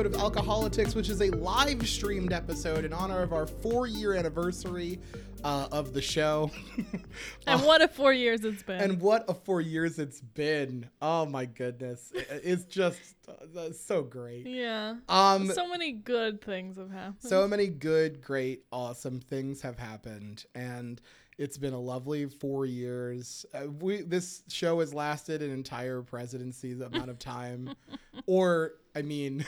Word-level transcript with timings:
episode 0.00 0.14
of 0.16 0.22
Alcoholics, 0.22 0.94
which 0.94 1.10
is 1.10 1.20
a 1.20 1.28
live 1.32 1.86
streamed 1.86 2.32
episode 2.32 2.86
in 2.86 2.92
honor 2.92 3.20
of 3.20 3.34
our 3.34 3.46
four 3.46 3.86
year 3.86 4.14
anniversary 4.14 4.98
uh, 5.44 5.68
of 5.72 5.92
the 5.92 6.00
show. 6.00 6.50
And 7.46 7.62
what 7.62 7.82
a 7.82 7.88
four 7.88 8.12
years 8.12 8.44
it's 8.44 8.62
been. 8.62 8.80
and 8.80 9.00
what 9.00 9.26
a 9.28 9.34
four 9.34 9.60
years 9.60 9.98
it's 9.98 10.20
been. 10.20 10.88
Oh 11.02 11.26
my 11.26 11.44
goodness. 11.44 12.12
It's 12.14 12.64
just 12.64 12.98
uh, 13.28 13.72
so 13.72 14.02
great. 14.02 14.46
yeah. 14.46 14.94
Um, 15.08 15.50
so 15.52 15.68
many 15.68 15.92
good 15.92 16.40
things 16.40 16.78
have 16.78 16.90
happened. 16.90 17.16
so 17.20 17.46
many 17.46 17.66
good, 17.66 18.22
great, 18.22 18.64
awesome 18.72 19.20
things 19.20 19.60
have 19.60 19.78
happened, 19.78 20.46
and 20.54 21.00
it's 21.36 21.56
been 21.58 21.72
a 21.72 21.80
lovely 21.80 22.26
four 22.26 22.64
years. 22.66 23.44
Uh, 23.52 23.68
we 23.68 24.02
this 24.02 24.44
show 24.48 24.80
has 24.80 24.94
lasted 24.94 25.42
an 25.42 25.50
entire 25.50 26.02
presidency's 26.02 26.80
amount 26.80 27.10
of 27.10 27.18
time, 27.18 27.74
or 28.26 28.74
I 28.94 29.02
mean, 29.02 29.44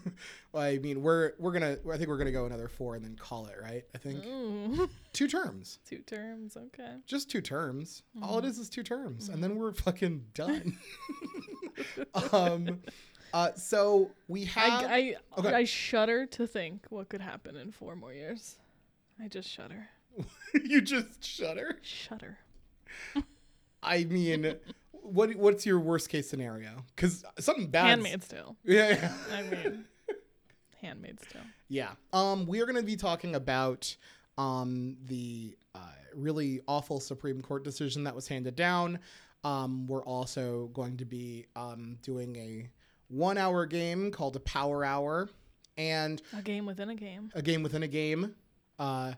I 0.54 0.78
mean 0.78 1.02
we're 1.02 1.32
we're 1.38 1.52
gonna 1.52 1.76
I 1.90 1.96
think 1.96 2.08
we're 2.08 2.18
gonna 2.18 2.32
go 2.32 2.46
another 2.46 2.68
four 2.68 2.94
and 2.94 3.04
then 3.04 3.16
call 3.16 3.46
it 3.46 3.56
right. 3.60 3.84
I 3.94 3.98
think 3.98 4.24
Ooh. 4.24 4.88
two 5.12 5.28
terms, 5.28 5.78
Two 5.88 5.98
terms, 5.98 6.56
okay. 6.56 6.96
just 7.06 7.30
two 7.30 7.40
terms. 7.40 8.02
All 8.22 8.38
it 8.38 8.44
is 8.44 8.58
is 8.58 8.68
two 8.68 8.82
terms, 8.82 9.28
and 9.28 9.42
then 9.42 9.56
we're 9.56 9.72
fucking 9.72 10.24
done. 10.34 10.76
um, 12.32 12.80
uh, 13.32 13.52
so 13.54 14.10
we 14.28 14.44
have. 14.44 14.84
I, 14.84 14.94
I, 14.94 15.16
okay. 15.38 15.52
I 15.52 15.64
shudder 15.64 16.26
to 16.26 16.46
think 16.46 16.86
what 16.90 17.08
could 17.08 17.20
happen 17.20 17.56
in 17.56 17.72
four 17.72 17.96
more 17.96 18.12
years. 18.12 18.56
I 19.22 19.28
just 19.28 19.48
shudder. 19.48 19.88
you 20.64 20.80
just 20.80 21.24
shudder. 21.24 21.78
Shudder. 21.82 22.38
I 23.82 24.04
mean, 24.04 24.56
what 25.04 25.34
what's 25.36 25.64
your 25.66 25.78
worst 25.78 26.08
case 26.08 26.28
scenario? 26.28 26.84
Because 26.96 27.24
something 27.38 27.68
bad. 27.68 27.86
Handmaid's 27.88 28.26
Tale. 28.28 28.56
Yeah, 28.64 28.88
yeah, 28.90 29.12
I 29.32 29.42
mean, 29.42 29.84
Handmaid's 30.80 31.22
Tale. 31.32 31.42
yeah. 31.68 31.90
Um, 32.12 32.46
we 32.46 32.60
are 32.60 32.66
going 32.66 32.76
to 32.76 32.82
be 32.82 32.96
talking 32.96 33.34
about 33.34 33.94
um 34.38 34.96
the 35.06 35.56
uh, 35.74 35.78
really 36.14 36.60
awful 36.66 37.00
Supreme 37.00 37.40
Court 37.40 37.64
decision 37.64 38.04
that 38.04 38.14
was 38.14 38.26
handed 38.28 38.56
down. 38.56 38.98
Um, 39.44 39.86
we're 39.86 40.04
also 40.04 40.70
going 40.72 40.96
to 40.98 41.04
be 41.04 41.46
um 41.56 41.98
doing 42.02 42.36
a 42.36 42.68
one 43.08 43.36
hour 43.38 43.66
game 43.66 44.10
called 44.10 44.34
a 44.36 44.40
Power 44.40 44.84
Hour, 44.84 45.28
and 45.76 46.20
A 46.36 46.42
game 46.42 46.66
within 46.66 46.88
a 46.90 46.94
game. 46.94 47.30
a 47.34 47.42
game 47.42 47.62
within 47.62 47.82
a 47.82 47.88
game. 47.88 48.34
Uh, 48.78 49.12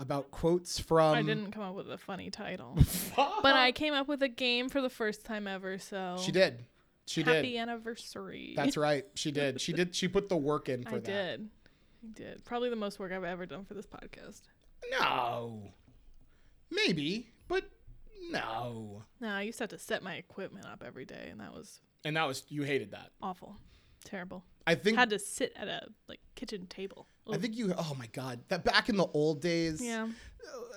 about 0.00 0.30
quotes 0.32 0.78
from. 0.80 1.14
I 1.14 1.22
didn't 1.22 1.52
come 1.52 1.62
up 1.62 1.74
with 1.76 1.90
a 1.90 1.98
funny 1.98 2.30
title. 2.30 2.76
but 3.16 3.54
I 3.54 3.70
came 3.72 3.94
up 3.94 4.08
with 4.08 4.22
a 4.22 4.28
game 4.28 4.68
for 4.68 4.80
the 4.80 4.90
first 4.90 5.24
time 5.24 5.46
ever, 5.46 5.78
so. 5.78 6.16
She 6.20 6.32
did. 6.32 6.64
She 7.06 7.22
Happy 7.22 7.52
did. 7.52 7.58
anniversary. 7.58 8.54
That's 8.56 8.76
right. 8.76 9.04
She 9.14 9.30
did. 9.30 9.60
She 9.60 9.72
did. 9.72 9.94
She 9.94 10.08
put 10.08 10.28
the 10.28 10.36
work 10.36 10.68
in 10.68 10.82
for 10.84 10.96
I 10.96 10.98
that. 11.00 11.08
I 11.08 11.12
did. 11.12 11.48
I 12.02 12.06
did. 12.14 12.44
Probably 12.44 12.70
the 12.70 12.76
most 12.76 12.98
work 12.98 13.12
I've 13.12 13.24
ever 13.24 13.46
done 13.46 13.64
for 13.64 13.74
this 13.74 13.86
podcast. 13.86 14.42
No. 14.90 15.72
Maybe, 16.70 17.32
but 17.48 17.64
no. 18.30 19.02
No, 19.20 19.28
I 19.28 19.42
used 19.42 19.58
to 19.58 19.64
have 19.64 19.70
to 19.70 19.78
set 19.78 20.02
my 20.02 20.14
equipment 20.14 20.66
up 20.66 20.82
every 20.86 21.04
day, 21.04 21.28
and 21.30 21.40
that 21.40 21.52
was 21.52 21.80
And 22.04 22.16
that 22.16 22.26
was 22.28 22.44
you 22.48 22.62
hated 22.62 22.92
that. 22.92 23.10
awful, 23.20 23.56
terrible. 24.04 24.44
I 24.66 24.74
think 24.74 24.96
Had 24.96 25.10
to 25.10 25.18
sit 25.18 25.52
at 25.56 25.68
a 25.68 25.88
like 26.08 26.20
kitchen 26.34 26.66
table. 26.66 27.06
I 27.32 27.36
think 27.36 27.56
you 27.56 27.72
oh 27.76 27.96
my 27.98 28.06
god. 28.06 28.40
That 28.48 28.64
back 28.64 28.88
in 28.88 28.96
the 28.96 29.06
old 29.14 29.40
days 29.40 29.80
yeah, 29.80 30.08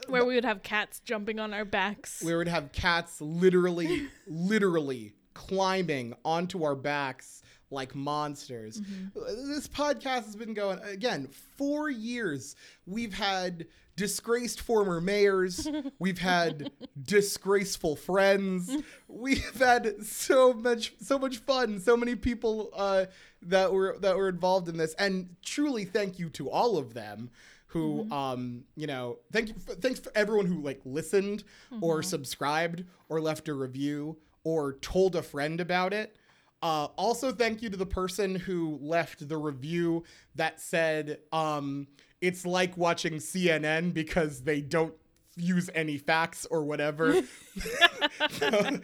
where 0.07 0.25
we 0.25 0.35
would 0.35 0.45
have 0.45 0.63
cats 0.63 0.99
jumping 0.99 1.39
on 1.39 1.53
our 1.53 1.65
backs. 1.65 2.21
we 2.23 2.35
would 2.35 2.47
have 2.47 2.71
cats 2.71 3.19
literally 3.21 4.07
literally 4.27 5.13
climbing 5.33 6.13
onto 6.23 6.63
our 6.63 6.75
backs 6.75 7.41
like 7.71 7.95
monsters. 7.95 8.81
Mm-hmm. 8.81 9.49
This 9.51 9.67
podcast 9.67 10.25
has 10.25 10.35
been 10.35 10.53
going 10.53 10.79
again 10.79 11.27
4 11.57 11.89
years. 11.89 12.55
We've 12.85 13.13
had 13.13 13.65
disgraced 13.95 14.61
former 14.61 14.99
mayors, 14.99 15.67
we've 15.99 16.19
had 16.19 16.71
disgraceful 17.01 17.95
friends. 17.95 18.75
We've 19.07 19.59
had 19.59 20.03
so 20.05 20.53
much 20.53 20.93
so 20.99 21.19
much 21.19 21.37
fun, 21.37 21.79
so 21.79 21.95
many 21.95 22.15
people 22.15 22.69
uh 22.75 23.05
that 23.43 23.71
were 23.71 23.97
that 23.99 24.17
were 24.17 24.29
involved 24.29 24.69
in 24.69 24.77
this. 24.77 24.93
And 24.95 25.35
truly 25.43 25.85
thank 25.85 26.19
you 26.19 26.29
to 26.31 26.49
all 26.49 26.77
of 26.77 26.93
them 26.93 27.29
who 27.67 28.09
um 28.11 28.63
you 28.75 28.85
know 28.85 29.17
thank 29.31 29.47
you 29.49 29.55
for, 29.55 29.73
thanks 29.73 29.99
for 29.99 30.11
everyone 30.15 30.45
who 30.45 30.61
like 30.61 30.79
listened 30.85 31.43
or 31.81 32.03
subscribed 32.03 32.83
or 33.09 33.19
left 33.19 33.47
a 33.47 33.53
review 33.53 34.17
or 34.43 34.73
told 34.73 35.15
a 35.15 35.21
friend 35.23 35.59
about 35.59 35.93
it. 35.93 36.15
Uh, 36.61 36.85
also 36.95 37.31
thank 37.31 37.61
you 37.61 37.69
to 37.69 37.75
the 37.75 37.85
person 37.85 38.35
who 38.35 38.77
left 38.81 39.27
the 39.27 39.37
review 39.37 40.03
that 40.35 40.61
said 40.61 41.19
um 41.31 41.87
it's 42.23 42.45
like 42.45 42.75
watching 42.77 43.13
cnn 43.15 43.93
because 43.93 44.41
they 44.41 44.61
don't 44.61 44.93
use 45.35 45.69
any 45.75 45.97
facts 45.97 46.45
or 46.49 46.63
whatever 46.63 47.11
that 48.39 48.81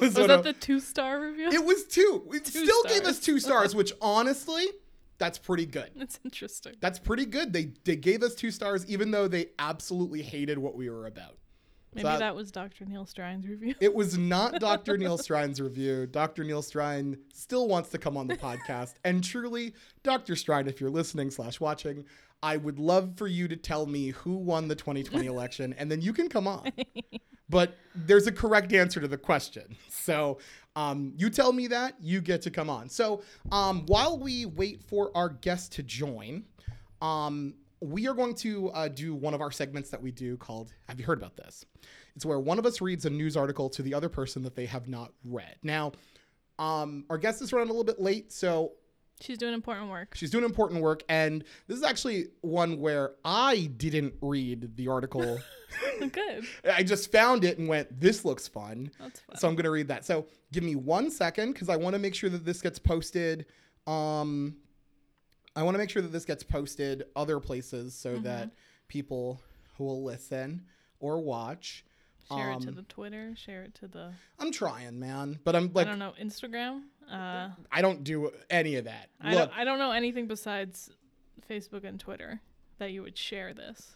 was, 0.00 0.14
was 0.14 0.26
that 0.26 0.42
the 0.42 0.52
two 0.52 0.78
star 0.80 1.20
review? 1.20 1.48
it 1.50 1.64
was 1.64 1.84
two 1.84 2.28
it 2.32 2.44
Two 2.44 2.64
still 2.64 2.82
gave 2.84 3.04
us 3.04 3.18
two 3.18 3.38
stars 3.40 3.74
which 3.74 3.92
honestly 4.00 4.64
that's 5.18 5.38
pretty 5.38 5.66
good 5.66 5.90
That's 5.96 6.20
interesting. 6.24 6.74
that's 6.80 6.98
pretty 6.98 7.24
good. 7.24 7.52
They 7.52 7.72
they 7.84 7.96
gave 7.96 8.22
us 8.22 8.34
two 8.34 8.50
stars, 8.50 8.84
even 8.86 9.10
though 9.12 9.28
they 9.28 9.46
absolutely 9.58 10.20
hated 10.22 10.58
what 10.58 10.76
we 10.76 10.90
were 10.90 11.06
about. 11.06 11.38
Maybe 11.96 12.04
that- 12.04 12.18
that 12.20 12.34
was 12.36 12.50
Dr. 12.50 12.84
Neil 12.84 13.04
Strine's 13.04 13.46
review. 13.46 13.74
It 13.80 13.94
was 13.94 14.16
not 14.16 14.60
Dr. 14.60 14.96
Neil 14.96 15.18
Strine's 15.18 15.60
review. 15.60 16.06
Dr. 16.06 16.44
Neil 16.44 16.62
Strine 16.62 17.18
still 17.32 17.68
wants 17.68 17.88
to 17.90 17.98
come 17.98 18.16
on 18.16 18.26
the 18.26 18.36
podcast, 18.36 18.94
and 19.04 19.22
truly, 19.24 19.74
Dr. 20.02 20.34
Strine, 20.34 20.68
if 20.68 20.80
you're 20.80 20.90
listening 20.90 21.30
slash 21.30 21.60
watching, 21.60 22.04
I 22.42 22.56
would 22.58 22.78
love 22.78 23.16
for 23.16 23.26
you 23.26 23.48
to 23.48 23.56
tell 23.56 23.86
me 23.86 24.08
who 24.10 24.36
won 24.36 24.68
the 24.68 24.74
2020 24.76 25.26
election, 25.34 25.74
and 25.78 25.90
then 25.90 26.00
you 26.00 26.12
can 26.12 26.28
come 26.28 26.46
on. 26.46 26.70
But 27.48 27.76
there's 27.94 28.26
a 28.26 28.32
correct 28.32 28.72
answer 28.72 29.00
to 29.00 29.08
the 29.08 29.18
question, 29.18 29.76
so. 29.88 30.38
Um, 30.74 31.14
you 31.16 31.30
tell 31.30 31.54
me 31.54 31.68
that 31.68 31.94
you 32.02 32.20
get 32.20 32.42
to 32.42 32.50
come 32.50 32.68
on. 32.68 32.90
So 32.90 33.22
um, 33.50 33.86
while 33.86 34.18
we 34.18 34.44
wait 34.44 34.82
for 34.82 35.10
our 35.14 35.30
guest 35.30 35.72
to 35.72 35.82
join, 35.82 36.44
um, 37.00 37.54
we 37.86 38.08
are 38.08 38.14
going 38.14 38.34
to 38.34 38.70
uh, 38.70 38.88
do 38.88 39.14
one 39.14 39.34
of 39.34 39.40
our 39.40 39.50
segments 39.50 39.90
that 39.90 40.02
we 40.02 40.10
do 40.10 40.36
called 40.36 40.72
Have 40.88 40.98
you 40.98 41.06
heard 41.06 41.18
about 41.18 41.36
this? 41.36 41.64
It's 42.14 42.24
where 42.24 42.40
one 42.40 42.58
of 42.58 42.66
us 42.66 42.80
reads 42.80 43.04
a 43.04 43.10
news 43.10 43.36
article 43.36 43.68
to 43.70 43.82
the 43.82 43.94
other 43.94 44.08
person 44.08 44.42
that 44.42 44.56
they 44.56 44.66
have 44.66 44.88
not 44.88 45.12
read. 45.24 45.56
Now, 45.62 45.92
um, 46.58 47.04
our 47.10 47.18
guest 47.18 47.42
is 47.42 47.52
running 47.52 47.68
a 47.68 47.72
little 47.72 47.84
bit 47.84 48.00
late, 48.00 48.32
so 48.32 48.72
She's 49.20 49.38
doing 49.38 49.54
important 49.54 49.88
work. 49.88 50.14
she's 50.14 50.30
doing 50.30 50.44
important 50.44 50.82
work. 50.82 51.02
And 51.08 51.42
this 51.68 51.78
is 51.78 51.84
actually 51.84 52.26
one 52.42 52.80
where 52.80 53.12
I 53.24 53.70
didn't 53.76 54.14
read 54.20 54.76
the 54.76 54.88
article. 54.88 55.38
Good. 56.12 56.44
I 56.70 56.82
just 56.82 57.12
found 57.12 57.44
it 57.44 57.58
and 57.58 57.68
went, 57.68 57.98
This 57.98 58.24
looks 58.24 58.46
fun. 58.48 58.90
That's 58.98 59.20
fun. 59.20 59.36
So 59.36 59.48
I'm 59.48 59.54
going 59.54 59.64
to 59.64 59.70
read 59.70 59.88
that. 59.88 60.04
So 60.04 60.26
give 60.52 60.64
me 60.64 60.74
one 60.74 61.10
second 61.10 61.52
because 61.52 61.68
I 61.68 61.76
want 61.76 61.94
to 61.94 61.98
make 61.98 62.14
sure 62.14 62.30
that 62.30 62.44
this 62.44 62.60
gets 62.60 62.78
posted. 62.78 63.46
Um, 63.86 64.56
I 65.56 65.62
want 65.62 65.74
to 65.74 65.78
make 65.78 65.90
sure 65.90 66.02
that 66.02 66.12
this 66.12 66.24
gets 66.24 66.42
posted 66.44 67.04
other 67.16 67.40
places 67.40 67.94
so 67.94 68.14
Mm-hmm. 68.14 68.22
that 68.24 68.50
people 68.88 69.40
who 69.76 69.84
will 69.84 70.04
listen 70.04 70.64
or 71.00 71.20
watch. 71.20 71.84
Share 72.28 72.52
it 72.52 72.60
to 72.62 72.68
um, 72.68 72.74
the 72.74 72.82
Twitter. 72.82 73.34
Share 73.36 73.62
it 73.62 73.74
to 73.76 73.88
the 73.88 74.12
I'm 74.38 74.50
trying, 74.52 74.98
man, 74.98 75.38
but 75.44 75.54
I'm 75.56 75.70
like 75.72 75.86
I 75.86 75.90
don't 75.90 75.98
know 75.98 76.12
Instagram. 76.20 76.82
Uh, 77.10 77.50
I 77.70 77.80
don't 77.82 78.02
do 78.04 78.30
any 78.50 78.74
of 78.76 78.84
that. 78.86 79.08
I 79.20 79.30
Look, 79.34 79.50
don't, 79.50 79.58
I 79.60 79.64
don't 79.64 79.78
know 79.78 79.92
anything 79.92 80.26
besides 80.26 80.90
Facebook 81.48 81.84
and 81.84 82.00
Twitter 82.00 82.40
that 82.78 82.90
you 82.90 83.02
would 83.02 83.16
share 83.16 83.54
this. 83.54 83.94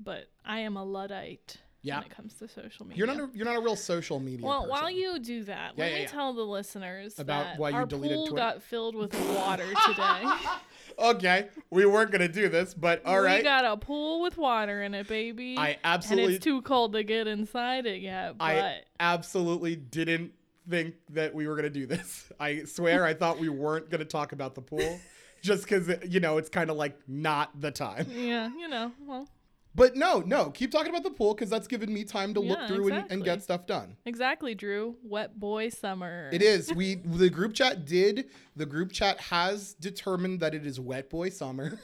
But 0.00 0.24
I 0.44 0.58
am 0.60 0.76
a 0.76 0.82
luddite 0.84 1.58
Yeah. 1.84 1.98
when 1.98 2.06
it 2.06 2.10
comes 2.16 2.34
to 2.34 2.48
social 2.48 2.86
media. 2.86 2.98
you're 2.98 3.06
not 3.14 3.20
a, 3.20 3.30
you're 3.36 3.44
not 3.44 3.56
a 3.56 3.60
real 3.60 3.76
social 3.76 4.18
media. 4.18 4.44
well, 4.46 4.62
person. 4.62 4.70
while 4.70 4.90
you 4.90 5.18
do 5.20 5.44
that, 5.44 5.74
Yeah, 5.76 5.84
let 5.84 5.90
yeah, 5.92 5.96
me 5.98 6.02
yeah. 6.02 6.08
tell 6.08 6.32
the 6.32 6.42
listeners 6.42 7.18
About 7.18 7.44
that 7.44 7.58
why 7.58 7.68
you 7.70 7.76
our 7.76 7.86
deleted 7.86 8.16
pool 8.16 8.26
Twitter? 8.28 8.36
got 8.42 8.62
filled 8.62 8.96
with 8.96 9.14
water 9.36 9.66
today. 9.86 10.24
okay, 10.98 11.48
we 11.70 11.84
weren't 11.86 12.10
gonna 12.10 12.26
do 12.28 12.48
this, 12.48 12.74
but 12.74 13.04
all 13.04 13.20
we 13.20 13.26
right. 13.26 13.44
got 13.44 13.64
a 13.64 13.76
pool 13.76 14.22
with 14.22 14.36
water 14.36 14.82
in 14.82 14.94
it, 14.94 15.06
baby. 15.08 15.56
I 15.58 15.76
absolutely 15.84 16.24
and 16.24 16.34
it's 16.36 16.44
too 16.44 16.62
cold 16.62 16.92
to 16.94 17.02
get 17.04 17.26
inside 17.26 17.86
it 17.86 18.00
yet. 18.00 18.38
But 18.38 18.44
I 18.44 18.80
absolutely 19.00 19.76
didn't 19.76 20.32
think 20.68 20.94
that 21.10 21.34
we 21.34 21.46
were 21.46 21.54
going 21.54 21.64
to 21.64 21.78
do 21.80 21.84
this. 21.86 22.32
I 22.40 22.64
swear 22.64 23.04
I 23.04 23.12
thought 23.12 23.38
we 23.38 23.50
weren't 23.50 23.90
going 23.90 23.98
to 23.98 24.06
talk 24.06 24.32
about 24.32 24.54
the 24.54 24.62
pool 24.62 24.98
just 25.42 25.66
cuz 25.66 25.90
you 26.08 26.20
know, 26.20 26.38
it's 26.38 26.48
kind 26.48 26.70
of 26.70 26.76
like 26.78 26.98
not 27.06 27.60
the 27.60 27.70
time. 27.70 28.06
yeah, 28.10 28.48
you 28.58 28.68
know, 28.68 28.90
well, 29.06 29.28
But 29.74 29.96
no, 29.96 30.20
no, 30.20 30.50
keep 30.50 30.70
talking 30.70 30.90
about 30.90 31.02
the 31.02 31.10
pool 31.10 31.34
cuz 31.34 31.50
that's 31.50 31.66
given 31.66 31.92
me 31.92 32.04
time 32.04 32.32
to 32.34 32.40
look 32.40 32.58
Yeah, 32.58 32.68
through 32.68 32.92
and, 32.92 33.10
and 33.10 33.24
get 33.24 33.42
stuff 33.42 33.66
done. 33.66 33.96
exactly, 34.04 34.54
Drew. 34.54 34.96
Wet 35.02 35.38
boy 35.38 35.68
summer. 35.70 36.30
It 36.32 36.42
is. 36.42 36.72
We 36.72 36.94
the 36.96 37.28
group 37.30 37.54
chat 37.54 37.84
did. 37.84 38.28
The 38.54 38.66
group 38.66 38.92
chat 38.92 39.20
has 39.20 39.74
determined 39.74 40.40
that 40.40 40.54
it 40.54 40.64
is 40.64 40.78
wet 40.78 41.10
boy 41.10 41.30
summer. 41.30 41.78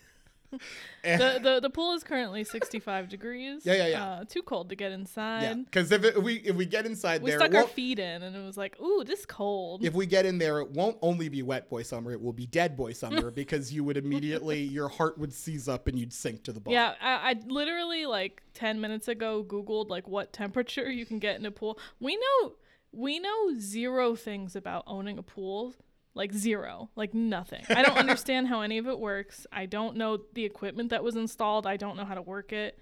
The, 1.02 1.40
the 1.42 1.60
the 1.60 1.70
pool 1.70 1.94
is 1.94 2.04
currently 2.04 2.44
65 2.44 3.08
degrees. 3.08 3.64
Yeah, 3.64 3.74
yeah, 3.74 3.86
yeah. 3.86 4.04
Uh, 4.04 4.24
too 4.24 4.42
cold 4.42 4.68
to 4.68 4.76
get 4.76 4.90
yeah, 4.90 4.98
inside. 4.98 5.64
because 5.64 5.90
if, 5.92 6.04
if 6.04 6.16
we 6.16 6.34
if 6.36 6.54
we 6.56 6.66
get 6.66 6.84
inside 6.84 7.22
We 7.22 7.30
there, 7.30 7.38
stuck 7.38 7.54
our 7.54 7.66
feet 7.66 7.98
in, 7.98 8.22
and 8.22 8.36
it 8.36 8.44
was 8.44 8.56
like, 8.56 8.78
ooh, 8.80 9.02
this 9.04 9.24
cold. 9.24 9.84
if 9.84 9.94
we 9.94 10.06
get 10.06 10.26
in 10.26 10.38
there, 10.38 10.60
it 10.60 10.70
won't 10.70 10.98
only 11.00 11.28
be 11.28 11.42
wet 11.42 11.70
boy 11.70 11.82
summer; 11.82 12.12
it 12.12 12.20
will 12.20 12.32
be 12.32 12.46
dead 12.46 12.76
boy 12.76 12.92
summer 12.92 13.30
because 13.40 13.72
you 13.72 13.82
would 13.84 13.96
immediately 13.96 14.60
your 14.60 14.88
heart 14.88 15.18
would 15.18 15.32
seize 15.32 15.68
up 15.68 15.86
and 15.86 15.98
you'd 15.98 16.12
sink 16.12 16.42
to 16.44 16.52
the 16.52 16.60
bottom. 16.60 16.74
Yeah, 16.74 16.94
I, 17.00 17.30
I 17.30 17.36
literally 17.46 18.06
like 18.06 18.42
10 18.54 18.80
minutes 18.80 19.08
ago 19.08 19.44
Googled 19.46 19.88
like 19.88 20.08
what 20.08 20.32
temperature 20.32 20.90
you 20.90 21.06
can 21.06 21.18
get 21.18 21.38
in 21.38 21.46
a 21.46 21.50
pool. 21.50 21.78
We 21.98 22.16
know 22.16 22.54
we 22.92 23.18
know 23.18 23.54
zero 23.58 24.16
things 24.16 24.56
about 24.56 24.84
owning 24.86 25.18
a 25.18 25.22
pool. 25.22 25.74
Like 26.14 26.32
zero. 26.32 26.90
Like 26.96 27.14
nothing. 27.14 27.64
I 27.68 27.82
don't 27.82 27.96
understand 27.96 28.48
how 28.48 28.62
any 28.62 28.78
of 28.78 28.86
it 28.88 28.98
works. 28.98 29.46
I 29.52 29.66
don't 29.66 29.96
know 29.96 30.18
the 30.34 30.44
equipment 30.44 30.90
that 30.90 31.04
was 31.04 31.16
installed. 31.16 31.66
I 31.66 31.76
don't 31.76 31.96
know 31.96 32.04
how 32.04 32.14
to 32.14 32.22
work 32.22 32.52
it. 32.52 32.78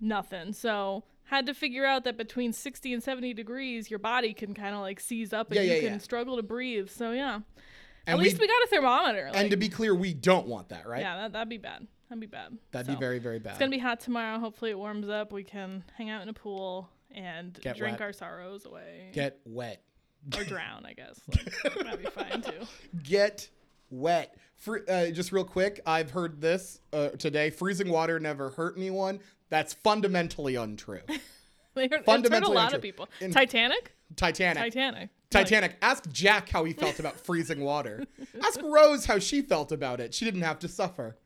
Nothing. 0.00 0.52
So 0.52 1.04
had 1.24 1.46
to 1.46 1.54
figure 1.54 1.86
out 1.86 2.04
that 2.04 2.16
between 2.18 2.52
60 2.52 2.92
and 2.92 3.02
70 3.02 3.32
degrees 3.32 3.88
your 3.88 3.98
body 3.98 4.34
can 4.34 4.52
kind 4.52 4.74
of 4.74 4.82
like 4.82 5.00
seize 5.00 5.32
up 5.32 5.48
and 5.48 5.56
Yeah, 5.56 5.62
you 5.62 5.72
yeah, 5.74 5.80
can 5.80 5.92
yeah. 5.94 5.98
struggle 5.98 6.36
to 6.36 6.42
breathe. 6.42 6.90
So 6.90 7.12
yeah. 7.12 7.36
And 7.36 7.42
At 8.06 8.18
least 8.18 8.38
we- 8.38 8.40
we 8.40 8.48
got 8.48 8.62
a 8.62 8.66
thermometer. 8.68 9.30
And 9.32 9.50
to 9.50 9.56
be 9.56 9.70
clear, 9.70 9.94
we 9.94 10.12
don't 10.12 10.46
want 10.46 10.68
that, 10.68 10.86
right? 10.86 11.00
Yeah, 11.00 11.16
that, 11.16 11.32
that'd 11.32 11.48
be 11.48 11.56
bad. 11.56 11.86
That'd 12.10 12.20
be 12.20 12.26
bad. 12.26 12.58
That'd 12.72 12.86
So. 12.88 12.92
be 12.92 13.00
very 13.00 13.18
very 13.18 13.38
bad. 13.38 13.50
It's 13.52 13.58
gonna 13.58 13.70
be 13.70 13.78
hot 13.78 14.00
tomorrow. 14.00 14.38
Hopefully 14.38 14.70
it 14.70 14.78
warms 14.78 15.08
up. 15.08 15.32
We 15.32 15.44
can 15.44 15.82
hang 15.96 16.10
out 16.10 16.20
in 16.20 16.28
a 16.28 16.34
pool 16.34 16.90
and 17.10 17.58
Get 17.62 17.78
drink 17.78 17.94
wet. 18.00 18.02
our 18.02 18.12
sorrows 18.12 18.66
away. 18.66 19.10
Get 19.14 19.40
wet. 19.46 19.82
Or 20.36 20.44
drown, 20.44 20.84
I 20.86 20.92
guess. 20.92 21.20
Like, 21.28 21.84
that'd 21.84 22.02
be 22.02 22.10
fine 22.10 22.42
too. 22.42 22.66
Get 23.02 23.48
wet. 23.90 24.36
Free, 24.56 24.80
uh, 24.88 25.10
just 25.10 25.32
real 25.32 25.44
quick, 25.44 25.80
I've 25.84 26.10
heard 26.10 26.40
this 26.40 26.80
uh, 26.92 27.08
today. 27.10 27.50
Freezing 27.50 27.90
water 27.90 28.18
never 28.20 28.50
hurt 28.50 28.76
anyone. 28.76 29.20
That's 29.50 29.74
fundamentally 29.74 30.54
untrue. 30.56 31.00
They 31.76 31.88
hurt, 31.88 32.04
it's 32.06 32.28
hurt 32.28 32.44
a 32.44 32.48
lot 32.48 32.66
untrue. 32.66 32.76
of 32.76 32.82
people. 32.82 33.08
In- 33.20 33.32
Titanic? 33.32 33.92
Titanic. 34.14 34.62
Titanic. 34.62 35.10
Titanic. 35.28 35.76
Ask 35.82 36.08
Jack 36.12 36.48
how 36.48 36.62
he 36.62 36.72
felt 36.72 37.00
about 37.00 37.18
freezing 37.18 37.62
water. 37.62 38.04
Ask 38.44 38.62
Rose 38.62 39.06
how 39.06 39.18
she 39.18 39.42
felt 39.42 39.72
about 39.72 39.98
it. 39.98 40.14
She 40.14 40.24
didn't 40.24 40.42
have 40.42 40.60
to 40.60 40.68
suffer. 40.68 41.16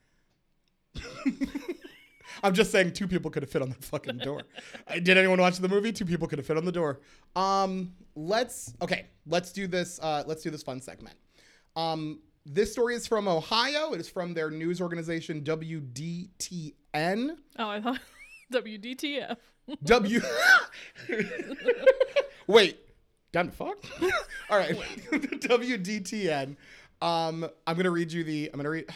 I'm 2.43 2.55
just 2.55 2.70
saying 2.70 2.93
two 2.93 3.08
people 3.08 3.31
could 3.31 3.43
have 3.43 3.50
fit 3.50 3.62
on 3.62 3.69
the 3.70 3.75
fucking 3.76 4.19
door. 4.19 4.43
Did 5.02 5.17
anyone 5.17 5.40
watch 5.40 5.58
the 5.58 5.69
movie? 5.69 5.93
Two 5.93 6.05
people 6.05 6.29
could 6.29 6.38
have 6.38 6.46
fit 6.46 6.56
on 6.56 6.64
the 6.64 6.73
door. 6.73 7.00
Um, 7.37 7.93
let's 8.14 8.75
okay, 8.82 9.06
let's 9.26 9.52
do 9.52 9.67
this 9.67 10.00
uh 10.00 10.25
let's 10.26 10.43
do 10.43 10.50
this 10.50 10.62
fun 10.62 10.81
segment. 10.81 11.17
Um 11.76 12.20
this 12.44 12.73
story 12.73 12.94
is 12.94 13.06
from 13.06 13.29
Ohio. 13.29 13.93
It 13.93 14.00
is 14.00 14.08
from 14.08 14.32
their 14.35 14.50
news 14.50 14.81
organization 14.81 15.43
WDTN. 15.43 16.73
Oh, 17.58 17.69
I 17.69 17.81
thought 17.81 18.00
WDTF. 18.52 19.37
W. 19.85 20.20
Wait, 22.46 22.79
done 23.32 23.46
the 23.46 23.52
fuck. 23.52 23.76
All 24.49 24.56
right, 24.56 24.75
WDTN. 25.11 26.56
Um, 27.02 27.49
I'm 27.67 27.76
gonna 27.76 27.90
read 27.90 28.11
you 28.11 28.25
the. 28.25 28.50
I'm 28.52 28.58
gonna 28.58 28.70
read. 28.70 28.87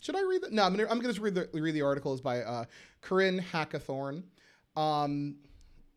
Should 0.00 0.16
I 0.16 0.22
read 0.22 0.42
the? 0.42 0.50
No, 0.50 0.64
I'm 0.64 0.72
gonna. 0.76 0.88
I'm 0.88 0.98
gonna 0.98 1.08
just 1.08 1.20
read 1.20 1.34
the 1.34 1.48
read 1.52 1.74
the 1.74 1.82
articles 1.82 2.20
by 2.20 2.42
uh, 2.42 2.64
Corinne 3.00 3.44
Hackathorn, 3.52 4.22
um, 4.76 5.36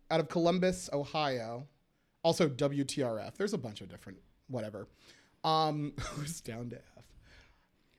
out 0.10 0.20
of 0.20 0.28
Columbus, 0.30 0.90
Ohio. 0.94 1.68
Also 2.24 2.48
WTRF. 2.48 3.36
There's 3.36 3.54
a 3.54 3.58
bunch 3.58 3.82
of 3.82 3.90
different 3.90 4.20
whatever. 4.48 4.88
Um, 5.44 5.94
who's 6.00 6.40
down 6.42 6.70
to 6.70 6.76
F? 6.98 7.04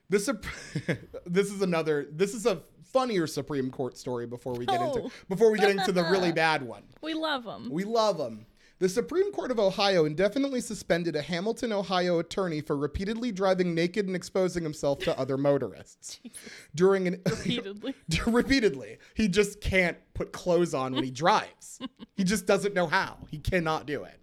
This 0.09 0.27
this 1.27 1.51
is 1.51 1.63
another. 1.63 2.07
This 2.11 2.35
is 2.35 2.47
a 2.47 2.63
funnier 2.93 3.27
Supreme 3.27 3.71
Court 3.71 3.97
story 3.97 4.27
before 4.27 4.53
we 4.53 4.67
get 4.67 4.81
into 4.81 5.03
Oh. 5.05 5.11
before 5.29 5.51
we 5.51 5.59
get 5.59 5.71
into 5.71 5.91
the 5.93 6.03
really 6.05 6.31
bad 6.45 6.63
one. 6.63 6.83
We 7.03 7.15
love 7.15 7.45
them. 7.45 7.69
We 7.71 7.85
love 7.85 8.19
them. 8.19 8.47
The 8.83 8.89
Supreme 8.89 9.31
Court 9.31 9.53
of 9.53 9.61
Ohio 9.61 10.07
indefinitely 10.07 10.61
suspended 10.61 11.15
a 11.15 11.23
Hamilton, 11.23 11.73
Ohio 11.73 12.19
attorney 12.19 12.61
for 12.61 12.77
repeatedly 12.77 13.31
driving 13.31 13.77
naked 13.77 14.09
and 14.09 14.17
exposing 14.17 14.65
himself 14.65 14.99
to 15.05 15.17
other 15.17 15.37
motorists. 15.37 16.19
During 16.75 17.07
an 17.07 17.23
Repeatedly. 17.25 17.95
repeatedly, 18.27 18.99
he 19.15 19.29
just 19.29 19.61
can't 19.61 19.99
put 20.15 20.33
clothes 20.33 20.75
on 20.75 20.95
when 20.95 21.05
he 21.05 21.13
drives. 21.13 21.79
he 22.17 22.25
just 22.25 22.45
doesn't 22.45 22.75
know 22.75 22.89
how. 22.89 23.19
He 23.31 23.39
cannot 23.39 23.87
do 23.87 24.03
it. 24.03 24.19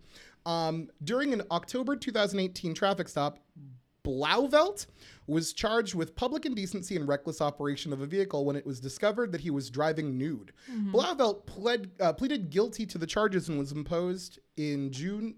Um, 0.45 0.89
during 1.05 1.31
an 1.31 1.43
October 1.51 1.95
2018 1.95 2.73
traffic 2.73 3.07
stop, 3.07 3.39
Blauvelt 4.03 4.87
was 5.29 5.53
charged 5.53 5.95
with 5.95 6.15
public 6.15 6.45
indecency 6.45 6.95
and 6.95 7.07
reckless 7.07 7.39
operation 7.41 7.93
of 7.93 8.01
a 8.01 8.05
vehicle 8.05 8.45
when 8.45 8.55
it 8.55 8.65
was 8.65 8.79
discovered 8.79 9.31
that 9.31 9.41
he 9.41 9.49
was 9.51 9.69
driving 9.69 10.17
nude. 10.17 10.51
Blauvelt 10.91 11.45
pled, 11.45 11.91
uh, 12.01 12.11
pleaded 12.13 12.49
guilty 12.49 12.85
to 12.87 12.97
the 12.97 13.05
charges 13.07 13.47
and 13.49 13.59
was 13.59 13.71
imposed 13.71 14.39
in 14.57 14.91
June 14.91 15.35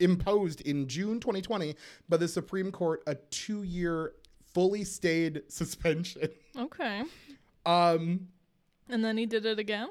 imposed 0.00 0.60
in 0.62 0.88
June 0.88 1.20
2020 1.20 1.76
by 2.08 2.16
the 2.16 2.26
Supreme 2.26 2.72
Court 2.72 3.00
a 3.06 3.14
two-year 3.14 4.12
fully 4.52 4.82
stayed 4.82 5.42
suspension. 5.48 6.28
Okay. 6.58 7.02
Um, 7.64 8.28
And 8.88 9.04
then 9.04 9.16
he 9.16 9.24
did 9.26 9.46
it 9.46 9.58
again? 9.60 9.88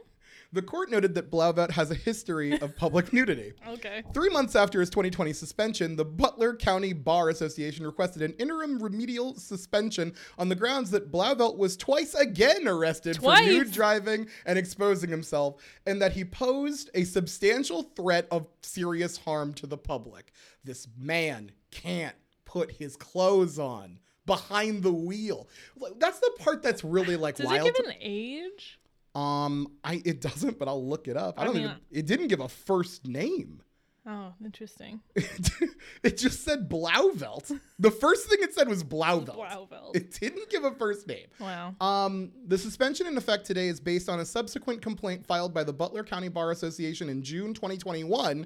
The 0.53 0.61
court 0.61 0.89
noted 0.91 1.15
that 1.15 1.29
Blauvelt 1.31 1.71
has 1.71 1.91
a 1.91 1.95
history 1.95 2.57
of 2.59 2.75
public 2.75 3.11
nudity. 3.13 3.53
Okay. 3.67 4.03
Three 4.13 4.29
months 4.29 4.55
after 4.55 4.79
his 4.79 4.89
2020 4.89 5.33
suspension, 5.33 5.95
the 5.95 6.05
Butler 6.05 6.55
County 6.55 6.93
Bar 6.93 7.29
Association 7.29 7.85
requested 7.85 8.21
an 8.21 8.33
interim 8.33 8.81
remedial 8.81 9.35
suspension 9.35 10.13
on 10.37 10.49
the 10.49 10.55
grounds 10.55 10.91
that 10.91 11.11
Blauvelt 11.11 11.57
was 11.57 11.75
twice 11.75 12.13
again 12.13 12.67
arrested 12.67 13.15
Twice? 13.15 13.39
for 13.39 13.45
nude 13.45 13.71
driving 13.71 14.27
and 14.45 14.57
exposing 14.57 15.09
himself, 15.09 15.55
and 15.85 16.01
that 16.01 16.13
he 16.13 16.23
posed 16.23 16.89
a 16.93 17.03
substantial 17.03 17.83
threat 17.95 18.27
of 18.31 18.47
serious 18.61 19.17
harm 19.17 19.53
to 19.55 19.67
the 19.67 19.77
public. 19.77 20.31
This 20.63 20.87
man 20.97 21.51
can't 21.71 22.15
put 22.45 22.71
his 22.71 22.95
clothes 22.95 23.57
on 23.57 23.97
behind 24.25 24.83
the 24.83 24.93
wheel. 24.93 25.49
That's 25.97 26.19
the 26.19 26.31
part 26.39 26.61
that's 26.61 26.83
really 26.83 27.15
like 27.17 27.35
Does 27.37 27.47
wild. 27.47 27.67
it 27.67 27.75
give 27.75 27.85
an 27.87 27.95
age? 27.99 28.79
Um, 29.15 29.67
I 29.83 30.01
it 30.05 30.21
doesn't, 30.21 30.59
but 30.59 30.67
I'll 30.67 30.85
look 30.85 31.07
it 31.07 31.17
up. 31.17 31.39
I 31.39 31.43
I 31.43 31.45
don't 31.45 31.55
mean, 31.55 31.63
even. 31.65 31.77
It 31.91 32.05
didn't 32.05 32.27
give 32.27 32.39
a 32.39 32.49
first 32.49 33.07
name. 33.07 33.61
Oh, 34.05 34.33
interesting. 34.43 34.99
it 35.15 36.17
just 36.17 36.43
said 36.43 36.67
Blauvelt. 36.67 37.57
The 37.79 37.91
first 37.91 38.27
thing 38.27 38.39
it 38.41 38.53
said 38.53 38.67
was 38.67 38.83
Blauvelt. 38.83 39.37
Blauvelt. 39.37 39.95
It 39.95 40.11
didn't 40.19 40.49
give 40.49 40.65
a 40.65 40.71
first 40.71 41.07
name. 41.07 41.27
Wow. 41.39 41.73
Um, 41.79 42.31
the 42.47 42.57
suspension 42.57 43.07
in 43.07 43.15
effect 43.15 43.45
today 43.45 43.69
is 43.69 43.79
based 43.79 44.09
on 44.09 44.19
a 44.19 44.25
subsequent 44.25 44.81
complaint 44.81 45.25
filed 45.25 45.53
by 45.53 45.63
the 45.63 45.71
Butler 45.71 46.03
County 46.03 46.27
Bar 46.27 46.51
Association 46.51 47.07
in 47.07 47.23
June 47.23 47.53
2021, 47.53 48.45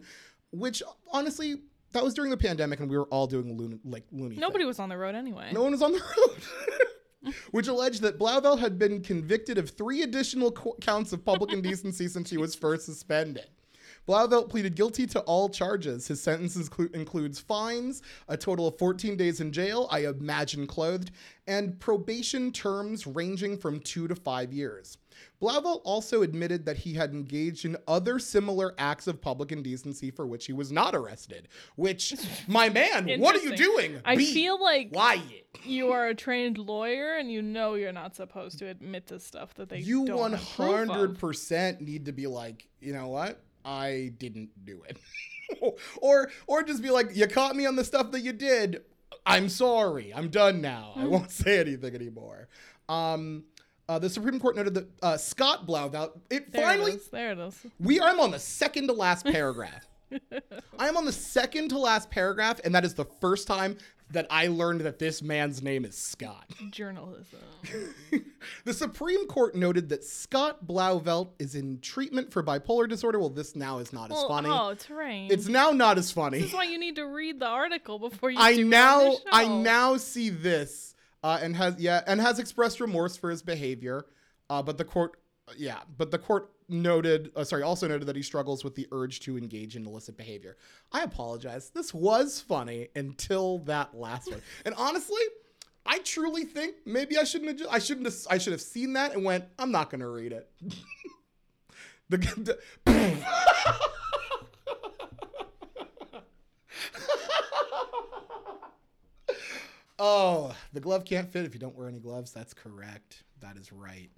which 0.52 0.84
honestly, 1.12 1.56
that 1.94 2.04
was 2.04 2.14
during 2.14 2.30
the 2.30 2.38
pandemic 2.38 2.80
and 2.80 2.88
we 2.88 2.98
were 2.98 3.06
all 3.06 3.26
doing 3.26 3.58
loon, 3.58 3.80
like 3.84 4.04
loony. 4.12 4.36
Nobody 4.36 4.66
was 4.66 4.78
on 4.78 4.90
the 4.90 4.98
road 4.98 5.16
anyway. 5.16 5.50
No 5.54 5.64
one 5.64 5.72
was 5.72 5.82
on 5.82 5.92
the 5.92 6.00
road. 6.18 6.44
Which 7.52 7.68
alleged 7.68 8.02
that 8.02 8.20
Blauvelt 8.20 8.60
had 8.60 8.78
been 8.78 9.02
convicted 9.02 9.58
of 9.58 9.70
three 9.70 10.04
additional 10.04 10.52
co- 10.52 10.76
counts 10.82 11.14
of 11.14 11.26
public 11.26 11.52
indecency 11.54 12.08
since 12.08 12.30
he 12.30 12.38
was 12.38 12.56
first 12.56 12.86
suspended. 12.86 13.48
Blauvelt 14.08 14.50
pleaded 14.50 14.76
guilty 14.76 15.06
to 15.08 15.20
all 15.22 15.50
charges. 15.50 16.08
His 16.08 16.22
sentence 16.22 16.56
inclu- 16.56 16.94
includes 16.96 17.40
fines, 17.40 18.02
a 18.30 18.38
total 18.38 18.68
of 18.68 18.78
14 18.78 19.18
days 19.18 19.42
in 19.42 19.52
jail, 19.52 19.88
I 19.92 20.06
imagine 20.06 20.66
clothed, 20.66 21.12
and 21.46 21.78
probation 21.80 22.52
terms 22.52 23.06
ranging 23.06 23.58
from 23.58 23.82
two 23.82 24.08
to 24.08 24.16
five 24.16 24.54
years. 24.54 24.98
Blauvelt 25.42 25.82
also 25.84 26.24
admitted 26.24 26.66
that 26.66 26.78
he 26.78 26.94
had 26.94 27.12
engaged 27.12 27.64
in 27.64 27.78
other 27.88 28.18
similar 28.18 28.74
acts 28.78 29.06
of 29.06 29.22
public 29.22 29.52
indecency 29.52 30.10
for 30.10 30.26
which 30.26 30.48
he 30.48 30.54
was 30.54 30.72
not 30.72 30.96
arrested. 30.96 31.48
Which, 31.76 32.16
my 32.48 32.70
man, 32.70 33.08
what 33.20 33.36
are 33.36 33.40
you 33.40 33.56
doing? 33.56 34.02
I 34.04 34.16
Be 34.16 34.34
feel 34.34 34.60
like 34.62 34.92
quiet. 34.92 35.46
you 35.64 35.92
are 35.92 36.08
a 36.08 36.16
trained 36.16 36.58
lawyer 36.58 37.18
and 37.18 37.32
you 37.32 37.42
know 37.42 37.76
you're 37.76 37.92
not 37.92 38.16
supposed 38.16 38.58
to 38.60 38.68
admit 38.68 39.08
to 39.08 39.20
stuff 39.20 39.54
that 39.56 39.70
they 39.70 39.80
you 39.80 40.06
proof 40.06 40.90
of. 40.90 41.18
100% 41.18 41.82
need 41.82 42.06
to 42.06 42.12
be 42.12 42.28
like 42.28 42.68
you 42.80 42.94
know 42.94 43.08
what 43.08 43.42
i 43.66 44.12
didn't 44.18 44.50
do 44.66 44.84
it 44.88 44.98
or 45.98 46.30
or 46.46 46.64
just 46.64 46.82
be 46.82 46.90
like 46.92 47.16
you 47.16 47.26
caught 47.28 47.56
me 47.56 47.66
on 47.66 47.76
the 47.76 47.84
stuff 47.84 48.12
that 48.12 48.22
you 48.22 48.32
did 48.32 48.84
i'm 49.26 49.50
sorry 49.50 50.14
i'm 50.16 50.30
done 50.30 50.62
now 50.62 50.94
i 50.96 51.06
won't 51.06 51.32
say 51.32 51.60
anything 51.60 51.94
anymore 51.96 52.48
um 52.88 53.44
uh, 53.90 54.00
the 54.00 54.10
Supreme 54.10 54.40
Court 54.40 54.56
noted 54.56 54.74
that 54.74 54.88
uh, 55.02 55.18
Scott 55.18 55.66
Blauvelt. 55.66 56.20
It 56.30 56.52
There 56.52 56.62
finally 56.62 56.94
it 56.94 57.02
is. 57.02 57.08
There 57.08 57.32
it 57.32 57.40
is. 57.40 57.66
we 57.80 58.02
I'm 58.02 58.20
on 58.20 58.32
the 58.32 58.40
second 58.40 58.88
to 58.88 58.94
last 58.94 59.26
paragraph. 59.26 59.88
I 60.80 60.88
am 60.88 60.98
on 60.98 61.06
the 61.06 61.12
second 61.12 61.70
to 61.70 61.78
last 61.78 62.10
paragraph, 62.10 62.62
and 62.64 62.74
that 62.76 62.86
is 62.86 62.94
the 62.94 63.06
first 63.06 63.48
time 63.48 63.78
that 64.12 64.26
I 64.30 64.48
learned 64.48 64.82
that 64.82 65.00
this 65.00 65.22
man's 65.22 65.62
name 65.62 65.84
is 65.84 65.98
Scott. 65.98 66.46
Journalism. 66.72 67.40
the 68.64 68.74
Supreme 68.74 69.28
Court 69.28 69.56
noted 69.56 69.90
that 69.90 70.04
Scott 70.04 70.66
Blauvelt 70.66 71.32
is 71.40 71.56
in 71.56 71.80
treatment 71.82 72.32
for 72.32 72.42
bipolar 72.42 72.88
disorder. 72.88 73.20
Well, 73.20 73.30
this 73.30 73.56
now 73.56 73.80
is 73.80 73.92
not 73.92 74.12
as 74.12 74.24
funny. 74.24 74.50
Oh, 74.50 74.70
it's 74.70 74.86
terrain. 74.86 75.30
It's 75.32 75.48
now 75.48 75.72
not 75.72 75.98
as 75.98 76.12
funny. 76.12 76.40
this 76.40 76.50
is 76.50 76.54
why 76.54 76.66
you 76.66 76.80
need 76.80 76.96
to 76.96 77.06
read 77.06 77.40
the 77.40 77.48
article 77.48 78.00
before 78.00 78.32
you 78.32 78.40
I 78.40 78.56
do 78.56 78.62
it 78.62 78.64
on 78.64 78.70
now 78.70 79.16
I 79.32 79.48
now 79.48 79.98
see 79.98 80.30
this 80.30 80.96
uh, 81.28 81.40
and 81.42 81.58
has 81.58 81.78
yeah, 81.78 82.02
and 82.08 82.22
has 82.22 82.40
expressed 82.40 82.80
remorse 82.80 83.18
for 83.18 83.30
his 83.30 83.42
behavior. 83.42 84.06
Uh, 84.50 84.62
but 84.62 84.78
the 84.78 84.86
court, 84.86 85.20
yeah, 85.58 85.80
but 85.98 86.10
the 86.10 86.18
court 86.18 86.52
noted, 86.70 87.32
uh, 87.36 87.44
sorry, 87.44 87.64
also 87.64 87.86
noted 87.86 88.08
that 88.08 88.16
he 88.16 88.22
struggles 88.22 88.64
with 88.64 88.76
the 88.76 88.88
urge 88.94 89.20
to 89.20 89.38
engage 89.38 89.76
in 89.76 89.86
illicit 89.86 90.16
behavior. 90.16 90.56
I 90.94 91.04
apologize. 91.04 91.70
This 91.72 91.94
was 91.94 92.40
funny 92.40 92.88
until 92.96 93.60
that 93.60 93.94
last 93.94 94.32
one, 94.32 94.42
and 94.66 94.74
honestly. 94.76 95.22
I 95.90 96.00
truly 96.00 96.44
think 96.44 96.76
maybe 96.86 97.18
I 97.18 97.24
shouldn't 97.24 97.62
have. 97.62 97.70
I 97.72 97.80
shouldn't 97.80 98.08
have. 98.08 98.16
I 98.30 98.40
should 98.40 98.52
have 98.52 98.62
seen 98.62 98.92
that 98.94 99.14
and 99.14 99.24
went. 99.24 99.46
I'm 99.58 99.72
not 99.72 99.90
gonna 99.90 100.10
read 100.10 100.34
it. 100.34 100.50
the, 102.10 102.18
the 102.18 102.60
Oh, 110.00 110.56
the 110.74 110.80
glove 110.80 111.06
can't 111.06 111.32
fit 111.32 111.46
if 111.46 111.54
you 111.54 111.60
don't 111.60 111.76
wear 111.76 111.88
any 111.88 112.00
gloves. 112.00 112.32
That's 112.32 112.54
correct. 112.54 113.24
That 113.40 113.58
is 113.58 113.72
right. 113.72 114.10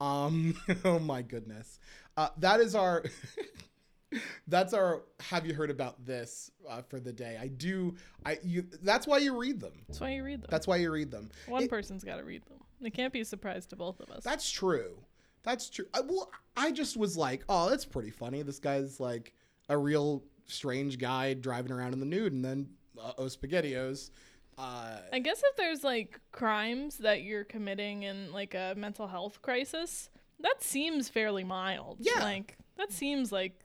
Um, 0.00 0.54
oh 0.84 0.98
my 0.98 1.22
goodness. 1.22 1.78
Uh, 2.16 2.28
that 2.38 2.60
is 2.60 2.74
our. 2.74 3.04
that's 4.48 4.72
our. 4.72 5.02
Have 5.20 5.46
you 5.46 5.54
heard 5.54 5.70
about 5.70 6.04
this 6.04 6.50
uh, 6.68 6.82
for 6.82 6.98
the 7.00 7.12
day? 7.12 7.38
I 7.40 7.48
do. 7.48 7.94
I 8.24 8.38
you. 8.42 8.64
That's 8.82 9.06
why 9.06 9.18
you 9.18 9.38
read 9.38 9.60
them. 9.60 9.72
That's 9.86 10.00
why 10.00 10.10
you 10.10 10.22
read 10.22 10.42
them. 10.42 10.48
That's 10.50 10.66
why 10.66 10.76
you 10.76 10.90
read 10.90 11.10
them. 11.10 11.30
One 11.46 11.64
It- 11.64 11.70
person's 11.70 12.04
got 12.04 12.16
to 12.16 12.24
read 12.24 12.42
them. 12.46 12.58
it 12.80 12.94
can't 12.94 13.12
be 13.12 13.20
a 13.20 13.24
surprise 13.24 13.66
to 13.66 13.76
both 13.76 14.00
of 14.00 14.10
us. 14.10 14.24
That's 14.24 14.50
true. 14.50 14.98
That's 15.44 15.70
true. 15.70 15.86
I, 15.94 16.00
well, 16.00 16.30
I 16.56 16.72
just 16.72 16.96
was 16.96 17.16
like, 17.16 17.44
oh, 17.48 17.70
that's 17.70 17.84
pretty 17.84 18.10
funny. 18.10 18.42
This 18.42 18.58
guy's 18.58 18.98
like 19.00 19.32
a 19.68 19.78
real 19.78 20.24
strange 20.46 20.98
guy 20.98 21.34
driving 21.34 21.72
around 21.72 21.92
in 21.92 22.00
the 22.00 22.06
nude, 22.06 22.32
and 22.32 22.44
then 22.44 22.68
uh, 23.00 23.12
oh 23.18 23.24
spaghettios. 23.24 24.10
Uh, 24.58 24.98
I 25.12 25.20
guess 25.20 25.40
if 25.44 25.56
there's 25.56 25.84
like 25.84 26.18
crimes 26.32 26.98
that 26.98 27.22
you're 27.22 27.44
committing 27.44 28.02
in 28.02 28.32
like 28.32 28.54
a 28.54 28.74
mental 28.76 29.06
health 29.06 29.40
crisis, 29.40 30.10
that 30.40 30.62
seems 30.62 31.08
fairly 31.08 31.44
mild. 31.44 31.98
Yeah. 32.00 32.22
Like 32.24 32.58
that 32.76 32.92
seems 32.92 33.30
like 33.32 33.64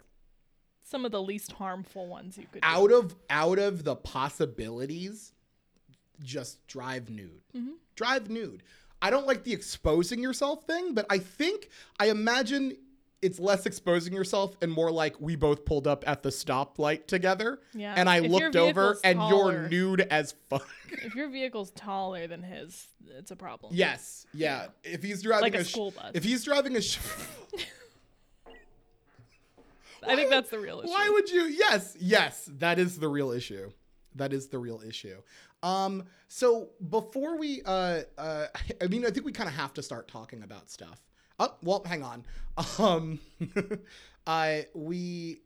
some 0.84 1.06
of 1.06 1.12
the 1.12 1.22
least 1.22 1.54
harmful 1.54 2.08
ones 2.08 2.38
you 2.38 2.46
could 2.52 2.62
do. 2.62 2.68
out 2.68 2.92
of 2.92 3.16
out 3.30 3.58
of 3.58 3.84
the 3.84 3.96
possibilities 3.96 5.32
just 6.22 6.66
drive 6.68 7.10
nude 7.10 7.42
Mhm. 7.56 7.74
drive 7.96 8.30
nude 8.30 8.62
i 9.02 9.10
don't 9.10 9.26
like 9.26 9.44
the 9.44 9.54
exposing 9.54 10.22
yourself 10.22 10.66
thing 10.68 10.94
but 10.94 11.06
i 11.10 11.18
think 11.18 11.70
i 12.00 12.10
imagine 12.10 12.78
it's 13.24 13.40
less 13.40 13.66
exposing 13.66 14.14
yourself 14.14 14.56
and 14.62 14.72
more 14.72 14.92
like 14.92 15.16
we 15.20 15.36
both 15.36 15.66
pulled 15.66 15.88
up 15.88 16.04
at 16.08 16.22
the 16.24 16.30
stoplight 16.30 17.08
together 17.08 17.60
Yeah. 17.74 17.94
and 17.98 18.10
i 18.10 18.18
If 18.20 18.32
looked 18.32 18.56
over 18.56 18.98
and 19.04 19.18
taller- 19.18 19.54
you're 19.54 19.70
nude 19.70 20.02
as 20.02 20.36
fuck 20.50 20.68
If 20.92 21.16
your 21.16 21.30
vehicle's 21.30 21.72
taller 21.72 22.28
than 22.28 22.44
his, 22.44 22.88
it's 23.18 23.32
a 23.32 23.36
problem. 23.36 23.72
yes 23.74 24.28
yeah 24.34 24.68
if 24.84 25.02
he's 25.02 25.22
driving 25.24 25.44
Like 25.44 25.56
a 25.56 25.64
sh- 25.64 25.72
school 25.72 25.92
bus. 25.92 26.12
if 26.14 26.24
he's 26.24 26.44
driving 26.44 26.76
a 26.76 26.82
sh- 26.82 27.00
I 30.06 30.16
think 30.18 30.30
that's 30.30 30.50
the 30.50 30.60
real 30.60 30.82
issue. 30.82 30.90
Why 30.92 31.10
would 31.10 31.30
you? 31.30 31.44
Yes, 31.44 31.96
yes, 31.98 32.50
that 32.60 32.78
is 32.78 33.00
the 33.00 33.08
real 33.08 33.32
issue. 33.32 33.72
That 34.16 34.34
is 34.34 34.48
the 34.48 34.60
real 34.60 34.82
issue. 34.86 35.16
Um, 35.64 36.04
so 36.28 36.72
before 36.90 37.38
we, 37.38 37.62
uh, 37.66 38.02
uh, 38.18 38.48
I 38.82 38.88
mean, 38.88 39.06
I 39.06 39.12
think 39.12 39.26
we 39.26 39.32
kind 39.32 39.48
of 39.48 39.56
have 39.56 39.74
to 39.76 39.82
start 39.82 40.10
talking 40.10 40.44
about 40.44 40.70
stuff. 40.70 41.00
Oh, 41.40 41.54
well, 41.62 41.84
hang 41.86 42.04
on. 42.04 42.26
Um, 42.78 43.20
I 44.28 44.68
we, 44.76 45.42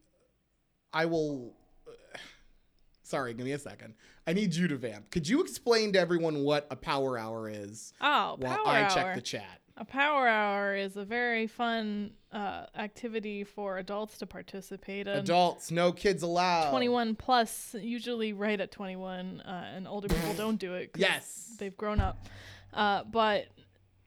I 0.91 1.05
will. 1.05 1.53
Sorry, 3.03 3.33
give 3.33 3.45
me 3.45 3.53
a 3.53 3.59
second. 3.59 3.93
I 4.27 4.33
need 4.33 4.53
you 4.53 4.67
to 4.67 4.75
vamp. 4.75 5.09
Could 5.09 5.29
you 5.29 5.41
explain 5.41 5.93
to 5.93 5.99
everyone 5.99 6.43
what 6.43 6.67
a 6.69 6.75
power 6.75 7.17
hour 7.17 7.49
is 7.49 7.93
oh, 8.01 8.35
while 8.39 8.63
I 8.65 8.81
hour. 8.81 8.89
check 8.89 9.15
the 9.15 9.21
chat? 9.21 9.61
A 9.77 9.85
power 9.85 10.27
hour 10.27 10.75
is 10.75 10.97
a 10.97 11.05
very 11.05 11.47
fun 11.47 12.11
uh, 12.33 12.65
activity 12.75 13.45
for 13.45 13.77
adults 13.77 14.17
to 14.17 14.25
participate 14.25 15.07
in. 15.07 15.17
Adults, 15.19 15.71
no 15.71 15.93
kids 15.93 16.23
allowed. 16.23 16.71
21 16.71 17.15
plus, 17.15 17.73
usually 17.79 18.33
right 18.33 18.59
at 18.59 18.71
21, 18.71 19.39
uh, 19.41 19.71
and 19.75 19.87
older 19.87 20.09
people 20.09 20.33
don't 20.37 20.59
do 20.59 20.73
it. 20.73 20.91
Yes. 20.97 21.55
They've 21.57 21.77
grown 21.77 22.01
up. 22.01 22.25
Uh, 22.73 23.03
but 23.05 23.45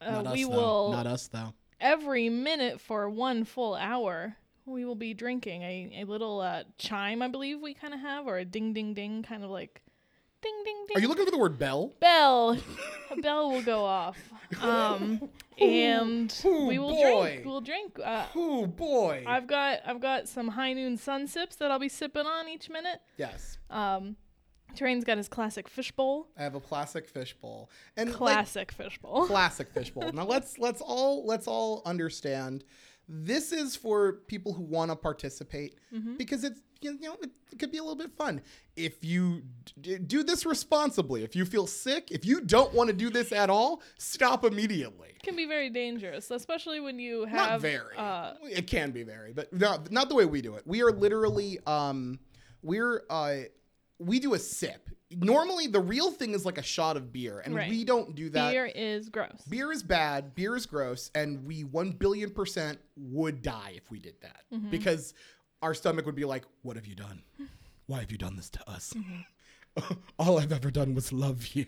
uh, 0.03 0.23
Not 0.23 0.35
we 0.35 0.45
us, 0.45 0.51
though. 0.51 0.57
will, 0.57 0.93
Not 0.93 1.07
us 1.07 1.29
though. 1.29 1.55
Every 1.81 2.29
minute 2.29 2.81
for 2.81 3.09
one 3.09 3.45
full 3.45 3.75
hour, 3.75 4.37
we 4.67 4.85
will 4.85 4.95
be 4.95 5.15
drinking 5.15 5.63
a, 5.63 6.01
a 6.03 6.05
little 6.05 6.41
uh, 6.41 6.65
chime, 6.79 7.23
I 7.23 7.29
believe 7.29 7.61
we 7.61 7.75
kind 7.75 7.95
of 7.95 8.01
have, 8.01 8.27
or 8.27 8.39
a 8.39 8.45
ding, 8.45 8.73
ding, 8.73 8.95
ding, 8.95 9.23
kind 9.23 9.43
of 9.45 9.51
like 9.51 9.83
ding, 10.43 10.55
ding, 10.65 10.85
ding. 10.89 10.97
Are 10.97 11.01
you 11.01 11.09
looking 11.09 11.25
for 11.25 11.31
the 11.31 11.39
word 11.39 11.59
bell? 11.59 11.93
bell 12.01 12.57
a 13.11 13.17
bell 13.21 13.51
will 13.51 13.63
go 13.63 13.85
off 13.85 14.17
um 14.63 15.21
and 15.61 16.35
Ooh, 16.45 16.67
we 16.67 16.79
will 16.79 16.91
boy. 16.95 17.23
drink 17.35 17.45
we'll 17.47 17.61
drink 17.61 17.99
uh 18.03 18.25
Oh 18.35 18.67
boy. 18.67 19.23
i've 19.27 19.47
got 19.47 19.81
i've 19.87 20.01
got 20.01 20.27
some 20.29 20.49
high 20.49 20.73
noon 20.73 20.97
sun 20.97 21.27
sips 21.29 21.57
that 21.57 21.71
i'll 21.71 21.79
be 21.79 21.89
sipping 21.89 22.27
on 22.27 22.49
each 22.49 22.69
minute 22.71 23.01
yes. 23.17 23.59
um 23.69 24.17
Terrain's 24.75 25.05
got 25.05 25.17
his 25.19 25.29
classic 25.29 25.69
fishbowl 25.69 26.29
I 26.39 26.43
have 26.43 26.55
a 26.55 26.61
classic 26.61 27.09
fishbowl. 27.09 27.71
And 27.97 28.09
like, 28.11 28.17
classic 28.19 28.73
fishbowl 28.73 29.27
classic 29.29 29.69
fishbowl. 29.73 30.13
Now 30.13 30.25
let's 30.25 30.59
let's 30.59 30.81
all 30.81 31.25
let's 31.27 31.47
all 31.47 31.83
understand 31.85 32.65
this 33.13 33.51
is 33.53 33.75
for 33.75 34.13
people 34.29 34.53
who 34.53 34.63
want 34.63 34.91
to 34.91 34.97
participate 34.97 35.77
Mm-hmm. 35.95 36.17
because 36.17 36.45
it's 36.45 36.61
you 36.81 36.99
know 37.01 37.17
it, 37.21 37.31
it 37.53 37.59
could 37.59 37.71
be 37.73 37.79
a 37.79 37.83
little 37.83 37.97
bit 37.97 38.13
fun. 38.17 38.41
If 38.77 39.05
you 39.05 39.43
d- 39.81 39.99
do 39.99 40.23
this 40.23 40.47
responsibly, 40.47 41.25
if 41.25 41.35
you 41.37 41.45
feel 41.45 41.67
sick, 41.67 42.11
if 42.11 42.25
you 42.25 42.41
don't 42.41 42.73
want 42.73 42.89
to 42.89 42.95
do 42.97 43.11
this 43.11 43.33
at 43.33 43.51
all, 43.51 43.83
stop 43.99 44.45
immediately. 44.45 45.09
It 45.17 45.23
can 45.25 45.37
be 45.37 45.45
very 45.47 45.69
dangerous 45.69 46.31
especially 46.31 46.79
when 46.81 46.99
you 46.99 47.25
have 47.27 47.51
not 47.51 47.61
very. 47.61 47.97
uh 47.99 48.35
it 48.45 48.67
can 48.69 48.93
be 48.93 49.03
very, 49.03 49.33
but 49.33 49.53
not 49.53 49.91
not 49.91 50.09
the 50.09 50.15
way 50.15 50.25
we 50.25 50.41
do 50.41 50.55
it. 50.55 50.63
We 50.67 50.83
are 50.83 50.93
literally 50.93 51.59
um 51.67 52.21
we're 52.63 53.03
uh 53.11 53.41
we 54.01 54.19
do 54.19 54.35
a 54.35 54.39
sip. 54.39 54.89
Normally 55.13 55.67
the 55.67 55.81
real 55.81 56.11
thing 56.11 56.33
is 56.35 56.45
like 56.45 56.57
a 56.59 56.63
shot 56.63 56.97
of 56.97 57.13
beer 57.13 57.41
and 57.41 57.55
Right. 57.55 57.69
we 57.69 57.85
don't 57.85 58.15
do 58.15 58.31
that. 58.31 58.51
beer 58.53 58.67
is 58.67 59.09
gross 59.09 59.43
Beer 59.49 59.71
is 59.73 59.83
bad, 59.83 60.35
beer 60.35 60.57
is 60.57 60.67
gross, 60.67 61.11
and 61.15 61.45
we 61.45 61.63
1 61.65 61.93
billion 61.93 62.31
percent 62.31 62.79
would 62.97 63.43
die 63.43 63.73
if 63.77 63.91
we 63.91 63.99
did 63.99 64.15
that. 64.23 64.43
Mm-hmm. 64.53 64.71
Because 64.71 65.15
our 65.63 65.75
stomach 65.75 66.07
would 66.07 66.15
be 66.15 66.25
like, 66.25 66.45
What 66.63 66.77
have 66.77 66.87
you 66.87 66.95
done? 66.97 67.23
Why 67.87 68.01
have 68.01 68.11
you 68.11 68.19
done 68.19 68.37
this 68.37 68.51
to 68.51 68.71
us? 68.71 68.95
Mm-hmm. 68.97 69.95
All 70.19 70.39
I've 70.39 70.53
ever 70.53 70.71
done 70.71 70.95
was 70.95 71.13
love 71.13 71.49
you. 71.55 71.67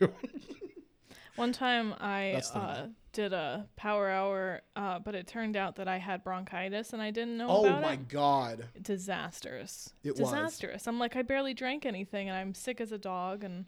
one 1.37 1.53
time 1.53 1.95
i 2.01 2.33
uh 2.55 2.87
did 3.13 3.33
a 3.33 3.67
power 3.77 4.09
hour 4.09 4.61
uh 4.77 4.99
but 4.99 5.15
it 5.15 5.27
turned 5.27 5.57
out 5.57 5.77
that 5.77 5.87
i 5.87 5.99
had 5.99 6.25
bronchitis 6.25 6.93
and 6.93 7.03
i 7.03 7.11
didn't 7.11 7.37
know 7.37 7.49
oh 7.49 7.65
about 7.65 7.83
my 7.83 7.97
god. 7.97 8.67
disastrous. 8.81 9.93
It 10.03 10.11
was. 10.11 10.19
disastrous. 10.31 10.87
I'm 10.87 10.99
like, 10.99 11.17
I 11.17 11.23
barely 11.23 11.55
drank 11.55 11.85
anything, 11.87 12.29
and 12.29 12.37
I'm 12.37 12.55
sick 12.55 12.81
as 12.81 12.93
a 12.93 12.99
dog, 12.99 13.45
and 13.45 13.67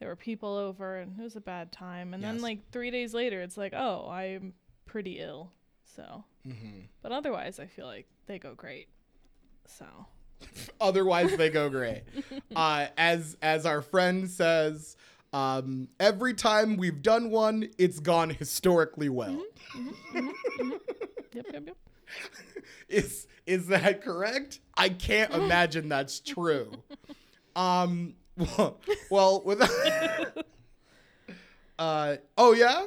there 0.00 0.08
were 0.08 0.16
people 0.16 0.54
over, 0.56 0.98
and 0.98 1.18
it 1.18 1.22
was 1.22 1.36
a 1.36 1.40
bad 1.40 1.72
time. 1.72 2.12
And 2.14 2.22
Yes. 2.22 2.32
then 2.32 2.42
like 2.42 2.70
three 2.70 2.90
days 2.90 3.14
later, 3.14 3.40
it's 3.40 3.56
like, 3.56 3.72
oh, 3.74 4.08
I'm 4.10 4.52
pretty 4.86 5.18
ill. 5.20 5.50
So, 5.96 6.24
hmm 6.44 6.80
but 7.02 7.12
otherwise, 7.12 7.58
I 7.60 7.66
feel 7.66 7.86
like 7.86 8.06
they 8.26 8.38
go 8.38 8.54
great. 8.54 8.88
So, 9.66 9.86
Otherwise, 10.80 11.36
they 11.36 11.48
go 11.50 11.68
great. 11.70 12.02
uh, 12.56 12.86
as 12.98 13.36
as 13.40 13.64
our 13.66 13.80
friend 13.82 14.28
says, 14.28 14.96
um, 15.34 15.88
every 15.98 16.32
time 16.32 16.76
we've 16.76 17.02
done 17.02 17.28
one, 17.30 17.68
it's 17.76 17.98
gone 17.98 18.30
historically 18.30 19.08
well. 19.08 19.42
yep, 20.14 20.24
yep, 21.34 21.46
yep. 21.52 21.76
Is 22.88 23.26
is 23.46 23.66
that 23.66 24.02
correct? 24.02 24.60
I 24.76 24.88
can't 24.90 25.34
imagine 25.34 25.88
that's 25.88 26.20
true. 26.34 26.70
Um. 27.56 28.14
Well, 28.36 28.80
well 29.10 29.42
with. 29.44 29.60
Uh 31.76 32.18
oh 32.38 32.52
yeah, 32.52 32.84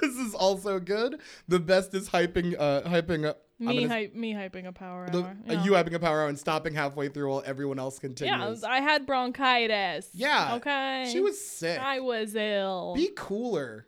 this 0.00 0.14
is 0.16 0.32
also 0.32 0.78
good. 0.78 1.20
The 1.48 1.58
best 1.58 1.92
is 1.92 2.08
hyping 2.08 2.54
uh 2.56 2.82
hyping 2.82 3.26
up 3.26 3.43
Me, 3.58 3.86
gonna- 3.86 4.08
me 4.14 4.34
hyping 4.34 4.66
a 4.66 4.72
power 4.72 5.08
the, 5.10 5.22
hour. 5.22 5.36
uh, 5.48 5.52
yeah. 5.52 5.64
you 5.64 5.74
having 5.74 5.94
a 5.94 6.00
power 6.00 6.22
hour 6.22 6.28
and 6.28 6.38
stopping 6.38 6.74
halfway 6.74 7.08
through 7.08 7.30
while 7.30 7.42
everyone 7.46 7.78
else 7.78 7.98
continues. 8.00 8.62
yeah. 8.62 8.68
I 8.68 8.80
had 8.80 9.06
bronchitis. 9.06 10.08
Yeah, 10.12 10.56
Okay. 10.56 11.08
she 11.12 11.20
was 11.20 11.40
sick. 11.40 11.78
I 11.80 12.00
was 12.00 12.34
ill. 12.34 12.94
Be 12.96 13.10
cooler. 13.16 13.86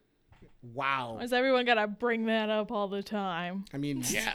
Wow. 0.63 1.19
Does 1.21 1.33
everyone 1.33 1.65
gotta 1.65 1.87
bring 1.89 2.27
that 2.27 2.49
up 2.49 2.71
all 2.71 2.89
the 2.89 3.03
time? 3.03 3.65
I 3.75 3.79
mean, 3.79 4.03
yeah, 4.09 4.35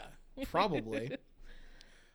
probably. 0.52 1.16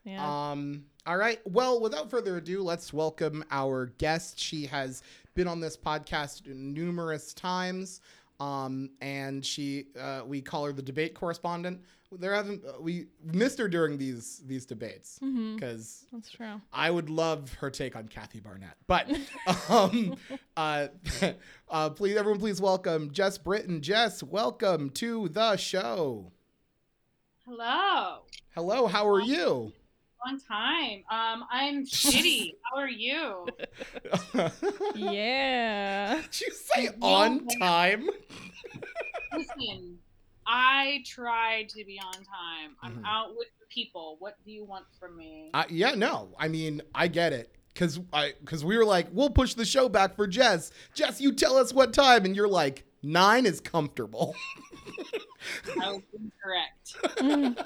Yeah. 0.04 0.50
Um, 0.52 0.84
all 1.04 1.16
right. 1.16 1.40
Well, 1.46 1.80
without 1.80 2.08
further 2.10 2.36
ado, 2.36 2.62
let's 2.62 2.92
welcome 2.92 3.44
our 3.50 3.86
guest. 3.98 4.38
She 4.38 4.64
has 4.66 5.02
been 5.34 5.48
on 5.48 5.58
this 5.58 5.76
podcast 5.76 6.46
numerous 6.46 7.34
times. 7.34 8.00
Um, 8.38 8.90
and 9.00 9.44
she, 9.44 9.86
uh, 10.00 10.20
we 10.24 10.40
call 10.42 10.64
her 10.66 10.72
the 10.72 10.80
debate 10.80 11.14
correspondent. 11.14 11.80
There 12.12 12.34
haven't 12.34 12.64
uh, 12.64 12.80
we 12.80 13.06
missed 13.24 13.58
her 13.58 13.68
during 13.68 13.98
these 13.98 14.42
these 14.46 14.64
debates 14.64 15.18
because 15.18 16.06
That's 16.12 16.30
true. 16.30 16.60
I 16.72 16.90
would 16.90 17.10
love 17.10 17.52
her 17.54 17.70
take 17.70 17.96
on 17.96 18.08
Kathy 18.08 18.40
Barnette. 18.40 18.76
But 18.86 19.10
um, 19.68 20.16
uh, 20.56 20.88
uh, 21.68 21.90
please, 21.90 22.16
everyone, 22.16 22.38
please 22.40 22.60
welcome 22.60 23.10
Jess 23.10 23.38
Britton. 23.38 23.82
Jess, 23.82 24.22
welcome 24.22 24.90
to 24.90 25.28
the 25.28 25.56
show. 25.56 26.30
Hello. 27.44 28.22
Hello, 28.54 28.86
how 28.86 29.08
are 29.08 29.20
you? 29.20 29.72
Long 30.24 30.40
time. 30.48 31.04
Um, 31.10 31.44
I'm 31.50 31.84
shitty. 31.86 32.54
How 32.72 32.78
are 32.80 32.88
you? 32.88 33.46
Yeah. 34.94 36.16
Did 36.22 36.40
you 36.40 36.52
say 36.52 36.88
on 37.00 37.46
time? 37.60 38.08
Listen, 39.32 39.98
I 40.46 41.02
tried 41.06 41.68
to 41.70 41.84
be 41.84 41.98
on 42.04 42.12
time. 42.12 42.76
I'm 42.82 42.98
Mhm. 43.02 43.06
out 43.06 43.36
with 43.36 43.48
the 43.60 43.66
people. 43.66 44.16
What 44.20 44.36
do 44.44 44.52
you 44.52 44.64
want 44.64 44.84
from 44.98 45.16
me? 45.16 45.50
Uh, 45.54 45.64
yeah, 45.68 45.94
no. 45.94 46.34
I 46.38 46.48
mean, 46.48 46.82
I 46.94 47.08
get 47.08 47.32
it. 47.32 47.52
Cause 47.74 48.00
I, 48.12 48.32
cause 48.46 48.64
we 48.64 48.78
were 48.78 48.84
like, 48.86 49.08
we'll 49.12 49.28
push 49.30 49.52
the 49.54 49.64
show 49.66 49.88
back 49.88 50.16
for 50.16 50.26
Jess. 50.26 50.70
Jess, 50.94 51.20
you 51.20 51.32
tell 51.32 51.56
us 51.58 51.74
what 51.74 51.92
time, 51.92 52.24
and 52.24 52.34
you're 52.34 52.48
like, 52.48 52.84
nine 53.02 53.44
is 53.44 53.60
comfortable. 53.60 54.34
I 55.82 55.90
was 55.92 56.02
incorrect. 56.14 57.56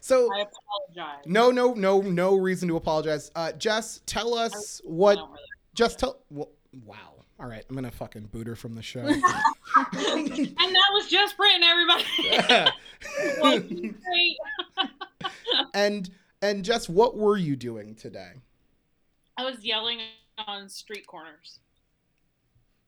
so 0.00 0.32
I 0.32 0.44
apologize. 0.44 1.24
no, 1.26 1.50
no, 1.50 1.74
no, 1.74 2.00
no 2.00 2.36
reason 2.36 2.68
to 2.68 2.76
apologize. 2.76 3.30
Uh, 3.34 3.52
Jess, 3.52 4.00
tell 4.06 4.34
us 4.34 4.80
I 4.84 4.88
what. 4.88 5.14
don't 5.16 5.30
really- 5.30 5.42
Just 5.74 5.98
tell. 5.98 6.20
Well, 6.30 6.50
wow. 6.86 7.17
All 7.40 7.46
right, 7.46 7.64
I'm 7.68 7.74
gonna 7.76 7.90
fucking 7.90 8.26
boot 8.26 8.46
her 8.48 8.56
from 8.56 8.74
the 8.74 8.82
show. 8.82 9.00
And 9.76 10.74
that 10.74 10.90
was 10.92 11.08
Jess 11.08 11.32
Britton, 11.34 11.62
everybody. 11.62 12.04
Well, 13.40 13.62
and 15.74 16.10
and 16.42 16.64
Jess, 16.64 16.88
what 16.88 17.16
were 17.16 17.36
you 17.36 17.54
doing 17.56 17.94
today? 17.94 18.32
I 19.36 19.44
was 19.44 19.64
yelling 19.64 20.00
on 20.46 20.68
street 20.68 21.06
corners. 21.06 21.60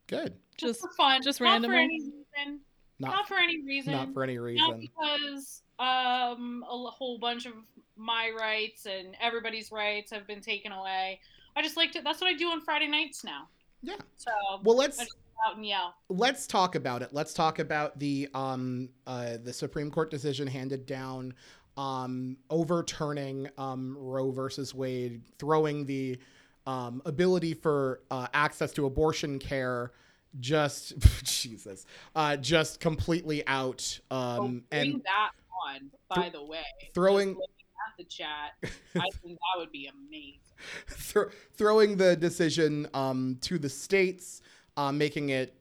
Good. 0.08 0.34
Just 0.56 0.80
Just 0.80 0.80
for 0.80 0.88
fun. 0.96 1.22
just 1.22 1.40
not 1.40 1.46
randomly? 1.62 1.76
for 1.76 1.80
any 1.80 1.98
reason. 2.00 2.60
Not 2.98 3.10
Not 3.12 3.28
for 3.28 3.38
any 3.38 3.62
reason. 3.62 3.92
not 3.92 4.12
for 4.12 4.22
any 4.24 4.36
not 4.56 4.80
because 4.80 5.62
um 5.78 6.64
a 6.68 6.72
l- 6.72 6.94
whole 6.96 7.18
bunch 7.18 7.46
of 7.46 7.52
my 7.96 8.32
rights 8.38 8.86
and 8.86 9.16
everybody's 9.20 9.70
rights 9.70 10.10
have 10.10 10.26
been 10.26 10.40
taken 10.40 10.72
away. 10.72 11.20
I 11.56 11.62
just 11.62 11.76
like 11.76 11.92
to. 11.92 12.02
That's 12.02 12.20
what 12.20 12.28
I 12.28 12.34
do 12.34 12.48
on 12.48 12.60
Friday 12.60 12.88
nights 12.88 13.22
now. 13.24 13.48
Yeah. 13.82 13.96
So 14.16 14.30
Well, 14.62 14.76
let's 14.76 14.98
I 14.98 15.04
just 15.04 15.16
go 15.16 15.50
out 15.50 15.56
and 15.56 15.66
yell. 15.66 15.94
let's 16.08 16.46
talk 16.46 16.74
about 16.74 17.02
it. 17.02 17.10
Let's 17.12 17.32
talk 17.34 17.58
about 17.58 17.98
the 17.98 18.28
um 18.34 18.88
uh 19.06 19.36
the 19.42 19.52
Supreme 19.52 19.90
Court 19.90 20.10
decision 20.10 20.46
handed 20.46 20.86
down 20.86 21.34
um 21.76 22.36
overturning 22.50 23.48
um 23.58 23.96
Roe 23.98 24.30
versus 24.30 24.74
Wade, 24.74 25.22
throwing 25.38 25.86
the 25.86 26.18
um 26.66 27.00
ability 27.06 27.54
for 27.54 28.02
uh, 28.10 28.26
access 28.34 28.70
to 28.72 28.84
abortion 28.86 29.38
care 29.38 29.92
just 30.38 30.94
Jesus 31.24 31.86
uh 32.14 32.36
just 32.36 32.78
completely 32.80 33.44
out 33.48 33.98
Oh, 34.10 34.16
um 34.18 34.62
bring 34.70 34.92
and 34.92 35.02
that 35.04 35.30
on. 35.66 35.90
By 36.14 36.28
the 36.28 36.44
way, 36.44 36.62
throwing- 36.94 37.30
at 37.30 37.96
the 37.96 38.04
chat, 38.04 38.52
I 38.62 38.68
think 39.22 39.38
that 39.38 39.58
would 39.58 39.72
be 39.72 39.86
amazing. 39.88 40.38
thro- 40.86 41.30
throwing 41.54 41.96
the 41.96 42.16
decision 42.16 42.88
um, 42.94 43.38
to 43.42 43.58
the 43.58 43.68
states, 43.68 44.42
uh, 44.76 44.92
making 44.92 45.30
it 45.30 45.54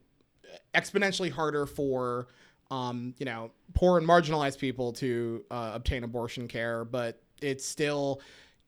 exponentially 0.74 1.30
harder 1.30 1.66
for 1.66 2.28
um, 2.70 3.14
you 3.18 3.26
know 3.26 3.50
poor 3.74 3.98
and 3.98 4.06
marginalized 4.06 4.58
people 4.58 4.92
to 4.92 5.44
uh, 5.50 5.72
obtain 5.74 6.04
abortion 6.04 6.48
care, 6.48 6.84
but 6.84 7.20
it's 7.42 7.66
still 7.66 8.20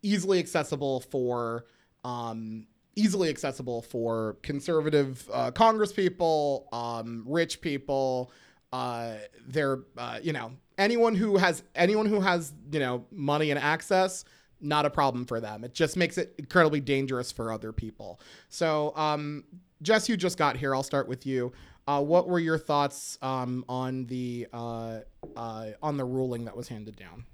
easily 0.02 0.38
accessible 0.38 1.00
for 1.00 1.66
um, 2.04 2.66
easily 2.96 3.28
accessible 3.28 3.82
for 3.82 4.36
conservative 4.42 5.28
uh, 5.32 5.50
Congress 5.50 5.92
people, 5.92 6.68
um, 6.72 7.24
rich 7.26 7.60
people. 7.60 8.30
Uh, 8.72 9.14
they're 9.46 9.80
uh, 9.98 10.18
you 10.22 10.33
know 10.33 10.52
anyone 10.78 11.14
who 11.14 11.37
has 11.37 11.62
anyone 11.74 12.07
who 12.07 12.20
has 12.20 12.52
you 12.72 12.80
know 12.80 13.04
money 13.11 13.50
and 13.50 13.59
access 13.61 14.24
not 14.62 14.87
a 14.87 14.90
problem 14.90 15.25
for 15.27 15.40
them. 15.40 15.64
It 15.64 15.75
just 15.75 15.96
makes 15.96 16.18
it 16.18 16.35
incredibly 16.38 16.81
dangerous 16.81 17.33
for 17.33 17.53
other 17.53 17.72
people. 17.72 18.20
So, 18.48 18.92
um, 18.96 19.44
Jess, 19.83 20.09
you 20.09 20.16
just 20.16 20.38
got 20.38 20.57
here. 20.57 20.75
I'll 20.75 20.83
start 20.83 21.09
with 21.09 21.27
you. 21.27 21.53
Uh, 21.87 22.01
what 22.01 22.29
were 22.29 22.38
your 22.38 22.59
thoughts 22.59 23.18
um, 23.22 23.64
on 23.68 24.07
the 24.07 24.46
uh, 24.53 25.01
uh, 25.37 25.66
on 25.83 25.96
the 25.96 26.05
ruling 26.05 26.44
that 26.44 26.57
was 26.57 26.68
handed 26.68 26.96
down? 26.96 27.25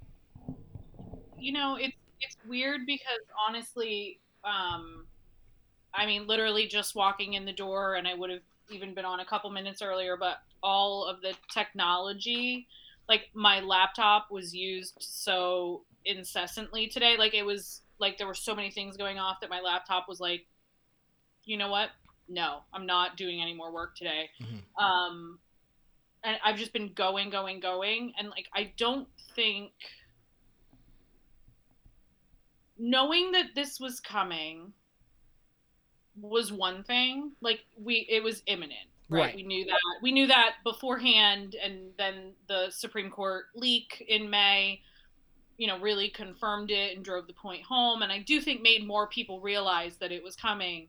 You 1.38 1.52
know, 1.52 1.76
it's 1.76 1.96
it's 2.20 2.36
weird 2.48 2.86
because 2.86 3.20
honestly, 3.46 4.20
um, 4.44 5.06
I 5.94 6.06
mean, 6.06 6.26
literally 6.26 6.66
just 6.66 6.94
walking 6.94 7.34
in 7.34 7.44
the 7.44 7.52
door, 7.52 7.96
and 7.96 8.08
I 8.08 8.14
would 8.14 8.30
have 8.30 8.40
even 8.70 8.94
been 8.94 9.04
on 9.04 9.20
a 9.20 9.24
couple 9.24 9.50
minutes 9.50 9.82
earlier, 9.82 10.16
but 10.16 10.38
all 10.62 11.04
of 11.04 11.20
the 11.20 11.34
technology, 11.52 12.66
like 13.08 13.28
my 13.34 13.60
laptop 13.60 14.30
was 14.30 14.54
used 14.54 14.94
so 14.98 15.82
incessantly 16.08 16.88
today. 16.88 17.16
Like 17.18 17.34
it 17.34 17.44
was 17.44 17.82
like 17.98 18.18
there 18.18 18.26
were 18.26 18.34
so 18.34 18.54
many 18.54 18.70
things 18.70 18.96
going 18.96 19.18
off 19.18 19.40
that 19.40 19.50
my 19.50 19.60
laptop 19.60 20.08
was 20.08 20.20
like, 20.20 20.46
you 21.44 21.56
know 21.56 21.68
what? 21.68 21.90
No, 22.28 22.60
I'm 22.72 22.86
not 22.86 23.16
doing 23.16 23.40
any 23.40 23.54
more 23.54 23.72
work 23.72 23.96
today. 23.96 24.30
Mhm. 24.40 24.82
Um, 24.82 25.38
and 26.24 26.36
I've 26.44 26.56
just 26.56 26.72
been 26.72 26.92
going, 26.94 27.30
going, 27.30 27.60
going, 27.60 28.12
and 28.18 28.28
like 28.28 28.48
I 28.52 28.72
don't 28.76 29.08
think 29.34 29.72
knowing 32.78 33.32
that 33.32 33.54
this 33.54 33.80
was 33.80 34.00
coming 34.00 34.72
was 36.20 36.52
one 36.52 36.82
thing. 36.84 37.32
Like 37.40 37.64
we, 37.82 38.06
it 38.08 38.22
was 38.22 38.42
imminent, 38.46 38.88
right? 39.08 39.20
Right. 39.20 39.36
We 39.36 39.42
knew 39.42 39.64
that. 39.66 39.78
We 40.02 40.12
knew 40.12 40.26
that 40.26 40.56
beforehand, 40.64 41.56
and 41.62 41.92
then 41.98 42.32
the 42.48 42.70
Supreme 42.70 43.10
Court 43.10 43.46
leak 43.54 44.04
in 44.08 44.28
May, 44.28 44.82
you 45.58 45.66
know, 45.66 45.78
really 45.80 46.08
confirmed 46.08 46.70
it 46.70 46.96
and 46.96 47.04
drove 47.04 47.26
the 47.26 47.32
point 47.32 47.62
home. 47.64 48.02
And 48.02 48.12
I 48.12 48.20
do 48.20 48.40
think 48.40 48.62
made 48.62 48.86
more 48.86 49.08
people 49.08 49.40
realize 49.40 49.96
that 49.96 50.12
it 50.12 50.22
was 50.22 50.36
coming. 50.36 50.88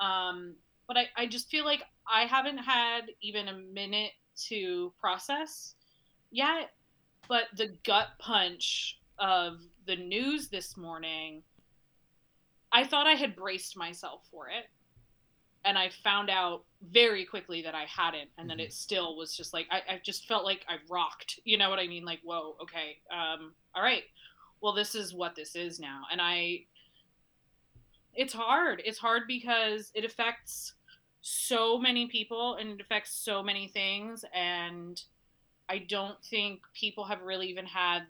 Um, 0.00 0.56
but 0.88 0.96
I, 0.96 1.08
I 1.16 1.26
just 1.26 1.50
feel 1.50 1.64
like 1.64 1.82
I 2.10 2.22
haven't 2.22 2.58
had 2.58 3.02
even 3.20 3.48
a 3.48 3.58
minute 3.58 4.12
to 4.48 4.92
process 4.98 5.74
yet. 6.30 6.70
But 7.28 7.44
the 7.56 7.76
gut 7.84 8.08
punch 8.18 8.98
of 9.18 9.60
the 9.86 9.96
news 9.96 10.48
this 10.48 10.76
morning, 10.76 11.42
I 12.72 12.84
thought 12.84 13.06
I 13.06 13.14
had 13.14 13.36
braced 13.36 13.76
myself 13.76 14.22
for 14.30 14.48
it. 14.48 14.64
And 15.64 15.76
I 15.76 15.90
found 16.04 16.30
out 16.30 16.64
very 16.90 17.24
quickly 17.24 17.62
that 17.62 17.74
I 17.74 17.84
hadn't, 17.84 18.30
and 18.38 18.48
then 18.48 18.58
Mhm. 18.58 18.64
it 18.66 18.72
still 18.72 19.16
was 19.16 19.36
just 19.36 19.52
like 19.52 19.66
I, 19.70 19.82
I 19.88 19.98
just 19.98 20.26
felt 20.26 20.44
like 20.44 20.64
I 20.68 20.78
rocked. 20.88 21.40
You 21.44 21.58
know 21.58 21.70
what 21.70 21.78
I 21.78 21.86
mean? 21.86 22.04
Like, 22.04 22.20
whoa, 22.22 22.56
okay, 22.60 23.00
um, 23.10 23.54
all 23.74 23.82
right. 23.82 24.04
Well, 24.60 24.72
this 24.72 24.94
is 24.94 25.12
what 25.14 25.34
this 25.34 25.56
is 25.56 25.78
now, 25.80 26.04
and 26.10 26.20
I. 26.20 26.66
It's 28.14 28.32
hard. 28.32 28.80
It's 28.84 28.98
hard 28.98 29.26
because 29.26 29.90
it 29.94 30.04
affects 30.04 30.74
so 31.20 31.78
many 31.78 32.06
people 32.06 32.54
and 32.54 32.70
it 32.70 32.80
affects 32.80 33.12
so 33.12 33.42
many 33.42 33.68
things, 33.68 34.24
and 34.32 35.02
I 35.68 35.78
don't 35.78 36.22
think 36.24 36.62
people 36.72 37.04
have 37.04 37.20
really 37.22 37.48
even 37.48 37.66
had 37.66 38.06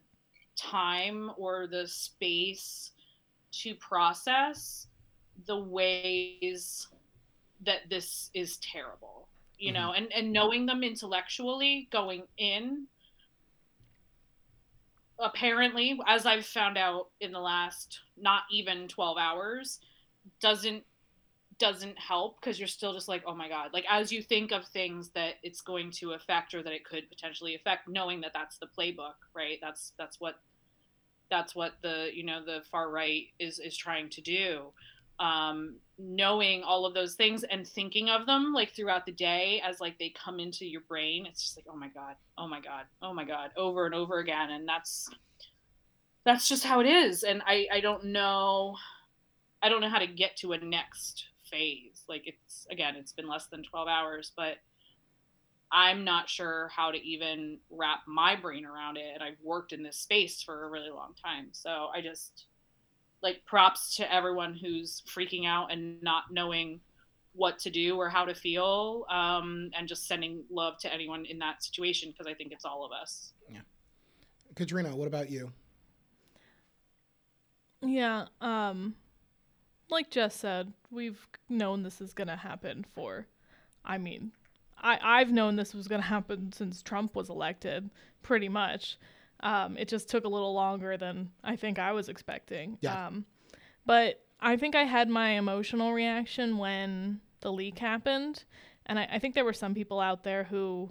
time 0.54 1.32
or 1.36 1.66
the 1.66 1.88
space 1.88 2.92
to 3.50 3.74
process 3.76 4.86
the 5.46 5.58
ways 5.58 6.88
that 7.64 7.88
this 7.88 8.30
is 8.34 8.58
terrible 8.58 9.28
you 9.58 9.72
mm-hmm. 9.72 9.82
know 9.82 9.92
and 9.92 10.12
and 10.12 10.32
knowing 10.32 10.66
them 10.66 10.82
intellectually 10.82 11.88
going 11.90 12.22
in 12.38 12.86
apparently 15.18 15.98
as 16.06 16.26
i've 16.26 16.44
found 16.44 16.76
out 16.76 17.08
in 17.20 17.32
the 17.32 17.40
last 17.40 18.00
not 18.18 18.42
even 18.50 18.86
12 18.88 19.16
hours 19.18 19.80
doesn't 20.40 20.84
doesn't 21.58 21.98
help 21.98 22.40
because 22.40 22.58
you're 22.58 22.68
still 22.68 22.92
just 22.92 23.08
like 23.08 23.22
oh 23.26 23.34
my 23.34 23.48
god. 23.48 23.70
Like 23.72 23.84
as 23.88 24.12
you 24.12 24.22
think 24.22 24.52
of 24.52 24.66
things 24.66 25.10
that 25.10 25.34
it's 25.42 25.60
going 25.60 25.90
to 25.92 26.12
affect 26.12 26.54
or 26.54 26.62
that 26.62 26.72
it 26.72 26.84
could 26.84 27.08
potentially 27.08 27.54
affect 27.54 27.88
knowing 27.88 28.20
that 28.22 28.32
that's 28.34 28.58
the 28.58 28.66
playbook 28.66 29.14
right? 29.34 29.58
That's 29.60 29.92
that's 29.98 30.20
what 30.20 30.36
that's 31.30 31.54
what 31.54 31.72
the 31.82 32.10
you 32.12 32.24
know 32.24 32.44
the 32.44 32.62
far 32.70 32.90
right 32.90 33.24
is 33.38 33.58
is 33.58 33.76
trying 33.76 34.10
to 34.10 34.20
do 34.20 34.72
um 35.18 35.76
knowing 35.98 36.62
all 36.62 36.84
of 36.84 36.92
those 36.92 37.14
things 37.14 37.42
and 37.44 37.66
thinking 37.66 38.10
of 38.10 38.26
them 38.26 38.52
like 38.52 38.74
throughout 38.74 39.06
the 39.06 39.12
day 39.12 39.62
as 39.64 39.80
like 39.80 39.98
they 39.98 40.12
come 40.22 40.38
into 40.38 40.66
your 40.66 40.82
brain 40.82 41.24
it's 41.24 41.42
just 41.42 41.56
like 41.56 41.64
oh 41.70 41.76
my 41.76 41.88
god 41.88 42.16
oh 42.36 42.46
my 42.46 42.60
god 42.60 42.84
oh 43.00 43.14
my 43.14 43.24
god 43.24 43.50
over 43.56 43.86
and 43.86 43.94
over 43.94 44.18
again 44.18 44.50
and 44.50 44.68
that's 44.68 45.08
that's 46.24 46.48
just 46.48 46.64
how 46.64 46.80
it 46.80 46.86
is 46.86 47.22
and 47.22 47.40
i 47.46 47.66
i 47.72 47.80
don't 47.80 48.04
know 48.04 48.76
i 49.62 49.70
don't 49.70 49.80
know 49.80 49.88
how 49.88 49.98
to 49.98 50.06
get 50.06 50.36
to 50.36 50.52
a 50.52 50.58
next 50.58 51.24
phase 51.50 52.02
like 52.08 52.24
it's 52.26 52.66
again 52.70 52.94
it's 52.94 53.12
been 53.12 53.28
less 53.28 53.46
than 53.46 53.62
12 53.62 53.88
hours 53.88 54.32
but 54.36 54.56
i'm 55.72 56.04
not 56.04 56.28
sure 56.28 56.70
how 56.76 56.90
to 56.90 56.98
even 56.98 57.58
wrap 57.70 58.00
my 58.06 58.36
brain 58.36 58.66
around 58.66 58.98
it 58.98 59.14
and 59.14 59.22
i've 59.22 59.40
worked 59.42 59.72
in 59.72 59.82
this 59.82 59.96
space 59.96 60.42
for 60.42 60.64
a 60.64 60.70
really 60.70 60.90
long 60.90 61.14
time 61.24 61.48
so 61.52 61.88
i 61.94 62.02
just 62.02 62.46
like 63.26 63.38
props 63.44 63.96
to 63.96 64.04
everyone 64.18 64.52
who's 64.54 65.02
freaking 65.14 65.44
out 65.54 65.72
and 65.72 66.00
not 66.02 66.24
knowing 66.30 66.80
what 67.34 67.58
to 67.58 67.70
do 67.70 67.96
or 68.00 68.08
how 68.08 68.24
to 68.24 68.34
feel 68.34 69.04
um, 69.10 69.70
and 69.76 69.88
just 69.88 70.06
sending 70.06 70.42
love 70.50 70.74
to 70.78 70.88
anyone 70.96 71.22
in 71.32 71.38
that 71.38 71.62
situation 71.62 72.10
because 72.10 72.26
i 72.32 72.34
think 72.38 72.52
it's 72.52 72.64
all 72.64 72.82
of 72.86 72.92
us 73.02 73.32
Yeah. 73.50 73.64
Katrina, 74.54 74.90
what 74.96 75.08
about 75.08 75.28
you? 75.30 75.52
Yeah, 77.82 78.26
um 78.40 78.94
like 79.88 80.10
Jess 80.10 80.34
said, 80.34 80.72
we've 80.90 81.28
known 81.48 81.82
this 81.82 82.00
is 82.00 82.12
going 82.12 82.28
to 82.28 82.36
happen 82.36 82.84
for 82.94 83.26
I 83.84 83.98
mean, 83.98 84.32
I 84.78 84.98
I've 85.02 85.30
known 85.30 85.56
this 85.56 85.74
was 85.74 85.88
going 85.88 86.00
to 86.00 86.08
happen 86.08 86.52
since 86.52 86.82
Trump 86.82 87.14
was 87.14 87.28
elected, 87.30 87.90
pretty 88.22 88.48
much. 88.48 88.98
Um 89.40 89.76
it 89.76 89.88
just 89.88 90.08
took 90.08 90.24
a 90.24 90.28
little 90.28 90.54
longer 90.54 90.96
than 90.96 91.30
I 91.44 91.56
think 91.56 91.78
I 91.78 91.92
was 91.92 92.08
expecting. 92.08 92.78
Yeah. 92.80 93.06
Um 93.06 93.26
but 93.84 94.20
I 94.40 94.56
think 94.56 94.74
I 94.74 94.84
had 94.84 95.08
my 95.08 95.30
emotional 95.30 95.92
reaction 95.92 96.58
when 96.58 97.20
the 97.40 97.52
leak 97.52 97.78
happened, 97.78 98.44
and 98.84 98.98
I, 98.98 99.08
I 99.12 99.18
think 99.18 99.34
there 99.34 99.44
were 99.44 99.52
some 99.52 99.74
people 99.74 100.00
out 100.00 100.24
there 100.24 100.44
who 100.44 100.90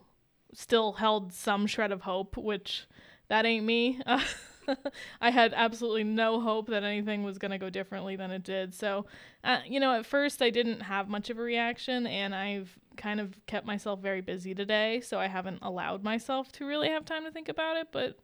still 0.54 0.94
held 0.94 1.34
some 1.34 1.68
shred 1.68 1.92
of 1.92 2.02
hope, 2.02 2.38
which 2.38 2.88
that 3.28 3.46
ain't 3.46 3.66
me. 3.66 4.02
I 5.22 5.30
had 5.30 5.54
absolutely 5.54 6.04
no 6.04 6.40
hope 6.40 6.68
that 6.68 6.84
anything 6.84 7.24
was 7.24 7.38
going 7.38 7.52
to 7.52 7.58
go 7.58 7.70
differently 7.70 8.16
than 8.16 8.32
it 8.32 8.44
did. 8.44 8.74
So, 8.74 9.06
uh, 9.44 9.60
you 9.68 9.80
know, 9.80 9.94
at 9.94 10.06
first 10.06 10.42
I 10.42 10.50
didn't 10.50 10.82
have 10.82 11.08
much 11.08 11.30
of 11.30 11.38
a 11.38 11.42
reaction, 11.42 12.08
and 12.08 12.34
I've 12.34 12.78
kind 12.98 13.20
of 13.20 13.38
kept 13.46 13.68
myself 13.68 14.00
very 14.00 14.22
busy 14.22 14.56
today, 14.56 15.02
so 15.02 15.20
I 15.20 15.28
haven't 15.28 15.60
allowed 15.62 16.04
myself 16.04 16.52
to 16.54 16.66
really 16.66 16.90
have 16.90 17.06
time 17.06 17.26
to 17.26 17.32
think 17.32 17.50
about 17.50 17.78
it. 17.78 17.90
But, 17.92 18.18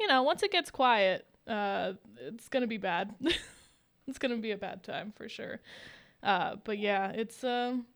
you 0.00 0.06
know, 0.08 0.22
once 0.22 0.42
it 0.42 0.50
gets 0.50 0.70
quiet, 0.70 1.26
uh, 1.46 1.92
it's 2.16 2.48
to 2.62 2.66
be 2.68 2.78
bad. 2.78 3.14
it's 4.06 4.18
to 4.34 4.40
be 4.40 4.50
a 4.50 4.56
bad 4.56 4.82
time 4.82 5.12
for 5.16 5.28
sure. 5.28 5.60
Uh, 6.22 6.56
but 6.64 6.78
yeah, 6.78 7.10
it's 7.10 7.44
um 7.44 7.86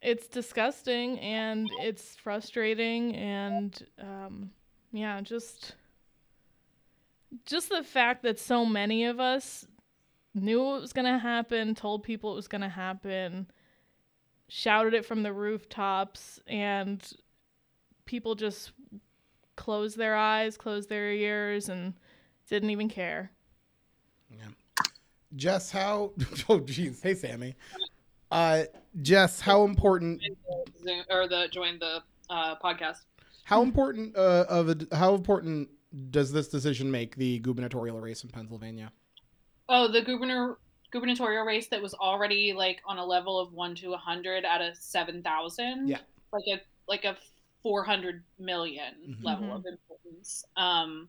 it's 0.00 0.28
disgusting 0.28 1.18
and 1.18 1.68
it's 1.80 2.16
frustrating 2.16 3.16
and 3.16 3.86
um 4.00 4.50
yeah, 4.92 5.20
just 5.20 5.74
just 7.44 7.68
the 7.68 7.82
fact 7.82 8.22
that 8.22 8.38
so 8.38 8.64
many 8.64 9.04
of 9.04 9.20
us 9.20 9.66
knew 10.34 10.76
it 10.76 10.80
was 10.80 10.92
to 11.06 11.18
happen, 11.18 11.74
told 11.74 12.02
people 12.02 12.32
it 12.32 12.36
was 12.36 12.48
to 12.62 12.68
happen, 12.68 13.50
shouted 14.48 14.94
it 14.94 15.04
from 15.04 15.22
the 15.22 15.32
rooftops 15.32 16.40
and 16.46 17.12
people 18.06 18.34
just 18.34 18.72
closed 19.58 19.98
their 19.98 20.14
eyes, 20.16 20.56
closed 20.56 20.88
their 20.88 21.10
ears 21.12 21.68
and 21.68 21.92
didn't 22.48 22.70
even 22.70 22.88
care. 22.88 23.32
Yeah. 24.30 24.46
Jess, 25.36 25.70
how? 25.70 26.12
Oh, 26.48 26.60
jeez. 26.60 27.02
Hey, 27.02 27.14
Sammy. 27.14 27.54
Uh, 28.30 28.62
Jess, 29.02 29.40
how 29.40 29.64
important? 29.64 30.22
Zoom, 30.82 31.02
or 31.10 31.26
the 31.28 31.48
join 31.50 31.78
the 31.78 32.02
uh, 32.30 32.54
podcast 32.56 33.04
How 33.44 33.62
important 33.62 34.16
uh, 34.16 34.44
of 34.48 34.68
a, 34.68 34.76
how 34.96 35.14
important 35.14 35.68
does 36.10 36.30
this 36.32 36.48
decision 36.48 36.90
make 36.90 37.16
the 37.16 37.38
gubernatorial 37.40 38.00
race 38.00 38.22
in 38.24 38.30
Pennsylvania? 38.30 38.92
oh 39.70 39.86
the 39.86 40.00
governor 40.00 40.56
gubernatorial 40.92 41.44
race 41.44 41.66
that 41.68 41.82
was 41.82 41.92
already 41.94 42.54
like 42.54 42.80
on 42.86 42.96
a 42.98 43.04
level 43.04 43.38
of 43.38 43.52
1 43.52 43.74
to 43.74 43.88
a 43.88 43.90
100 43.90 44.44
out 44.46 44.62
of 44.62 44.74
7000 44.76 45.88
Yeah. 45.88 45.98
like 46.32 46.44
a 46.48 46.60
like 46.88 47.04
a 47.04 47.16
400 47.62 48.22
million 48.38 48.94
Mhm. 49.08 49.24
level 49.24 49.52
of 49.52 49.64
importance 49.66 50.44
um 50.56 51.08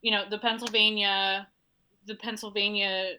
you 0.00 0.10
know 0.10 0.28
the 0.28 0.38
pennsylvania 0.38 1.48
the 2.06 2.14
pennsylvania 2.16 3.14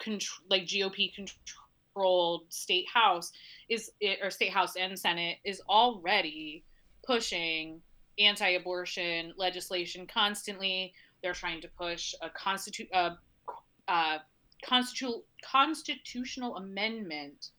contr- 0.00 0.40
like 0.50 0.64
gop 0.64 1.14
controlled 1.14 2.42
state 2.52 2.86
house 2.88 3.32
is 3.68 3.90
or 4.22 4.30
state 4.30 4.52
house 4.52 4.76
and 4.76 4.98
senate 4.98 5.38
is 5.44 5.60
already 5.68 6.64
pushing 7.06 7.80
anti-abortion 8.18 9.32
legislation 9.36 10.06
constantly 10.06 10.92
they're 11.22 11.32
trying 11.34 11.60
to 11.60 11.68
push 11.68 12.14
a 12.20 12.28
constitu- 12.30 12.88
uh, 12.92 13.16
uh, 13.88 14.18
constitu- 14.64 15.22
constitutional 15.42 16.56
amendment 16.56 17.50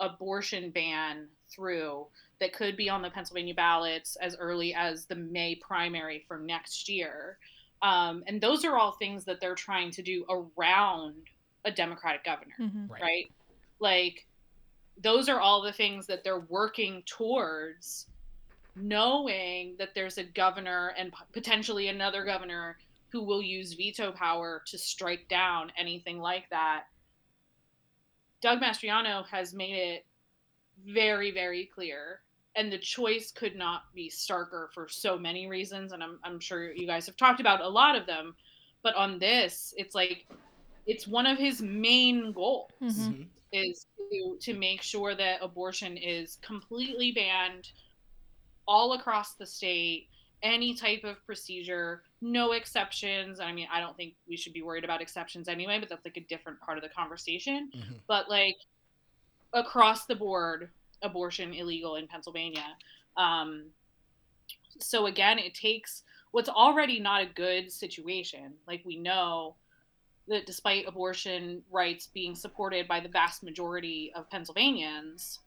abortion 0.00 0.70
ban 0.70 1.28
through 1.50 2.06
that 2.40 2.52
could 2.52 2.76
be 2.76 2.88
on 2.90 3.02
the 3.02 3.10
Pennsylvania 3.10 3.54
ballots 3.54 4.16
as 4.16 4.36
early 4.36 4.74
as 4.74 5.06
the 5.06 5.14
May 5.14 5.54
primary 5.54 6.24
for 6.28 6.38
next 6.38 6.88
year. 6.88 7.38
Um, 7.82 8.24
and 8.26 8.40
those 8.40 8.64
are 8.64 8.76
all 8.76 8.92
things 8.92 9.24
that 9.24 9.40
they're 9.40 9.54
trying 9.54 9.90
to 9.92 10.02
do 10.02 10.24
around 10.28 11.14
a 11.64 11.70
Democratic 11.70 12.24
governor, 12.24 12.54
Mm-hmm. 12.60 12.92
Right. 12.92 13.02
right? 13.02 13.30
Like, 13.80 14.26
those 15.02 15.28
are 15.28 15.40
all 15.40 15.60
the 15.62 15.72
things 15.72 16.06
that 16.06 16.24
they're 16.24 16.40
working 16.48 17.02
towards, 17.06 18.06
knowing 18.74 19.74
that 19.78 19.94
there's 19.94 20.16
a 20.18 20.24
governor 20.24 20.94
and 20.96 21.12
potentially 21.32 21.88
another 21.88 22.24
governor 22.24 22.78
who 23.10 23.22
will 23.22 23.42
use 23.42 23.74
veto 23.74 24.12
power 24.12 24.62
to 24.66 24.78
strike 24.78 25.28
down 25.28 25.70
anything 25.78 26.18
like 26.18 26.48
that. 26.50 26.84
Doug 28.40 28.60
Mastriano 28.60 29.26
has 29.26 29.54
made 29.54 29.74
it 29.74 30.06
very, 30.86 31.30
very 31.30 31.66
clear. 31.66 32.20
And 32.56 32.72
the 32.72 32.78
choice 32.78 33.30
could 33.32 33.54
not 33.54 33.82
be 33.94 34.08
starker 34.10 34.68
for 34.72 34.88
so 34.88 35.18
many 35.18 35.46
reasons. 35.46 35.92
And 35.92 36.02
I'm, 36.02 36.18
I'm 36.24 36.40
sure 36.40 36.72
you 36.72 36.86
guys 36.86 37.06
have 37.06 37.16
talked 37.16 37.40
about 37.40 37.60
a 37.60 37.68
lot 37.68 37.96
of 37.96 38.06
them. 38.06 38.34
But 38.82 38.94
on 38.94 39.18
this, 39.18 39.74
it's 39.76 39.94
like, 39.94 40.26
it's 40.86 41.06
one 41.06 41.26
of 41.26 41.38
his 41.38 41.60
main 41.60 42.32
goals 42.32 42.70
Mhm. 42.80 42.88
Mhm. 42.90 43.26
is 43.52 43.86
to, 44.10 44.36
to 44.40 44.54
make 44.54 44.82
sure 44.82 45.14
that 45.14 45.42
abortion 45.42 45.96
is 45.96 46.36
completely 46.42 47.12
banned 47.12 47.68
all 48.66 48.94
across 48.94 49.34
the 49.34 49.46
state 49.46 50.08
any 50.42 50.74
type 50.74 51.02
of 51.04 51.24
procedure 51.24 52.02
no 52.20 52.52
exceptions 52.52 53.40
i 53.40 53.50
mean 53.52 53.66
i 53.72 53.80
don't 53.80 53.96
think 53.96 54.14
we 54.28 54.36
should 54.36 54.52
be 54.52 54.60
worried 54.62 54.84
about 54.84 55.00
exceptions 55.00 55.48
anyway 55.48 55.78
but 55.80 55.88
that's 55.88 56.04
like 56.04 56.16
a 56.16 56.26
different 56.28 56.60
part 56.60 56.76
of 56.76 56.82
the 56.82 56.90
conversation 56.90 57.70
Mhm. 57.74 58.00
but 58.06 58.28
like 58.28 58.56
across 59.54 60.04
the 60.06 60.14
board 60.14 60.70
abortion 61.02 61.52
illegal 61.52 61.96
in 61.96 62.06
pennsylvania. 62.06 62.76
Um, 63.16 63.66
so 64.78 65.06
again 65.06 65.38
it 65.38 65.54
takes 65.54 66.02
what's 66.32 66.48
already 66.48 67.00
not 67.00 67.22
a 67.22 67.26
good 67.26 67.72
situation. 67.72 68.52
Like 68.66 68.82
we 68.84 68.96
know 68.96 69.56
that 70.28 70.44
despite 70.44 70.88
abortion 70.88 71.62
rights 71.70 72.08
being 72.08 72.34
supported 72.34 72.88
by 72.88 73.00
the 73.00 73.08
vast 73.08 73.42
majority 73.42 74.12
of 74.14 74.28
pennsylvanians 74.28 75.40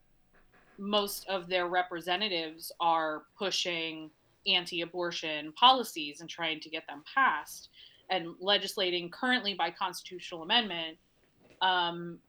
most 0.80 1.28
of 1.28 1.48
their 1.50 1.68
representatives 1.68 2.72
are 2.80 3.24
pushing 3.38 4.10
anti-abortion 4.48 5.52
policies 5.52 6.22
and 6.22 6.30
trying 6.30 6.60
to 6.62 6.70
get 6.70 6.88
them 6.88 7.04
passed 7.14 7.70
and 8.10 8.34
legislating 8.40 9.10
currently 9.10 9.54
by 9.54 9.70
constitutional 9.70 10.42
amendment. 10.42 10.98
Um, 11.62 12.20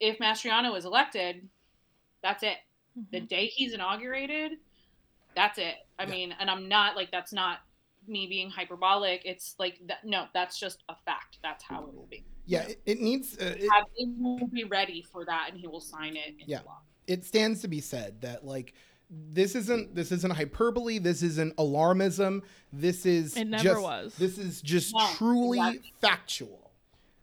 if 0.00 0.18
Mastriano 0.18 0.76
is 0.76 0.84
elected, 0.84 1.48
that's 2.22 2.42
it. 2.42 2.58
The 3.10 3.20
Mhm. 3.20 3.28
day 3.28 3.46
he's 3.46 3.72
inaugurated, 3.72 4.58
that's 5.34 5.58
it. 5.58 5.76
I 5.98 6.04
Yeah. 6.04 6.10
mean, 6.10 6.32
and 6.38 6.50
I'm 6.50 6.68
not 6.68 6.96
like 6.96 7.10
that's 7.10 7.32
not 7.32 7.60
me 8.06 8.26
being 8.26 8.50
hyperbolic. 8.50 9.22
It's 9.24 9.54
like 9.58 9.80
that. 9.86 10.04
No, 10.04 10.26
that's 10.34 10.58
just 10.58 10.82
a 10.88 10.96
fact. 11.04 11.38
That's 11.42 11.62
how 11.64 11.84
it 11.86 11.94
will 11.94 12.06
be. 12.06 12.24
Yeah, 12.46 12.62
it, 12.62 12.82
it 12.86 13.00
needs. 13.00 13.38
Uh, 13.38 13.54
it, 13.58 13.68
Have- 13.70 13.86
It 13.96 14.08
will 14.18 14.46
be 14.48 14.64
ready 14.64 15.02
for 15.02 15.24
that, 15.24 15.48
and 15.50 15.58
he 15.58 15.66
will 15.68 15.80
sign 15.80 16.16
it 16.16 16.28
into 16.28 16.44
Yeah. 16.46 16.60
it 17.06 17.24
stands 17.24 17.60
to 17.62 17.68
be 17.68 17.80
said 17.80 18.20
that 18.22 18.44
like 18.44 18.74
this 19.08 19.54
isn't 19.54 19.94
this 19.94 20.10
isn't 20.10 20.32
hyperbole. 20.32 20.98
This 20.98 21.22
isn't 21.22 21.56
alarmism. 21.56 22.42
This 22.72 23.06
is 23.06 23.36
It 23.36 23.44
never 23.46 23.62
just, 23.62 23.82
was. 23.82 24.14
This 24.16 24.38
is 24.38 24.60
just 24.62 24.94
No, 24.94 25.06
truly 25.14 25.58
exactly. 25.58 25.92
factual. 26.00 26.72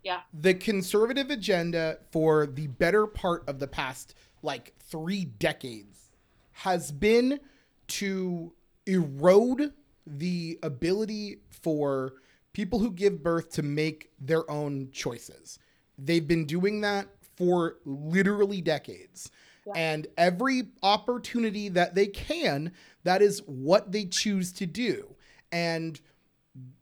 Yeah. 0.04 0.22
The 0.34 0.54
conservative 0.54 1.30
agenda 1.30 2.00
for 2.12 2.48
the 2.48 2.68
better 2.68 3.06
part 3.06 3.48
of 3.50 3.60
the 3.60 3.68
past 3.68 4.16
like 4.42 4.74
three 4.80 5.26
decades 5.26 6.10
has 6.52 6.92
been 6.92 7.40
to 7.88 8.54
erode 8.86 9.74
the 10.06 10.60
ability 10.64 11.38
for 11.50 12.14
people 12.54 12.80
who 12.80 12.92
give 12.92 13.24
birth 13.24 13.52
to 13.52 13.64
make 13.64 14.12
their 14.20 14.50
own 14.50 14.90
choices. 14.92 15.60
They've 15.98 16.28
been 16.28 16.46
doing 16.46 16.82
that 16.82 17.08
for 17.36 17.78
literally 17.86 18.62
decades. 18.62 19.32
Yeah. 19.66 19.74
And 19.76 20.08
every 20.18 20.70
opportunity 20.82 21.70
that 21.70 21.96
they 21.96 22.08
can, 22.08 22.72
that 23.04 23.22
is 23.22 23.42
what 23.46 23.92
they 23.92 24.06
choose 24.06 24.52
to 24.54 24.66
do. 24.66 25.16
And 25.52 26.00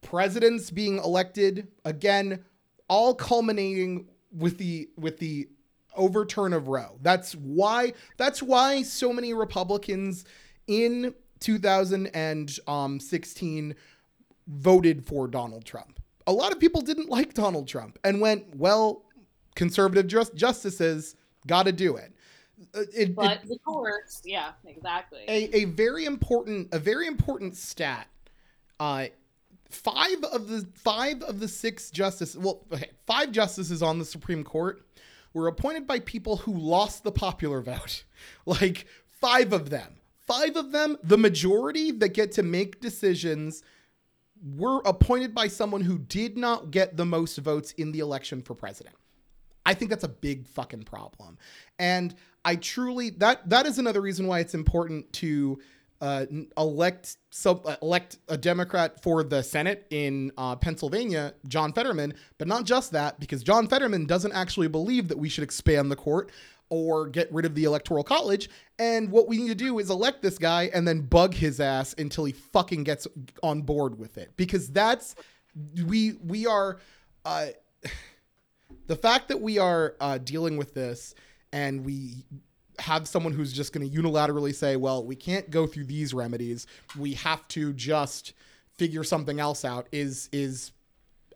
presidents 0.01 0.71
being 0.71 0.97
elected 0.97 1.67
again, 1.85 2.43
all 2.89 3.13
culminating 3.13 4.07
with 4.31 4.57
the 4.57 4.89
with 4.97 5.17
the 5.19 5.49
overturn 5.97 6.53
of 6.53 6.69
Roe. 6.69 6.97
That's 7.01 7.33
why 7.33 7.91
that's 8.17 8.41
why 8.41 8.83
so 8.83 9.12
many 9.12 9.33
Republicans 9.33 10.23
in 10.67 11.13
2016 11.39 13.75
voted 14.47 15.05
for 15.05 15.27
Donald 15.27 15.65
Trump. 15.65 15.99
A 16.25 16.31
lot 16.31 16.51
of 16.51 16.60
people 16.60 16.81
didn't 16.81 17.10
like 17.10 17.33
Donald 17.33 17.67
Trump 17.67 17.99
and 18.03 18.21
went, 18.21 18.55
well, 18.55 19.03
conservative 19.55 20.07
just, 20.07 20.36
justices 20.36 21.15
got 21.45 21.63
to 21.63 21.71
do 21.71 21.97
it. 21.97 22.13
Uh, 22.75 22.81
it, 22.93 23.15
But 23.15 23.43
it 23.43 23.49
the 23.49 23.60
courts, 23.60 24.21
yeah, 24.25 24.51
exactly. 24.65 25.23
a, 25.27 25.55
a 25.55 25.65
very 25.65 26.05
important 26.05 26.69
a 26.71 26.79
very 26.79 27.07
important 27.07 27.55
stat. 27.55 28.07
Uh, 28.79 29.07
five 29.69 30.23
of 30.23 30.47
the 30.47 30.67
five 30.73 31.21
of 31.21 31.39
the 31.39 31.47
six 31.47 31.91
justices, 31.91 32.38
well, 32.38 32.65
okay, 32.73 32.89
five 33.05 33.31
justices 33.31 33.83
on 33.83 33.99
the 33.99 34.05
Supreme 34.05 34.43
Court 34.43 34.87
were 35.38 35.47
appointed 35.47 35.86
by 35.86 36.00
people 36.00 36.38
who 36.38 36.54
lost 36.58 37.04
the 37.04 37.12
popular 37.12 37.62
vote. 37.62 38.04
Like 38.45 38.88
five 39.06 39.54
of 39.54 39.69
them, 39.69 39.97
five 40.26 40.56
of 40.56 40.71
them, 40.71 40.97
the 41.04 41.17
majority 41.17 41.91
that 41.91 42.10
get 42.10 42.32
to 42.34 42.43
make 42.43 42.82
decisions 42.82 43.62
were 44.56 44.82
appointed 44.86 45.36
by 45.36 45.47
someone 45.47 45.82
who 45.82 46.00
did 46.00 46.38
not 46.38 46.71
get 46.71 46.97
the 46.97 47.06
most 47.06 47.38
votes 47.38 47.73
in 47.73 47.91
the 47.91 48.00
election 48.00 48.41
for 48.41 48.56
president. 48.56 48.95
I 49.67 49.76
think 49.76 49.91
that's 49.91 50.04
a 50.04 50.10
big 50.10 50.47
fucking 50.47 50.84
problem. 50.84 51.38
And 51.78 52.15
I 52.43 52.56
truly 52.56 53.12
that 53.12 53.47
that 53.50 53.67
is 53.67 53.78
another 53.78 54.02
reason 54.02 54.26
why 54.26 54.39
it's 54.39 54.56
important 54.56 55.12
to 55.13 55.60
uh, 56.01 56.25
elect 56.57 57.17
sub 57.31 57.65
uh, 57.65 57.75
elect 57.81 58.17
a 58.27 58.38
Democrat 58.38 59.01
for 59.01 59.23
the 59.23 59.41
Senate 59.41 59.88
in 59.89 60.31
uh, 60.38 60.55
Pennsylvania, 60.55 61.33
John 61.47 61.73
Fetterman. 61.73 62.13
But 62.38 62.47
not 62.47 62.65
just 62.65 62.91
that, 62.91 63.19
because 63.19 63.43
John 63.43 63.67
Fetterman 63.67 64.05
doesn't 64.05 64.31
actually 64.33 64.67
believe 64.67 65.07
that 65.07 65.17
we 65.17 65.29
should 65.29 65.43
expand 65.43 65.91
the 65.91 65.95
court 65.95 66.31
or 66.69 67.07
get 67.07 67.31
rid 67.31 67.45
of 67.45 67.55
the 67.55 67.63
electoral 67.63 68.03
college. 68.03 68.49
And 68.77 69.10
what 69.10 69.27
we 69.27 69.38
need 69.38 69.49
to 69.49 69.55
do 69.55 69.79
is 69.79 69.89
elect 69.89 70.21
this 70.21 70.38
guy 70.38 70.69
and 70.73 70.88
then 70.88 71.01
bug 71.01 71.33
his 71.33 71.60
ass 71.60 71.95
until 71.97 72.25
he 72.25 72.33
fucking 72.33 72.83
gets 72.83 73.07
on 73.41 73.62
board 73.62 73.97
with 73.97 74.17
it. 74.17 74.33
Because 74.38 74.69
that's 74.69 75.15
we 75.86 76.13
we 76.23 76.45
are. 76.45 76.79
Uh, 77.25 77.47
the 78.88 78.95
fact 78.95 79.29
that 79.29 79.41
we 79.41 79.57
are 79.57 79.95
uh, 79.99 80.17
dealing 80.17 80.57
with 80.57 80.73
this 80.73 81.13
and 81.51 81.86
we 81.86 82.25
have 82.79 83.07
someone 83.07 83.33
who's 83.33 83.53
just 83.53 83.73
going 83.73 83.89
to 83.89 84.01
unilaterally 84.01 84.53
say, 84.53 84.75
well, 84.75 85.03
we 85.03 85.15
can't 85.15 85.49
go 85.49 85.65
through 85.67 85.85
these 85.85 86.13
remedies. 86.13 86.67
We 86.97 87.13
have 87.13 87.47
to 87.49 87.73
just 87.73 88.33
figure 88.77 89.03
something 89.03 89.39
else 89.39 89.65
out 89.65 89.87
is 89.91 90.29
is 90.31 90.71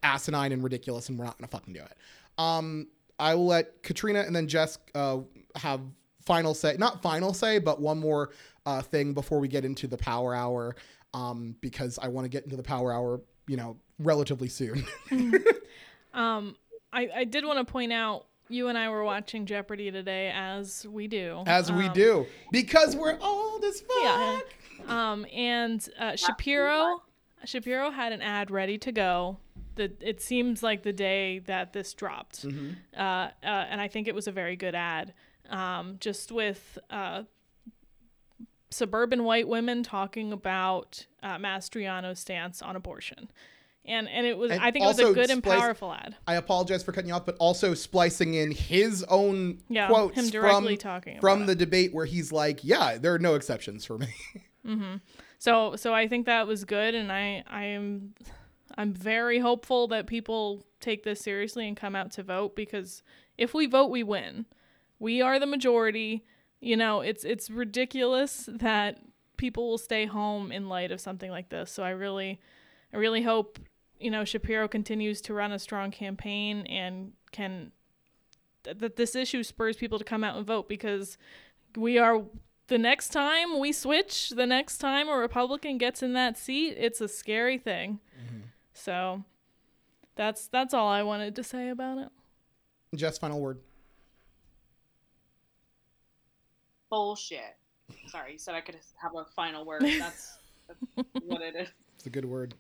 asinine 0.04 0.52
and 0.52 0.64
ridiculous, 0.64 1.10
and 1.10 1.18
we're 1.18 1.26
not 1.26 1.38
going 1.38 1.48
to 1.48 1.52
fucking 1.52 1.74
do 1.74 1.82
it. 1.82 1.98
Um, 2.38 2.88
I 3.20 3.36
will 3.36 3.48
let 3.48 3.84
Katrina 3.84 4.22
and 4.22 4.36
then 4.36 4.48
Jess 4.48 4.78
uh, 4.96 5.20
have 5.56 5.82
final 6.24 6.54
say, 6.54 6.76
not 6.78 7.02
final 7.02 7.34
say, 7.34 7.60
but 7.60 7.80
one 7.80 8.00
more 8.00 8.32
uh, 8.66 8.82
thing 8.82 9.14
before 9.14 9.40
we 9.40 9.48
get 9.48 9.66
into 9.66 9.88
the 9.88 9.98
power 9.98 10.34
hour, 10.34 10.76
um, 11.14 11.56
because 11.62 12.00
I 12.02 12.08
want 12.08 12.26
to 12.26 12.30
get 12.30 12.44
into 12.44 12.56
the 12.56 12.64
power 12.64 12.92
hour, 12.92 13.22
you 13.48 13.58
know, 13.58 13.78
relatively 14.00 14.48
soon. 14.48 14.86
Um, 16.14 16.56
I, 16.92 17.10
I 17.16 17.24
did 17.24 17.46
want 17.46 17.66
to 17.66 17.72
point 17.72 17.94
out 17.94 18.26
you 18.52 18.68
and 18.68 18.78
I 18.78 18.90
were 18.90 19.04
watching 19.04 19.46
Jeopardy 19.46 19.92
today, 19.92 20.32
as 20.34 20.86
we 20.88 21.08
do. 21.08 21.44
As 21.48 21.72
we 21.72 21.88
Um, 21.88 21.94
do, 21.94 22.26
because 22.52 22.96
we're 22.96 23.18
old 23.22 23.64
as 23.64 23.82
fuck. 23.82 24.04
Yeah. 24.04 24.40
Um, 24.88 25.26
and 25.34 25.88
uh, 26.00 26.16
Shapiro, 26.16 27.02
Shapiro 27.46 27.92
had 27.92 28.12
an 28.12 28.22
ad 28.22 28.52
ready 28.52 28.78
to 28.80 28.92
go. 28.92 29.38
The 29.76 29.92
it 30.02 30.22
seems 30.22 30.62
like 30.64 30.84
the 30.84 30.92
day 30.94 31.40
that 31.40 31.72
this 31.74 31.94
dropped, 31.94 32.46
Mm-hmm. 32.46 32.72
uh, 32.96 33.02
uh, 33.02 33.30
and 33.44 33.80
I 33.80 33.88
think 33.88 34.08
it 34.08 34.16
was 34.16 34.28
a 34.28 34.32
very 34.32 34.56
good 34.56 34.76
ad. 34.76 35.14
Um, 35.50 35.98
just 36.00 36.32
with 36.32 36.78
uh, 36.90 37.24
suburban 38.70 39.24
white 39.24 39.48
women 39.48 39.84
talking 39.84 40.32
about 40.32 41.06
uh, 41.24 41.38
Mastriano's 41.38 42.20
stance 42.20 42.62
on 42.62 42.76
abortion, 42.76 43.30
and 43.86 44.08
and 44.10 44.26
it 44.28 44.38
was 44.38 44.52
And 44.52 44.62
I 44.62 44.72
think 44.72 44.84
it 44.86 44.88
was 44.88 45.00
a 45.00 45.14
good 45.14 45.30
and 45.30 45.44
splice- 45.44 45.60
powerful 45.60 45.92
ad. 45.94 46.16
I 46.28 46.36
apologize 46.36 46.84
for 46.84 46.92
cutting 46.92 47.10
you 47.10 47.16
off, 47.16 47.26
but 47.26 47.36
also 47.40 47.74
splicing 47.74 48.34
in 48.36 48.52
his 48.52 49.04
own 49.04 49.60
Yeah, 49.70 49.88
quotes 49.88 50.16
him 50.18 50.30
directly 50.30 50.76
from, 50.76 50.82
talking 50.82 51.20
from 51.20 51.46
the 51.46 51.54
it. 51.54 51.58
debate 51.58 51.94
where 51.94 52.06
he's 52.06 52.32
like, 52.32 52.64
"Yeah, 52.64 52.98
there 52.98 53.14
are 53.14 53.20
no 53.20 53.36
exceptions 53.36 53.86
for 53.86 53.98
me." 53.98 54.08
Mm-hmm. 54.64 54.98
So 55.40 55.76
so 55.76 55.92
I 55.96 56.08
think 56.08 56.28
that 56.28 56.46
was 56.46 56.66
good, 56.66 56.94
and 56.94 57.12
I 57.12 57.44
I 57.50 57.64
am 57.64 58.14
I'm 58.78 58.94
very 58.94 59.40
hopeful 59.40 59.88
that 59.88 60.06
people 60.06 60.64
take 60.80 61.02
this 61.04 61.20
seriously 61.20 61.68
and 61.68 61.76
come 61.76 61.96
out 61.96 62.12
to 62.12 62.22
vote 62.24 62.56
because 62.56 63.02
if 63.40 63.56
we 63.56 63.66
vote, 63.66 63.88
we 63.88 64.04
win. 64.04 64.46
We 65.00 65.20
are 65.20 65.40
the 65.40 65.48
majority. 65.48 66.24
You 66.60 66.78
know, 66.78 67.02
it's 67.02 67.24
it's 67.24 67.50
ridiculous 67.50 68.48
that 68.54 69.00
people 69.38 69.68
will 69.68 69.80
stay 69.80 70.06
home 70.06 70.52
in 70.52 70.70
light 70.70 70.92
of 70.92 71.02
something 71.02 71.32
like 71.32 71.50
this. 71.50 71.72
So 71.72 71.82
I 71.82 71.90
really 71.90 72.40
I 72.94 72.98
really 72.98 73.24
hope 73.24 73.58
you 74.02 74.12
know 74.12 74.26
Shapiro 74.26 74.68
continues 74.68 75.22
to 75.22 75.34
run 75.34 75.52
a 75.52 75.60
strong 75.60 75.92
campaign 75.92 76.66
and 76.68 77.14
can 77.32 77.72
th- 78.64 78.78
that 78.80 78.96
this 78.96 79.16
issue 79.16 79.44
spurs 79.44 79.78
people 79.78 79.98
to 80.00 80.06
come 80.06 80.24
out 80.24 80.36
and 80.38 80.46
vote 80.46 80.68
because 80.68 81.18
we 81.76 81.98
are 81.98 82.24
the 82.68 82.78
next 82.78 83.10
time 83.10 83.60
we 83.60 83.72
switch, 83.72 84.30
the 84.30 84.46
next 84.46 84.78
time 84.78 85.10
a 85.10 85.18
Republican 85.18 85.78
gets 85.78 86.02
in 86.02 86.14
that 86.14 86.38
seat, 86.38 86.76
it's 86.78 87.02
a 87.02 87.08
scary 87.08 87.58
thing. 87.58 88.00
Mm-hmm. 88.18 88.40
So 88.74 89.24
that's 90.16 90.48
that's 90.48 90.74
all 90.74 90.88
I 90.88 91.04
wanted 91.04 91.36
to 91.36 91.44
say 91.44 91.70
about 91.70 91.98
it. 91.98 92.10
Jess, 92.96 93.18
final 93.18 93.40
word. 93.40 93.60
Bullshit. 96.90 97.58
Sorry, 98.08 98.34
you 98.34 98.38
said 98.38 98.56
I 98.56 98.62
could 98.62 98.78
have 99.02 99.16
a 99.16 99.26
final 99.26 99.66
word. 99.66 99.82
That's, 99.82 100.38
that's 100.68 101.10
what 101.26 101.42
it 101.42 101.56
is. 101.56 101.70
It's 101.96 102.06
a 102.06 102.10
good 102.10 102.26
word. 102.26 102.54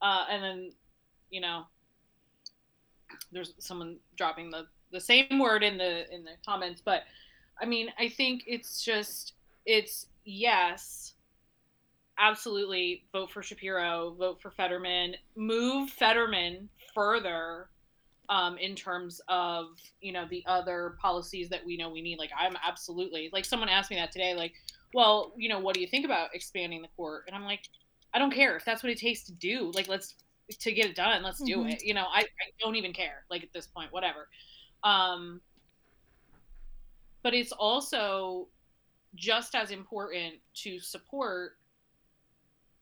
Uh, 0.00 0.24
and 0.30 0.42
then, 0.42 0.70
you 1.30 1.40
know, 1.40 1.64
there's 3.32 3.54
someone 3.58 3.98
dropping 4.16 4.50
the 4.50 4.66
the 4.90 5.00
same 5.00 5.38
word 5.38 5.62
in 5.62 5.76
the 5.76 6.12
in 6.14 6.24
the 6.24 6.32
comments, 6.44 6.80
but 6.84 7.02
I 7.60 7.66
mean, 7.66 7.88
I 7.98 8.08
think 8.08 8.44
it's 8.46 8.82
just 8.82 9.34
it's 9.66 10.06
yes, 10.24 11.14
absolutely 12.18 13.04
vote 13.12 13.30
for 13.30 13.42
Shapiro, 13.42 14.14
vote 14.18 14.40
for 14.40 14.50
Fetterman, 14.50 15.14
move 15.36 15.90
Fetterman 15.90 16.68
further 16.94 17.68
um, 18.28 18.58
in 18.58 18.74
terms 18.74 19.20
of 19.28 19.66
you 20.00 20.12
know 20.12 20.26
the 20.30 20.44
other 20.46 20.96
policies 21.00 21.48
that 21.48 21.64
we 21.64 21.76
know 21.76 21.90
we 21.90 22.02
need. 22.02 22.18
Like 22.18 22.30
I'm 22.38 22.56
absolutely 22.66 23.30
like 23.32 23.44
someone 23.44 23.68
asked 23.68 23.90
me 23.90 23.96
that 23.96 24.12
today, 24.12 24.34
like, 24.34 24.54
well, 24.94 25.32
you 25.36 25.48
know, 25.48 25.58
what 25.58 25.74
do 25.74 25.80
you 25.80 25.86
think 25.86 26.04
about 26.04 26.34
expanding 26.34 26.82
the 26.82 26.88
court? 26.96 27.24
And 27.26 27.36
I'm 27.36 27.44
like, 27.44 27.68
I 28.14 28.18
don't 28.18 28.32
care 28.32 28.56
if 28.56 28.64
that's 28.64 28.82
what 28.82 28.90
it 28.90 28.98
takes 28.98 29.24
to 29.24 29.32
do. 29.32 29.70
Like 29.74 29.88
let's 29.88 30.14
to 30.60 30.72
get 30.72 30.86
it 30.86 30.96
done, 30.96 31.22
let's 31.22 31.42
do 31.42 31.58
Mhm. 31.58 31.72
it. 31.72 31.84
You 31.84 31.94
know, 31.94 32.06
I, 32.10 32.20
I 32.20 32.50
don't 32.58 32.76
even 32.76 32.92
care. 32.92 33.24
Like 33.30 33.42
at 33.42 33.52
this 33.52 33.66
point, 33.66 33.92
whatever. 33.92 34.28
Um, 34.82 35.40
but 37.22 37.34
it's 37.34 37.52
also 37.52 38.48
just 39.14 39.54
as 39.54 39.70
important 39.70 40.34
to 40.54 40.78
support 40.80 41.52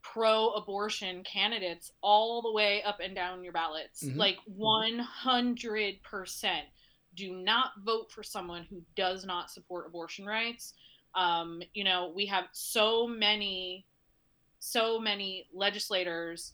pro-abortion 0.02 1.24
candidates 1.24 1.90
all 2.00 2.40
the 2.40 2.52
way 2.52 2.82
up 2.84 3.00
and 3.00 3.14
down 3.14 3.42
your 3.42 3.52
ballots 3.52 4.04
Mhm. 4.04 4.16
like 4.16 4.38
100% 4.46 6.64
do 7.14 7.32
not 7.32 7.72
vote 7.80 8.12
for 8.12 8.22
someone 8.22 8.64
who 8.64 8.84
does 8.94 9.24
not 9.24 9.50
support 9.50 9.86
abortion 9.86 10.24
rights 10.24 10.74
um, 11.14 11.60
you 11.74 11.82
know 11.82 12.12
we 12.14 12.24
have 12.26 12.48
so 12.52 13.08
many 13.08 13.84
so 14.66 14.98
many 14.98 15.46
legislators 15.52 16.52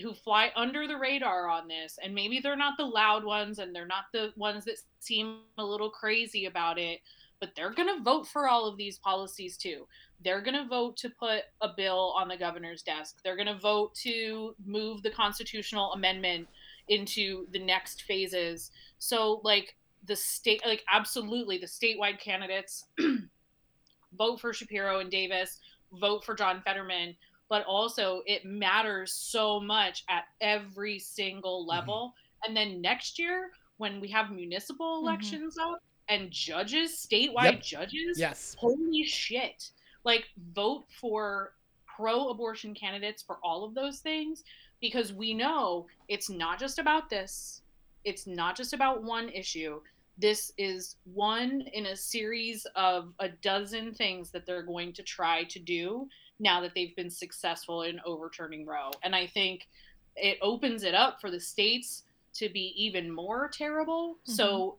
who 0.00 0.14
fly 0.14 0.50
under 0.56 0.88
the 0.88 0.96
radar 0.96 1.48
on 1.48 1.68
this 1.68 1.98
and 2.02 2.14
maybe 2.14 2.40
they're 2.40 2.56
not 2.56 2.78
the 2.78 2.84
loud 2.84 3.24
ones 3.24 3.58
and 3.58 3.74
they're 3.74 3.86
not 3.86 4.04
the 4.12 4.32
ones 4.36 4.64
that 4.64 4.76
seem 5.00 5.40
a 5.58 5.64
little 5.64 5.90
crazy 5.90 6.46
about 6.46 6.78
it 6.78 7.00
but 7.40 7.50
they're 7.56 7.74
going 7.74 7.88
to 7.88 8.04
vote 8.04 8.26
for 8.28 8.48
all 8.48 8.66
of 8.66 8.76
these 8.76 8.98
policies 8.98 9.56
too. 9.56 9.84
They're 10.22 10.40
going 10.40 10.54
to 10.54 10.68
vote 10.68 10.96
to 10.98 11.10
put 11.10 11.42
a 11.60 11.70
bill 11.76 12.14
on 12.16 12.28
the 12.28 12.36
governor's 12.36 12.82
desk. 12.82 13.16
They're 13.24 13.34
going 13.34 13.48
to 13.48 13.58
vote 13.58 13.96
to 13.96 14.54
move 14.64 15.02
the 15.02 15.10
constitutional 15.10 15.92
amendment 15.92 16.46
into 16.86 17.48
the 17.50 17.58
next 17.58 18.02
phases. 18.02 18.70
So 19.00 19.40
like 19.42 19.74
the 20.06 20.16
state 20.16 20.62
like 20.64 20.84
absolutely 20.92 21.58
the 21.58 21.66
statewide 21.66 22.18
candidates 22.18 22.86
vote 24.18 24.40
for 24.40 24.52
shapiro 24.52 25.00
and 25.00 25.10
davis 25.10 25.60
vote 26.00 26.24
for 26.24 26.34
john 26.34 26.60
fetterman 26.64 27.14
but 27.52 27.66
also 27.66 28.22
it 28.24 28.46
matters 28.46 29.12
so 29.12 29.60
much 29.60 30.04
at 30.08 30.24
every 30.40 30.98
single 30.98 31.66
level. 31.66 32.14
And 32.46 32.56
then 32.56 32.80
next 32.80 33.18
year, 33.18 33.50
when 33.76 34.00
we 34.00 34.08
have 34.08 34.30
municipal 34.30 34.96
Mhm. 34.96 35.02
elections 35.02 35.58
up 35.58 35.78
and 36.08 36.30
judges, 36.30 37.06
statewide 37.06 37.56
Yep. 37.56 37.62
judges, 37.62 38.18
Yes. 38.18 38.56
holy 38.58 39.04
shit. 39.04 39.70
Like, 40.02 40.30
vote 40.54 40.86
for 40.98 41.52
pro 41.84 42.30
abortion 42.30 42.74
candidates 42.74 43.22
for 43.22 43.38
all 43.44 43.64
of 43.64 43.74
those 43.74 44.00
things 44.00 44.44
because 44.80 45.12
we 45.12 45.34
know 45.34 45.86
it's 46.08 46.30
not 46.30 46.58
just 46.58 46.78
about 46.78 47.10
this, 47.10 47.60
it's 48.04 48.26
not 48.26 48.56
just 48.56 48.72
about 48.72 49.02
one 49.02 49.28
issue. 49.28 49.82
This 50.16 50.54
is 50.56 50.96
one 51.04 51.60
in 51.74 51.84
a 51.84 51.96
series 51.96 52.64
of 52.76 53.12
a 53.18 53.28
dozen 53.28 53.92
things 53.92 54.30
that 54.30 54.46
they're 54.46 54.62
going 54.62 54.94
to 54.94 55.02
try 55.02 55.44
to 55.44 55.58
do 55.58 56.08
now 56.42 56.60
that 56.60 56.72
they've 56.74 56.94
been 56.96 57.10
successful 57.10 57.82
in 57.82 58.00
overturning 58.04 58.66
Roe. 58.66 58.90
And 59.02 59.14
I 59.14 59.26
think 59.26 59.68
it 60.16 60.38
opens 60.42 60.82
it 60.82 60.94
up 60.94 61.20
for 61.20 61.30
the 61.30 61.40
states 61.40 62.02
to 62.34 62.48
be 62.48 62.74
even 62.76 63.10
more 63.10 63.48
terrible. 63.48 64.14
Mm-hmm. 64.14 64.32
So 64.32 64.76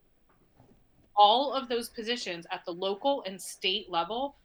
all 1.15 1.53
of 1.53 1.69
those 1.69 1.89
positions 1.89 2.45
at 2.51 2.65
the 2.65 2.71
local 2.71 3.23
and 3.25 3.41
state 3.41 3.89
level 3.89 4.35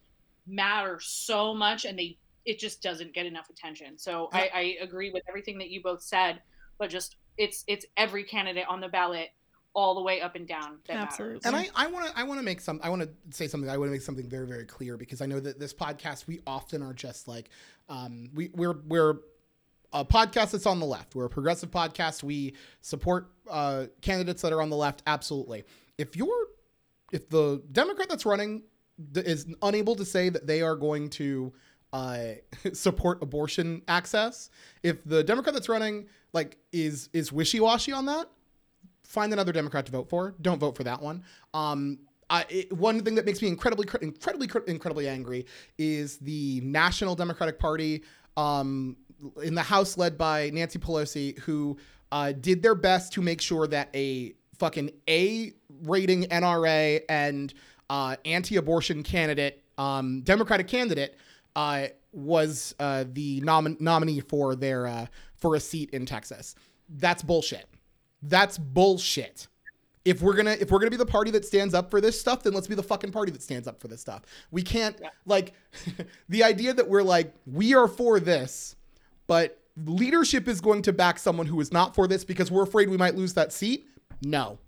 matter 0.47 0.99
so 1.01 1.53
much 1.53 1.85
and 1.85 1.99
they 1.99 2.17
it 2.45 2.59
just 2.59 2.81
doesn't 2.81 3.13
get 3.13 3.27
enough 3.27 3.51
attention. 3.51 3.99
So 3.99 4.31
I, 4.33 4.51
I 4.55 4.77
agree 4.81 5.11
with 5.11 5.23
everything 5.29 5.59
that 5.59 5.69
you 5.69 5.83
both 5.83 6.01
said, 6.01 6.41
but 6.79 6.89
just 6.89 7.17
it's 7.37 7.63
it's 7.67 7.85
every 7.99 8.25
candidate 8.25 8.65
on 8.69 8.81
the 8.81 8.89
ballot 8.89 9.29
all 9.79 9.95
the 9.95 10.03
way 10.03 10.21
up 10.21 10.35
and 10.35 10.49
down 10.49 10.79
that 10.89 10.97
Absolutely. 10.97 11.41
And 11.45 11.55
I, 11.55 11.69
I 11.77 11.87
want 11.87 12.07
to 12.07 12.19
I 12.19 12.25
want 12.25 12.41
to 12.41 12.45
make 12.45 12.61
some 12.61 12.81
I 12.83 12.89
want 12.89 13.03
to 13.03 13.09
say 13.31 13.47
something 13.47 13.71
I 13.71 13.77
want 13.77 13.89
to 13.89 13.93
make 13.93 14.03
something 14.03 14.29
very 14.29 14.45
very 14.45 14.65
clear 14.65 14.97
because 14.97 15.23
I 15.23 15.27
know 15.27 15.39
that 15.39 15.61
this 15.61 15.73
podcast 15.73 16.27
we 16.27 16.41
often 16.49 16.83
are 16.83 16.93
just 16.93 17.29
like 17.29 17.51
um 17.89 18.29
we 18.35 18.51
we're 18.55 18.79
we're 18.89 19.19
a 19.93 20.05
podcast 20.05 20.51
that's 20.51 20.67
on 20.67 20.81
the 20.81 20.87
left. 20.87 21.15
We're 21.15 21.27
a 21.27 21.31
progressive 21.31 21.71
podcast. 21.71 22.23
We 22.23 22.55
support 22.81 23.31
uh, 23.49 23.87
candidates 24.03 24.43
that 24.43 24.53
are 24.53 24.61
on 24.61 24.69
the 24.69 24.77
left. 24.77 25.03
Absolutely. 25.07 25.65
If 25.97 26.17
you're 26.17 26.49
if 27.13 27.29
the 27.29 27.63
Democrat 27.73 28.09
that's 28.09 28.27
running 28.27 28.65
is 29.15 29.47
unable 29.63 29.95
to 29.95 30.05
say 30.05 30.29
that 30.29 30.47
they 30.47 30.61
are 30.61 30.75
going 30.75 31.09
to 31.11 31.53
uh, 31.93 32.19
support 32.73 33.23
abortion 33.23 33.83
access, 33.87 34.51
if 34.83 35.03
the 35.05 35.23
Democrat 35.23 35.55
that's 35.55 35.69
running 35.69 36.09
like 36.33 36.59
is 36.73 37.09
is 37.13 37.33
wishy 37.33 37.61
washy 37.61 37.93
on 37.93 38.07
that, 38.07 38.29
find 39.09 39.33
another 39.33 39.53
Democrat 39.53 39.87
to 39.87 39.93
vote 39.93 40.09
for. 40.09 40.35
Don't 40.41 40.59
vote 40.59 40.77
for 40.77 40.85
that 40.85 41.03
one. 41.03 41.25
Um, 41.55 41.99
I, 42.31 42.45
it, 42.51 42.73
one 42.73 43.01
thing 43.01 43.15
that 43.15 43.25
makes 43.25 43.41
me 43.41 43.49
incredibly, 43.49 43.89
incredibly, 44.03 44.49
incredibly 44.67 45.09
angry 45.09 45.47
is 45.79 46.19
the 46.19 46.61
National 46.63 47.15
Democratic 47.15 47.59
Party 47.59 48.05
um, 48.37 48.97
in 49.43 49.55
the 49.55 49.63
House, 49.63 49.97
led 49.97 50.19
by 50.19 50.51
Nancy 50.51 50.79
Pelosi, 50.79 51.39
who 51.41 51.79
uh, 52.13 52.33
did 52.33 52.63
their 52.63 52.75
best 52.75 53.13
to 53.15 53.23
make 53.23 53.41
sure 53.41 53.67
that 53.67 53.89
a 53.95 54.35
fucking 54.59 54.91
A 55.09 55.53
rating 55.83 56.25
NRA 56.25 57.01
and 57.09 57.55
uh, 57.89 58.17
anti-abortion 58.27 59.03
candidate, 59.03 59.65
um, 59.79 60.21
Democratic 60.21 60.69
candidate, 60.69 61.17
uh, 61.57 61.87
was 62.13 62.75
uh, 62.79 63.05
the 63.13 63.41
nomin- 63.41 63.81
nominee 63.81 64.21
for 64.21 64.55
their 64.55 64.87
uh, 64.87 65.07
for 65.35 65.55
a 65.55 65.61
seat 65.61 65.91
in 65.91 66.05
Texas. 66.05 66.55
That's 66.89 67.23
bullshit. 67.23 67.67
That's 68.23 68.59
bullshit. 68.59 69.47
If 70.05 70.23
we're 70.23 70.35
gonna 70.35 70.53
if 70.59 70.71
we're 70.71 70.79
gonna 70.79 70.91
be 70.91 70.97
the 70.97 71.05
party 71.07 71.31
that 71.33 71.45
stands 71.45 71.75
up 71.75 71.91
for 71.91 72.01
this 72.01 72.19
stuff, 72.19 72.43
then 72.43 72.55
let's 72.55 72.67
be 72.67 72.75
the 72.75 72.83
fucking 72.83 73.13
party 73.13 73.31
that 73.33 73.43
stands 73.43 73.69
up 73.69 73.81
for 73.81 73.89
this 73.89 74.01
stuff. 74.01 74.23
We 74.51 74.63
can't 74.63 74.97
Yeah. 75.01 75.09
like 75.27 75.53
the 76.29 76.43
idea 76.45 76.73
that 76.73 76.89
we're 76.89 77.03
like 77.03 77.35
we 77.47 77.75
are 77.75 77.89
for 77.89 78.19
this, 78.19 78.75
but 79.27 79.61
leadership 79.85 80.49
is 80.49 80.61
going 80.61 80.83
to 80.83 80.93
back 80.93 81.19
someone 81.19 81.47
who 81.47 81.61
is 81.61 81.73
not 81.73 81.95
for 81.95 82.09
this 82.09 82.25
because 82.25 82.51
we're 82.51 82.63
afraid 82.63 82.89
we 82.89 82.97
might 82.97 83.17
lose 83.17 83.35
that 83.35 83.53
seat. 83.53 83.87
No, 84.23 84.59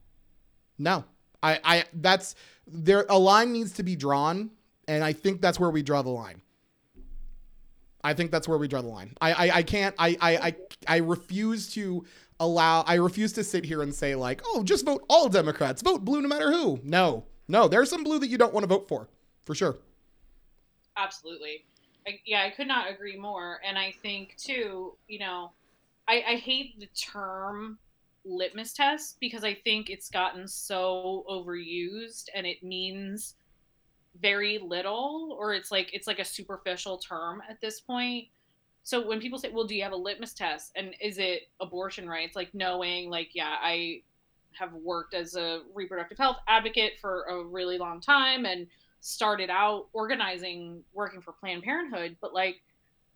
no. 0.78 1.04
I 1.42 1.58
I 1.64 1.84
that's 1.94 2.34
there. 2.66 3.06
A 3.08 3.18
line 3.18 3.50
needs 3.52 3.72
to 3.72 3.82
be 3.82 3.96
drawn, 3.96 4.50
and 4.88 5.02
I 5.02 5.14
think 5.14 5.40
that's 5.40 5.58
where 5.58 5.70
we 5.70 5.82
draw 5.82 6.02
the 6.02 6.10
line. 6.10 6.42
I 8.02 8.14
think 8.14 8.30
that's 8.30 8.46
where 8.48 8.58
we 8.58 8.68
draw 8.68 8.82
the 8.82 8.88
line. 8.88 9.14
I 9.20 9.32
I, 9.32 9.56
I 9.56 9.62
can't. 9.62 9.94
I, 9.98 10.16
I 10.20 10.36
I 10.36 10.56
I 10.86 10.96
refuse 10.98 11.72
to 11.74 12.04
allow. 12.40 12.83
I 12.83 12.94
refuse 12.94 13.33
to 13.35 13.44
sit 13.44 13.64
here 13.64 13.83
and 13.83 13.94
say 13.94 14.16
like, 14.16 14.42
oh, 14.44 14.64
just 14.64 14.85
vote 14.85 15.05
all 15.09 15.29
Democrats. 15.29 15.83
Vote 15.83 16.05
blue 16.05 16.20
no 16.20 16.29
matter 16.29 16.50
who. 16.50 16.81
No, 16.83 17.24
no. 17.46 17.68
There's 17.68 17.90
some 17.90 18.03
blue 18.03 18.18
that 18.18 18.29
you 18.29 18.38
don't 18.38 18.53
want 18.53 18.64
to 18.64 18.68
vote 18.68 18.88
for, 18.88 19.09
for 19.44 19.55
sure. 19.55 19.79
absolutely 20.96 21.64
I, 22.07 22.18
yeah 22.26 22.42
i 22.44 22.50
could 22.50 22.66
not 22.66 22.90
agree 22.90 23.16
more 23.16 23.61
and 23.66 23.79
i 23.79 23.92
think 24.03 24.37
too 24.37 24.94
you 25.09 25.18
know 25.18 25.53
I, 26.09 26.24
I 26.29 26.35
hate 26.37 26.79
the 26.81 26.87
term 26.87 27.79
litmus 28.24 28.72
test 28.72 29.18
because 29.20 29.44
i 29.44 29.55
think 29.55 29.90
it's 29.90 30.11
gotten 30.11 30.46
so 30.48 31.24
overused 31.29 32.29
and 32.35 32.46
it 32.46 32.62
means 32.62 33.35
very 34.20 34.59
little 34.59 35.37
or 35.38 35.55
it's 35.55 35.70
like 35.70 35.90
it's 35.92 36.07
like 36.07 36.18
a 36.18 36.24
superficial 36.24 36.98
term 36.98 37.42
at 37.48 37.61
this 37.61 37.81
point 37.81 38.26
so 38.82 39.06
when 39.06 39.20
people 39.20 39.38
say 39.38 39.50
well 39.50 39.64
do 39.64 39.74
you 39.74 39.82
have 39.82 39.92
a 39.92 39.96
litmus 39.96 40.32
test? 40.32 40.72
And 40.76 40.94
is 41.00 41.18
it 41.18 41.48
abortion 41.60 42.08
rights? 42.08 42.36
Like 42.36 42.54
knowing 42.54 43.10
like 43.10 43.30
yeah 43.34 43.56
i 43.60 44.02
have 44.52 44.72
worked 44.74 45.14
as 45.14 45.36
a 45.36 45.60
reproductive 45.74 46.18
health 46.18 46.38
advocate 46.48 46.94
for 47.00 47.22
a 47.30 47.44
really 47.44 47.78
long 47.78 48.00
time 48.00 48.46
and 48.46 48.66
started 49.00 49.48
out 49.48 49.86
organizing 49.92 50.82
working 50.92 51.20
for 51.20 51.32
planned 51.32 51.62
parenthood 51.62 52.16
but 52.20 52.34
like 52.34 52.56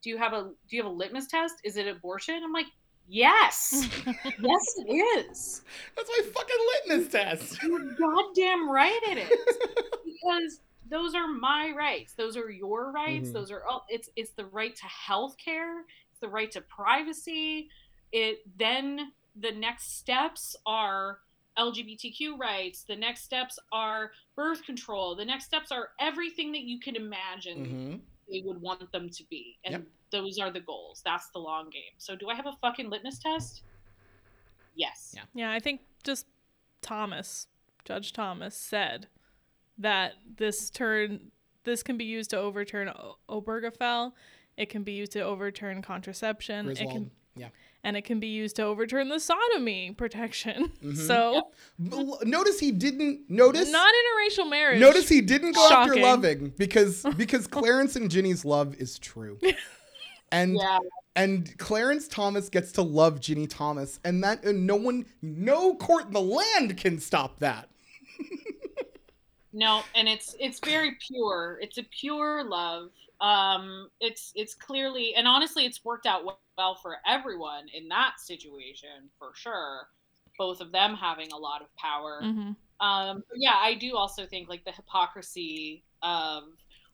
do 0.05 0.11
you 0.11 0.19
have 0.19 0.35
a 0.35 0.43
do 0.69 0.77
you 0.77 0.83
have 0.83 0.93
a 0.93 0.95
litmus 0.95 1.27
test? 1.27 1.55
Is 1.65 1.79
it 1.79 1.89
abortion? 1.89 2.43
I'm 2.45 2.53
like 2.53 2.67
yes. 3.09 3.89
Yes 4.07 4.75
it 4.77 4.93
is. 4.93 5.63
That's 5.97 6.11
my 6.11 6.25
fucking 6.33 6.57
litmus 6.99 7.11
test. 7.11 7.63
you're 7.63 7.95
goddamn 7.95 8.71
right 8.71 9.01
it 9.05 9.19
is. 9.19 9.57
Because 10.05 10.61
those 10.91 11.15
are 11.15 11.27
my 11.29 11.73
rights. 11.77 12.15
Those 12.15 12.37
are 12.37 12.51
your 12.51 12.93
rights. 12.93 13.31
Mhm. 13.31 13.33
those 13.33 13.51
are 13.51 13.65
all. 13.65 13.85
it's 13.89 14.09
it's 14.17 14.33
the 14.33 14.47
right 14.47 14.75
to 14.77 14.87
health 14.87 15.37
care 15.39 15.81
it's 16.11 16.21
the 16.21 16.29
right 16.29 16.51
to 16.53 16.61
privacy. 16.63 17.69
It 18.13 18.39
then 18.57 19.13
the 19.41 19.51
next 19.53 19.99
steps 19.99 20.55
are 20.67 21.19
lgbtq 21.59 22.39
rights. 22.39 22.85
The 22.85 22.97
next 22.97 23.23
steps 23.25 23.59
are 23.73 24.13
birth 24.37 24.65
control. 24.65 25.17
The 25.17 25.25
next 25.25 25.47
steps 25.47 25.73
are 25.73 25.91
everything 26.01 26.53
that 26.53 26.63
you 26.63 26.79
can 26.81 26.97
imagine 26.97 27.65
hmm 27.65 27.97
they 28.31 28.43
would 28.47 28.61
want 28.61 28.91
them 28.91 29.11
to 29.11 29.25
be. 29.29 29.59
And 29.65 29.73
Yep. 29.73 29.83
those 30.11 30.39
are 30.39 30.51
the 30.51 30.61
goals. 30.61 31.03
That's 31.05 31.29
the 31.31 31.39
long 31.41 31.69
game. 31.69 31.93
So 31.99 32.17
do 32.17 32.31
i 32.31 32.35
have 32.35 32.47
a 32.47 32.57
fucking 32.63 32.89
litmus 32.89 33.19
test? 33.19 33.65
Yes. 34.75 35.13
Yeah. 35.15 35.25
Yeah, 35.35 35.53
I 35.53 35.61
think 35.61 35.83
just 36.05 36.27
Thomas, 36.81 37.49
Judge 37.85 38.13
Thomas 38.13 38.57
said 38.57 39.09
that 39.79 40.13
this 40.37 40.71
turn 40.71 41.31
this 41.65 41.83
can 41.83 41.97
be 41.97 42.05
used 42.05 42.31
to 42.31 42.37
overturn 42.39 42.89
o- 42.89 43.17
Obergefell. 43.29 44.13
It 44.57 44.69
can 44.69 44.83
be 44.83 44.93
used 44.93 45.13
to 45.13 45.21
overturn 45.23 45.81
contraception. 45.83 46.69
It 46.71 46.77
can 46.79 47.11
Yeah. 47.37 47.49
and 47.83 47.97
it 47.97 48.03
can 48.05 48.21
be 48.21 48.29
used 48.29 48.57
to 48.57 48.63
overturn 48.63 49.09
the 49.09 49.19
sodomy 49.19 49.93
protection. 49.93 50.71
Mhm. 50.83 50.97
So 50.97 51.51
L- 51.93 52.21
Notice 52.25 52.61
he 52.61 52.71
didn't 52.71 53.29
notice. 53.31 53.71
not 53.71 53.93
interracial 53.93 54.49
marriage. 54.49 54.79
Notice 54.81 55.09
he 55.09 55.21
didn't 55.21 55.53
go 55.53 55.69
after 55.71 55.97
loving 55.97 56.53
because 56.57 57.05
because 57.17 57.47
Clarence 57.47 57.97
and 57.97 58.11
Ginny's 58.11 58.45
love 58.45 58.75
is 58.77 58.99
true. 58.99 59.39
And 60.33 60.57
yeah 60.57 60.79
and 61.15 61.57
Clarence 61.59 62.09
Thomas 62.09 62.49
gets 62.49 62.73
to 62.73 62.83
love 62.83 63.21
Ginny 63.21 63.47
Thomas 63.47 64.01
and 64.05 64.25
that 64.25 64.45
and 64.45 64.67
no 64.67 64.75
one 64.75 65.07
no 65.23 65.75
court 65.77 66.07
in 66.07 66.13
the 66.13 66.21
land 66.21 66.77
can 66.77 66.99
stop 66.99 67.39
that. 67.39 67.69
No, 69.55 69.83
and 69.95 70.09
it's 70.09 70.35
it's 70.41 70.59
very 70.59 70.97
pure. 71.01 71.59
It's 71.63 71.79
a 71.79 71.85
pure 71.85 72.43
love. 72.43 72.91
Um, 73.21 73.89
it's 74.01 74.33
it's 74.35 74.53
clearly 74.53 75.15
and 75.15 75.29
honestly, 75.29 75.65
it's 75.65 75.85
worked 75.85 76.07
out 76.07 76.25
well, 76.59 76.75
for 76.75 76.97
everyone 77.07 77.67
in 77.73 77.89
that 77.89 78.15
situation 78.19 79.09
for 79.17 79.31
sure. 79.35 79.89
Both 80.37 80.61
of 80.61 80.73
them 80.73 80.97
having 80.97 81.31
a 81.33 81.37
lot 81.37 81.63
of 81.63 81.69
power. 81.77 82.21
Mhm. 82.23 82.57
Um, 82.81 83.23
yeah, 83.37 83.55
I 83.55 83.75
do 83.75 83.97
also 83.97 84.27
think 84.27 84.49
like 84.49 84.65
the 84.65 84.73
hypocrisy 84.73 85.85
of 86.03 86.45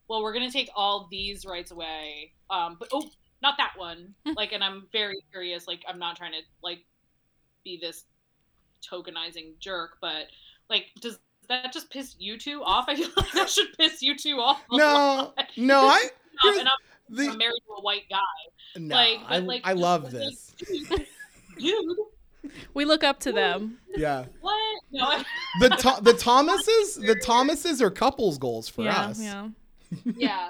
well, 0.07 0.21
we're 0.21 0.33
gonna 0.33 0.51
take 0.51 0.69
all 0.75 1.07
these 1.09 1.45
rights 1.45 1.71
away, 1.71 2.33
um, 2.51 2.75
but 2.79 2.89
oh, 2.93 3.09
not 3.41 3.55
that 3.57 3.73
one. 3.75 4.13
like, 4.37 4.51
and 4.51 4.63
I'm 4.63 4.87
very 4.91 5.17
curious. 5.31 5.67
Like, 5.67 5.83
I'm 5.87 5.97
not 5.97 6.15
trying 6.15 6.33
to 6.33 6.41
like 6.61 6.85
be 7.63 7.79
this 7.81 8.05
tokenizing 8.87 9.57
jerk, 9.59 9.97
but 9.99 10.27
like, 10.69 10.91
does 11.01 11.17
that 11.51 11.71
just 11.73 11.89
piss 11.91 12.15
you 12.19 12.37
two 12.37 12.63
off? 12.63 12.85
I 12.87 12.95
feel 12.95 13.09
like 13.17 13.31
that 13.33 13.49
should 13.49 13.67
piss 13.77 14.01
you 14.01 14.17
two 14.17 14.39
off. 14.39 14.61
a 14.71 14.77
No, 14.77 14.85
lot. 14.93 15.37
no, 15.57 15.87
I 15.87 16.09
here's 16.43 16.57
and 16.57 16.67
I'm, 16.67 17.15
the 17.15 17.27
I'm 17.29 17.37
married 17.37 17.61
to 17.67 17.73
a 17.77 17.81
white 17.81 18.03
guy. 18.09 18.17
no, 18.77 18.95
like, 18.95 19.19
but, 19.27 19.33
I, 19.33 19.37
like, 19.39 19.61
I 19.65 19.73
love 19.73 20.03
like, 20.03 20.13
this. 20.13 20.55
Dude, 21.59 21.85
We 22.73 22.85
look 22.85 23.03
up 23.03 23.19
to 23.21 23.31
them. 23.31 23.77
Yeah. 23.95 24.25
what? 24.41 24.81
No, 24.91 25.03
I- 25.05 25.23
The 25.59 25.69
Tho- 25.69 26.01
the 26.01 26.13
Thomases, 26.13 26.95
the 26.95 27.15
Thomases 27.15 27.81
are 27.81 27.91
couples 27.91 28.37
goals 28.37 28.67
for 28.67 28.83
yeah, 28.83 29.01
us. 29.07 29.21
yeah. 29.21 29.47
yeah. 30.15 30.49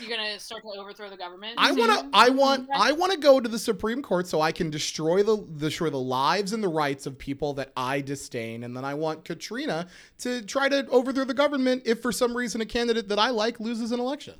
You're 0.00 0.16
gonna 0.16 0.38
start 0.38 0.62
to 0.62 0.68
overthrow 0.80 1.08
the 1.10 1.16
government. 1.16 1.54
I 1.58 1.72
want 1.72 1.90
to. 2.00 2.08
I 2.12 2.28
want. 2.28 2.68
I 2.74 2.92
want 2.92 3.12
to 3.12 3.18
go 3.18 3.40
to 3.40 3.48
the 3.48 3.58
Supreme 3.58 4.02
Court 4.02 4.26
so 4.26 4.40
I 4.40 4.52
can 4.52 4.70
destroy 4.70 5.22
the 5.22 5.36
destroy 5.56 5.90
the 5.90 5.98
lives 5.98 6.52
and 6.52 6.62
the 6.62 6.68
rights 6.68 7.06
of 7.06 7.18
people 7.18 7.54
that 7.54 7.72
I 7.76 8.00
disdain, 8.00 8.64
and 8.64 8.76
then 8.76 8.84
I 8.84 8.94
want 8.94 9.24
Katrina 9.24 9.88
to 10.18 10.42
try 10.42 10.68
to 10.68 10.86
overthrow 10.88 11.24
the 11.24 11.34
government 11.34 11.82
if 11.86 12.00
for 12.02 12.12
some 12.12 12.36
reason 12.36 12.60
a 12.60 12.66
candidate 12.66 13.08
that 13.08 13.18
I 13.18 13.30
like 13.30 13.58
loses 13.60 13.92
an 13.92 14.00
election. 14.00 14.34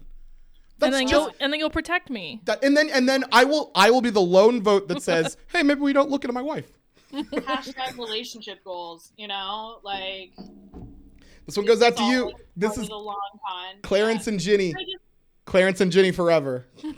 And 0.83 0.93
That's 0.95 1.01
then 1.01 1.09
just 1.09 1.13
you'll 1.13 1.35
and 1.41 1.53
then 1.53 1.61
you'll 1.61 1.71
protect 1.71 2.09
me. 2.09 2.41
that, 2.47 2.65
and 2.65 2.77
then 2.77 2.89
and 2.91 3.09
then 3.09 3.25
I 3.33 3.45
will 3.45 3.71
I 3.75 3.91
will 3.91 4.01
be 4.01 4.11
the 4.11 4.21
lone 4.21 4.63
vote 4.63 4.89
that 4.89 5.03
says, 5.03 5.37
hey, 5.49 5.63
maybe 5.63 5.81
we 5.81 5.93
don't 5.93 6.11
look 6.11 6.25
into 6.25 6.33
my 6.33 6.41
wife. 6.43 6.71
hashtag 7.13 7.99
relationship 7.99 8.65
goals. 8.65 9.13
You 9.19 9.29
know, 9.29 9.81
like 9.83 10.33
This 11.45 11.57
one 11.57 11.67
goes 11.67 11.83
out 11.83 11.97
to 11.99 12.05
you. 12.05 12.33
This 12.57 12.79
is 12.79 12.89
the 12.89 12.95
long 12.97 13.17
con. 13.47 13.75
Clarence 13.83 14.27
Yeah. 14.27 14.33
and 14.33 14.41
Ginny. 14.41 14.75
I 15.51 15.51
just- 15.51 15.51
Clarence 15.51 15.81
and 15.81 15.91
Ginny 15.93 16.13
forever. 16.13 16.67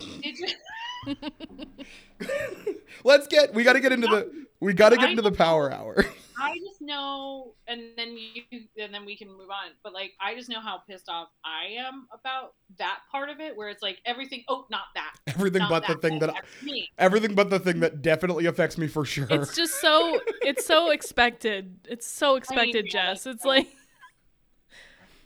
Let's 3.05 3.26
get. 3.26 3.53
We 3.55 3.64
got 3.64 3.72
to 3.74 3.80
get 3.80 3.92
into 3.92 4.07
the. 4.07 4.46
We 4.61 4.74
got 4.74 4.90
to 4.90 4.96
get 4.96 5.11
into 5.11 5.22
the 5.22 5.32
power 5.32 5.72
hour. 5.72 6.05
I 6.40 6.57
just 6.59 6.80
know, 6.80 7.53
and 7.68 7.80
then 7.96 8.16
you, 8.16 8.42
and 8.80 8.92
then 8.92 9.05
we 9.05 9.16
can 9.16 9.28
move 9.28 9.50
on. 9.50 9.70
But 9.82 9.92
like, 9.92 10.12
I 10.20 10.34
just 10.34 10.48
know 10.48 10.61
how 10.61 10.78
pissed 10.88 11.09
off 11.09 11.28
I 11.44 11.74
am 11.80 12.07
about 12.12 12.55
that 12.78 13.00
part 13.11 13.28
of 13.28 13.40
it, 13.40 13.57
where 13.57 13.68
it's 13.68 13.82
like 13.82 13.98
everything. 14.07 14.44
Oh, 14.48 14.66
not 14.70 14.82
that. 14.94 15.14
Everything 15.28 15.61
not 15.61 15.70
but 15.70 15.86
the 15.86 15.94
thing 15.96 16.18
that 16.20 16.30
affects 16.30 16.62
me. 16.62 16.90
everything 16.98 17.34
but 17.34 17.50
the 17.50 17.59
thing 17.59 17.80
that 17.80 18.03
definitely 18.03 18.46
affects 18.46 18.78
me 18.78 18.86
for 18.88 19.05
sure. 19.05 19.26
It's 19.30 19.55
just 19.57 19.80
so 19.80 20.20
it's 20.42 20.64
so 20.66 20.90
expected. 20.92 21.76
It's 21.88 22.07
so 22.07 22.36
expected, 22.36 22.86
yeah, 22.86 23.12
Jess. 23.14 23.24
that's 23.24 23.34
It's 23.36 23.42
fair. 23.44 23.53
like 23.53 23.68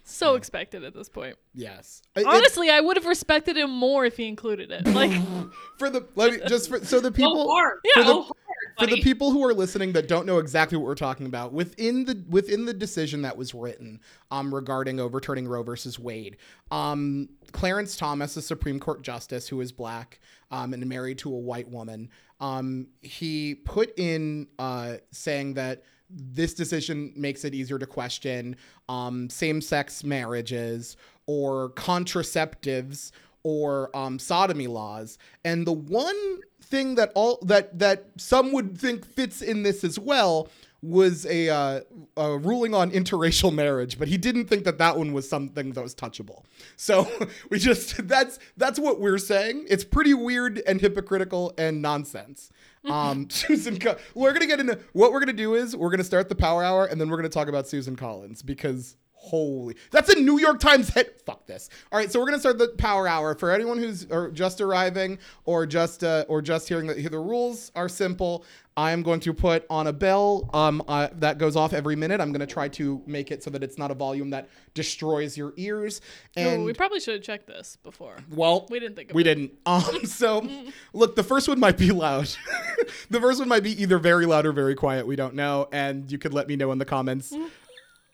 so 0.08 0.32
Yeah. 0.32 0.36
expected 0.38 0.84
at 0.84 0.94
this 0.94 1.08
point. 1.08 1.36
yes. 1.52 2.00
It- 2.14 2.20
it- 2.20 2.26
Honestly, 2.26 2.70
I 2.70 2.80
would 2.80 2.96
have 2.96 3.06
respected 3.06 3.56
him 3.56 3.70
more 3.70 4.04
if 4.06 4.16
he 4.16 4.26
included 4.26 4.70
it. 4.70 4.86
Like 4.86 5.10
for 5.78 5.90
the 5.90 6.06
let 6.14 6.32
me 6.32 6.38
just 6.48 6.68
for, 6.68 6.84
so 6.84 7.00
the 7.00 7.10
Go 7.10 7.14
people 7.16 7.50
hard. 7.50 7.80
Yeah. 7.96 8.04
Go 8.04 8.22
hard, 8.22 8.32
for 8.78 8.86
the 8.86 9.00
people 9.02 9.30
who 9.32 9.42
are 9.44 9.54
listening 9.54 9.92
that 9.92 10.06
don't 10.06 10.26
know 10.26 10.38
exactly 10.38 10.76
what 10.78 10.84
we're 10.86 10.94
talking 10.94 11.26
about 11.26 11.52
within 11.52 12.04
the 12.04 12.22
within 12.28 12.66
the 12.66 12.74
decision 12.74 13.22
that 13.22 13.36
was 13.36 13.54
written 13.54 14.00
um 14.30 14.54
regarding 14.54 15.00
overturning 15.00 15.48
Roe 15.48 15.62
versus 15.62 15.98
Wade 15.98 16.36
um 16.70 17.28
Clarence 17.52 17.96
Thomas 17.96 18.36
a 18.36 18.42
Supreme 18.42 18.78
Court 18.78 19.02
justice 19.02 19.48
who 19.48 19.60
is 19.60 19.72
black 19.72 20.20
um 20.50 20.72
and 20.74 20.86
married 20.86 21.18
to 21.18 21.34
a 21.34 21.38
white 21.38 21.68
woman 21.68 22.10
um 22.40 22.86
he 23.02 23.54
put 23.54 23.98
in 23.98 24.46
uh 24.58 24.96
saying 25.10 25.54
that 25.54 25.82
this 26.08 26.54
decision 26.54 27.12
makes 27.16 27.44
it 27.44 27.54
easier 27.54 27.78
to 27.78 27.86
question 27.86 28.56
um, 28.88 29.28
same-sex 29.28 30.04
marriages 30.04 30.96
or 31.26 31.70
contraceptives 31.70 33.10
or 33.42 33.96
um, 33.96 34.18
sodomy 34.18 34.66
laws. 34.66 35.18
And 35.44 35.66
the 35.66 35.72
one 35.72 36.40
thing 36.62 36.96
that 36.96 37.12
all 37.14 37.38
that 37.42 37.78
that 37.78 38.06
some 38.16 38.52
would 38.52 38.76
think 38.76 39.04
fits 39.04 39.40
in 39.40 39.62
this 39.62 39.84
as 39.84 39.98
well 39.98 40.48
was 40.86 41.26
a, 41.26 41.48
uh, 41.48 41.80
a 42.16 42.38
ruling 42.38 42.74
on 42.74 42.90
interracial 42.90 43.52
marriage, 43.52 43.98
but 43.98 44.08
he 44.08 44.16
didn't 44.16 44.46
think 44.46 44.64
that 44.64 44.78
that 44.78 44.96
one 44.96 45.12
was 45.12 45.28
something 45.28 45.72
that 45.72 45.82
was 45.82 45.94
touchable. 45.94 46.44
So 46.76 47.08
we 47.50 47.58
just 47.58 48.06
that's 48.08 48.38
that's 48.56 48.78
what 48.78 49.00
we're 49.00 49.18
saying. 49.18 49.66
It's 49.68 49.84
pretty 49.84 50.14
weird 50.14 50.62
and 50.66 50.80
hypocritical 50.80 51.52
and 51.58 51.82
nonsense. 51.82 52.50
Um, 52.86 53.28
Susan, 53.30 53.80
Co- 53.80 53.96
we're 54.14 54.32
gonna 54.32 54.46
get 54.46 54.60
into 54.60 54.78
what 54.92 55.10
we're 55.10 55.18
gonna 55.18 55.32
do 55.32 55.56
is 55.56 55.74
we're 55.74 55.90
gonna 55.90 56.04
start 56.04 56.28
the 56.28 56.36
power 56.36 56.62
hour 56.62 56.86
and 56.86 57.00
then 57.00 57.10
we're 57.10 57.16
gonna 57.16 57.28
talk 57.28 57.48
about 57.48 57.66
Susan 57.66 57.96
Collins 57.96 58.42
because 58.42 58.96
holy, 59.26 59.76
that's 59.90 60.08
a 60.08 60.18
New 60.20 60.38
York 60.38 60.60
Times 60.60 60.88
hit. 60.90 61.22
Fuck 61.26 61.46
this. 61.46 61.68
All 61.92 61.98
right, 61.98 62.10
so 62.10 62.20
we're 62.20 62.26
gonna 62.26 62.40
start 62.40 62.58
the 62.58 62.68
power 62.78 63.06
hour 63.08 63.34
for 63.34 63.50
anyone 63.50 63.78
who's 63.78 64.06
or 64.10 64.30
just 64.30 64.60
arriving 64.60 65.18
or 65.44 65.66
just 65.66 66.04
uh, 66.04 66.24
or 66.28 66.40
just 66.42 66.68
hearing 66.68 66.86
that 66.86 67.10
the 67.10 67.18
rules 67.18 67.72
are 67.74 67.88
simple. 67.88 68.44
I 68.78 68.90
am 68.92 69.02
going 69.02 69.20
to 69.20 69.32
put 69.32 69.64
on 69.70 69.86
a 69.86 69.92
bell 69.92 70.50
um, 70.52 70.82
uh, 70.86 71.08
that 71.14 71.38
goes 71.38 71.56
off 71.56 71.72
every 71.72 71.96
minute. 71.96 72.20
I'm 72.20 72.30
going 72.30 72.46
to 72.46 72.52
try 72.52 72.68
to 72.68 73.00
make 73.06 73.30
it 73.30 73.42
so 73.42 73.48
that 73.48 73.62
it's 73.62 73.78
not 73.78 73.90
a 73.90 73.94
volume 73.94 74.28
that 74.30 74.50
destroys 74.74 75.34
your 75.34 75.54
ears. 75.56 76.02
Ooh, 76.38 76.42
And 76.42 76.64
we 76.66 76.74
probably 76.74 77.00
should 77.00 77.14
have 77.14 77.22
checked 77.22 77.46
this 77.46 77.78
before. 77.82 78.16
well, 78.30 78.66
We 78.68 78.78
didn't 78.78 78.96
think 78.96 79.12
we 79.14 79.22
it. 79.22 79.24
didn't. 79.24 79.52
Um, 79.66 80.04
so 80.04 80.46
look, 80.92 81.16
the 81.16 81.22
first 81.22 81.48
one 81.48 81.58
might 81.58 81.78
be 81.78 81.90
loud. 81.90 82.28
the 83.10 83.18
first 83.20 83.38
one 83.40 83.48
might 83.48 83.62
be 83.62 83.80
either 83.82 83.98
very 83.98 84.26
loud 84.26 84.44
or 84.44 84.52
very 84.52 84.74
quiet. 84.74 85.06
We 85.06 85.16
don't 85.16 85.34
know, 85.34 85.68
and 85.72 86.12
you 86.12 86.18
could 86.18 86.34
let 86.34 86.46
me 86.46 86.54
know 86.56 86.70
in 86.70 86.76
the 86.78 86.84
comments. 86.84 87.34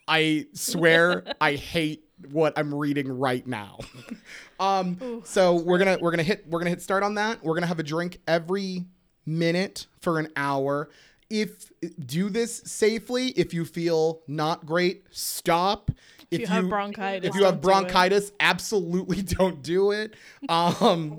I 0.09 0.47
swear, 0.53 1.25
I 1.41 1.55
hate 1.55 2.05
what 2.31 2.53
I'm 2.57 2.75
reading 2.75 3.09
right 3.19 3.47
now. 3.47 3.79
um, 4.61 5.23
so 5.25 5.55
we're 5.55 5.79
gonna 5.79 5.99
we're 6.01 6.11
gonna 6.11 6.23
hit 6.23 6.47
we're 6.49 6.61
gonna 6.61 6.71
hit 6.71 6.83
start 6.83 7.03
on 7.03 7.15
that. 7.15 7.43
We're 7.43 7.55
gonna 7.55 7.67
have 7.67 7.79
a 7.79 7.85
drink 7.85 8.21
every 8.27 8.85
minute 9.27 9.87
for 10.01 10.19
an 10.19 10.29
hour. 10.37 10.91
If 11.31 11.73
do 12.05 12.29
this 12.29 12.59
safely. 12.65 13.29
If 13.29 13.55
you 13.55 13.65
feel 13.65 14.23
not 14.27 14.67
great, 14.67 15.05
stop. 15.11 15.91
If 16.31 16.41
you 16.41 16.47
have 16.47 16.69
bronchitis, 16.69 17.29
if 17.29 17.35
you 17.35 17.45
have 17.45 17.55
don't 17.55 17.63
do 17.63 17.69
bronchitis, 17.69 18.33
absolutely 18.41 19.23
don't 19.23 19.63
do 19.63 19.93
it. 19.93 20.15
Um, 20.49 21.19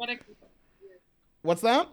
what's 1.41 1.61
that? 1.61 1.87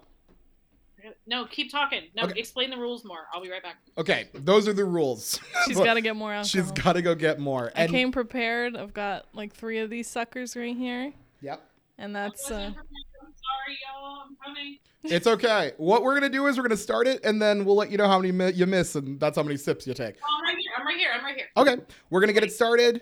No, 1.27 1.47
keep 1.47 1.71
talking. 1.71 2.03
No, 2.15 2.25
Okay. 2.25 2.39
explain 2.41 2.71
the 2.71 2.77
rules 2.77 3.05
more. 3.05 3.27
I'll 3.33 3.43
be 3.43 3.51
right 3.51 3.63
back. 3.63 3.77
Okay, 3.99 4.29
those 4.35 4.67
are 4.69 4.73
the 4.73 4.85
rules. 4.85 5.39
She's 5.67 5.77
got 5.81 5.95
to 5.95 6.01
get 6.01 6.17
more 6.17 6.33
alcohol. 6.33 6.45
She's 6.45 6.71
got 6.73 6.95
to 6.95 7.03
go 7.03 7.15
get 7.15 7.39
more. 7.39 7.73
I 7.77 7.87
came 7.87 8.13
prepared. 8.13 8.77
I've 8.77 8.93
got 8.95 9.27
like 9.35 9.53
three 9.55 9.79
of 9.79 9.91
these 9.91 10.09
suckers 10.09 10.57
right 10.57 10.77
here, 10.77 11.13
yep, 11.41 11.63
and 11.99 12.15
that's 12.15 12.51
uh, 12.51 12.55
I'm 12.55 12.75
sorry, 12.75 13.79
y'all. 13.87 14.23
I'm 14.27 14.37
coming. 14.45 14.79
it's 15.05 15.27
okay. 15.27 15.73
What 15.79 16.03
we're 16.03 16.15
gonna 16.15 16.29
do 16.29 16.47
is 16.47 16.57
we're 16.57 16.65
gonna 16.65 16.77
start 16.77 17.07
it, 17.07 17.25
and 17.25 17.41
then 17.41 17.65
we'll 17.65 17.77
let 17.77 17.91
you 17.91 17.97
know 17.99 18.07
how 18.09 18.19
many 18.19 18.33
mi- 18.33 18.53
you 18.53 18.67
miss, 18.67 18.95
and 18.97 19.19
that's 19.19 19.37
how 19.37 19.43
many 19.43 19.57
sips 19.57 19.87
you 19.87 19.95
take. 19.95 20.17
Oh, 20.23 20.27
I'm 20.39 20.45
right 20.45 20.57
here. 20.59 20.73
I'm 20.79 20.87
right 20.87 20.97
here. 20.99 21.09
I'm 21.17 21.25
right 21.25 21.37
here. 21.37 21.47
Okay, 21.57 21.77
we're 22.11 22.21
gonna 22.21 22.33
get 22.35 22.45
it 22.45 22.53
started. 22.53 23.01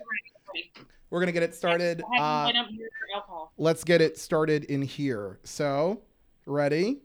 We're 1.09 1.19
gonna 1.19 1.31
get 1.31 1.43
it 1.43 1.55
started. 1.55 2.03
I 2.13 2.17
have 2.17 2.23
Uh, 2.23 2.51
to 2.51 2.57
line 2.57 2.65
up 2.65 2.69
here 2.69 2.87
for 2.99 3.15
alcohol. 3.17 3.51
let's 3.57 3.83
get 3.83 3.99
it 3.99 4.17
started 4.17 4.65
in 4.65 4.81
here. 4.83 5.39
So, 5.43 6.01
ready? 6.45 6.99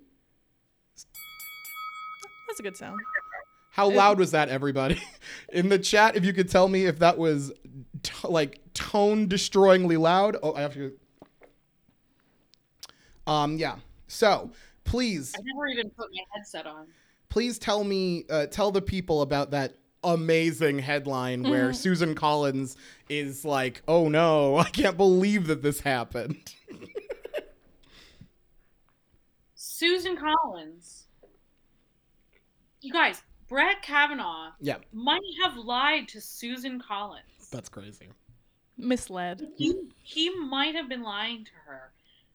That's 2.55 2.61
a 2.61 2.62
good 2.62 2.76
sound. 2.76 3.00
How 3.70 3.90
loud 3.90 4.20
was 4.20 4.30
that, 4.30 4.48
everybody? 4.48 5.02
In 5.52 5.68
the 5.68 5.78
chat, 5.80 6.14
if 6.14 6.24
you 6.24 6.32
could 6.32 6.48
tell 6.48 6.68
me 6.68 6.86
if 6.86 7.00
that 7.00 7.18
was 7.18 7.52
t- 8.05 8.12
like 8.28 8.61
tone 8.74 9.28
destroyingly 9.28 9.98
loud. 9.98 10.36
Oh, 10.40 10.55
I 10.55 10.61
have 10.61 10.74
to. 10.74 10.92
Um, 13.26 13.57
yeah. 13.57 13.76
So 14.07 14.52
please, 14.84 15.34
I 15.36 15.40
never 15.42 15.66
even 15.66 15.90
put 15.90 16.11
my 16.12 16.22
headset 16.30 16.66
on. 16.68 16.86
please 17.28 17.59
tell 17.59 17.82
me, 17.82 18.24
uh, 18.30 18.46
tell 18.46 18.70
the 18.70 18.82
people 18.82 19.22
about 19.22 19.50
that 19.50 19.74
amazing 20.05 20.78
headline 20.78 21.42
where 21.42 21.72
Susan 21.72 22.14
Collins 22.14 22.76
is 23.09 23.44
like, 23.44 23.82
"Oh 23.88 24.09
no, 24.09 24.57
I 24.59 24.68
can't 24.70 24.96
believe 24.96 25.48
that 25.48 25.62
this 25.62 25.80
happened." 25.80 26.55
Susan 29.57 30.16
Collins. 30.16 31.03
You 32.85 32.93
guys, 32.93 33.22
Brett 33.49 33.80
Kavanaugh 33.80 34.51
yeah, 34.61 34.76
might 34.93 35.22
have 35.43 35.57
lied 35.57 36.07
to 36.09 36.20
Susan 36.20 36.78
Collins. 36.78 37.49
that's 37.51 37.70
crazy. 37.70 38.09
Misled. 38.76 39.49
he, 39.57 39.74
he 40.03 40.28
might 40.30 40.74
have 40.74 40.89
been 40.89 41.03
lying 41.03 41.45
to 41.45 41.53
her. 41.66 41.93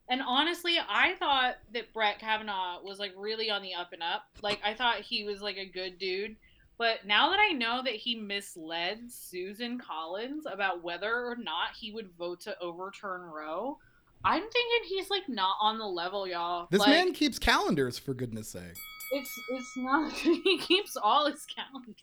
And 0.08 0.20
honestly, 0.26 0.76
I 0.88 1.14
thought 1.20 1.56
that 1.72 1.92
Brett 1.92 2.18
Kavanaugh 2.18 2.82
was 2.82 2.98
like 2.98 3.12
really 3.16 3.48
on 3.48 3.62
the 3.62 3.74
up 3.74 3.92
and 3.92 4.02
up. 4.02 4.24
Like 4.42 4.58
I 4.64 4.74
thought 4.74 5.02
he 5.02 5.22
was 5.22 5.40
like 5.40 5.56
a 5.56 5.66
good 5.66 5.98
dude. 5.98 6.34
But 6.78 7.06
now 7.06 7.30
that 7.30 7.38
I 7.38 7.52
know 7.52 7.82
that 7.84 7.94
he 7.94 8.16
misled 8.16 9.02
Susan 9.08 9.78
Collins 9.78 10.46
about 10.50 10.82
whether 10.82 11.14
or 11.14 11.36
not 11.36 11.76
he 11.78 11.92
would 11.92 12.10
vote 12.18 12.40
to 12.40 12.58
overturn 12.58 13.20
Roe, 13.20 13.78
I'm 14.24 14.40
thinking 14.40 14.88
he's 14.88 15.10
like 15.10 15.28
not 15.28 15.56
on 15.60 15.78
the 15.78 15.86
level, 15.86 16.26
y'all. 16.26 16.66
This 16.70 16.80
like, 16.80 16.88
man 16.88 17.12
keeps 17.12 17.38
calendars 17.38 17.98
for 17.98 18.14
goodness 18.14 18.48
sake. 18.48 18.76
It's 19.12 19.30
it's 19.50 19.76
not. 19.76 20.12
he 20.12 20.58
keeps 20.58 20.96
all 20.96 21.30
his 21.30 21.46
calendars. 21.46 21.96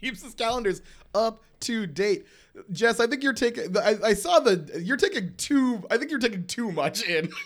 keeps 0.00 0.22
his 0.22 0.34
calendars 0.34 0.82
up 1.14 1.42
to 1.60 1.86
date. 1.86 2.26
Jess, 2.70 3.00
I 3.00 3.06
think 3.06 3.22
you're 3.22 3.32
taking. 3.32 3.76
I, 3.76 3.96
I 4.04 4.14
saw 4.14 4.38
the. 4.40 4.80
You're 4.82 4.96
taking 4.96 5.34
too. 5.36 5.82
I 5.90 5.96
think 5.96 6.10
you're 6.10 6.20
taking 6.20 6.46
too 6.46 6.70
much 6.72 7.02
in. 7.04 7.30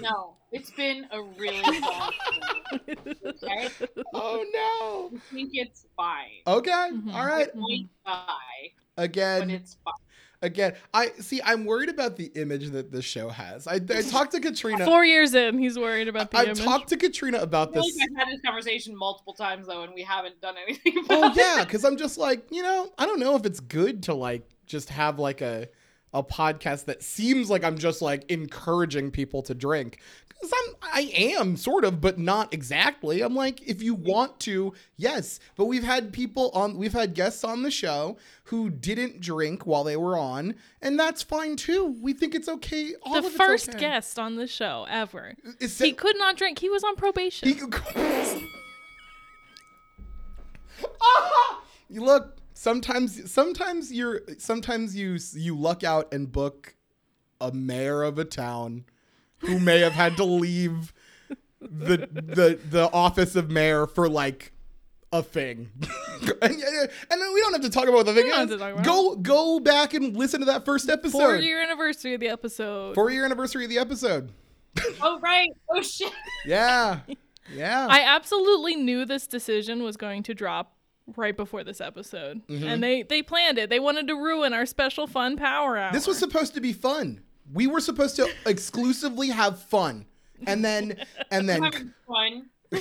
No, 0.00 0.34
it's 0.52 0.70
been 0.70 1.08
a 1.10 1.20
really 1.20 1.80
long. 1.80 2.12
time, 2.72 2.88
Okay, 3.24 3.68
oh 4.14 5.10
I 5.12 5.18
think 5.34 5.50
it's 5.54 5.86
fine. 5.96 6.26
no. 6.46 6.54
Okay. 6.58 6.70
Mhm. 6.92 7.12
All 7.12 7.26
right. 7.26 7.48
It 7.48 7.56
might 7.56 7.86
die, 8.04 8.72
but 8.96 9.02
Again. 9.02 9.50
it's 9.50 9.76
fine. 9.84 9.94
Again. 10.42 10.74
I 10.92 11.10
see. 11.18 11.40
I'm 11.44 11.64
worried 11.64 11.88
about 11.88 12.16
the 12.16 12.26
image 12.34 12.70
that 12.70 12.92
this 12.92 13.04
show 13.04 13.28
has. 13.30 13.66
I, 13.66 13.74
I 13.76 13.78
talked 14.10 14.32
to 14.32 14.40
Katrina. 14.40 14.84
Four 14.84 15.04
years 15.04 15.34
in, 15.34 15.58
he's 15.58 15.78
worried 15.78 16.08
about 16.08 16.30
the 16.30 16.38
I've 16.38 16.48
image. 16.48 16.60
talked 16.62 16.88
to 16.90 16.96
Katrina 16.96 17.38
about 17.38 17.68
I 17.70 17.80
this. 17.80 17.96
like 17.98 18.08
I've 18.10 18.16
had 18.26 18.34
this 18.34 18.40
conversation 18.42 18.96
multiple 18.96 19.32
times 19.32 19.66
though, 19.66 19.82
and 19.82 19.94
we 19.94 20.02
haven't 20.02 20.40
done 20.40 20.54
anything 20.62 20.98
about 21.04 21.18
Oh 21.18 21.30
it. 21.30 21.36
yeah, 21.36 21.64
because 21.64 21.84
I'm 21.84 21.96
just 21.96 22.18
like 22.18 22.46
you 22.50 22.62
know 22.62 22.90
I 22.98 23.06
don't 23.06 23.18
know 23.20 23.34
if 23.36 23.46
it's 23.46 23.60
good 23.60 24.02
to 24.04 24.14
like 24.14 24.46
just 24.66 24.90
have 24.90 25.18
like 25.18 25.40
a 25.40 25.68
a 26.12 26.22
podcast 26.22 26.86
that 26.86 27.02
seems 27.02 27.50
like 27.50 27.62
I'm 27.64 27.76
just 27.76 28.00
like 28.00 28.30
encouraging 28.30 29.10
people 29.10 29.42
to 29.42 29.54
drink 29.54 29.98
because 30.40 30.52
I'm 30.52 30.74
I 30.82 31.10
am 31.14 31.56
sort 31.56 31.84
of 31.84 32.00
but 32.00 32.18
not 32.18 32.52
exactly. 32.52 33.20
I'm 33.22 33.34
like 33.34 33.62
if 33.66 33.82
you 33.82 33.94
want 33.94 34.38
to, 34.40 34.74
yes. 34.96 35.40
But 35.56 35.66
we've 35.66 35.84
had 35.84 36.12
people 36.12 36.50
on 36.54 36.76
we've 36.76 36.92
had 36.92 37.14
guests 37.14 37.44
on 37.44 37.62
the 37.62 37.70
show 37.70 38.16
who 38.44 38.70
didn't 38.70 39.20
drink 39.20 39.66
while 39.66 39.84
they 39.84 39.96
were 39.96 40.16
on, 40.16 40.54
and 40.82 40.98
that's 40.98 41.22
fine 41.22 41.56
too. 41.56 41.96
We 42.00 42.12
think 42.12 42.34
it's 42.34 42.48
okay. 42.48 42.94
All 43.02 43.20
the 43.22 43.30
first 43.30 43.70
okay. 43.70 43.78
guest 43.78 44.18
on 44.18 44.36
the 44.36 44.46
show 44.46 44.86
ever. 44.88 45.34
It's- 45.60 45.78
He 45.78 45.92
could 45.92 46.16
not 46.18 46.36
drink. 46.36 46.58
He 46.58 46.68
was 46.68 46.84
on 46.84 46.96
probation. 46.96 47.48
He- 47.48 47.60
Ah! 51.00 51.62
You 51.88 52.02
look. 52.04 52.36
Sometimes, 52.52 53.30
sometimes 53.30 53.92
you're. 53.92 54.22
Sometimes 54.38 54.96
you 54.96 55.18
you 55.34 55.56
luck 55.56 55.84
out 55.84 56.12
and 56.12 56.32
book 56.32 56.74
a 57.40 57.52
mayor 57.52 58.02
of 58.02 58.18
a 58.18 58.24
town 58.24 58.86
who 59.38 59.58
may 59.58 59.80
have 59.80 59.92
had 59.92 60.16
to 60.18 60.24
leave 60.24 60.92
the 61.60 62.08
the 62.12 62.58
the 62.70 62.90
office 62.92 63.36
of 63.36 63.50
mayor 63.50 63.86
for 63.86 64.08
like 64.08 64.52
a 65.12 65.22
thing. 65.22 65.68
and, 66.20 66.42
and 66.42 66.60
then 66.60 67.34
we 67.34 67.40
don't 67.40 67.52
have 67.52 67.62
to 67.62 67.70
talk 67.70 67.84
about 67.84 67.94
what 67.94 68.06
the 68.06 68.14
thing 68.14 68.24
We 68.24 68.30
don't 68.30 68.40
have 68.40 68.48
to 68.50 68.58
talk 68.58 68.72
about 68.72 68.84
Go 68.84 69.16
go 69.16 69.60
back 69.60 69.94
and 69.94 70.16
listen 70.16 70.40
to 70.40 70.46
that 70.46 70.64
first 70.64 70.88
episode. 70.90 71.18
Four 71.18 71.36
year 71.36 71.62
anniversary 71.62 72.14
of 72.14 72.20
the 72.20 72.28
episode. 72.28 72.94
Four 72.94 73.10
year 73.10 73.24
anniversary 73.24 73.64
of 73.64 73.70
the 73.70 73.78
episode. 73.78 74.32
Oh 75.00 75.18
right. 75.20 75.48
Oh 75.70 75.80
shit. 75.82 76.12
Yeah. 76.44 77.00
Yeah. 77.54 77.86
I 77.88 78.00
absolutely 78.02 78.74
knew 78.76 79.04
this 79.04 79.26
decision 79.26 79.82
was 79.84 79.96
going 79.96 80.24
to 80.24 80.34
drop 80.34 80.72
right 81.16 81.36
before 81.36 81.62
this 81.62 81.80
episode, 81.80 82.44
Mm-hmm. 82.48 82.66
and 82.66 82.82
they 82.82 83.02
they 83.02 83.22
planned 83.22 83.58
it. 83.58 83.70
They 83.70 83.78
wanted 83.78 84.08
to 84.08 84.14
ruin 84.16 84.52
our 84.52 84.66
special 84.66 85.06
fun 85.06 85.36
power 85.36 85.76
hour. 85.76 85.92
This 85.92 86.08
was 86.08 86.18
supposed 86.18 86.54
to 86.54 86.60
be 86.60 86.72
fun. 86.72 87.20
We 87.52 87.66
were 87.66 87.80
supposed 87.80 88.16
to 88.16 88.28
exclusively 88.44 89.28
have 89.28 89.62
fun. 89.62 90.06
And 90.46 90.64
then 90.64 90.96
and 91.30 91.48
then 91.48 91.94
fun. 92.06 92.50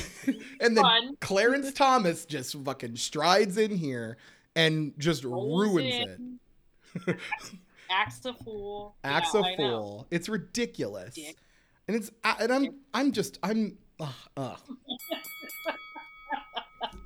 and 0.60 0.76
then 0.76 0.84
fun. 0.84 1.18
Clarence 1.22 1.72
Thomas 1.74 2.26
just 2.26 2.56
fucking 2.64 2.98
strides 2.98 3.58
in 3.58 3.72
here 3.72 4.18
and 4.56 4.94
just 4.98 5.24
Rolls 5.24 5.76
ruins 5.76 5.94
it. 7.06 7.18
Acts 7.90 8.26
a 8.26 8.34
fool. 8.34 8.96
Acts 9.04 9.34
Yeah, 9.34 9.42
a 9.42 9.56
fool. 9.58 10.08
It's 10.12 10.28
ridiculous. 10.28 11.16
Dick. 11.16 11.38
And 11.88 11.96
it's 11.96 12.12
and 12.24 12.52
I'm 12.52 12.76
I'm 12.94 13.12
just 13.12 13.40
I'm 13.44 13.78
ugh. 14.00 14.14
Uh, 14.36 14.56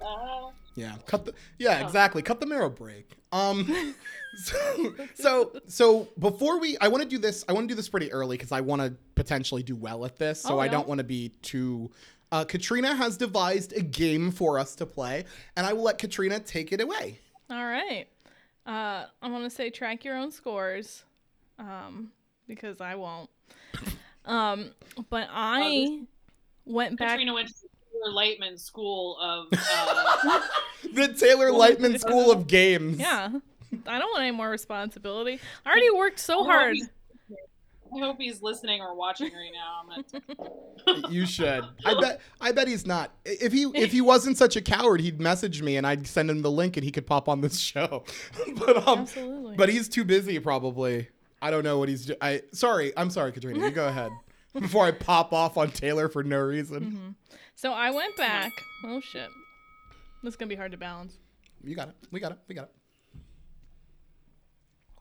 Yeah, 0.76 0.96
cut 1.06 1.26
the 1.26 1.34
yeah, 1.58 1.80
Oh. 1.82 1.86
exactly. 1.86 2.22
Cut 2.22 2.40
the 2.40 2.46
marrow 2.46 2.70
break. 2.70 3.18
Um, 3.32 3.96
so 4.36 4.94
so 5.16 5.52
so 5.68 6.08
before 6.20 6.60
we, 6.60 6.78
I 6.80 6.88
want 6.88 7.04
to 7.04 7.10
do 7.10 7.18
this. 7.18 7.44
I 7.50 7.54
want 7.54 7.66
to 7.68 7.74
do 7.74 7.76
this 7.76 7.90
pretty 7.90 8.12
early 8.12 8.38
because 8.38 8.52
I 8.52 8.62
want 8.62 8.82
to 8.82 8.94
potentially 9.16 9.64
do 9.64 9.76
well 9.76 10.06
at 10.06 10.18
this. 10.18 10.42
So 10.42 10.56
Oh, 10.56 10.60
I 10.60 10.68
don't 10.68 10.88
want 10.88 11.00
to 11.00 11.04
be 11.04 11.30
too. 11.42 11.90
Uh, 12.32 12.46
Katrina 12.46 12.94
has 12.96 13.18
devised 13.18 13.74
a 13.74 13.82
game 13.82 14.30
for 14.32 14.60
us 14.60 14.76
to 14.76 14.86
play, 14.86 15.26
and 15.58 15.66
I 15.66 15.74
will 15.74 15.82
let 15.84 15.98
Katrina 15.98 16.40
take 16.40 16.72
it 16.72 16.80
away. 16.80 17.20
All 17.50 17.66
right. 17.66 18.08
Uh, 18.68 19.06
I 19.22 19.30
want 19.30 19.44
to 19.46 19.50
say 19.50 19.72
track 19.72 20.06
your 20.06 20.16
own 20.16 20.32
scores, 20.32 21.04
um, 21.58 22.12
because 22.48 22.80
I 22.82 22.96
won't. 22.96 23.30
Um, 24.26 24.72
but 25.10 25.28
I 25.32 26.02
went 26.66 27.00
back. 27.00 27.12
Katrina 27.12 27.34
went 27.34 27.48
to 27.48 27.54
the 27.64 27.69
Taylor 28.04 28.16
Lightman 28.16 28.60
School 28.60 29.18
of. 29.20 29.48
Uh, 29.72 30.42
The 30.94 31.14
Taylor 31.14 31.50
Lightman 31.52 32.00
School 32.00 32.32
of 32.32 32.48
Games. 32.48 33.00
Yeah, 33.00 33.30
I 33.88 34.00
don't 34.00 34.10
want 34.12 34.22
any 34.22 34.32
more 34.32 34.50
responsibility. 34.50 35.40
I 35.66 35.70
already 35.70 35.90
worked 35.92 36.20
so 36.20 36.44
I 36.44 36.46
hard. 36.46 36.78
I 37.96 38.00
hope 38.00 38.18
he's 38.20 38.42
listening 38.42 38.82
or 38.82 38.96
watching 38.96 39.32
right 39.34 39.52
now. 39.54 39.82
I'm 39.82 40.06
gonna 40.88 41.10
You 41.14 41.26
should. 41.26 41.64
I 41.86 42.00
bet. 42.00 42.22
I 42.40 42.52
bet 42.52 42.68
he's 42.68 42.86
not. 42.86 43.12
If 43.26 43.52
he 43.52 43.64
if 43.76 43.92
he 43.92 44.02
wasn't 44.14 44.38
such 44.38 44.56
a 44.56 44.62
coward, 44.62 45.02
he'd 45.02 45.20
message 45.20 45.62
me 45.62 45.76
and 45.78 45.86
I'd 45.88 46.06
send 46.08 46.30
him 46.30 46.42
the 46.42 46.52
link 46.52 46.78
and 46.78 46.84
he 46.84 46.92
could 46.92 47.08
pop 47.08 47.28
on 47.28 47.42
this 47.42 47.58
show. 47.60 48.04
but 48.56 48.88
um, 48.88 49.00
Absolutely. 49.00 49.56
but 49.56 49.70
he's 49.70 49.90
too 49.90 50.06
busy 50.06 50.40
probably. 50.40 51.08
I 51.42 51.52
don't 51.52 51.64
know 51.64 51.78
what 51.80 51.90
he's 51.90 52.06
doing. 52.06 52.20
I 52.22 52.42
sorry. 52.52 52.94
I'm 52.98 53.10
sorry, 53.10 53.32
Katrina. 53.32 53.60
You 53.60 53.72
go 53.72 53.88
ahead. 53.88 54.12
Before 54.60 54.86
I 54.86 54.92
pop 54.92 55.32
off 55.34 55.58
on 55.58 55.72
Taylor 55.72 56.10
for 56.10 56.24
no 56.24 56.40
reason. 56.40 57.16
So 57.60 57.74
I 57.74 57.92
went 57.92 58.16
back. 58.16 58.54
Oh 58.86 59.02
shit, 59.02 59.30
this 60.24 60.32
is 60.32 60.38
gonna 60.38 60.48
be 60.48 60.56
hard 60.56 60.72
to 60.72 60.78
balance. 60.78 61.18
You 61.62 61.76
got 61.76 61.90
it. 61.90 61.96
We 62.10 62.22
got 62.22 62.32
it. 62.32 62.38
We 62.48 62.56
got 62.56 62.70
it. 62.70 63.22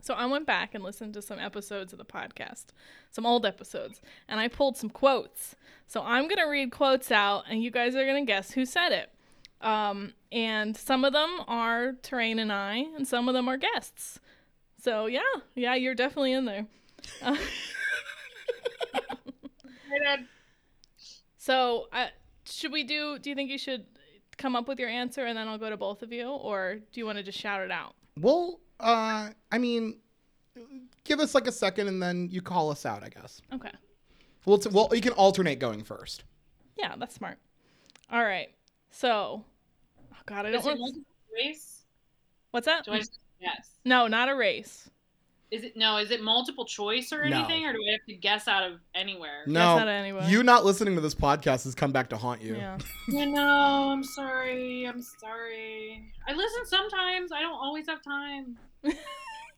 So 0.02 0.14
I 0.14 0.26
went 0.26 0.44
back 0.44 0.74
and 0.74 0.82
listened 0.82 1.14
to 1.14 1.22
some 1.22 1.38
episodes 1.38 1.92
of 1.92 2.00
the 2.00 2.04
podcast, 2.04 2.64
some 3.12 3.24
old 3.24 3.46
episodes, 3.46 4.02
and 4.26 4.40
I 4.40 4.48
pulled 4.48 4.76
some 4.76 4.90
quotes. 4.90 5.54
So 5.86 6.02
I'm 6.02 6.26
gonna 6.26 6.48
read 6.48 6.72
quotes 6.72 7.12
out, 7.12 7.44
and 7.48 7.62
you 7.62 7.70
guys 7.70 7.94
are 7.94 8.04
gonna 8.04 8.24
guess 8.24 8.50
who 8.50 8.66
said 8.66 8.90
it. 8.90 9.08
Um, 9.64 10.14
and 10.32 10.76
some 10.76 11.04
of 11.04 11.12
them 11.12 11.42
are 11.46 11.92
Terrain 12.02 12.40
and 12.40 12.52
I, 12.52 12.86
and 12.96 13.06
some 13.06 13.28
of 13.28 13.34
them 13.34 13.46
are 13.46 13.56
guests. 13.56 14.18
So 14.82 15.06
yeah, 15.06 15.20
yeah, 15.54 15.76
you're 15.76 15.94
definitely 15.94 16.32
in 16.32 16.44
there. 16.44 16.66
Uh, 17.22 17.36
Right, 19.90 20.18
so 21.36 21.86
uh, 21.92 22.08
should 22.50 22.72
we 22.72 22.84
do? 22.84 23.18
Do 23.18 23.30
you 23.30 23.36
think 23.36 23.50
you 23.50 23.58
should 23.58 23.86
come 24.36 24.56
up 24.56 24.68
with 24.68 24.78
your 24.78 24.88
answer, 24.88 25.26
and 25.26 25.36
then 25.36 25.48
I'll 25.48 25.58
go 25.58 25.70
to 25.70 25.76
both 25.76 26.02
of 26.02 26.12
you, 26.12 26.28
or 26.28 26.76
do 26.92 27.00
you 27.00 27.06
want 27.06 27.18
to 27.18 27.24
just 27.24 27.38
shout 27.38 27.60
it 27.60 27.70
out? 27.70 27.94
Well, 28.20 28.60
uh, 28.80 29.30
I 29.50 29.58
mean, 29.58 29.98
give 31.04 31.20
us 31.20 31.34
like 31.34 31.46
a 31.46 31.52
second 31.52 31.88
and 31.88 32.02
then 32.02 32.28
you 32.30 32.42
call 32.42 32.70
us 32.70 32.86
out. 32.86 33.02
I 33.02 33.08
guess. 33.08 33.40
Okay. 33.52 33.70
Well, 34.44 34.56
it's, 34.56 34.68
well, 34.68 34.88
you 34.92 35.00
can 35.00 35.12
alternate 35.12 35.58
going 35.58 35.84
first. 35.84 36.24
Yeah, 36.76 36.94
that's 36.96 37.14
smart. 37.14 37.38
All 38.10 38.24
right. 38.24 38.48
So, 38.90 39.44
oh 40.12 40.16
God, 40.26 40.46
I 40.46 40.50
don't 40.50 40.60
it 40.60 40.64
want. 40.64 40.78
multiple 40.78 41.04
choice? 41.36 41.84
What's 42.52 42.66
that? 42.66 42.84
Do 42.84 42.92
I 42.92 42.98
just 42.98 43.18
guess? 43.40 43.70
No, 43.84 44.06
not 44.06 44.28
a 44.28 44.34
race. 44.34 44.88
Is 45.50 45.64
it 45.64 45.76
no? 45.76 45.96
Is 45.96 46.10
it 46.10 46.22
multiple 46.22 46.64
choice 46.66 47.12
or 47.12 47.26
No. 47.28 47.38
anything, 47.38 47.64
or 47.64 47.72
do 47.72 47.78
I 47.88 47.92
have 47.92 48.04
to 48.06 48.14
guess 48.14 48.46
out 48.48 48.62
of 48.70 48.80
anywhere? 48.94 49.44
No, 49.46 49.78
not 49.78 49.88
anyway. 49.88 50.26
you 50.28 50.42
not 50.42 50.64
listening 50.64 50.94
to 50.96 51.00
this 51.00 51.14
podcast 51.14 51.64
has 51.64 51.74
come 51.74 51.90
back 51.90 52.10
to 52.10 52.16
haunt 52.18 52.42
you. 52.42 52.56
Yeah. 52.56 52.76
I 53.18 53.24
know. 53.24 53.90
I'm 53.90 54.04
sorry. 54.04 54.84
I'm 54.86 55.00
sorry. 55.00 56.04
I 56.28 56.34
listen 56.34 56.66
sometimes. 56.66 57.32
I 57.32 57.40
don't 57.40 57.54
always 57.58 57.86
have 57.88 58.02
time. 58.02 58.58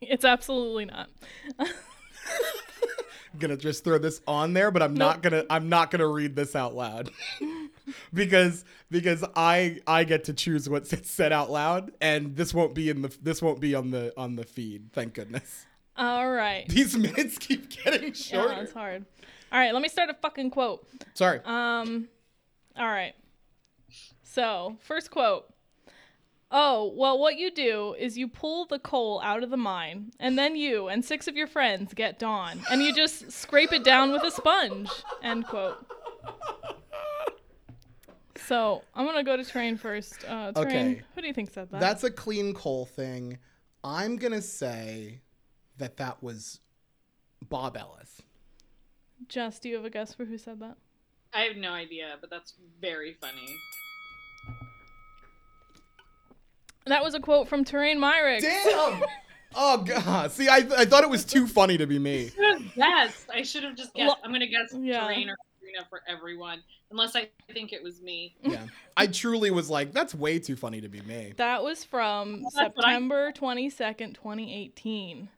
It's 0.03 0.25
absolutely 0.25 0.87
not. 0.87 1.11
I'm 1.59 1.69
gonna 3.39 3.59
just 3.59 3.85
throw 3.85 3.99
this 3.99 4.23
on 4.27 4.55
there, 4.55 4.71
but 4.71 4.83
I'm 4.83 4.95
not 4.95 5.23
gonna 5.23 5.45
I'm 5.51 5.69
not 5.69 5.91
gonna 5.91 6.07
read 6.09 6.35
this 6.35 6.57
out 6.57 6.75
loud. 6.75 7.11
because 8.15 8.65
because 8.91 9.23
I 9.37 9.81
I 9.87 10.05
get 10.05 10.25
to 10.25 10.33
choose 10.33 10.71
what's 10.71 10.95
said 11.07 11.33
out 11.35 11.51
loud 11.51 11.93
and 12.01 12.35
this 12.35 12.55
won't 12.55 12.75
be 12.75 12.89
in 12.89 13.03
the 13.03 13.15
this 13.23 13.43
won't 13.43 13.61
be 13.61 13.75
on 13.75 13.91
the 13.91 14.15
on 14.17 14.37
the 14.37 14.45
feed. 14.45 14.91
Thank 14.95 15.13
goodness. 15.13 15.67
All 15.97 16.31
right. 16.31 16.67
These 16.69 16.97
minutes 16.97 17.39
keep 17.39 17.69
getting 17.71 18.15
Yeah, 18.31 18.61
it's 18.61 18.73
hard. 18.73 19.05
All 19.53 19.59
right, 19.59 19.73
let 19.73 19.83
me 19.83 19.89
start 19.89 20.11
a 20.11 20.15
fucking 20.15 20.51
quote. 20.51 20.87
Sorry. 21.15 21.41
Um, 21.45 22.09
all 22.77 22.87
right. 22.87 23.15
So, 24.23 24.77
first 24.83 25.11
quote. 25.11 25.47
Oh, 26.53 26.93
well, 26.97 27.19
what 27.19 27.37
you 27.37 27.51
do 27.53 27.95
is 27.99 28.19
you 28.19 28.27
pull 28.27 28.67
the 28.67 28.79
coal 28.81 29.21
out 29.23 29.43
of 29.45 29.51
the 29.51 29.57
mine, 29.57 30.11
and 30.19 30.37
then 30.39 30.57
you 30.57 30.89
and 30.89 31.05
six 31.05 31.29
of 31.29 31.37
your 31.37 31.47
friends 31.47 31.95
get 31.95 32.19
dawn, 32.19 32.61
and 32.71 32.83
you 32.83 32.93
just 32.95 33.31
scrape 33.43 33.73
it 33.73 33.85
down 33.85 34.11
with 34.13 34.23
a 34.25 34.31
sponge. 34.31 34.89
End 35.23 35.47
quote. 35.47 35.85
So, 38.47 38.83
I'm 38.95 39.05
going 39.05 39.17
to 39.17 39.23
go 39.23 39.37
to 39.37 39.45
Train 39.45 39.77
first. 39.77 40.25
Uh, 40.27 40.51
Train, 40.53 40.67
Okay. 40.67 41.03
who 41.15 41.21
do 41.21 41.27
you 41.29 41.35
think 41.35 41.51
said 41.53 41.71
that? 41.71 41.81
That's 41.81 42.03
a 42.05 42.11
clean 42.11 42.53
coal 42.55 42.85
thing. 42.87 43.39
I'm 43.85 44.17
gonna 44.17 44.43
say 44.43 45.21
that 45.81 45.97
that 45.97 46.23
was 46.23 46.61
Bob 47.49 47.77
Ellis. 47.77 48.23
Jess, 49.29 49.59
do 49.59 49.69
you 49.69 49.77
have 49.77 49.85
a 49.85 49.91
guess 49.91 50.15
for 50.15 50.25
who 50.25 50.39
said 50.39 50.61
that? 50.61 50.77
I 51.35 51.41
have 51.43 51.57
no 51.57 51.73
idea, 51.73 52.17
but 52.21 52.31
that's 52.31 52.55
very 52.81 53.15
funny. 53.21 53.57
That 56.87 57.03
was 57.05 57.15
a 57.15 57.21
quote 57.21 57.49
from 57.49 57.65
Terrain 57.65 58.01
Myrick. 58.01 58.43
Damn. 58.43 59.03
oh 59.55 59.79
god. 59.79 60.33
See, 60.33 60.49
I 60.49 60.57
I 60.77 60.85
thought 60.85 61.05
it 61.05 61.11
was 61.11 61.25
too 61.25 61.47
funny 61.47 61.77
to 61.79 61.87
be 61.87 61.99
me. 61.99 62.27
I 62.27 62.29
should 62.31 62.45
have 62.63 62.75
guessed. 62.75 63.31
I 63.33 63.43
should 63.43 63.65
have 63.65 63.77
just 63.77 63.95
guessed. 63.95 64.17
I'm 64.25 64.33
gonna 64.33 64.47
guess 64.47 64.75
Yeah. 64.79 65.01
Terrain 65.03 65.29
or 65.29 65.37
Karina 65.61 65.87
for 65.89 66.01
everyone, 66.09 66.63
unless 66.91 67.15
I 67.15 67.29
think 67.53 67.73
it 67.73 67.83
was 67.83 68.01
me. 68.01 68.35
Yeah. 68.43 68.65
I 68.97 69.07
truly 69.07 69.51
was 69.51 69.69
like, 69.71 69.93
that's 69.93 70.15
way 70.15 70.39
too 70.39 70.57
funny 70.57 70.81
to 70.81 70.89
be 70.89 71.01
me. 71.03 71.35
That 71.37 71.63
was 71.63 71.85
from 71.85 72.43
Well, 72.43 72.51
that's 72.57 72.75
I- 72.79 72.83
September 72.93 73.33
22nd, 73.33 74.15
2018. 74.15 75.29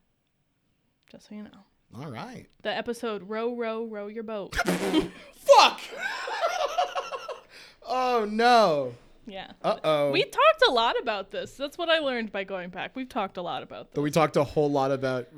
Just 1.13 1.29
so 1.29 1.35
you 1.35 1.43
know. 1.43 1.51
All 1.95 2.11
right. 2.11 2.47
The 2.63 2.75
episode 2.75 3.29
Row, 3.29 3.55
Row, 3.55 3.85
Row 3.85 4.07
Your 4.07 4.23
Boat. 4.23 4.57
Fuck. 4.57 5.81
oh 7.87 8.27
no. 8.31 8.95
yeah. 9.27 9.51
Uh 9.63 9.77
oh. 9.85 10.11
We 10.11 10.23
talked 10.25 10.63
a 10.69 10.73
lot 10.73 10.99
about 11.01 11.31
this. 11.31 11.53
That's 11.55 11.77
what 11.77 11.91
I 11.91 11.99
learned 11.99 12.33
by 12.33 12.45
going 12.45 12.71
back. 12.71 12.97
We've 12.97 13.09
talked 13.09 13.37
a 13.37 13.43
lot 13.43 13.63
about 13.63 13.91
this. 13.91 13.97
So 13.97 14.03
we 14.03 14.11
talked 14.11 14.37
a 14.37 14.45
whole 14.45 14.71
lot 14.71 14.91
about. 14.91 15.29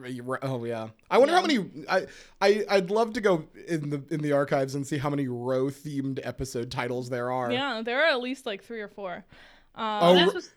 Oh 0.42 0.64
yeah. 0.64 0.88
I 1.10 1.18
wonder 1.18 1.34
how 1.34 1.42
many. 1.42 1.68
I 1.88 2.06
I 2.40 2.64
I'd 2.70 2.90
love 2.90 3.14
to 3.14 3.20
go 3.20 3.46
in 3.66 3.90
the 3.90 4.02
in 4.10 4.20
the 4.20 4.32
archives 4.32 4.76
and 4.76 4.86
see 4.86 4.98
how 4.98 5.10
many 5.10 5.26
row 5.26 5.66
themed 5.66 6.20
episode 6.22 6.70
titles 6.70 7.10
there 7.10 7.32
are. 7.32 7.50
Yeah, 7.50 7.82
there 7.84 8.02
are 8.04 8.12
at 8.12 8.20
least 8.20 8.46
like 8.46 8.62
three 8.62 8.80
or 8.80 8.88
four. 8.88 9.24
Um, 9.74 9.98
Oh, 10.02 10.26
what's 10.26 10.50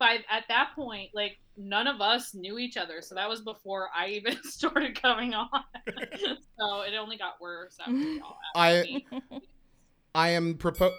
by 0.00 0.18
at 0.28 0.44
that 0.48 0.70
point, 0.74 1.10
like 1.14 1.38
none 1.56 1.86
of 1.86 2.00
us 2.00 2.34
knew 2.34 2.58
each 2.58 2.76
other, 2.76 3.00
so 3.02 3.14
that 3.14 3.28
was 3.28 3.42
before 3.42 3.88
I 3.94 4.08
even 4.08 4.36
started 4.42 5.00
coming 5.00 5.32
on. 5.34 5.48
so 6.58 6.80
it 6.82 6.94
only 6.98 7.16
got 7.16 7.40
worse 7.40 7.76
after. 7.80 7.92
I. 8.56 9.02
I 10.12 10.30
am 10.30 10.54
propo- 10.54 10.90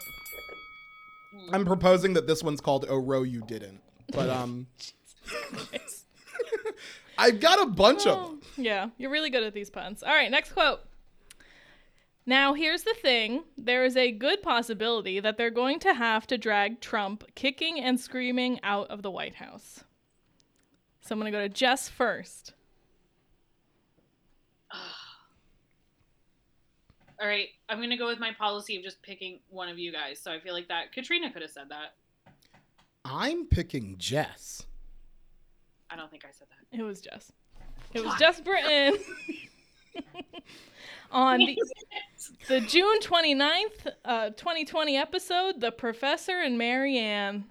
Hmm. 1.34 1.56
I'm 1.56 1.66
proposing 1.66 2.14
that 2.14 2.28
this 2.28 2.44
one's 2.44 2.60
called 2.62 2.86
"Oh 2.90 2.98
Row 2.98 3.24
You 3.24 3.42
Didn't," 3.48 3.82
but 4.12 4.30
um, 4.30 4.68
I've 7.18 7.40
got 7.40 7.62
a 7.62 7.66
bunch 7.68 8.06
of 8.06 8.18
Oh, 8.18 8.28
them. 8.28 8.42
yeah, 8.58 8.90
you're 8.98 9.12
really 9.12 9.30
good 9.30 9.44
at 9.44 9.54
these 9.54 9.70
puns. 9.70 10.04
All 10.04 10.14
right, 10.14 10.30
next 10.32 10.52
quote. 10.54 10.82
Now, 12.26 12.54
here's 12.54 12.84
the 12.84 12.94
thing 12.94 13.44
there 13.58 13.84
is 13.84 13.98
a 13.98 14.12
good 14.12 14.42
possibility 14.42 15.20
that 15.20 15.38
they're 15.38 15.50
going 15.50 15.80
to 15.80 15.94
have 15.94 16.28
to 16.28 16.38
drag 16.38 16.80
Trump 16.80 17.24
kicking 17.36 17.80
and 17.80 18.00
screaming 18.00 18.60
out 18.64 18.90
of 18.90 19.02
the 19.02 19.12
White 19.12 19.36
House. 19.36 19.84
So 21.02 21.14
I'm 21.14 21.20
going 21.20 21.32
to 21.32 21.38
go 21.38 21.42
to 21.42 21.50
Jess 21.50 21.90
first. 21.90 22.54
All 27.22 27.28
right, 27.28 27.50
I'm 27.70 27.80
gonna 27.80 27.98
go 27.98 28.08
with 28.08 28.20
my 28.20 28.32
policy 28.34 28.78
of 28.78 28.84
just 28.84 29.00
picking 29.04 29.42
one 29.50 29.70
of 29.70 29.78
you 29.78 29.92
guys. 29.92 30.18
So 30.18 30.32
I 30.32 30.40
feel 30.40 30.54
like 30.54 30.68
that 30.70 30.92
Katrina 30.92 31.32
could 31.32 31.44
have 31.44 31.52
said 31.52 31.70
that. 31.70 31.94
I'm 33.06 33.46
picking 33.46 33.96
Jess. 34.00 34.66
I 35.92 35.96
don't 35.96 36.10
think 36.10 36.26
I 36.26 36.32
said 36.32 36.48
that. 36.50 36.76
It 36.76 36.82
was 36.82 37.00
Jess. 37.00 37.32
It 37.94 38.04
was 38.04 38.16
Jess 38.16 38.42
Britton. 38.42 38.98
On 41.12 41.40
the, 41.40 41.58
the 42.48 42.62
June 42.62 43.00
29th, 43.02 43.88
uh, 44.06 44.30
2020 44.32 44.96
episode, 44.98 45.60
The 45.60 45.72
Professor 45.72 46.40
and 46.40 46.58
Marianne. 46.58 47.46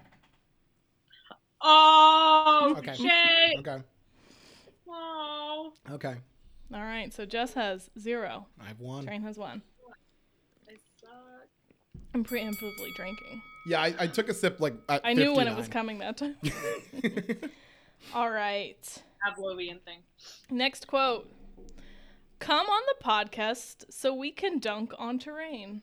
Oh 1.62 2.74
Okay. 2.78 2.94
shit! 2.94 3.58
Okay. 3.58 3.82
Oh, 4.88 5.72
Okay. 5.90 6.14
All 6.72 6.80
right, 6.80 7.12
so 7.12 7.26
Jess 7.26 7.52
has 7.54 7.90
zero. 7.98 8.46
I've 8.60 8.80
won. 8.80 9.04
Train 9.04 9.22
has 9.22 9.36
one. 9.36 9.60
I 10.68 10.74
suck. 11.00 11.10
I'm 12.14 12.24
preemptively 12.24 12.94
drinking. 12.94 13.42
Yeah, 13.66 13.80
I, 13.82 13.94
I 13.98 14.06
took 14.06 14.28
a 14.28 14.34
sip 14.34 14.60
like 14.60 14.74
at 14.88 15.00
I 15.04 15.12
knew 15.12 15.34
when 15.34 15.48
it 15.48 15.56
was 15.56 15.68
coming 15.68 15.98
that 15.98 16.16
time. 16.16 16.36
All 18.14 18.30
right. 18.30 19.02
Pavlovian 19.26 19.80
thing. 19.82 19.98
Next 20.48 20.86
quote. 20.86 21.28
Come 22.40 22.66
on 22.66 22.82
the 22.88 23.04
podcast 23.04 23.84
so 23.90 24.12
we 24.14 24.32
can 24.32 24.58
dunk 24.58 24.92
on 24.98 25.18
terrain. 25.18 25.82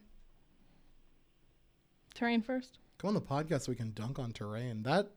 Terrain 2.13 2.41
first. 2.41 2.79
Come 2.97 3.09
on 3.09 3.13
the 3.13 3.21
podcast 3.21 3.61
so 3.61 3.71
we 3.71 3.75
can 3.75 3.93
dunk 3.93 4.17
on 4.19 4.31
terrain. 4.31 4.83
That 4.83 5.07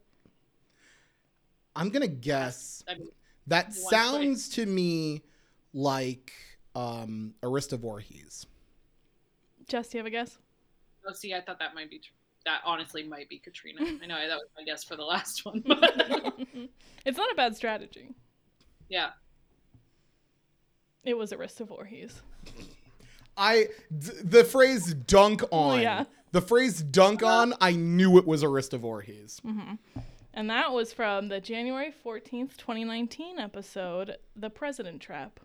I'm 1.75 1.89
gonna 1.89 2.09
guess 2.09 2.85
I 2.89 2.95
mean, 2.95 3.09
that 3.47 3.67
One 3.67 3.75
sounds 3.75 4.49
to 4.51 4.67
me 4.67 5.23
like 5.73 6.33
um 6.75 7.35
Arista 7.43 7.79
Voorhees. 7.79 8.47
Jess, 9.67 9.89
do 9.89 9.99
you 9.99 10.01
have 10.01 10.07
a 10.07 10.11
guess? 10.11 10.39
oh, 11.09 11.13
see, 11.15 11.33
I 11.35 11.41
thought 11.41 11.59
that 11.59 11.75
might 11.75 11.91
be. 11.91 11.99
Tr- 11.99 12.13
that 12.45 12.61
honestly 12.65 13.03
might 13.03 13.29
be 13.29 13.39
Katrina. 13.39 13.81
I 14.03 14.07
know 14.07 14.17
that 14.17 14.37
was 14.37 14.49
my 14.57 14.65
guess 14.65 14.85
for 14.85 14.97
the 14.97 15.05
last 15.05 15.45
one. 15.45 15.63
But 15.67 15.81
it's 17.07 17.17
not 17.19 17.31
a 17.33 17.35
bad 17.35 17.57
strategy. 17.57 18.11
yeah. 18.89 19.11
It 21.05 21.17
was 21.17 21.33
Arista 21.33 21.67
Voorhees. 21.67 22.21
I 23.37 23.69
d- 23.97 24.11
the 24.23 24.45
phrase 24.45 24.93
dunk 24.95 25.43
on. 25.51 25.81
yeah. 25.81 26.05
The 26.33 26.41
phrase 26.43 26.83
dunk 26.83 27.23
on, 27.25 27.55
I 27.61 27.73
knew 27.73 28.17
it 28.19 28.27
was 28.27 28.45
Arista 28.45 28.79
Voorhees. 28.79 29.41
Mm-hmm. 29.45 29.75
And 30.33 30.49
that 30.51 30.73
was 30.73 30.93
from 30.93 31.27
the 31.29 31.41
January 31.41 31.93
14th, 32.05 32.57
2019 32.57 33.41
episode, 33.41 34.17
The 34.37 34.49
President 34.49 35.01
Trap. 35.01 35.41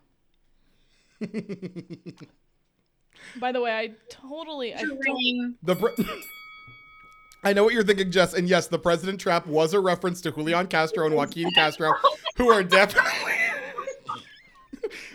By 3.40 3.50
the 3.50 3.60
way, 3.60 3.72
I 3.72 3.94
totally 4.10 4.74
I 4.74 4.82
don't 4.82 5.56
The 5.62 5.74
pre- 5.74 5.94
I 7.44 7.52
know 7.52 7.64
what 7.64 7.74
you're 7.74 7.82
thinking, 7.82 8.10
Jess, 8.10 8.34
and 8.34 8.48
yes, 8.48 8.68
the 8.68 8.78
President 8.78 9.20
Trap 9.20 9.46
was 9.46 9.72
a 9.74 9.80
reference 9.80 10.20
to 10.22 10.30
Julian 10.30 10.66
Castro 10.66 11.06
and 11.06 11.14
Joaquin 11.16 11.50
Castro, 11.52 11.94
who 12.36 12.50
are 12.50 12.62
definitely. 12.62 13.32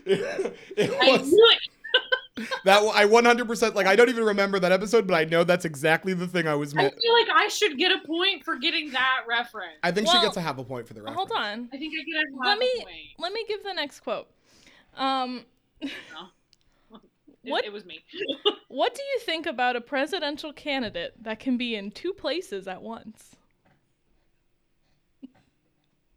It, 0.05 0.55
it 0.77 0.91
I 1.01 1.17
was 1.17 1.31
knew 1.31 1.49
it. 1.51 2.47
that 2.65 2.81
I 2.95 3.05
100% 3.05 3.75
like 3.75 3.85
I 3.87 3.95
don't 3.95 4.07
even 4.09 4.23
remember 4.23 4.57
that 4.59 4.71
episode, 4.71 5.05
but 5.05 5.15
I 5.15 5.25
know 5.25 5.43
that's 5.43 5.65
exactly 5.65 6.13
the 6.13 6.27
thing 6.27 6.47
I 6.47 6.55
was 6.55 6.73
I 6.75 6.89
feel 6.89 7.13
like 7.13 7.27
I 7.33 7.47
should 7.49 7.77
get 7.77 7.91
a 7.91 8.05
point 8.07 8.45
for 8.45 8.55
getting 8.57 8.91
that 8.91 9.23
reference. 9.27 9.75
I 9.83 9.91
think 9.91 10.07
Well, 10.07 10.15
she 10.15 10.21
gets 10.25 10.35
to 10.35 10.41
have 10.41 10.57
a 10.57 10.63
point 10.63 10.87
for 10.87 10.93
the 10.93 11.01
reference. 11.01 11.17
Hold 11.17 11.31
on. 11.33 11.69
I 11.73 11.77
think 11.77 11.93
I 11.93 12.03
get 12.09 12.23
a 12.23 12.37
Let 12.39 12.47
half 12.49 12.59
me 12.59 12.71
a 12.77 12.83
point. 12.83 12.95
let 13.19 13.33
me 13.33 13.45
give 13.47 13.63
the 13.63 13.73
next 13.73 13.99
quote. 13.99 14.27
Um 14.95 15.45
It, 17.43 17.49
What- 17.49 17.65
it 17.65 17.73
was 17.73 17.85
me. 17.85 18.03
what 18.67 18.93
do 18.93 19.01
you 19.01 19.19
think 19.19 19.47
about 19.47 19.75
a 19.75 19.81
presidential 19.81 20.53
candidate 20.53 21.15
that 21.23 21.39
can 21.39 21.57
be 21.57 21.75
in 21.75 21.89
two 21.89 22.13
places 22.13 22.67
at 22.67 22.83
once? 22.83 23.35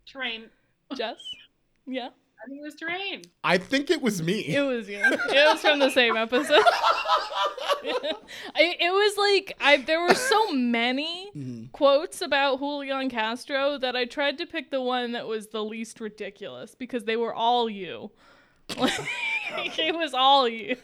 Terrain. 0.07 0.51
Jess? 0.95 1.17
Yeah. 1.87 2.11
I 2.45 2.47
think 2.47 2.59
it 2.61 2.63
was 2.63 2.75
terrain. 2.75 3.23
I 3.43 3.59
think 3.59 3.91
it 3.91 4.03
was 4.03 4.23
me. 4.23 4.41
It 4.55 4.61
was 4.63 4.89
you. 4.89 5.01
It 5.03 5.53
was 5.53 5.61
from 5.61 5.79
the 5.79 5.91
same 5.91 6.17
episode. 6.17 6.63
I, 8.57 8.77
it 8.81 8.93
was 8.93 9.17
like 9.19 9.57
I 9.61 9.77
there 9.79 10.01
were 10.01 10.15
so 10.15 10.53
many 10.53 11.31
Mhm. 11.37 11.73
quotes 11.73 12.21
about 12.21 12.59
Julian 12.59 13.11
Castro 13.11 13.79
that 13.79 13.97
I 13.97 14.05
tried 14.05 14.39
to 14.39 14.47
pick 14.47 14.71
the 14.71 14.81
one 14.81 15.13
that 15.13 15.27
was 15.27 15.49
the 15.49 15.65
least 15.65 16.01
ridiculous 16.01 16.75
because 16.75 17.05
they 17.05 17.17
were 17.17 17.35
all 17.35 17.69
you. 17.69 18.11
Like, 18.79 19.79
it 19.79 19.95
was 19.95 20.15
all 20.15 20.49
you. 20.49 20.77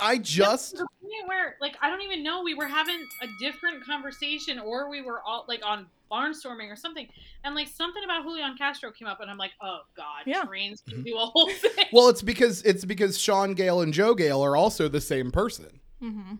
I 0.00 0.18
just 0.18 0.72
To 0.72 0.76
the 0.78 0.86
point 1.02 1.28
where, 1.28 1.56
like, 1.60 1.76
I 1.82 1.90
don't 1.90 2.02
even 2.02 2.22
know. 2.22 2.42
We 2.42 2.54
were 2.54 2.66
having 2.66 3.00
a 3.22 3.26
different 3.40 3.84
conversation, 3.84 4.58
or 4.58 4.88
we 4.88 5.02
were 5.02 5.20
all 5.22 5.44
like 5.48 5.60
on 5.64 5.86
barnstorming 6.10 6.70
or 6.70 6.76
something, 6.76 7.06
and 7.44 7.54
like 7.54 7.68
something 7.68 8.02
about 8.04 8.22
Julian 8.22 8.56
Castro 8.56 8.90
came 8.92 9.08
up, 9.08 9.20
and 9.20 9.30
I'm 9.30 9.36
like, 9.38 9.52
oh 9.60 9.80
god, 9.96 10.22
Yeah. 10.26 10.42
trains 10.44 10.82
can 10.88 11.02
do 11.02 11.16
a 11.16 11.26
whole 11.26 11.48
thing. 11.60 11.86
well, 11.92 12.08
it's 12.08 12.22
because 12.22 12.62
it's 12.62 12.84
because 12.84 13.18
Sean 13.18 13.54
Gale 13.54 13.80
and 13.80 13.92
Joe 13.92 14.14
Gale 14.14 14.42
are 14.42 14.56
also 14.56 14.88
the 14.88 15.00
same 15.00 15.30
person. 15.30 15.80
Mm-hmm. 16.02 16.36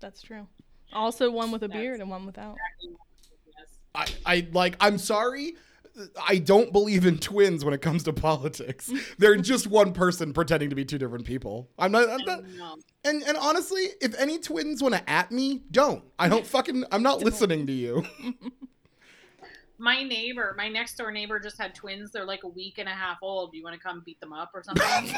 That's 0.00 0.20
true. 0.22 0.46
Also, 0.92 1.30
one 1.30 1.50
with 1.50 1.62
a 1.62 1.68
That's- 1.68 1.82
beard 1.82 2.00
and 2.00 2.08
one 2.10 2.26
without. 2.26 2.56
Yes. 3.46 3.68
I, 4.26 4.34
I 4.36 4.46
like 4.52 4.76
I'm 4.80 4.98
sorry. 4.98 5.54
I 6.26 6.38
don't 6.38 6.72
believe 6.72 7.06
in 7.06 7.18
twins 7.18 7.64
when 7.64 7.74
it 7.74 7.82
comes 7.82 8.02
to 8.04 8.12
politics. 8.12 8.90
They're 9.18 9.36
just 9.36 9.66
one 9.66 9.92
person 9.92 10.32
pretending 10.32 10.70
to 10.70 10.76
be 10.76 10.84
two 10.84 10.98
different 10.98 11.24
people. 11.24 11.68
I'm 11.78 11.92
not, 11.92 12.08
I'm 12.08 12.24
not 12.24 12.44
and 13.04 13.22
and 13.22 13.36
honestly, 13.36 13.88
if 14.00 14.18
any 14.18 14.38
twins 14.38 14.82
want 14.82 14.94
to 14.94 15.10
at 15.10 15.30
me, 15.32 15.62
don't. 15.70 16.04
I 16.18 16.28
don't 16.28 16.46
fucking 16.54 16.84
I'm 16.92 17.02
not 17.02 17.20
listening 17.22 17.66
to 17.66 17.72
you. 17.72 18.04
My 19.80 20.02
neighbor, 20.02 20.54
my 20.56 20.68
next 20.68 20.96
door 20.96 21.12
neighbor, 21.12 21.38
just 21.38 21.56
had 21.56 21.72
twins. 21.72 22.10
They're 22.10 22.24
like 22.24 22.42
a 22.42 22.48
week 22.48 22.78
and 22.78 22.88
a 22.88 22.92
half 22.92 23.18
old. 23.22 23.52
Do 23.52 23.58
you 23.58 23.62
want 23.62 23.74
to 23.74 23.80
come 23.80 24.02
beat 24.04 24.18
them 24.20 24.32
up 24.32 24.50
or 24.52 24.60
something? 24.64 24.84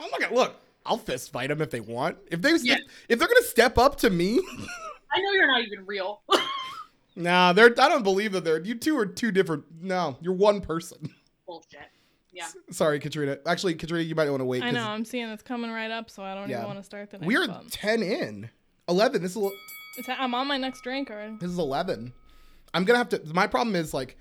I'm 0.00 0.10
gonna 0.10 0.34
look. 0.34 0.56
I'll 0.84 0.98
fist 0.98 1.30
fight 1.30 1.48
them 1.48 1.62
if 1.62 1.70
they 1.70 1.78
want. 1.78 2.18
If 2.28 2.42
they 2.42 2.50
Yeah. 2.60 2.74
if, 2.74 2.80
if 3.10 3.18
they're 3.20 3.28
gonna 3.28 3.42
step 3.42 3.78
up 3.78 3.94
to 3.98 4.10
me, 4.10 4.40
I 5.12 5.20
know 5.20 5.30
you're 5.32 5.46
not 5.46 5.62
even 5.62 5.86
real. 5.86 6.22
Nah, 7.16 7.52
they're 7.52 7.66
I 7.78 7.88
don't 7.88 8.02
believe 8.02 8.32
that 8.32 8.44
they're 8.44 8.60
you 8.62 8.74
two 8.74 8.96
are 8.98 9.06
two 9.06 9.30
different. 9.32 9.64
No, 9.80 10.16
you're 10.20 10.34
one 10.34 10.60
person. 10.60 11.12
Bullshit. 11.46 11.80
Yeah. 12.32 12.48
Sorry, 12.70 12.98
Katrina. 12.98 13.38
Actually, 13.46 13.74
Katrina, 13.74 14.04
you 14.04 14.14
might 14.16 14.28
want 14.28 14.40
to 14.40 14.44
wait. 14.44 14.62
I 14.62 14.66
'cause 14.66 14.74
know. 14.74 14.88
I'm 14.88 15.04
seeing 15.04 15.28
it's 15.28 15.42
coming 15.42 15.70
right 15.70 15.90
up, 15.90 16.10
so 16.10 16.22
I 16.24 16.34
don't 16.34 16.48
Yeah. 16.50 16.56
even 16.56 16.66
want 16.66 16.78
to 16.80 16.82
start 16.84 17.10
the 17.10 17.18
next 17.18 17.28
We're 17.28 17.46
one. 17.46 17.66
ten 17.70 18.02
in. 18.02 18.50
Eleven. 18.88 19.22
This 19.22 19.32
is 19.32 19.36
el- 19.36 19.52
It's, 19.96 20.08
I'm 20.08 20.34
on 20.34 20.48
my 20.48 20.56
next 20.56 20.82
drink 20.82 21.10
already. 21.10 21.36
this 21.40 21.50
is 21.50 21.58
eleven. 21.58 22.12
I'm 22.72 22.84
gonna 22.84 22.98
have 22.98 23.08
to. 23.10 23.22
My 23.32 23.46
problem 23.46 23.76
is 23.76 23.94
like, 23.94 24.16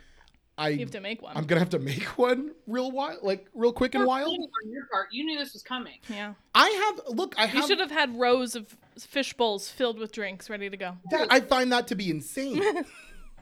I 0.60 0.70
You 0.70 0.80
have 0.82 0.92
to 0.92 1.02
make 1.02 1.24
one. 1.24 1.36
I'm 1.36 1.46
gonna 1.46 1.60
have 1.60 1.72
to 1.72 1.80
make 1.80 2.04
one 2.20 2.52
real 2.68 2.92
wild, 2.92 3.24
like 3.24 3.48
real 3.56 3.74
quick 3.74 3.96
and 3.96 4.06
wild. 4.06 4.28
On 4.28 4.70
your 4.70 4.86
part, 4.92 5.08
you 5.12 5.26
knew 5.26 5.40
this 5.40 5.54
was 5.54 5.64
coming. 5.64 5.98
yeah. 6.08 6.36
I 6.54 6.70
have 6.70 7.02
look. 7.18 7.34
I 7.40 7.46
You 7.52 7.66
should 7.66 7.80
have 7.80 7.90
had 7.90 8.16
rows 8.20 8.56
of 8.56 8.78
fish 9.00 9.34
bowls 9.34 9.70
filled 9.70 10.00
with 10.00 10.12
drinks 10.12 10.50
ready 10.50 10.70
to 10.70 10.78
go. 10.78 10.98
that, 11.12 11.28
I 11.32 11.40
find 11.40 11.72
that 11.72 11.88
to 11.88 11.96
be 11.96 12.10
insane. 12.10 12.86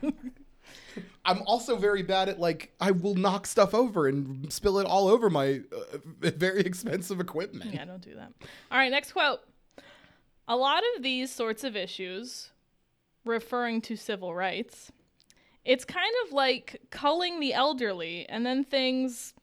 I'm 1.24 1.42
also 1.46 1.76
very 1.76 2.02
bad 2.02 2.28
at 2.28 2.40
like 2.40 2.72
I 2.80 2.90
will 2.90 3.14
knock 3.14 3.46
stuff 3.46 3.74
over 3.74 4.08
and 4.08 4.52
spill 4.52 4.78
it 4.78 4.86
all 4.86 5.08
over 5.08 5.30
my 5.30 5.60
uh, 5.72 5.98
very 6.30 6.62
expensive 6.62 7.20
equipment. 7.20 7.72
Yeah, 7.72 7.84
don't 7.84 8.02
do 8.02 8.14
that. 8.16 8.32
All 8.70 8.78
right, 8.78 8.90
next 8.90 9.12
quote. 9.12 9.40
A 10.48 10.56
lot 10.56 10.82
of 10.96 11.02
these 11.02 11.30
sorts 11.30 11.62
of 11.62 11.76
issues, 11.76 12.50
referring 13.24 13.80
to 13.82 13.96
civil 13.96 14.34
rights, 14.34 14.90
it's 15.64 15.84
kind 15.84 16.12
of 16.26 16.32
like 16.32 16.80
culling 16.90 17.38
the 17.38 17.54
elderly, 17.54 18.28
and 18.28 18.44
then 18.44 18.64
things, 18.64 19.34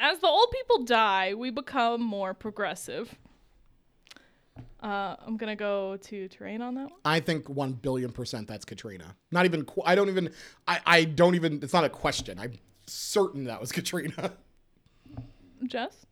as 0.00 0.18
the 0.18 0.26
old 0.26 0.50
people 0.50 0.84
die, 0.84 1.34
we 1.34 1.50
become 1.50 2.02
more 2.02 2.34
progressive. 2.34 3.16
Uh, 4.82 5.14
I'm 5.26 5.36
gonna 5.36 5.56
go 5.56 5.98
to 5.98 6.28
terrain 6.28 6.62
on 6.62 6.74
that 6.76 6.84
one. 6.90 7.00
I 7.04 7.20
think 7.20 7.48
one 7.48 7.72
billion 7.72 8.12
percent 8.12 8.48
that's 8.48 8.64
Katrina. 8.64 9.14
Not 9.30 9.44
even. 9.44 9.64
qu- 9.64 9.82
I 9.84 9.94
don't 9.94 10.08
even. 10.08 10.32
I. 10.66 10.80
I 10.86 11.04
don't 11.04 11.34
even. 11.34 11.62
It's 11.62 11.74
not 11.74 11.84
a 11.84 11.90
question. 11.90 12.38
I'm 12.38 12.54
certain 12.86 13.44
that 13.44 13.60
was 13.60 13.72
Katrina. 13.78 14.32
Jess. 15.66 16.06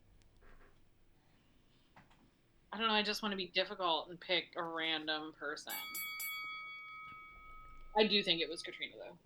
I 2.72 2.78
don't 2.78 2.88
know. 2.88 2.94
I 2.94 3.02
just 3.02 3.22
want 3.22 3.32
to 3.32 3.36
be 3.36 3.50
difficult 3.54 4.08
and 4.10 4.20
pick 4.20 4.44
a 4.56 4.62
random 4.62 5.32
person. 5.40 5.72
I 7.98 8.06
do 8.06 8.22
think 8.22 8.42
it 8.42 8.50
was 8.50 8.62
Katrina 8.62 8.92
though. 8.98 9.16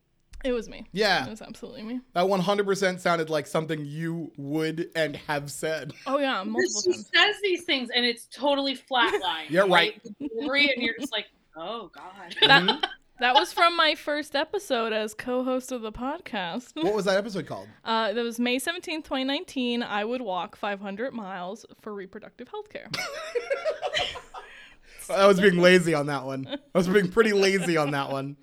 It 0.45 0.53
was 0.53 0.69
me. 0.69 0.87
Yeah. 0.93 1.25
It 1.27 1.31
was 1.31 1.41
absolutely 1.43 1.83
me. 1.85 2.01
that 2.15 2.25
100% 2.27 2.99
sounded 3.01 3.31
like 3.31 3.47
something 3.47 3.85
you 3.85 4.33
would 4.37 4.91
and 4.97 5.15
have 5.17 5.51
said. 5.51 5.93
Oh 6.07 6.19
yeah, 6.19 6.43
multiple 6.43 6.83
she 6.83 6.93
times. 6.93 7.11
says 7.15 7.37
these 7.43 7.65
things 7.65 7.91
and 7.95 8.05
it's 8.05 8.27
totally 8.35 8.77
flatline. 8.77 9.47
Yeah, 9.51 9.67
right. 9.69 10.03
The 10.19 10.29
delivery, 10.29 10.73
and 10.75 10.83
you're 10.83 10.97
just 10.99 11.13
like, 11.13 11.27
oh 11.57 11.91
god. 11.95 12.35
Mhm. 12.43 12.83
That 13.21 13.35
was 13.37 13.53
from 13.53 13.77
my 13.77 13.95
first 13.95 14.35
episode 14.35 14.93
as 14.93 15.15
co-host 15.15 15.71
of 15.71 15.83
the 15.83 15.93
podcast. 15.93 16.73
what 16.83 16.93
was 16.93 17.05
that 17.05 17.19
episode 17.19 17.47
called? 17.47 17.69
Uh, 17.85 18.13
that 18.13 18.25
was 18.25 18.41
May 18.41 18.57
17th, 18.59 19.05
2019. 19.05 19.85
I 19.85 20.05
would 20.05 20.23
walk 20.23 20.57
500 20.57 21.13
miles 21.13 21.65
for 21.83 21.95
reproductive 21.95 22.49
health 22.49 22.69
care. 22.69 22.89
I 25.11 25.27
was 25.27 25.41
being 25.41 25.59
lazy 25.59 25.95
on 25.95 26.07
that 26.07 26.25
one. 26.25 26.47
I 26.49 26.79
was 26.79 26.89
being 26.89 27.11
pretty 27.11 27.33
lazy 27.33 27.77
on 27.77 27.91
that 27.93 28.11
one. 28.11 28.37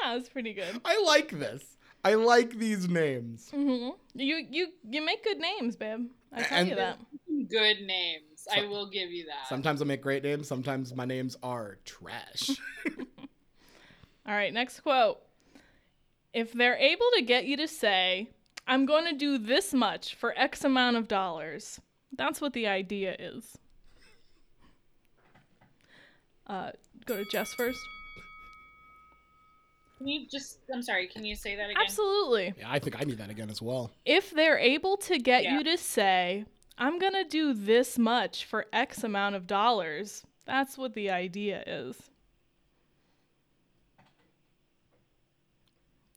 yeah, 0.04 0.16
it's 0.16 0.28
pretty 0.28 0.52
good. 0.52 0.80
I 0.84 1.02
like 1.06 1.30
this. 1.30 1.62
I 2.04 2.14
like 2.14 2.58
these 2.58 2.88
names. 2.88 3.50
hmm 3.50 3.90
You 4.14 4.46
you 4.50 4.68
you 4.88 5.04
make 5.04 5.22
good 5.24 5.38
names, 5.38 5.76
babe. 5.76 6.08
I 6.32 6.42
tell 6.42 6.58
And- 6.58 6.68
you 6.68 6.74
that. 6.76 6.98
Good 7.48 7.82
names. 7.82 8.46
I 8.54 8.66
will 8.66 8.88
give 8.88 9.10
you 9.10 9.26
that. 9.26 9.48
Sometimes 9.48 9.82
I 9.82 9.84
make 9.84 10.02
great 10.02 10.22
names, 10.22 10.46
sometimes 10.48 10.94
my 10.94 11.04
names 11.04 11.36
are 11.42 11.78
trash. 11.84 12.50
All 14.26 14.34
right, 14.34 14.52
next 14.52 14.80
quote. 14.80 15.20
If 16.32 16.52
they're 16.52 16.76
able 16.76 17.06
to 17.16 17.22
get 17.22 17.46
you 17.46 17.56
to 17.56 17.66
say, 17.66 18.30
I'm 18.66 18.86
going 18.86 19.04
to 19.06 19.12
do 19.16 19.36
this 19.36 19.74
much 19.74 20.14
for 20.14 20.32
X 20.38 20.62
amount 20.64 20.96
of 20.96 21.08
dollars, 21.08 21.80
that's 22.16 22.40
what 22.40 22.52
the 22.52 22.66
idea 22.68 23.16
is. 23.18 23.58
Uh, 26.46 26.70
go 27.06 27.16
to 27.16 27.24
Jess 27.30 27.52
first. 27.54 27.80
Can 30.00 30.08
you 30.08 30.26
just? 30.26 30.60
I'm 30.72 30.80
sorry. 30.82 31.06
Can 31.08 31.26
you 31.26 31.36
say 31.36 31.56
that 31.56 31.68
again? 31.68 31.82
Absolutely. 31.84 32.54
yeah, 32.58 32.70
I 32.70 32.78
think 32.78 32.98
I 32.98 33.04
need 33.04 33.18
that 33.18 33.28
again 33.28 33.50
as 33.50 33.60
well. 33.60 33.90
If 34.06 34.30
they're 34.30 34.56
able 34.58 34.96
to 34.96 35.18
get 35.18 35.42
Yeah. 35.44 35.58
you 35.58 35.64
to 35.64 35.76
say, 35.76 36.46
I'm 36.78 36.98
going 36.98 37.12
to 37.12 37.24
do 37.24 37.52
this 37.52 37.98
much 37.98 38.46
for 38.46 38.64
X 38.72 39.04
amount 39.04 39.34
of 39.34 39.46
dollars, 39.46 40.22
that's 40.46 40.78
what 40.78 40.94
the 40.94 41.10
idea 41.10 41.62
is. 41.66 41.96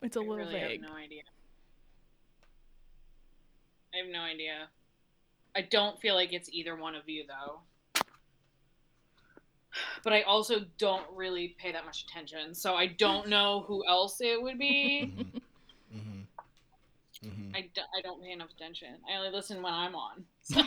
It's 0.01 0.15
a 0.15 0.19
I 0.19 0.23
little 0.23 0.38
really 0.38 0.53
vague. 0.53 0.81
have 0.81 0.89
no 0.89 0.95
idea. 0.97 1.23
I 3.93 3.97
have 3.97 4.07
no 4.11 4.21
idea. 4.21 4.67
I 5.55 5.61
don't 5.61 5.99
feel 5.99 6.15
like 6.15 6.31
it's 6.34 6.49
either 6.51 6.75
one 6.75 6.95
of 6.95 7.07
you 7.07 7.25
though. 7.27 7.59
But 10.03 10.13
I 10.13 10.21
also 10.24 10.61
don't 10.78 11.05
really 11.15 11.55
pay 11.57 11.71
that 11.71 11.86
much 11.86 12.03
attention, 12.03 12.53
so 12.53 12.76
I 12.76 12.88
don't 12.88 13.28
know 13.28 13.63
who 13.67 13.84
else 13.88 14.21
it 14.21 14.41
would 14.41 14.59
be. 14.59 15.13
Mm-hmm. 15.17 15.38
Mm-hmm. 17.28 17.55
I, 17.55 17.61
do, 17.74 17.82
I 17.97 18.01
don't 18.01 18.21
pay 18.21 18.32
enough 18.32 18.49
attention. 18.51 18.89
I 19.09 19.15
only 19.17 19.30
listen 19.32 19.61
when 19.61 19.74
I'm 19.74 19.95
on. 19.95 20.26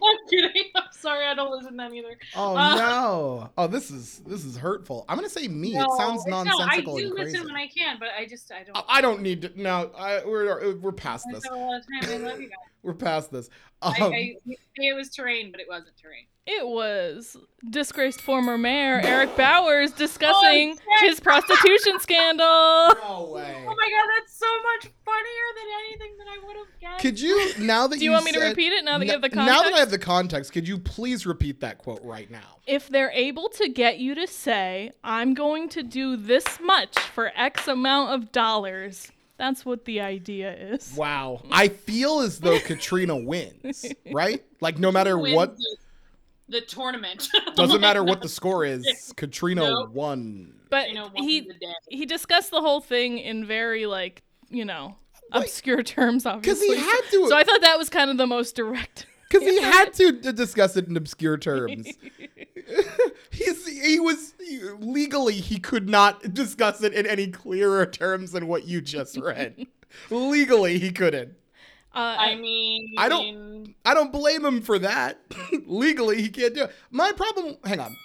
I'm 0.00 0.16
kidding. 0.30 0.64
I'm 0.76 0.84
sorry. 0.92 1.26
I 1.26 1.34
don't 1.34 1.50
listen 1.50 1.76
then 1.76 1.94
either. 1.94 2.16
Oh 2.36 2.56
Uh, 2.56 2.74
no! 2.76 3.50
Oh, 3.58 3.66
this 3.66 3.90
is 3.90 4.18
this 4.26 4.44
is 4.44 4.56
hurtful. 4.56 5.04
I'm 5.08 5.16
gonna 5.16 5.28
say 5.28 5.48
me. 5.48 5.72
No, 5.74 5.84
it 5.84 5.96
sounds 5.98 6.24
nonsensical. 6.26 6.94
no, 6.96 6.98
I 6.98 7.00
do 7.00 7.06
and 7.08 7.16
crazy. 7.16 7.32
listen 7.32 7.46
when 7.48 7.56
I 7.56 7.66
can, 7.66 7.96
but 7.98 8.08
I 8.16 8.26
just 8.26 8.52
I 8.52 8.62
don't. 8.64 8.76
I- 8.76 8.84
I 8.98 9.00
don't 9.00 9.20
need 9.22 9.42
to. 9.42 9.52
No, 9.60 9.90
I, 9.98 10.22
we're 10.24 10.76
we're 10.76 10.92
past 10.92 11.26
I 11.30 11.34
this. 11.34 11.44
spend 11.44 11.60
a 11.60 11.64
lot 11.64 11.80
of 11.80 11.86
time. 12.08 12.22
I 12.22 12.28
love 12.28 12.40
you 12.40 12.48
guys. 12.48 12.58
We're 12.88 12.94
past 12.94 13.30
this. 13.30 13.50
Um, 13.82 13.92
I, 14.00 14.06
I 14.06 14.36
it 14.76 14.96
was 14.96 15.10
terrain, 15.10 15.50
but 15.52 15.60
it 15.60 15.66
wasn't 15.68 15.94
terrain. 15.98 16.24
It 16.46 16.66
was 16.66 17.36
disgraced 17.68 18.22
former 18.22 18.56
mayor 18.56 19.02
Eric 19.04 19.36
Bowers 19.36 19.92
discussing 19.92 20.74
shit. 20.74 21.10
his 21.10 21.20
prostitution 21.20 21.98
scandal. 22.00 22.46
no 22.46 23.30
way. 23.30 23.54
Oh 23.58 23.74
my 23.76 23.90
god, 23.90 24.08
that's 24.16 24.38
so 24.38 24.46
much 24.62 24.90
funnier 25.04 25.46
than 25.54 25.66
anything 25.84 26.16
that 26.16 26.28
I 26.28 26.46
would 26.46 26.56
have 26.56 26.80
guessed. 26.80 27.02
Could 27.02 27.20
you 27.20 27.52
now 27.58 27.86
that 27.88 27.98
Do 27.98 28.04
you 28.06 28.12
want 28.12 28.24
me 28.24 28.32
to 28.32 28.40
repeat 28.40 28.72
it 28.72 28.86
now 28.86 28.96
that 28.96 29.04
you 29.04 29.12
have 29.12 29.20
the 29.20 29.28
context? 29.28 29.54
Now 29.54 29.68
that 29.68 29.74
I 29.76 29.80
have 29.80 29.90
the 29.90 29.98
context, 29.98 30.54
could 30.54 30.66
you 30.66 30.78
please 30.78 31.26
repeat 31.26 31.60
that 31.60 31.76
quote 31.76 32.02
right 32.02 32.30
now? 32.30 32.60
If 32.66 32.88
they're 32.88 33.10
able 33.10 33.50
to 33.50 33.68
get 33.68 33.98
you 33.98 34.14
to 34.14 34.26
say, 34.26 34.92
I'm 35.04 35.34
going 35.34 35.68
to 35.68 35.82
do 35.82 36.16
this 36.16 36.58
much 36.62 36.98
for 36.98 37.32
X 37.36 37.68
amount 37.68 38.12
of 38.12 38.32
dollars, 38.32 39.12
that's 39.38 39.64
what 39.64 39.84
the 39.84 40.00
idea 40.00 40.52
is. 40.54 40.92
Wow. 40.96 41.42
I 41.50 41.68
feel 41.68 42.20
as 42.20 42.40
though 42.40 42.58
Katrina 42.60 43.16
wins, 43.16 43.86
right? 44.12 44.42
Like 44.60 44.78
no 44.78 44.90
matter 44.92 45.16
Wins 45.18 45.34
what, 45.36 45.56
the, 45.56 45.76
the 46.48 46.60
tournament 46.62 47.28
doesn't 47.54 47.80
matter 47.80 48.02
what 48.04 48.20
the 48.20 48.28
score 48.38 48.64
is, 48.64 49.12
Katrina 49.16 49.62
Nope. 49.70 49.90
won. 49.90 50.54
But 50.70 50.88
You 50.88 50.94
know, 50.96 51.10
he 51.14 51.24
he 51.26 51.40
the 51.40 51.54
day. 51.54 51.72
he 51.88 52.04
discussed 52.06 52.50
the 52.50 52.60
whole 52.60 52.80
thing 52.80 53.18
in 53.18 53.46
very 53.46 53.86
like, 53.86 54.22
you 54.50 54.64
know, 54.64 54.96
Wait. 55.32 55.44
obscure 55.44 55.82
terms 55.82 56.24
Because 56.24 56.36
obviously. 56.36 56.68
he 56.68 56.74
had 56.76 57.00
to. 57.12 57.28
so 57.28 57.36
I 57.36 57.44
thought 57.44 57.60
that 57.62 57.78
was 57.78 57.88
kind 57.88 58.10
of 58.10 58.16
the 58.18 58.26
most 58.26 58.56
direct. 58.56 59.06
Because 59.28 59.46
he 59.46 59.60
had 59.60 59.92
to 59.94 60.12
d- 60.12 60.32
discuss 60.32 60.76
it 60.76 60.88
in 60.88 60.96
obscure 60.96 61.36
terms. 61.36 61.86
He's 63.30 63.66
he 63.66 64.00
was 64.00 64.34
legally 64.80 65.34
he 65.34 65.58
could 65.58 65.88
not 65.88 66.34
discuss 66.34 66.82
it 66.82 66.92
in 66.92 67.06
any 67.06 67.28
clearer 67.28 67.86
terms 67.86 68.32
than 68.32 68.46
what 68.46 68.66
you 68.66 68.80
just 68.80 69.16
read. 69.18 69.66
legally 70.10 70.78
he 70.78 70.90
couldn't. 70.90 71.34
Uh, 71.94 72.16
I 72.18 72.34
mean, 72.36 72.94
I 72.98 73.08
don't- 73.08 73.74
I 73.84 73.94
don't 73.94 74.12
blame 74.12 74.44
him 74.44 74.60
for 74.60 74.78
that. 74.80 75.20
legally 75.66 76.20
he 76.22 76.28
can't 76.28 76.54
do 76.54 76.64
it. 76.64 76.72
My 76.90 77.12
problem 77.12 77.56
hang 77.64 77.80
on. 77.80 77.96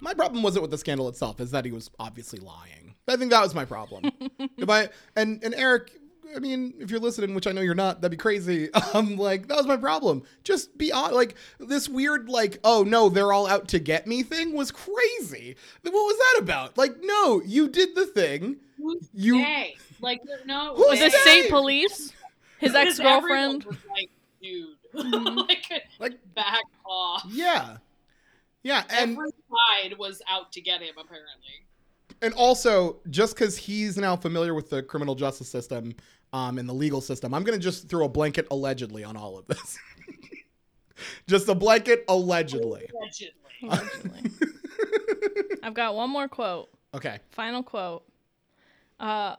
My 0.00 0.14
problem 0.14 0.42
wasn't 0.42 0.62
with 0.62 0.70
the 0.70 0.78
scandal 0.78 1.08
itself, 1.08 1.40
is 1.40 1.50
that 1.50 1.64
he 1.66 1.72
was 1.72 1.90
obviously 1.98 2.38
lying. 2.40 2.94
I 3.06 3.16
think 3.16 3.30
that 3.32 3.42
was 3.42 3.54
my 3.54 3.64
problem. 3.64 4.10
if 4.56 4.70
I 4.70 4.88
and 5.16 5.42
and 5.44 5.54
Eric, 5.54 5.90
I 6.34 6.38
mean, 6.40 6.74
if 6.78 6.90
you're 6.90 7.00
listening, 7.00 7.34
which 7.34 7.46
I 7.46 7.52
know 7.52 7.60
you're 7.60 7.74
not, 7.74 8.00
that'd 8.00 8.10
be 8.10 8.16
crazy. 8.20 8.68
Um, 8.94 9.16
like 9.16 9.46
that 9.48 9.56
was 9.56 9.66
my 9.66 9.76
problem. 9.76 10.22
Just 10.44 10.76
be 10.76 10.90
on. 10.92 11.12
Like 11.14 11.34
this 11.58 11.88
weird, 11.88 12.28
like, 12.28 12.58
oh 12.64 12.82
no, 12.82 13.08
they're 13.08 13.32
all 13.32 13.46
out 13.46 13.68
to 13.68 13.78
get 13.78 14.06
me 14.06 14.22
thing 14.22 14.52
was 14.54 14.70
crazy. 14.72 15.56
What 15.82 15.92
was 15.92 16.16
that 16.18 16.42
about? 16.42 16.76
Like, 16.78 16.96
no, 17.02 17.40
you 17.44 17.68
did 17.68 17.94
the 17.94 18.06
thing. 18.06 18.56
Who's 18.78 19.08
You- 19.14 19.36
gay? 19.36 19.76
Like 20.00 20.20
no. 20.46 20.74
Who's 20.76 20.88
was 20.88 20.98
gay. 20.98 21.06
it 21.06 21.12
state 21.12 21.50
police? 21.50 22.12
His 22.58 22.74
ex 22.74 22.98
girlfriend? 22.98 23.64
like, 23.66 24.10
dude, 24.42 24.68
Mhm. 24.94 25.36
like, 25.48 25.82
Like, 25.98 26.34
back 26.34 26.62
off. 26.84 27.24
yeah, 27.30 27.76
yeah, 28.62 28.82
and 28.90 29.12
Every 29.12 29.30
side 29.30 29.98
was 29.98 30.20
out 30.28 30.52
to 30.52 30.60
get 30.60 30.80
him, 30.82 30.94
apparently. 30.98 31.64
and 32.22 32.34
also 32.34 32.98
just 33.08 33.34
because 33.34 33.56
he's 33.56 33.96
now 33.96 34.16
familiar 34.16 34.52
with 34.54 34.68
the 34.68 34.82
criminal 34.82 35.14
justice 35.14 35.48
system 35.48 35.94
um, 36.32 36.58
and 36.58 36.68
the 36.68 36.72
legal 36.74 37.00
system, 37.00 37.34
I'm 37.34 37.42
gonna 37.44 37.58
just 37.58 37.88
throw 37.88 38.04
a 38.04 38.08
blanket 38.08 38.46
allegedly 38.50 39.04
on 39.04 39.16
all 39.16 39.38
of 39.38 39.46
this. 39.46 39.78
just 41.26 41.48
a 41.48 41.54
blanket 41.54 42.04
allegedly. 42.08 42.88
Allegedly. 42.94 43.32
Allegedly. 43.62 44.30
I've 45.62 45.74
got 45.74 45.94
one 45.94 46.10
more 46.10 46.28
quote. 46.28 46.70
okay. 46.94 47.18
Final 47.30 47.62
quote. 47.62 48.04
Uh, 48.98 49.36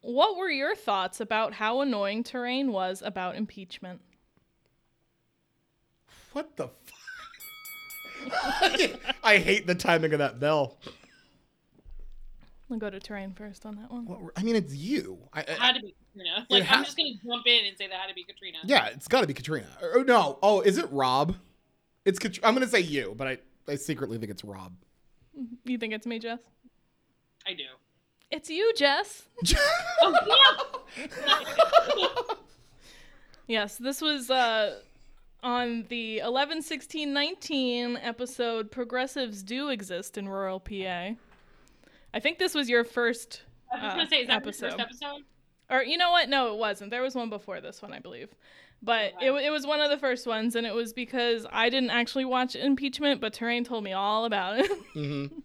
what 0.00 0.36
were 0.36 0.50
your 0.50 0.74
thoughts 0.74 1.20
about 1.20 1.52
how 1.54 1.80
annoying 1.80 2.22
Terrain 2.22 2.72
was 2.72 3.02
about 3.04 3.36
impeachment? 3.36 4.00
What 6.32 6.56
the? 6.56 6.68
fuck? 8.28 8.80
I 9.24 9.38
hate 9.38 9.66
the 9.66 9.74
timing 9.74 10.12
of 10.12 10.18
that 10.18 10.38
bell. 10.40 10.78
I'll 12.70 12.76
go 12.78 12.90
to 12.90 13.00
Terrain 13.00 13.32
first 13.32 13.64
on 13.64 13.76
that 13.76 13.90
one. 13.90 14.04
What 14.04 14.20
were- 14.20 14.32
I 14.36 14.42
mean, 14.42 14.56
it's 14.56 14.74
you. 14.74 15.18
I, 15.32 15.40
It 15.40 15.56
I, 15.60 15.66
had 15.66 15.74
to 15.76 15.80
be 15.82 15.94
Katrina. 16.18 16.46
Like 16.50 16.64
ha- 16.64 16.76
I'm 16.78 16.84
just 16.84 16.96
gonna 16.96 17.10
jump 17.24 17.46
in 17.46 17.66
and 17.66 17.76
say 17.76 17.86
that 17.88 17.94
had 17.94 18.08
to 18.08 18.14
be 18.14 18.24
Katrina. 18.24 18.58
yeah, 18.64 18.86
it's 18.86 19.08
got 19.08 19.20
to 19.22 19.26
be 19.26 19.34
Katrina. 19.34 19.66
Or, 19.82 20.00
or 20.00 20.04
no, 20.04 20.38
oh, 20.42 20.60
is 20.60 20.78
it 20.78 20.86
Rob? 20.90 21.36
It's 22.04 22.18
Kat- 22.18 22.38
I'm 22.42 22.54
gonna 22.54 22.66
say 22.68 22.80
you, 22.80 23.14
but 23.16 23.26
I, 23.28 23.38
I 23.68 23.76
secretly 23.76 24.18
think 24.18 24.30
it's 24.30 24.44
Rob. 24.44 24.72
You 25.64 25.78
think 25.78 25.92
it's 25.92 26.06
me, 26.06 26.18
Jess? 26.18 26.40
I 27.46 27.52
do. 27.54 27.64
It's 28.30 28.50
you, 28.50 28.72
Jess. 28.74 29.22
Oh 30.02 30.84
Yes, 33.46 33.76
this 33.76 34.02
was 34.02 34.30
uh, 34.30 34.80
on 35.42 35.86
the 35.88 36.18
11 36.18 36.62
16 36.62 37.12
19 37.12 37.96
episode 37.96 38.70
Progressives 38.70 39.42
Do 39.42 39.70
Exist 39.70 40.18
in 40.18 40.28
Rural 40.28 40.60
PA. 40.60 41.10
I 42.12 42.20
think 42.20 42.38
this 42.38 42.54
was 42.54 42.68
your 42.68 42.84
first, 42.84 43.42
I 43.72 43.76
was 43.76 43.92
uh, 43.92 43.96
gonna 43.96 44.08
say, 44.08 44.16
is 44.18 44.28
that 44.28 44.36
episode. 44.36 44.72
the 44.72 44.78
first 44.78 45.02
episode? 45.02 45.22
Or 45.70 45.82
you 45.82 45.96
know 45.98 46.10
what? 46.10 46.28
No, 46.28 46.52
it 46.54 46.58
wasn't. 46.58 46.90
There 46.90 47.02
was 47.02 47.14
one 47.14 47.30
before 47.30 47.60
this 47.60 47.80
one, 47.82 47.92
I 47.92 47.98
believe. 47.98 48.28
But 48.82 49.14
it, 49.20 49.30
Okay. 49.30 49.46
it 49.46 49.50
was 49.50 49.66
one 49.66 49.80
of 49.80 49.90
the 49.90 49.98
first 49.98 50.26
ones, 50.26 50.54
and 50.54 50.66
it 50.66 50.72
was 50.74 50.92
because 50.92 51.46
I 51.50 51.68
didn't 51.68 51.90
actually 51.90 52.24
watch 52.24 52.54
impeachment, 52.54 53.20
but 53.20 53.32
Terrain 53.32 53.64
told 53.64 53.82
me 53.84 53.92
all 53.92 54.24
about 54.24 54.60
it. 54.60 54.70
Mm-hmm. 54.94 55.38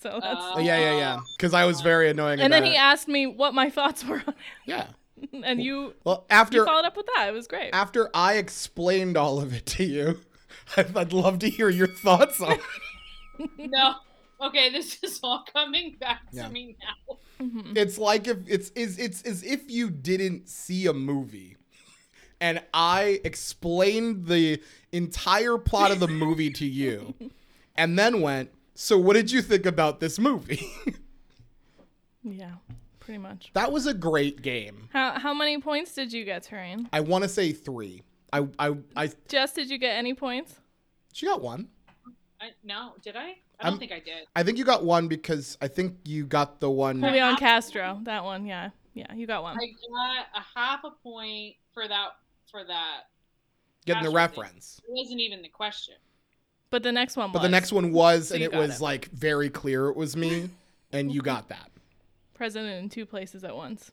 so 0.00 0.18
that's. 0.20 0.40
Uh, 0.56 0.58
yeah, 0.58 0.78
yeah, 0.78 0.96
yeah. 0.96 1.18
Because 1.36 1.54
I 1.54 1.64
was 1.66 1.80
very 1.82 2.10
annoying. 2.10 2.40
and 2.40 2.52
then 2.52 2.64
he 2.64 2.74
it. 2.74 2.78
asked 2.78 3.06
me 3.08 3.26
what 3.26 3.54
my 3.54 3.70
thoughts 3.76 4.04
were 4.04 4.22
on 4.26 4.34
yeah. 4.66 4.86
and 5.44 5.62
you 5.62 5.94
Well, 6.04 6.24
you 6.30 6.34
after 6.36 6.64
followed 6.64 6.84
up 6.86 6.96
with 6.96 7.06
that. 7.16 7.28
It 7.28 7.32
was 7.32 7.46
great. 7.46 7.70
after 7.72 8.08
I 8.14 8.34
explained 8.38 9.16
all 9.16 9.40
of 9.40 9.52
it 9.54 9.66
to 9.66 9.84
you, 9.84 10.20
I'd, 10.76 10.96
I'd 10.96 11.12
love 11.12 11.38
to 11.40 11.50
hear 11.50 11.68
your 11.68 11.86
thoughts 11.88 12.40
on. 12.40 12.52
it. 13.38 13.50
No. 13.70 13.94
Okay, 14.40 14.70
this 14.70 14.98
is 15.02 15.20
all 15.22 15.44
coming 15.52 15.96
back 16.00 16.22
Yeah. 16.32 16.46
to 16.46 16.52
me 16.52 16.76
now. 16.80 17.18
Mhm. 17.40 17.76
It's 17.76 17.96
like 17.98 18.26
if 18.28 18.38
it's 18.46 18.70
is 18.70 18.98
it's 18.98 19.22
as 19.22 19.42
if 19.42 19.70
you 19.70 19.88
didn't 19.90 20.48
see 20.48 20.86
a 20.86 20.92
movie 20.92 21.56
and 22.40 22.62
I 22.74 23.20
explained 23.24 24.26
the 24.26 24.60
entire 24.92 25.56
plot 25.58 25.90
of 25.90 26.00
the 26.00 26.08
movie 26.08 26.50
to 26.50 26.66
you 26.66 27.14
and 27.76 27.98
then 27.98 28.20
went, 28.20 28.50
"So 28.74 28.98
what 28.98 29.14
did 29.14 29.30
you 29.32 29.40
think 29.42 29.64
about 29.66 30.00
this 30.00 30.18
movie?" 30.18 30.66
Yeah, 32.22 32.56
pretty 32.98 33.18
much. 33.18 33.50
that 33.54 33.72
was 33.72 33.86
a 33.86 33.94
great 33.94 34.42
game. 34.42 34.88
How 34.92 35.18
how 35.18 35.32
many 35.32 35.58
points 35.58 35.94
did 35.94 36.12
you 36.12 36.24
get, 36.24 36.42
Terrain? 36.42 36.88
I 36.92 37.00
want 37.00 37.22
to 37.24 37.28
say 37.28 37.52
3. 37.52 38.02
I 38.32 38.46
I 38.58 38.76
I 38.94 39.10
Jess, 39.28 39.52
did 39.54 39.70
you 39.70 39.78
get 39.78 39.96
any 39.96 40.12
points? 40.14 40.56
she 41.12 41.26
got 41.26 41.40
one. 41.40 41.68
I, 42.40 42.50
no, 42.62 42.92
did 43.02 43.16
I? 43.16 43.38
I 43.60 43.64
don't 43.64 43.72
I'm- 43.72 43.78
think 43.78 43.92
I 43.92 44.00
did. 44.00 44.26
I 44.34 44.42
think 44.42 44.58
you 44.58 44.64
got 44.64 44.84
one 44.84 45.06
because 45.08 45.58
I 45.60 45.68
think 45.68 45.96
you 46.04 46.24
got 46.24 46.60
the 46.60 46.70
one 46.70 47.00
Julian 47.00 47.36
Castro, 47.36 48.00
that 48.04 48.24
one. 48.24 48.46
Yeah, 48.46 48.70
yeah, 48.94 49.12
you 49.14 49.26
got 49.26 49.42
one. 49.42 49.56
I 49.56 49.66
got 49.66 50.26
a 50.42 50.58
half 50.58 50.84
a 50.84 50.90
point 50.90 51.56
for 51.74 51.86
that. 51.86 52.08
For 52.50 52.64
that, 52.64 53.02
getting 53.86 54.02
the 54.02 54.08
Astro 54.08 54.26
thing. 54.34 54.40
reference. 54.42 54.80
it 54.88 54.90
wasn't 54.92 55.20
even 55.20 55.40
the 55.42 55.48
question. 55.48 55.94
But 56.70 56.82
the 56.82 56.90
next 56.90 57.16
one 57.16 57.30
But 57.32 57.40
was 57.40 57.42
the 57.42 57.48
next 57.48 57.72
one 57.72 57.92
was 57.92 58.28
So 58.28 58.34
and 58.34 58.42
it 58.42 58.52
was 58.52 58.80
it. 58.80 58.82
like 58.82 59.06
very 59.10 59.50
clear 59.50 59.88
it 59.88 59.96
was 59.96 60.16
me 60.16 60.50
and 60.92 61.12
you 61.12 61.20
got 61.20 61.48
that. 61.48 61.70
president 62.34 62.82
in 62.82 62.88
two 62.88 63.06
places 63.06 63.44
at 63.44 63.54
once. 63.54 63.92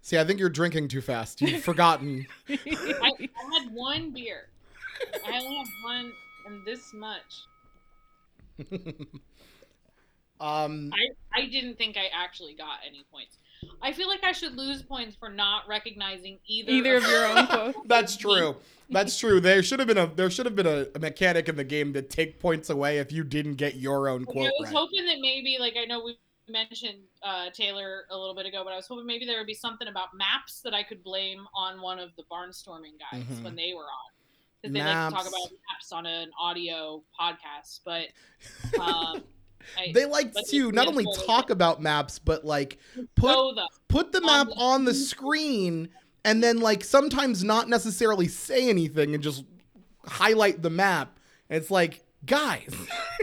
See, 0.00 0.18
I 0.18 0.24
think 0.24 0.38
you're 0.40 0.48
drinking 0.48 0.88
too 0.88 1.00
fast. 1.00 1.40
You've 1.40 1.62
forgotten. 1.62 2.26
I, 2.48 2.56
I 2.66 3.60
had 3.60 3.72
one 3.72 4.10
beer. 4.12 4.48
I 5.26 5.38
only 5.38 5.56
have 5.56 5.66
one 5.84 6.12
and 6.46 6.64
this 6.66 6.92
much. 6.94 7.46
um, 10.40 10.90
I, 10.92 11.40
I 11.40 11.46
didn't 11.46 11.76
think 11.78 11.96
I 11.96 12.08
actually 12.14 12.54
got 12.54 12.78
any 12.86 13.04
points. 13.10 13.38
I 13.80 13.92
feel 13.92 14.08
like 14.08 14.24
I 14.24 14.32
should 14.32 14.56
lose 14.56 14.82
points 14.82 15.16
for 15.16 15.28
not 15.28 15.68
recognizing 15.68 16.38
either 16.46 16.72
Either 16.72 16.96
of 16.96 17.04
your 17.04 17.26
own 17.26 17.46
quotes. 17.72 17.78
that's 17.86 18.16
true. 18.16 18.56
That's 18.90 19.16
true. 19.18 19.40
There 19.40 19.62
should 19.62 19.78
have 19.78 19.88
been 19.88 19.98
a 19.98 20.06
there 20.06 20.30
should 20.30 20.46
have 20.46 20.56
been 20.56 20.66
a, 20.66 20.86
a 20.94 20.98
mechanic 20.98 21.48
in 21.48 21.56
the 21.56 21.64
game 21.64 21.92
to 21.94 22.02
take 22.02 22.40
points 22.40 22.70
away 22.70 22.98
if 22.98 23.12
you 23.12 23.24
didn't 23.24 23.54
get 23.54 23.76
your 23.76 24.08
own 24.08 24.24
quote. 24.24 24.46
I 24.46 24.52
was 24.58 24.68
right. 24.68 24.76
hoping 24.76 25.06
that 25.06 25.18
maybe, 25.20 25.56
like, 25.58 25.74
I 25.80 25.84
know 25.86 26.02
we 26.04 26.18
mentioned 26.48 26.98
uh, 27.22 27.50
Taylor 27.54 28.02
a 28.10 28.18
little 28.18 28.34
bit 28.34 28.46
ago, 28.46 28.62
but 28.64 28.72
I 28.72 28.76
was 28.76 28.86
hoping 28.86 29.06
maybe 29.06 29.24
there 29.24 29.38
would 29.38 29.46
be 29.46 29.54
something 29.54 29.88
about 29.88 30.08
maps 30.14 30.60
that 30.64 30.74
I 30.74 30.82
could 30.82 31.02
blame 31.02 31.46
on 31.54 31.80
one 31.80 31.98
of 31.98 32.10
the 32.16 32.24
barnstorming 32.30 32.98
guys 32.98 33.22
Mhm. 33.22 33.44
when 33.44 33.56
they 33.56 33.72
were 33.74 33.84
on. 33.84 34.12
They 34.62 34.80
like 34.80 35.08
to 35.08 35.14
talk 35.14 35.26
about 35.28 35.50
maps 35.70 35.92
on 35.92 36.06
an 36.06 36.30
audio 36.40 37.02
podcast. 37.18 37.80
But 37.84 38.08
um, 38.80 39.22
I, 39.78 39.92
They 39.92 40.04
like 40.04 40.32
to 40.50 40.72
not 40.72 40.88
only 40.88 41.06
talk 41.26 41.50
about 41.50 41.82
maps, 41.82 42.18
but 42.18 42.44
like 42.44 42.78
put 43.16 43.54
the 43.54 43.68
put 43.88 44.12
the 44.12 44.20
on 44.20 44.26
map 44.26 44.46
the- 44.48 44.54
on 44.54 44.84
the 44.84 44.94
screen 45.10 45.88
and 46.24 46.42
then 46.42 46.60
like 46.60 46.84
sometimes 46.84 47.42
not 47.42 47.68
necessarily 47.68 48.28
say 48.28 48.68
anything 48.68 49.14
and 49.14 49.22
just 49.22 49.44
highlight 50.06 50.62
the 50.62 50.70
map. 50.70 51.18
And 51.50 51.60
it's 51.60 51.70
like, 51.70 52.04
guys, 52.24 52.74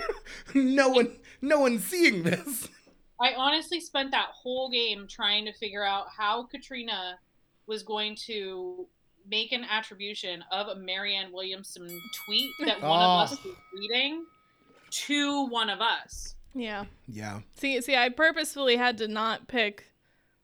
no 0.54 0.90
one 0.90 1.18
no 1.42 1.60
one's 1.62 1.84
seeing 1.86 2.24
this. 2.24 2.68
I 3.22 3.34
honestly 3.36 3.82
spent 3.82 4.12
that 4.12 4.28
whole 4.34 4.70
game 4.70 5.06
trying 5.10 5.46
to 5.46 5.54
figure 5.54 5.84
out 5.84 6.08
how 6.16 6.44
Katrina 6.44 7.20
was 7.68 7.84
going 7.84 8.16
to 8.28 8.88
make 9.30 9.52
an 9.52 9.64
attribution 9.70 10.44
of 10.52 10.68
a 10.68 10.76
Marianne 10.76 11.32
Williamson 11.32 11.88
tweet 12.26 12.52
that 12.66 12.82
one 12.82 13.00
Oh. 13.02 13.24
of 13.24 13.32
us 13.32 13.44
was 13.44 13.56
reading 13.74 14.26
to 14.92 15.46
one 15.48 15.70
of 15.70 15.82
us. 15.82 16.36
Yeah. 16.56 16.86
Yeah. 17.08 17.42
See, 17.54 17.80
see, 17.82 17.96
I 17.96 18.10
purposefully 18.10 18.76
had 18.76 18.98
to 19.00 19.08
not 19.08 19.48
pick 19.48 19.86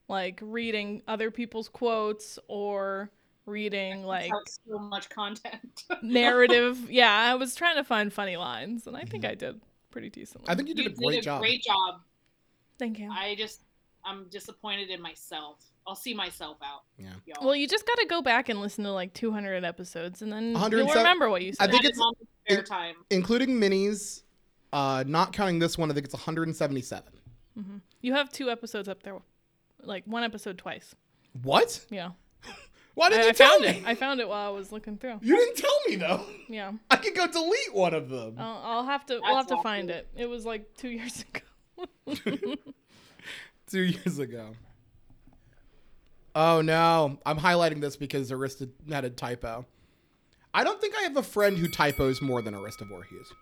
like 0.08 0.40
reading 0.44 1.02
other 1.08 1.32
people's 1.32 1.68
quotes 1.68 2.38
or 2.48 3.10
reading 3.48 4.04
like 4.04 4.30
That 4.30 4.58
so 4.70 4.78
much 4.78 5.10
content. 5.10 5.84
narrative. 6.04 6.90
Yeah, 6.92 7.12
I 7.12 7.36
was 7.36 7.56
trying 7.56 7.76
to 7.78 7.84
find 7.84 8.14
funny 8.14 8.38
lines, 8.38 8.86
and 8.88 8.96
I 8.96 9.02
think 9.04 9.26
I 9.26 9.34
did 9.36 9.62
pretty 9.90 10.10
decently. 10.10 10.48
I 10.50 10.56
think 10.56 10.68
you 10.70 10.76
did 10.76 10.86
You 10.86 10.92
a 11.08 11.12
great 11.12 11.24
job. 11.24 11.42
Great 11.42 11.64
job. 11.64 12.02
Thank 12.78 13.00
you. 13.00 13.10
I 13.12 13.36
just, 13.36 13.62
I'm 14.04 14.26
disappointed 14.30 14.90
in 14.90 15.02
myself. 15.02 15.64
I'll 15.88 15.96
see 15.96 16.14
myself 16.14 16.58
out. 16.64 16.82
Yeah. 16.98 17.10
Y'all. 17.26 17.46
Well, 17.46 17.56
you 17.56 17.68
just 17.68 17.86
got 17.86 17.96
to 18.00 18.06
go 18.08 18.22
back 18.22 18.50
and 18.50 18.60
listen 18.60 18.84
to 18.86 18.92
like 18.92 19.14
200 19.14 19.64
episodes, 19.64 20.22
and 20.22 20.32
then 20.34 20.54
you'll 20.54 20.88
remember 20.88 21.30
what 21.30 21.44
you 21.44 21.54
said. 21.54 21.70
I 21.70 21.72
think 21.72 21.84
That 21.84 21.90
it's- 21.90 21.98
is 21.98 22.02
on 22.02 22.14
spare 22.46 22.60
it- 22.60 22.66
time. 22.66 22.96
Including 23.10 23.50
minis, 23.60 24.24
uh 24.74 25.04
not 25.08 25.32
counting 25.34 25.60
this 25.60 25.78
one, 25.78 25.92
I 25.92 25.94
think 25.94 26.06
it's 26.06 26.14
177. 26.16 27.14
Mhm. 27.58 27.82
You 28.02 28.14
have 28.14 28.32
two 28.32 28.50
episodes 28.50 28.88
up 28.90 29.04
there, 29.04 29.20
like 29.84 30.04
one 30.06 30.24
episode 30.24 30.58
twice. 30.58 30.96
What? 31.44 31.86
Yeah, 31.90 32.12
Why 32.96 33.10
didn't 33.10 33.22
I, 33.22 33.24
you 33.26 33.30
I 33.30 33.34
tell 33.34 33.50
found 33.52 33.62
me? 33.62 33.68
it. 33.70 33.84
I 33.86 33.96
found 33.96 34.20
it 34.20 34.28
while 34.28 34.48
I 34.48 34.52
was 34.52 34.72
looking 34.72 34.98
through. 34.98 35.20
You 35.22 35.36
didn't 35.38 35.58
tell 35.58 35.80
me 35.88 35.96
though. 35.98 36.26
Yeah, 36.50 36.72
I 36.92 36.96
could 36.98 37.16
go 37.16 37.28
delete 37.28 37.74
one 37.74 37.94
of 37.94 38.10
them. 38.10 38.36
I'll, 38.40 38.62
I'll 38.64 38.86
have 38.86 39.06
to. 39.08 39.20
We'll 39.22 39.36
have 39.36 39.48
to 39.48 39.62
find 39.62 39.90
awful. 39.90 40.00
it. 40.02 40.08
It 40.24 40.26
was 40.26 40.46
like 40.46 40.76
two 40.78 40.90
years 40.90 41.24
ago. 41.34 42.56
Two 43.68 43.82
years 43.82 44.20
ago. 44.20 44.52
Oh 46.36 46.62
no, 46.62 47.18
I'm 47.26 47.40
highlighting 47.40 47.80
this 47.80 47.96
because 47.96 48.30
Arista 48.30 48.70
had 48.92 49.06
a 49.06 49.10
typo. 49.10 49.66
I 50.54 50.66
don't 50.66 50.80
think 50.82 50.96
I 50.96 51.04
have 51.04 51.16
a 51.16 51.24
friend 51.24 51.58
who 51.58 51.68
typos 51.68 52.22
more 52.22 52.42
than 52.42 52.54
Arista 52.54 52.88
Voorhees. 52.88 53.34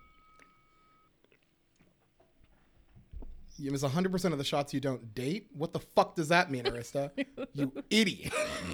You 3.57 3.71
miss 3.71 3.83
100% 3.83 4.31
of 4.31 4.37
the 4.37 4.43
shots 4.43 4.73
you 4.73 4.79
don't 4.79 5.13
date? 5.13 5.47
What 5.53 5.73
the 5.73 5.79
fuck 5.79 6.15
does 6.15 6.29
that 6.29 6.49
mean, 6.51 6.63
Arista? 6.63 7.11
you 7.53 7.71
idiot. 7.89 8.33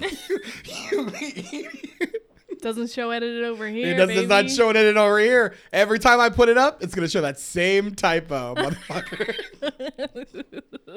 you 0.90 1.08
idiot. 1.20 2.16
Doesn't 2.60 2.90
show 2.90 3.10
edited 3.10 3.44
over 3.44 3.68
here. 3.68 3.94
It 3.94 3.96
does, 3.96 4.10
it's 4.10 4.28
not 4.28 4.44
baby. 4.44 4.54
showing 4.54 4.76
it 4.76 4.96
over 4.96 5.18
here. 5.18 5.54
Every 5.72 5.98
time 5.98 6.20
I 6.20 6.28
put 6.30 6.48
it 6.48 6.58
up, 6.58 6.82
it's 6.82 6.94
going 6.94 7.06
to 7.06 7.10
show 7.10 7.20
that 7.22 7.38
same 7.38 7.94
typo, 7.94 8.54
motherfucker. 8.54 9.34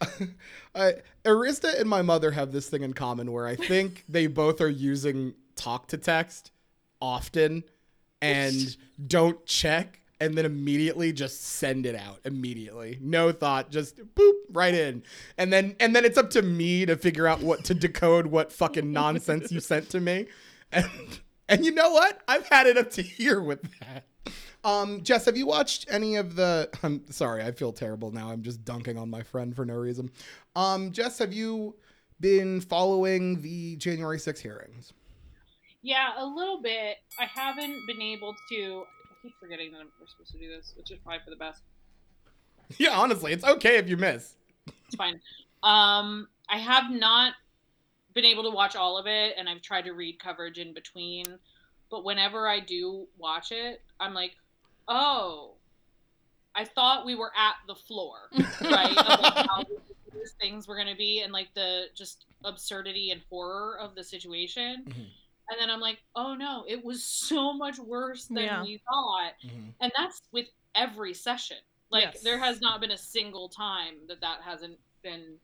I, 0.74 0.94
Arista 1.24 1.78
and 1.78 1.88
my 1.88 2.02
mother 2.02 2.30
have 2.30 2.52
this 2.52 2.68
thing 2.68 2.82
in 2.82 2.92
common 2.92 3.32
where 3.32 3.46
I 3.46 3.56
think 3.56 4.04
they 4.08 4.26
both 4.26 4.60
are 4.60 4.68
using 4.68 5.34
talk 5.56 5.88
to 5.88 5.98
text 5.98 6.52
often 7.00 7.64
and 8.22 8.76
don't 9.06 9.44
check 9.46 10.00
and 10.20 10.36
then 10.36 10.44
immediately 10.44 11.12
just 11.12 11.42
send 11.42 11.86
it 11.86 11.94
out 11.94 12.20
immediately. 12.24 12.98
No 13.00 13.32
thought, 13.32 13.70
just 13.70 13.96
boop 14.14 14.34
right 14.52 14.74
in. 14.74 15.02
And 15.38 15.52
then 15.52 15.76
and 15.80 15.96
then 15.96 16.04
it's 16.04 16.18
up 16.18 16.30
to 16.30 16.42
me 16.42 16.84
to 16.86 16.96
figure 16.96 17.26
out 17.26 17.40
what 17.40 17.64
to 17.64 17.74
decode 17.74 18.26
what 18.26 18.52
fucking 18.52 18.92
nonsense 18.92 19.50
you 19.50 19.60
sent 19.60 19.88
to 19.90 20.00
me. 20.00 20.26
And 20.72 20.88
and 21.50 21.64
you 21.64 21.72
know 21.72 21.90
what? 21.90 22.20
I've 22.26 22.48
had 22.48 22.66
it 22.66 22.78
up 22.78 22.90
to 22.92 23.02
here 23.02 23.40
with 23.40 23.60
that. 23.80 24.04
Um, 24.62 25.02
Jess, 25.02 25.24
have 25.24 25.36
you 25.36 25.46
watched 25.46 25.86
any 25.90 26.16
of 26.16 26.36
the? 26.36 26.68
I'm 26.82 27.10
sorry, 27.10 27.42
I 27.42 27.52
feel 27.52 27.72
terrible 27.72 28.10
now. 28.10 28.30
I'm 28.30 28.42
just 28.42 28.64
dunking 28.64 28.96
on 28.96 29.10
my 29.10 29.22
friend 29.22 29.54
for 29.54 29.64
no 29.64 29.74
reason. 29.74 30.10
Um, 30.54 30.92
Jess, 30.92 31.18
have 31.18 31.32
you 31.32 31.76
been 32.20 32.60
following 32.60 33.40
the 33.40 33.76
January 33.76 34.18
6 34.18 34.40
hearings? 34.40 34.92
Yeah, 35.82 36.10
a 36.18 36.26
little 36.26 36.60
bit. 36.60 36.98
I 37.18 37.24
haven't 37.24 37.86
been 37.86 38.02
able 38.02 38.34
to. 38.50 38.84
I 39.10 39.14
keep 39.22 39.32
forgetting 39.40 39.72
that 39.72 39.78
we're 39.98 40.06
supposed 40.06 40.32
to 40.32 40.38
do 40.38 40.48
this, 40.54 40.74
which 40.76 40.90
is 40.90 40.98
probably 40.98 41.20
for 41.24 41.30
the 41.30 41.36
best. 41.36 41.62
Yeah, 42.78 42.90
honestly, 42.90 43.32
it's 43.32 43.42
okay 43.42 43.78
if 43.78 43.88
you 43.88 43.96
miss. 43.96 44.36
It's 44.86 44.94
fine. 44.94 45.20
Um, 45.64 46.28
I 46.48 46.58
have 46.58 46.88
not 46.88 47.32
been 48.14 48.24
able 48.24 48.42
to 48.44 48.50
watch 48.50 48.76
all 48.76 48.98
of 48.98 49.06
it, 49.06 49.34
and 49.38 49.48
I've 49.48 49.62
tried 49.62 49.84
to 49.86 49.92
read 49.92 50.18
coverage 50.18 50.58
in 50.58 50.72
between. 50.74 51.24
But 51.90 52.04
whenever 52.04 52.48
I 52.48 52.60
do 52.60 53.06
watch 53.18 53.50
it, 53.52 53.82
I'm 53.98 54.14
like, 54.14 54.36
oh, 54.88 55.54
I 56.54 56.64
thought 56.64 57.06
we 57.06 57.14
were 57.14 57.32
at 57.36 57.54
the 57.66 57.74
floor, 57.74 58.28
right? 58.60 58.96
of 58.96 59.20
like 59.20 59.46
how 59.48 59.64
these 60.12 60.32
things 60.40 60.66
were 60.68 60.74
going 60.76 60.88
to 60.88 60.96
be, 60.96 61.20
and 61.22 61.32
like 61.32 61.48
the 61.54 61.84
just 61.94 62.26
absurdity 62.44 63.10
and 63.10 63.20
horror 63.30 63.78
of 63.78 63.94
the 63.94 64.02
situation. 64.04 64.84
Mhm. 64.88 65.06
And 65.52 65.58
then 65.60 65.68
I'm 65.68 65.80
like, 65.80 65.98
oh 66.14 66.34
no, 66.34 66.64
it 66.68 66.84
was 66.84 67.02
so 67.04 67.52
much 67.52 67.78
worse 67.78 68.26
than 68.26 68.44
Yeah. 68.44 68.62
we 68.62 68.80
thought 68.88 69.32
and 69.80 69.90
that's 69.96 70.22
with 70.30 70.46
every 70.76 71.12
session 71.12 71.56
like 71.90 72.04
Yes. 72.04 72.22
there 72.22 72.38
has 72.38 72.60
not 72.60 72.80
been 72.80 72.92
a 72.92 72.96
single 72.96 73.48
time 73.48 73.94
that 74.06 74.20
that 74.20 74.40
hasn't 74.42 74.78
been 75.02 75.34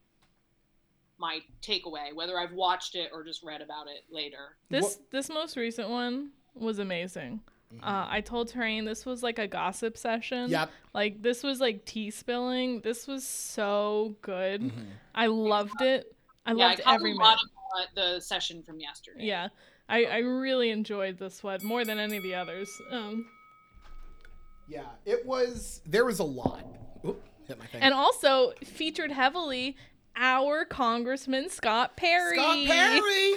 my 1.19 1.41
takeaway 1.63 2.15
whether 2.15 2.39
i've 2.39 2.53
watched 2.53 2.95
it 2.95 3.11
or 3.13 3.25
just 3.25 3.43
read 3.43 3.61
about 3.63 3.87
it 3.87 4.03
later 4.11 4.57
This 4.71 4.99
this 5.11 5.29
most 5.29 5.57
recent 5.57 5.89
one 5.89 6.31
was 6.55 6.79
amazing. 6.79 7.41
Uh, 7.83 8.07
I 8.09 8.21
told 8.23 8.49
Terrain 8.49 8.85
this 8.85 9.05
was 9.05 9.23
like 9.23 9.39
a 9.39 9.47
gossip 9.47 9.99
session. 9.99 10.49
Yep. 10.51 10.71
Like 10.95 11.21
this 11.21 11.43
was 11.43 11.61
like 11.61 11.85
tea 11.85 12.11
spilling. 12.11 12.81
This 12.81 13.07
was 13.07 13.27
so 13.27 14.17
good. 14.23 14.63
Mhm. 14.63 14.87
I 15.15 15.27
loved 15.27 15.83
it. 15.83 16.15
I 16.47 16.53
yeah 16.53 16.69
loved 16.69 16.83
caught 16.83 16.95
every 16.95 17.11
a 17.11 17.15
minute. 17.17 17.39
of 17.75 17.81
uh, 17.81 17.87
the 18.15 18.21
session 18.21 18.63
from 18.63 18.79
yesterday 18.81 19.27
Yeah, 19.27 19.49
I, 19.89 20.05
I 20.05 20.19
really 20.19 20.71
enjoyed 20.71 21.19
this 21.19 21.43
one 21.43 21.59
more 21.65 21.85
than 21.85 21.99
any 21.99 22.17
of 22.19 22.23
the 22.23 22.35
others. 22.37 22.71
Um, 22.91 23.27
Yeah, 24.69 24.87
it 25.05 25.27
was. 25.27 25.81
There 25.87 26.05
was 26.05 26.19
a 26.21 26.25
lot. 26.25 26.65
Oop, 27.05 27.23
hit 27.47 27.59
my 27.59 27.67
thing. 27.67 27.83
And 27.83 27.93
also 27.95 28.53
featured 28.65 29.11
heavily 29.13 29.77
our 30.17 30.65
Congressman 30.65 31.49
Scott 31.49 31.97
Perry. 31.97 32.39
Scott 32.39 32.67
Perry. 32.67 33.35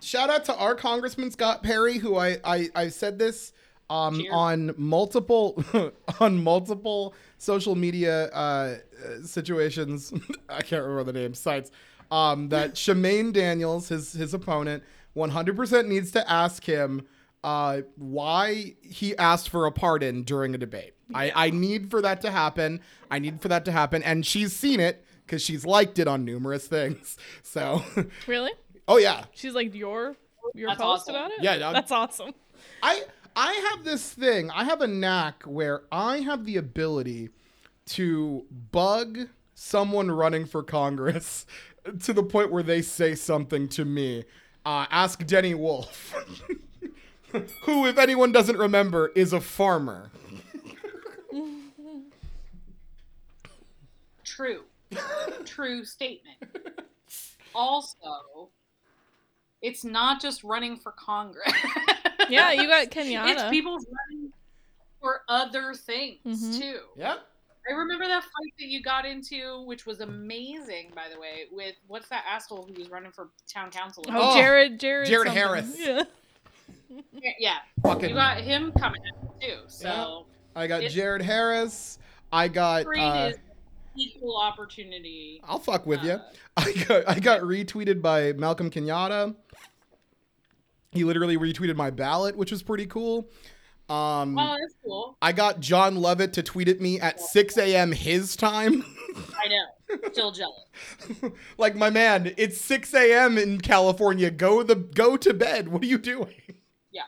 Shout 0.00 0.30
out 0.30 0.44
to 0.46 0.56
our 0.56 0.74
Congressman 0.74 1.30
Scott 1.30 1.62
Perry, 1.62 1.98
who 1.98 2.16
I 2.16 2.38
I, 2.44 2.68
I 2.74 2.88
said 2.88 3.18
this 3.18 3.52
um, 3.90 4.22
on 4.30 4.74
multiple 4.76 5.62
on 6.20 6.42
multiple 6.42 7.14
social 7.38 7.74
media 7.74 8.26
uh, 8.28 8.76
uh, 9.04 9.22
situations. 9.24 10.12
I 10.48 10.62
can't 10.62 10.82
remember 10.82 11.04
the 11.04 11.18
name 11.18 11.34
sites. 11.34 11.70
Um, 12.10 12.48
that 12.48 12.74
Shamaine 12.74 13.32
Daniels, 13.32 13.88
his 13.88 14.12
his 14.12 14.34
opponent, 14.34 14.82
100% 15.16 15.86
needs 15.86 16.10
to 16.12 16.30
ask 16.30 16.64
him 16.64 17.06
uh, 17.44 17.82
why 17.96 18.74
he 18.82 19.16
asked 19.16 19.48
for 19.48 19.66
a 19.66 19.72
pardon 19.72 20.22
during 20.22 20.54
a 20.54 20.58
debate. 20.58 20.94
I, 21.14 21.32
I 21.34 21.50
need 21.50 21.90
for 21.90 22.02
that 22.02 22.20
to 22.20 22.30
happen. 22.30 22.80
I 23.10 23.18
need 23.18 23.40
for 23.40 23.48
that 23.48 23.64
to 23.64 23.72
happen, 23.72 24.02
and 24.02 24.26
she's 24.26 24.54
seen 24.54 24.78
it 24.80 25.06
because 25.28 25.42
she's 25.42 25.66
liked 25.66 25.98
it 25.98 26.08
on 26.08 26.24
numerous 26.24 26.66
things. 26.66 27.16
So, 27.42 27.82
Really? 28.26 28.50
oh 28.88 28.96
yeah, 28.96 29.24
She's 29.34 29.54
like 29.54 29.74
your 29.74 30.16
your 30.54 30.70
That's 30.70 30.80
post 30.80 31.02
awesome. 31.02 31.14
about 31.14 31.30
it? 31.32 31.42
Yeah, 31.42 31.56
yeah. 31.56 31.72
That's 31.72 31.92
awesome. 31.92 32.32
I 32.82 33.02
I 33.36 33.52
have 33.70 33.84
this 33.84 34.10
thing. 34.12 34.50
I 34.50 34.64
have 34.64 34.80
a 34.80 34.86
knack 34.86 35.42
where 35.44 35.82
I 35.92 36.18
have 36.20 36.44
the 36.46 36.56
ability 36.56 37.28
to 37.86 38.44
bug 38.72 39.28
someone 39.54 40.10
running 40.10 40.46
for 40.46 40.62
Congress 40.62 41.46
to 42.04 42.12
the 42.12 42.22
point 42.22 42.50
where 42.50 42.62
they 42.62 42.82
say 42.82 43.14
something 43.14 43.68
to 43.68 43.84
me. 43.84 44.24
Uh, 44.66 44.86
ask 44.90 45.24
Denny 45.26 45.54
Wolf, 45.54 46.14
who, 47.64 47.86
if 47.86 47.96
anyone 47.98 48.32
doesn't 48.32 48.58
remember, 48.58 49.10
is 49.14 49.32
a 49.32 49.40
farmer. 49.40 50.10
True. 54.24 54.62
True 55.44 55.84
statement. 55.84 56.38
Also, 57.54 58.50
it's 59.62 59.84
not 59.84 60.20
just 60.20 60.44
running 60.44 60.76
for 60.76 60.92
Congress. 60.92 61.52
Yeah, 62.28 62.52
you 62.52 62.66
got 62.68 62.82
It's 62.86 62.94
Kenyatta. 62.94 63.50
people 63.50 63.72
running 63.78 64.32
for 65.00 65.22
other 65.28 65.74
things 65.74 66.18
Mhm. 66.26 66.58
too. 66.60 66.80
Yep. 66.96 67.18
I 67.68 67.72
remember 67.74 68.06
that 68.06 68.22
fight 68.22 68.54
that 68.58 68.66
you 68.66 68.82
got 68.82 69.04
into, 69.04 69.62
which 69.64 69.84
was 69.86 70.00
amazing, 70.00 70.90
by 70.94 71.08
the 71.12 71.18
way, 71.20 71.44
with 71.52 71.74
what's 71.86 72.08
that 72.08 72.24
asshole 72.28 72.62
who 72.66 72.72
was 72.74 72.88
running 72.90 73.12
for 73.12 73.28
town 73.46 73.70
council? 73.70 74.04
Oh, 74.08 74.32
Oh, 74.32 74.34
Jared, 74.36 74.80
Jared, 74.80 75.08
Jared 75.08 75.28
something. 75.28 75.42
Harris. 75.46 75.78
Yeah. 75.78 76.02
Yeah, 77.38 77.58
Fucking. 77.82 78.08
you 78.10 78.14
got 78.14 78.38
him 78.38 78.72
coming 78.72 79.02
in 79.04 79.40
too. 79.48 79.58
So 79.68 80.26
I 80.56 80.66
got 80.66 80.82
it- 80.82 80.90
Jared 80.90 81.22
Harris. 81.22 81.98
I 82.32 82.48
got. 82.48 82.86
Uh, 82.86 83.30
is 83.32 83.38
equal 83.98 84.36
opportunity. 84.40 85.40
I'll 85.44 85.58
fuck 85.58 85.86
with 85.86 86.02
you. 86.02 86.12
uh, 86.12 86.20
I 86.56 86.72
got 86.86 87.08
I 87.08 87.18
got 87.18 87.40
retweeted 87.42 88.00
by 88.00 88.32
Malcolm 88.34 88.70
Kenyatta. 88.70 89.34
He 90.92 91.04
literally 91.04 91.36
retweeted 91.36 91.76
my 91.76 91.90
ballot, 91.90 92.36
which 92.36 92.50
was 92.50 92.62
pretty 92.62 92.86
cool. 92.86 93.28
Um, 93.90 94.38
Oh, 94.38 94.56
that's 94.60 94.74
cool. 94.84 95.16
I 95.22 95.32
got 95.32 95.60
Jon 95.60 95.96
Lovett 95.96 96.32
to 96.34 96.42
tweet 96.42 96.68
at 96.68 96.80
me 96.80 97.00
at 97.00 97.20
6 97.20 97.56
a.m. 97.56 97.92
his 97.92 98.36
time. 98.36 98.84
I 99.16 99.48
know. 99.48 99.98
Still 100.12 100.30
jealous. 100.32 100.60
like 101.58 101.74
my 101.74 101.88
man, 101.88 102.34
it's 102.36 102.60
6 102.60 102.92
a.m. 102.94 103.38
in 103.38 103.60
California. 103.60 104.30
Go 104.30 104.62
the 104.62 104.76
go 104.76 105.16
to 105.16 105.32
bed. 105.32 105.68
What 105.68 105.82
are 105.82 105.86
you 105.86 105.96
doing? 105.98 106.34
Yeah. 106.90 107.02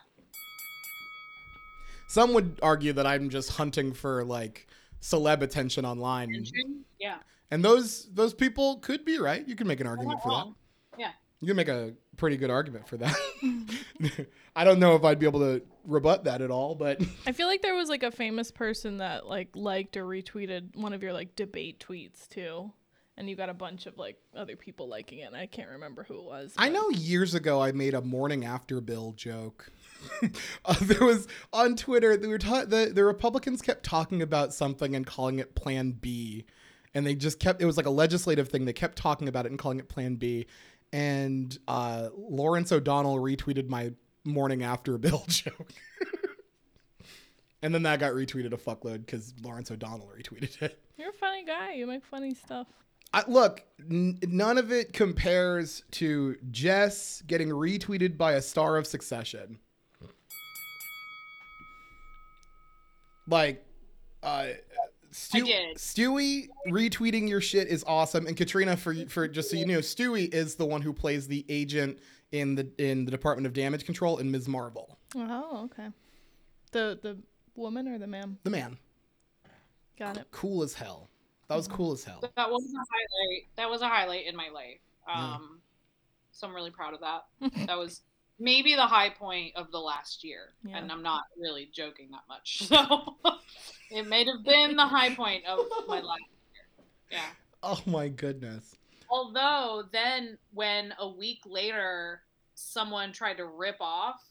Some 2.07 2.33
would 2.33 2.59
argue 2.63 2.93
that 2.93 3.05
I'm 3.05 3.29
just 3.29 3.51
hunting 3.51 3.93
for 3.93 4.23
like 4.25 4.67
celeb 5.01 5.41
attention 5.41 5.85
online, 5.85 6.29
Attention? 6.29 6.85
Yeah. 6.99 7.17
and 7.49 7.63
those 7.65 8.07
those 8.13 8.33
people 8.33 8.77
could 8.77 9.03
be 9.05 9.17
right. 9.19 9.47
You 9.47 9.55
can 9.55 9.67
make 9.67 9.79
an 9.79 9.87
argument 9.87 10.19
not 10.19 10.23
for 10.23 10.29
that. 10.29 10.99
Yeah. 10.99 11.11
You 11.39 11.47
can 11.47 11.55
make 11.57 11.69
a 11.69 11.93
pretty 12.17 12.37
good 12.37 12.51
argument 12.51 12.87
for 12.87 12.97
that. 12.97 13.15
I 14.55 14.63
don't 14.63 14.79
know 14.79 14.95
if 14.95 15.03
I'd 15.03 15.17
be 15.19 15.25
able 15.25 15.39
to 15.39 15.61
rebut 15.85 16.25
that 16.25 16.41
at 16.41 16.51
all, 16.51 16.75
but 16.75 17.01
I 17.25 17.31
feel 17.31 17.47
like 17.47 17.61
there 17.61 17.73
was 17.75 17.89
like 17.89 18.03
a 18.03 18.11
famous 18.11 18.51
person 18.51 18.97
that 18.97 19.25
like 19.27 19.49
liked 19.55 19.97
or 19.97 20.05
retweeted 20.05 20.75
one 20.75 20.93
of 20.93 21.01
your 21.01 21.13
like 21.13 21.35
debate 21.35 21.79
tweets 21.85 22.27
too. 22.29 22.71
And 23.17 23.29
you 23.29 23.35
got 23.35 23.49
a 23.49 23.53
bunch 23.53 23.85
of 23.85 23.97
like 23.97 24.17
other 24.35 24.55
people 24.55 24.87
liking 24.87 25.19
it. 25.19 25.27
And 25.27 25.35
I 25.35 25.45
can't 25.45 25.69
remember 25.69 26.03
who 26.03 26.15
it 26.19 26.23
was. 26.25 26.53
I 26.57 26.69
know 26.69 26.89
years 26.89 27.33
ago 27.35 27.61
I 27.61 27.71
made 27.71 27.93
a 27.93 28.01
morning 28.01 28.45
after 28.45 28.81
bill 28.81 29.13
joke. 29.15 29.71
uh, 30.65 30.75
there 30.81 31.05
was 31.05 31.27
on 31.53 31.75
Twitter 31.75 32.17
they 32.17 32.27
were 32.27 32.37
ta- 32.37 32.65
the 32.65 32.91
the 32.93 33.03
Republicans 33.03 33.61
kept 33.61 33.83
talking 33.83 34.21
about 34.21 34.53
something 34.53 34.95
and 34.95 35.05
calling 35.05 35.39
it 35.39 35.55
Plan 35.55 35.91
B, 35.91 36.45
and 36.93 37.05
they 37.05 37.15
just 37.15 37.39
kept 37.39 37.61
it 37.61 37.65
was 37.65 37.77
like 37.77 37.85
a 37.85 37.91
legislative 37.91 38.49
thing. 38.49 38.65
They 38.65 38.73
kept 38.73 38.97
talking 38.97 39.27
about 39.27 39.45
it 39.45 39.51
and 39.51 39.59
calling 39.59 39.79
it 39.79 39.89
Plan 39.89 40.15
B, 40.15 40.47
and 40.93 41.57
uh, 41.67 42.09
Lawrence 42.15 42.71
O'Donnell 42.71 43.17
retweeted 43.17 43.69
my 43.69 43.91
morning 44.23 44.63
after 44.63 44.97
bill 44.97 45.23
joke. 45.27 45.71
And 47.63 47.73
then 47.75 47.83
that 47.83 47.99
got 47.99 48.13
retweeted 48.13 48.53
a 48.53 48.57
fuckload 48.57 49.05
because 49.05 49.33
Lawrence 49.43 49.69
O'Donnell 49.69 50.11
retweeted 50.17 50.61
it. 50.63 50.79
You're 50.97 51.11
a 51.11 51.13
funny 51.13 51.45
guy. 51.45 51.73
You 51.73 51.85
make 51.85 52.03
funny 52.03 52.33
stuff. 52.33 52.67
I, 53.13 53.23
look, 53.27 53.63
n- 53.79 54.17
none 54.23 54.57
of 54.57 54.71
it 54.71 54.93
compares 54.93 55.83
to 55.91 56.37
Jess 56.49 57.21
getting 57.27 57.49
retweeted 57.49 58.17
by 58.17 58.33
a 58.33 58.41
star 58.41 58.77
of 58.77 58.87
Succession. 58.87 59.59
Like, 63.27 63.65
uh, 64.23 64.47
Stu- 65.11 65.45
Stewy 65.75 66.47
retweeting 66.69 67.27
your 67.27 67.41
shit 67.41 67.67
is 67.67 67.83
awesome, 67.85 68.27
and 68.27 68.37
Katrina, 68.37 68.77
for 68.77 68.93
for 69.07 69.27
just 69.27 69.49
so 69.51 69.57
you 69.57 69.65
know, 69.65 69.79
Stewy 69.79 70.33
is 70.33 70.55
the 70.55 70.65
one 70.65 70.81
who 70.81 70.93
plays 70.93 71.27
the 71.27 71.45
agent 71.49 71.99
in 72.31 72.55
the 72.55 72.69
in 72.77 73.03
the 73.05 73.11
Department 73.11 73.45
of 73.45 73.51
Damage 73.53 73.83
Control 73.85 74.19
in 74.19 74.31
Ms. 74.31 74.47
Marvel, 74.47 74.97
Oh, 75.15 75.65
okay. 75.65 75.89
The 76.71 76.97
the 77.01 77.17
woman 77.55 77.87
or 77.89 77.97
the 77.97 78.07
man? 78.07 78.37
the 78.43 78.49
man, 78.49 78.77
Got 79.99 80.15
it. 80.17 80.27
cool 80.31 80.63
as 80.63 80.73
hell. 80.73 81.09
That 81.49 81.55
was 81.57 81.67
cool 81.67 81.91
as 81.91 82.05
hell. 82.05 82.21
That 82.21 82.49
was 82.49 82.63
a 82.63 82.77
highlight. 82.77 83.43
That 83.57 83.69
was 83.69 83.81
a 83.81 83.89
highlight 83.89 84.25
in 84.25 84.35
my 84.37 84.47
life. 84.53 84.79
Um, 85.13 85.59
so 86.31 86.47
I'm 86.47 86.55
really 86.55 86.71
proud 86.71 86.93
of 86.93 87.01
that. 87.01 87.25
that 87.67 87.77
was 87.77 88.01
maybe 88.41 88.75
the 88.75 88.87
high 88.87 89.09
point 89.11 89.55
of 89.55 89.71
the 89.71 89.77
last 89.79 90.23
year, 90.23 90.53
Yeah. 90.63 90.77
and 90.77 90.91
I'm 90.91 91.03
not 91.03 91.23
really 91.37 91.69
joking 91.73 92.09
that 92.11 92.23
much. 92.27 92.63
So 93.91 93.97
it 93.97 94.07
may 94.07 94.23
have 94.25 94.43
been 94.43 94.75
the 94.77 94.85
high 94.85 95.13
point 95.13 95.45
of 95.45 95.59
my 95.87 95.99
last 96.01 96.19
year. 96.53 96.85
Yeah. 97.11 97.29
Oh 97.61 97.79
my 97.85 98.07
goodness. 98.07 98.75
Although 99.09 99.83
then, 99.91 100.37
when 100.53 100.93
a 100.99 101.07
week 101.07 101.39
later 101.45 102.21
someone 102.55 103.11
tried 103.11 103.35
to 103.37 103.45
rip 103.45 103.75
off 103.81 104.21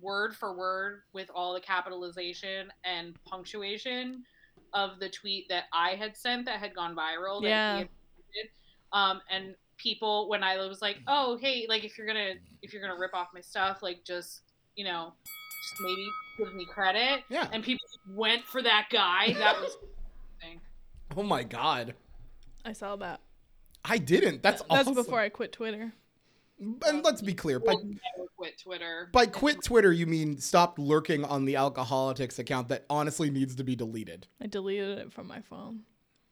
word 0.00 0.34
for 0.36 0.54
word 0.56 1.02
with 1.12 1.30
all 1.34 1.54
the 1.54 1.60
capitalization 1.60 2.70
and 2.84 3.14
punctuation 3.24 4.24
of 4.74 5.00
the 5.00 5.08
tweet 5.08 5.48
that 5.48 5.64
I 5.72 5.90
had 5.96 6.16
sent 6.16 6.44
that 6.46 6.60
had 6.60 6.74
gone 6.74 6.94
viral, 6.94 7.42
that 7.42 7.78
he 7.78 7.88
Yeah. 8.34 8.42
um, 8.92 9.20
and 9.30 9.54
people 9.82 10.28
when 10.28 10.42
I 10.42 10.56
was 10.68 10.80
like, 10.80 10.98
"Oh, 11.06 11.36
hey, 11.40 11.66
like 11.68 11.84
if 11.84 11.98
you're 11.98 12.06
gonna 12.06 12.34
if 12.62 12.72
you're 12.72 12.82
gonna 12.82 12.98
rip 12.98 13.14
off 13.14 13.28
my 13.34 13.40
stuff, 13.40 13.82
like 13.82 14.04
just 14.04 14.42
you 14.76 14.84
know, 14.84 15.12
just 15.24 15.82
maybe 15.82 16.06
give 16.38 16.54
me 16.54 16.66
credit," 16.66 17.24
Yeah. 17.28 17.48
and 17.52 17.62
people 17.64 17.86
went 18.14 18.44
for 18.44 18.62
that 18.62 18.88
guy. 18.90 19.34
That 19.34 19.60
was. 19.60 19.76
thing. 20.40 20.60
Oh 21.16 21.22
my 21.22 21.42
god. 21.42 21.94
I 22.64 22.72
saw 22.72 22.96
that. 22.96 23.20
I 23.84 23.98
didn't. 23.98 24.42
That's 24.42 24.62
That's 24.62 24.88
awesome. 24.88 24.94
before 24.94 25.18
I 25.20 25.28
quit 25.28 25.52
Twitter. 25.52 25.92
And 26.60 27.04
let's 27.04 27.20
be 27.22 27.34
clear. 27.34 27.58
By, 27.58 27.74
quit 28.36 28.56
Twitter. 28.62 29.08
by 29.12 29.26
quit 29.26 29.64
Twitter, 29.64 29.92
you 29.92 30.06
mean 30.06 30.38
stop 30.38 30.78
lurking 30.78 31.24
on 31.24 31.44
the 31.44 31.56
Alcoholics 31.56 32.38
account 32.38 32.68
that 32.68 32.84
honestly 32.88 33.30
needs 33.30 33.56
to 33.56 33.64
be 33.64 33.74
deleted. 33.74 34.28
I 34.40 34.46
deleted 34.46 34.98
it 34.98 35.12
from 35.12 35.26
my 35.26 35.40
phone. 35.40 35.80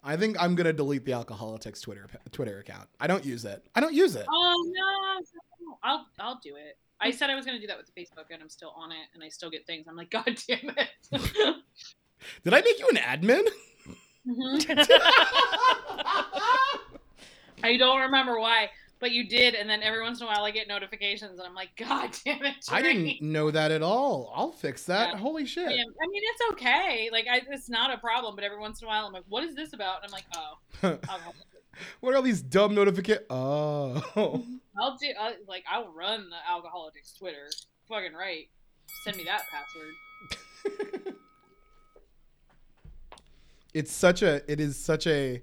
I 0.03 0.16
think 0.16 0.36
I'm 0.40 0.55
gonna 0.55 0.72
delete 0.72 1.05
the 1.05 1.12
Alcoholics 1.12 1.80
Twitter 1.80 2.07
Twitter 2.32 2.59
account. 2.59 2.88
I 3.01 3.07
don't 3.07 3.24
use 3.24 3.44
it. 3.44 3.64
I 3.74 3.80
don't 3.80 3.94
use 3.94 4.16
it. 4.16 4.26
Oh 4.28 4.64
no, 4.66 5.74
I'll 5.82 6.07
I'll 6.18 6.40
do 6.42 6.57
it. 6.57 6.78
I 7.01 7.11
said 7.11 7.30
I 7.30 7.34
was 7.34 7.44
gonna 7.46 7.61
do 7.61 7.66
that 7.66 7.76
with 7.76 7.86
the 7.86 8.01
Facebook, 8.01 8.26
and 8.30 8.42
I'm 8.42 8.48
still 8.48 8.72
on 8.76 8.92
it, 8.92 9.09
and 9.14 9.22
I 9.22 9.28
still 9.28 9.51
get 9.51 9.66
things. 9.66 9.86
I'm 9.88 9.96
like, 9.96 10.11
God 10.12 10.24
damn 10.48 10.70
it. 10.76 10.88
Did 12.44 12.55
I 12.55 12.61
make 12.61 12.78
you 12.78 12.88
an 12.88 12.96
admin? 12.96 13.46
Mhm. 14.26 14.86
I 17.62 17.76
don't 17.76 18.01
remember 18.01 18.38
why, 18.40 18.70
but 19.01 19.12
you 19.12 19.26
did, 19.26 19.55
and 19.55 19.68
then 19.68 19.82
every 19.82 20.03
once 20.03 20.20
in 20.20 20.26
a 20.26 20.28
while 20.28 20.44
I 20.44 20.51
get 20.51 20.68
notifications, 20.68 21.38
and 21.38 21.48
I'm 21.48 21.55
like, 21.55 21.70
God 21.76 22.11
damn 22.24 22.44
it. 22.44 22.57
I 22.70 22.82
didn't 22.82 23.22
know 23.22 23.51
that 23.51 23.72
at 23.72 23.82
all. 23.82 24.32
I'll 24.34 24.53
fix 24.53 24.84
that. 24.84 25.14
Yeah. 25.14 25.18
Holy 25.18 25.46
shit. 25.46 25.66
I 25.66 25.70
mean, 25.70 25.86
it's 26.01 26.42
okay. 26.53 27.09
Like, 27.11 27.26
I, 27.30 27.42
it's 27.51 27.68
not 27.68 27.92
a 27.92 27.98
problem. 27.98 28.36
But 28.36 28.44
every 28.44 28.59
once 28.59 28.80
in 28.82 28.86
a 28.86 28.88
while, 28.88 29.07
I'm 29.07 29.12
like, 29.12 29.24
"What 29.28 29.42
is 29.42 29.55
this 29.55 29.72
about?" 29.72 30.05
And 30.05 30.07
I'm 30.07 30.12
like, 30.12 30.26
"Oh, 30.36 30.98
I'll, 31.09 31.34
what 32.01 32.12
are 32.12 32.16
all 32.16 32.22
these 32.22 32.42
dumb 32.42 32.74
notifications? 32.74 33.26
Oh. 33.30 34.03
I'll 34.78 34.96
do. 34.96 35.07
i 35.18 35.34
like, 35.48 35.64
I'll 35.70 35.92
run 35.92 36.30
the 36.30 36.36
Alcoholics 36.48 37.12
Twitter. 37.14 37.48
Fucking 37.88 38.14
right. 38.14 38.48
Send 39.05 39.16
me 39.16 39.24
that 39.24 39.42
password. 39.51 41.14
it's 43.72 43.92
such 43.92 44.22
a 44.22 44.51
it 44.51 44.59
is 44.61 44.76
such 44.76 45.07
a 45.07 45.42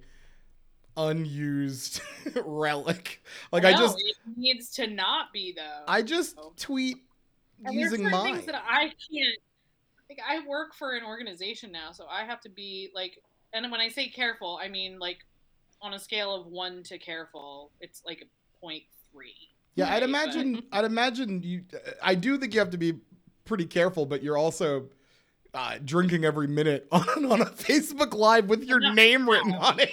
unused 0.97 2.01
relic. 2.45 3.23
Like 3.51 3.63
I, 3.65 3.71
just 3.71 3.97
it 3.99 4.15
needs 4.35 4.69
to 4.71 4.87
not 4.87 5.31
be 5.31 5.53
though. 5.55 5.83
I 5.87 6.01
just 6.01 6.37
tweet 6.57 6.97
And 7.63 7.73
using 7.75 8.01
there's 8.01 8.11
mine. 8.11 8.33
things 8.35 8.45
that 8.47 8.55
I 8.67 8.85
can't. 8.85 9.37
Like 10.09 10.19
I 10.27 10.45
work 10.47 10.73
for 10.73 10.95
an 10.95 11.03
organization 11.03 11.71
now, 11.71 11.91
so 11.91 12.05
I 12.09 12.23
have 12.25 12.41
to 12.41 12.49
be 12.49 12.89
like, 12.95 13.21
and 13.53 13.69
when 13.71 13.79
I 13.81 13.89
say 13.89 14.07
careful, 14.09 14.59
I 14.61 14.67
mean 14.67 14.99
like, 14.99 15.19
on 15.81 15.93
a 15.93 15.99
scale 15.99 16.33
of 16.33 16.47
one 16.47 16.81
to 16.83 16.97
careful, 16.97 17.71
it's 17.81 18.01
like 18.05 18.21
a 18.23 18.59
point 18.59 18.83
three. 19.11 19.35
Yeah, 19.75 19.85
I'd 19.85 19.89
right? 19.89 19.99
But- 20.01 20.09
imagine. 20.09 20.63
I'd 20.71 20.85
imagine 20.85 21.43
you. 21.43 21.63
I 22.01 22.15
do 22.15 22.37
think 22.37 22.53
you 22.53 22.59
have 22.59 22.71
to 22.71 22.77
be 22.77 22.93
pretty 23.45 23.65
careful, 23.65 24.05
but 24.05 24.23
you're 24.23 24.37
also 24.37 24.87
uh, 25.53 25.77
drinking 25.85 26.25
every 26.25 26.47
minute 26.47 26.87
on, 26.91 27.25
on 27.31 27.41
a 27.41 27.45
Facebook 27.45 28.13
Live 28.13 28.47
with 28.49 28.63
your 28.63 28.79
No. 28.79 28.93
name 28.93 29.29
written 29.29 29.53
on 29.53 29.79
it. 29.79 29.91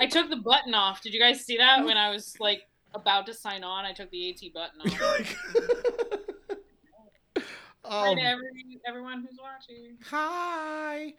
I 0.00 0.06
took 0.06 0.30
the 0.30 0.36
button 0.36 0.74
off. 0.74 1.02
Did 1.02 1.14
you 1.14 1.20
guys 1.20 1.44
see 1.44 1.56
that 1.58 1.84
when 1.84 1.96
I 1.96 2.10
was 2.10 2.34
like 2.40 2.62
about 2.94 3.26
to 3.26 3.34
sign 3.34 3.64
on? 3.64 3.84
I 3.84 3.92
took 3.92 4.10
the 4.10 4.30
AT 4.30 4.40
button 4.52 4.80
off. 4.80 5.36
Hi 7.86 8.10
um, 8.10 8.16
to 8.16 8.22
every, 8.22 8.50
everyone 8.88 9.20
who's 9.20 9.38
watching. 9.40 9.98
hi. 10.02 11.12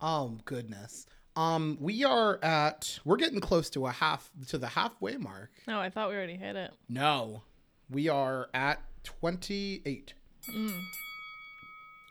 Oh 0.00 0.38
goodness. 0.44 1.06
Um, 1.36 1.76
we 1.80 2.02
are 2.04 2.42
at. 2.42 2.98
We're 3.04 3.16
getting 3.16 3.40
close 3.40 3.68
to 3.70 3.86
a 3.86 3.92
half 3.92 4.30
to 4.48 4.58
the 4.58 4.68
halfway 4.68 5.16
mark. 5.16 5.50
No, 5.66 5.78
I 5.78 5.90
thought 5.90 6.08
we 6.08 6.16
already 6.16 6.36
hit 6.36 6.56
it. 6.56 6.72
No, 6.88 7.42
we 7.90 8.08
are 8.08 8.48
at 8.54 8.80
twenty 9.04 9.82
eight. 9.84 10.14
Mm. 10.50 10.80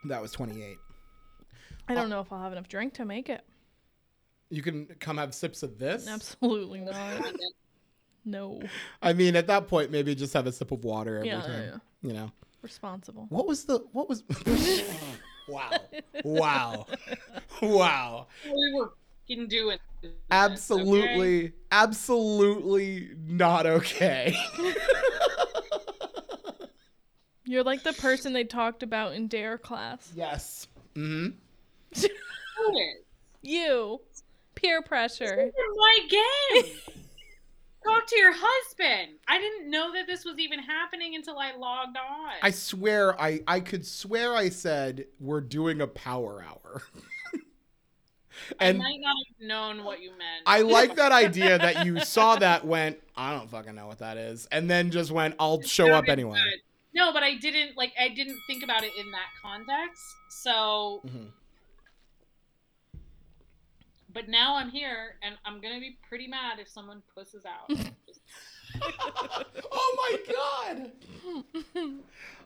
That 0.05 0.21
was 0.21 0.31
twenty 0.31 0.63
eight. 0.63 0.77
I 1.89 1.95
don't 1.95 2.09
know 2.09 2.19
if 2.19 2.31
I'll 2.31 2.41
have 2.41 2.51
enough 2.51 2.67
drink 2.67 2.93
to 2.95 3.05
make 3.05 3.29
it. 3.29 3.43
You 4.49 4.61
can 4.61 4.85
come 4.99 5.17
have 5.17 5.33
sips 5.33 5.61
of 5.63 5.77
this. 5.77 6.07
Absolutely 6.07 6.79
not. 6.81 6.95
No. 8.25 8.61
I 9.01 9.13
mean, 9.13 9.35
at 9.35 9.47
that 9.47 9.67
point, 9.67 9.91
maybe 9.91 10.13
just 10.15 10.33
have 10.33 10.47
a 10.47 10.51
sip 10.51 10.71
of 10.71 10.83
water 10.83 11.17
every 11.17 11.29
Yeah, 11.29 11.41
time. 11.41 11.63
yeah. 11.63 11.77
You 12.01 12.13
know. 12.13 12.31
Responsible. 12.61 13.25
What 13.29 13.47
was 13.47 13.65
the 13.65 13.79
what 13.93 14.09
was 14.09 14.23
Wow. 15.47 15.71
Wow. 16.23 16.87
Wow. 17.61 18.27
We 18.45 18.73
were 18.75 18.91
fucking 19.27 19.47
doing 19.47 19.77
this, 20.01 20.11
okay? 20.11 20.17
Absolutely 20.29 21.53
absolutely 21.71 23.11
not 23.25 23.65
okay. 23.65 24.35
You're 27.45 27.63
like 27.63 27.83
the 27.83 27.93
person 27.93 28.33
they 28.33 28.43
talked 28.43 28.83
about 28.83 29.13
in 29.13 29.27
Dare 29.27 29.57
class. 29.57 30.11
yes. 30.15 30.67
Mhm. 30.95 31.33
Do. 31.93 32.07
You. 33.41 34.01
Peer 34.61 34.81
pressure. 34.81 35.35
This 35.35 35.47
is 35.53 35.77
my 35.77 35.99
game. 36.09 36.73
Talk 37.85 38.05
to 38.07 38.17
your 38.17 38.33
husband. 38.35 39.17
I 39.29 39.39
didn't 39.39 39.69
know 39.71 39.93
that 39.93 40.07
this 40.07 40.25
was 40.25 40.39
even 40.39 40.59
happening 40.59 41.15
until 41.15 41.37
I 41.39 41.55
logged 41.55 41.95
on. 41.95 42.31
I 42.41 42.51
swear 42.51 43.19
I 43.21 43.41
I 43.47 43.59
could 43.61 43.85
swear 43.85 44.35
I 44.35 44.49
said 44.49 45.05
we're 45.19 45.39
doing 45.41 45.79
a 45.81 45.87
power 45.87 46.43
hour. 46.45 46.81
and 48.59 48.77
I 48.77 48.79
might 48.83 48.99
not 48.99 49.15
have 49.39 49.47
known 49.47 49.83
what 49.85 50.01
you 50.01 50.09
meant. 50.09 50.43
I 50.45 50.61
like 50.61 50.95
that 50.95 51.11
idea 51.13 51.57
that 51.59 51.85
you 51.85 51.99
saw 52.01 52.35
that 52.37 52.65
went 52.65 52.99
I 53.15 53.33
don't 53.33 53.49
fucking 53.49 53.75
know 53.75 53.87
what 53.87 53.99
that 53.99 54.17
is 54.17 54.47
and 54.51 54.69
then 54.69 54.91
just 54.91 55.11
went 55.11 55.35
I'll 55.39 55.61
show 55.61 55.93
up 55.93 56.09
anyway. 56.09 56.39
good. 56.43 56.59
No, 56.93 57.13
but 57.13 57.21
I 57.23 57.35
didn't 57.35 57.77
like. 57.77 57.93
I 57.99 58.09
didn't 58.09 58.39
think 58.47 58.63
about 58.63 58.83
it 58.83 58.91
in 58.99 59.11
that 59.11 59.27
context. 59.41 60.01
So, 60.29 61.01
Mhm. 61.05 61.27
But 64.17 64.27
now 64.27 64.55
I'm 64.55 64.71
here, 64.71 65.13
and 65.21 65.35
I'm 65.45 65.61
gonna 65.61 65.79
be 65.79 65.95
pretty 66.09 66.27
mad 66.27 66.57
if 66.59 66.67
someone 66.67 67.03
pusses 67.13 67.43
out. 67.45 67.69
Oh 69.71 70.19
my 70.25 70.91
god. 71.75 71.91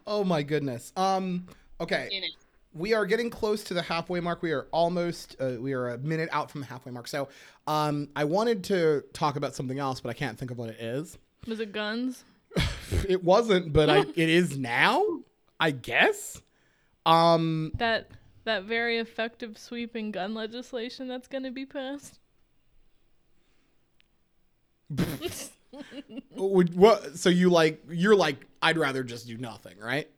Oh 0.06 0.24
my 0.26 0.44
goodness. 0.44 0.92
Um 0.98 1.48
okay. 1.80 2.10
in 2.12 2.24
it. 2.24 2.32
we 2.74 2.94
are 2.94 3.06
getting 3.06 3.30
close 3.30 3.64
to 3.66 3.74
the 3.74 3.82
halfway 3.82 4.20
mark. 4.20 4.42
We 4.42 4.52
are 4.52 4.68
almost 4.72 5.38
uh, 5.40 5.54
we 5.60 5.72
are 5.74 5.90
a 5.90 5.98
minute 5.98 6.30
out 6.34 6.52
from 6.52 6.62
the 6.62 6.68
halfway 6.68 6.92
mark. 6.92 7.08
So, 7.08 7.30
um 7.68 8.10
I 8.16 8.26
wanted 8.26 8.66
to 8.66 9.04
talk 9.14 9.38
about 9.38 9.56
something 9.56 9.80
else, 9.80 10.02
but 10.02 10.10
I 10.10 10.14
can't 10.14 10.38
think 10.38 10.52
of 10.52 10.58
what 10.58 10.70
it 10.70 10.80
is. 10.80 11.18
Was 11.48 11.62
it 11.62 11.72
guns? 11.72 12.26
It 13.08 13.24
wasn't, 13.24 13.72
but 13.72 13.90
I 13.90 14.00
it 14.00 14.30
is 14.30 14.58
now, 14.58 15.04
I 15.58 15.72
guess. 15.72 16.42
Um 17.06 17.72
That 17.78 18.12
that 18.52 18.64
very 18.64 18.98
effective 18.98 19.58
sweeping 19.58 20.12
gun 20.12 20.34
legislation 20.34 21.08
that's 21.08 21.28
going 21.28 21.44
to 21.44 21.52
be 21.52 21.66
passed? 21.66 22.20
would 26.36 26.76
what 26.76 27.18
so 27.18 27.30
you 27.30 27.50
like 27.50 27.82
you're 27.90 28.16
like 28.16 28.46
I'd 28.62 28.78
rather 28.78 29.04
just 29.04 29.26
do 29.26 29.38
nothing, 29.38 29.78
right? 29.80 30.10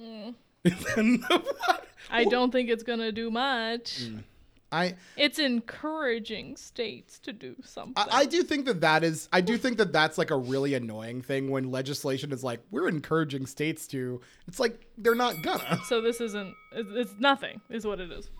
Mm. 0.00 0.34
I 2.10 2.24
don't 2.24 2.52
think 2.52 2.70
it's 2.70 2.84
going 2.84 3.00
to 3.00 3.10
do 3.10 3.32
much. 3.32 4.06
I 4.72 4.94
It's 5.16 5.38
encouraging 5.38 6.56
states 6.56 7.18
to 7.20 7.32
do 7.32 7.54
something. 7.62 7.94
I, 7.96 8.20
I 8.20 8.24
do 8.24 8.42
think 8.42 8.64
that 8.66 8.80
that 8.80 9.04
is 9.04 9.28
I 9.32 9.40
do 9.40 9.58
think 9.58 9.76
that 9.78 9.92
that's 9.92 10.18
like 10.18 10.30
a 10.30 10.36
really 10.36 10.74
annoying 10.74 11.22
thing 11.22 11.50
when 11.50 11.70
legislation 11.70 12.32
is 12.32 12.42
like 12.42 12.60
we're 12.70 12.88
encouraging 12.88 13.46
states 13.46 13.86
to 13.88 14.20
it's 14.48 14.58
like 14.58 14.86
they're 14.98 15.14
not 15.14 15.42
gonna 15.42 15.80
so 15.86 16.00
this 16.00 16.20
isn't 16.20 16.54
it's, 16.72 16.90
it's 16.92 17.20
nothing 17.20 17.60
is 17.70 17.86
what 17.86 18.00
it 18.00 18.10
is. 18.10 18.30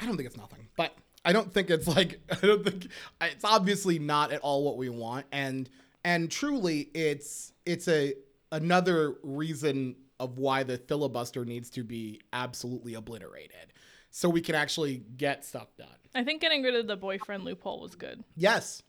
I 0.00 0.06
don't 0.06 0.16
think 0.16 0.26
it's 0.26 0.36
nothing 0.36 0.66
but 0.76 0.92
I 1.24 1.32
don't 1.32 1.52
think 1.52 1.70
it's 1.70 1.86
like 1.86 2.20
I 2.30 2.46
don't 2.46 2.64
think 2.64 2.88
it's 3.20 3.44
obviously 3.44 3.98
not 3.98 4.32
at 4.32 4.40
all 4.40 4.64
what 4.64 4.76
we 4.76 4.88
want 4.88 5.26
and 5.32 5.70
and 6.04 6.30
truly 6.30 6.90
it's 6.94 7.52
it's 7.64 7.86
a 7.88 8.14
another 8.50 9.14
reason 9.22 9.94
of 10.20 10.38
why 10.38 10.64
the 10.64 10.78
filibuster 10.78 11.44
needs 11.44 11.70
to 11.70 11.84
be 11.84 12.20
absolutely 12.32 12.94
obliterated 12.94 13.72
so 14.10 14.28
we 14.28 14.40
can 14.40 14.54
actually 14.54 15.02
get 15.16 15.44
stuff 15.44 15.68
done 15.76 15.88
I 16.14 16.24
think 16.24 16.40
getting 16.40 16.62
rid 16.62 16.74
of 16.74 16.86
the 16.86 16.96
boyfriend 16.96 17.44
loophole 17.44 17.80
was 17.80 17.94
good. 17.94 18.24
yes 18.36 18.82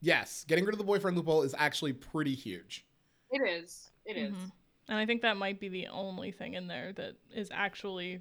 yes 0.00 0.44
getting 0.48 0.64
rid 0.64 0.72
of 0.74 0.78
the 0.78 0.84
boyfriend 0.84 1.16
loophole 1.16 1.42
is 1.42 1.54
actually 1.58 1.92
pretty 1.92 2.34
huge 2.34 2.84
It 3.30 3.42
is. 3.48 3.90
It 4.06 4.16
is. 4.16 4.32
Mhm. 4.34 4.52
And 4.88 4.98
I 4.98 5.06
think 5.06 5.22
that 5.22 5.36
might 5.36 5.60
be 5.60 5.68
the 5.68 5.86
only 5.88 6.32
thing 6.32 6.54
in 6.54 6.66
there 6.66 6.92
that 6.94 7.14
is 7.34 7.48
actually 7.52 8.20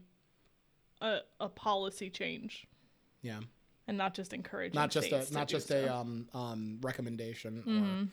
a, 1.01 1.19
a 1.39 1.49
policy 1.49 2.09
change 2.09 2.67
yeah 3.21 3.39
and 3.87 3.97
not 3.97 4.13
just 4.13 4.33
encouraging. 4.33 4.75
not 4.75 4.91
just 4.91 5.11
a 5.11 5.25
not 5.33 5.47
do 5.47 5.53
just 5.55 5.67
so. 5.69 5.85
a 5.85 5.93
um 5.93 6.27
um 6.33 6.77
recommendation 6.81 7.59
or- 7.59 7.71
Mhm. 7.71 8.09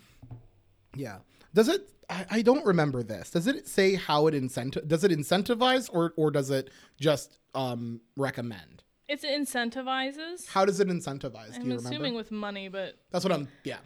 Yeah 0.96 1.18
does 1.54 1.68
it 1.68 1.88
I, 2.08 2.26
I 2.30 2.42
don't 2.42 2.64
remember 2.64 3.02
this 3.02 3.30
does 3.30 3.46
it 3.46 3.66
say 3.68 3.94
how 3.94 4.26
it 4.26 4.34
incentive 4.34 4.88
does 4.88 5.04
it 5.04 5.10
incentivize 5.12 5.88
or 5.92 6.12
or 6.16 6.30
does 6.30 6.50
it 6.50 6.70
just 7.00 7.38
um 7.54 8.00
recommend 8.16 8.82
It 9.08 9.22
incentivizes. 9.22 10.46
how 10.48 10.64
does 10.64 10.80
it 10.80 10.88
incentivize 10.88 11.54
do 11.54 11.60
I'm 11.60 11.70
you 11.70 11.76
assuming 11.76 11.98
remember 11.98 12.16
with 12.18 12.30
money, 12.32 12.68
but 12.68 12.94
that's 13.10 13.24
what 13.24 13.32
i'm 13.32 13.48
yeah 13.64 13.78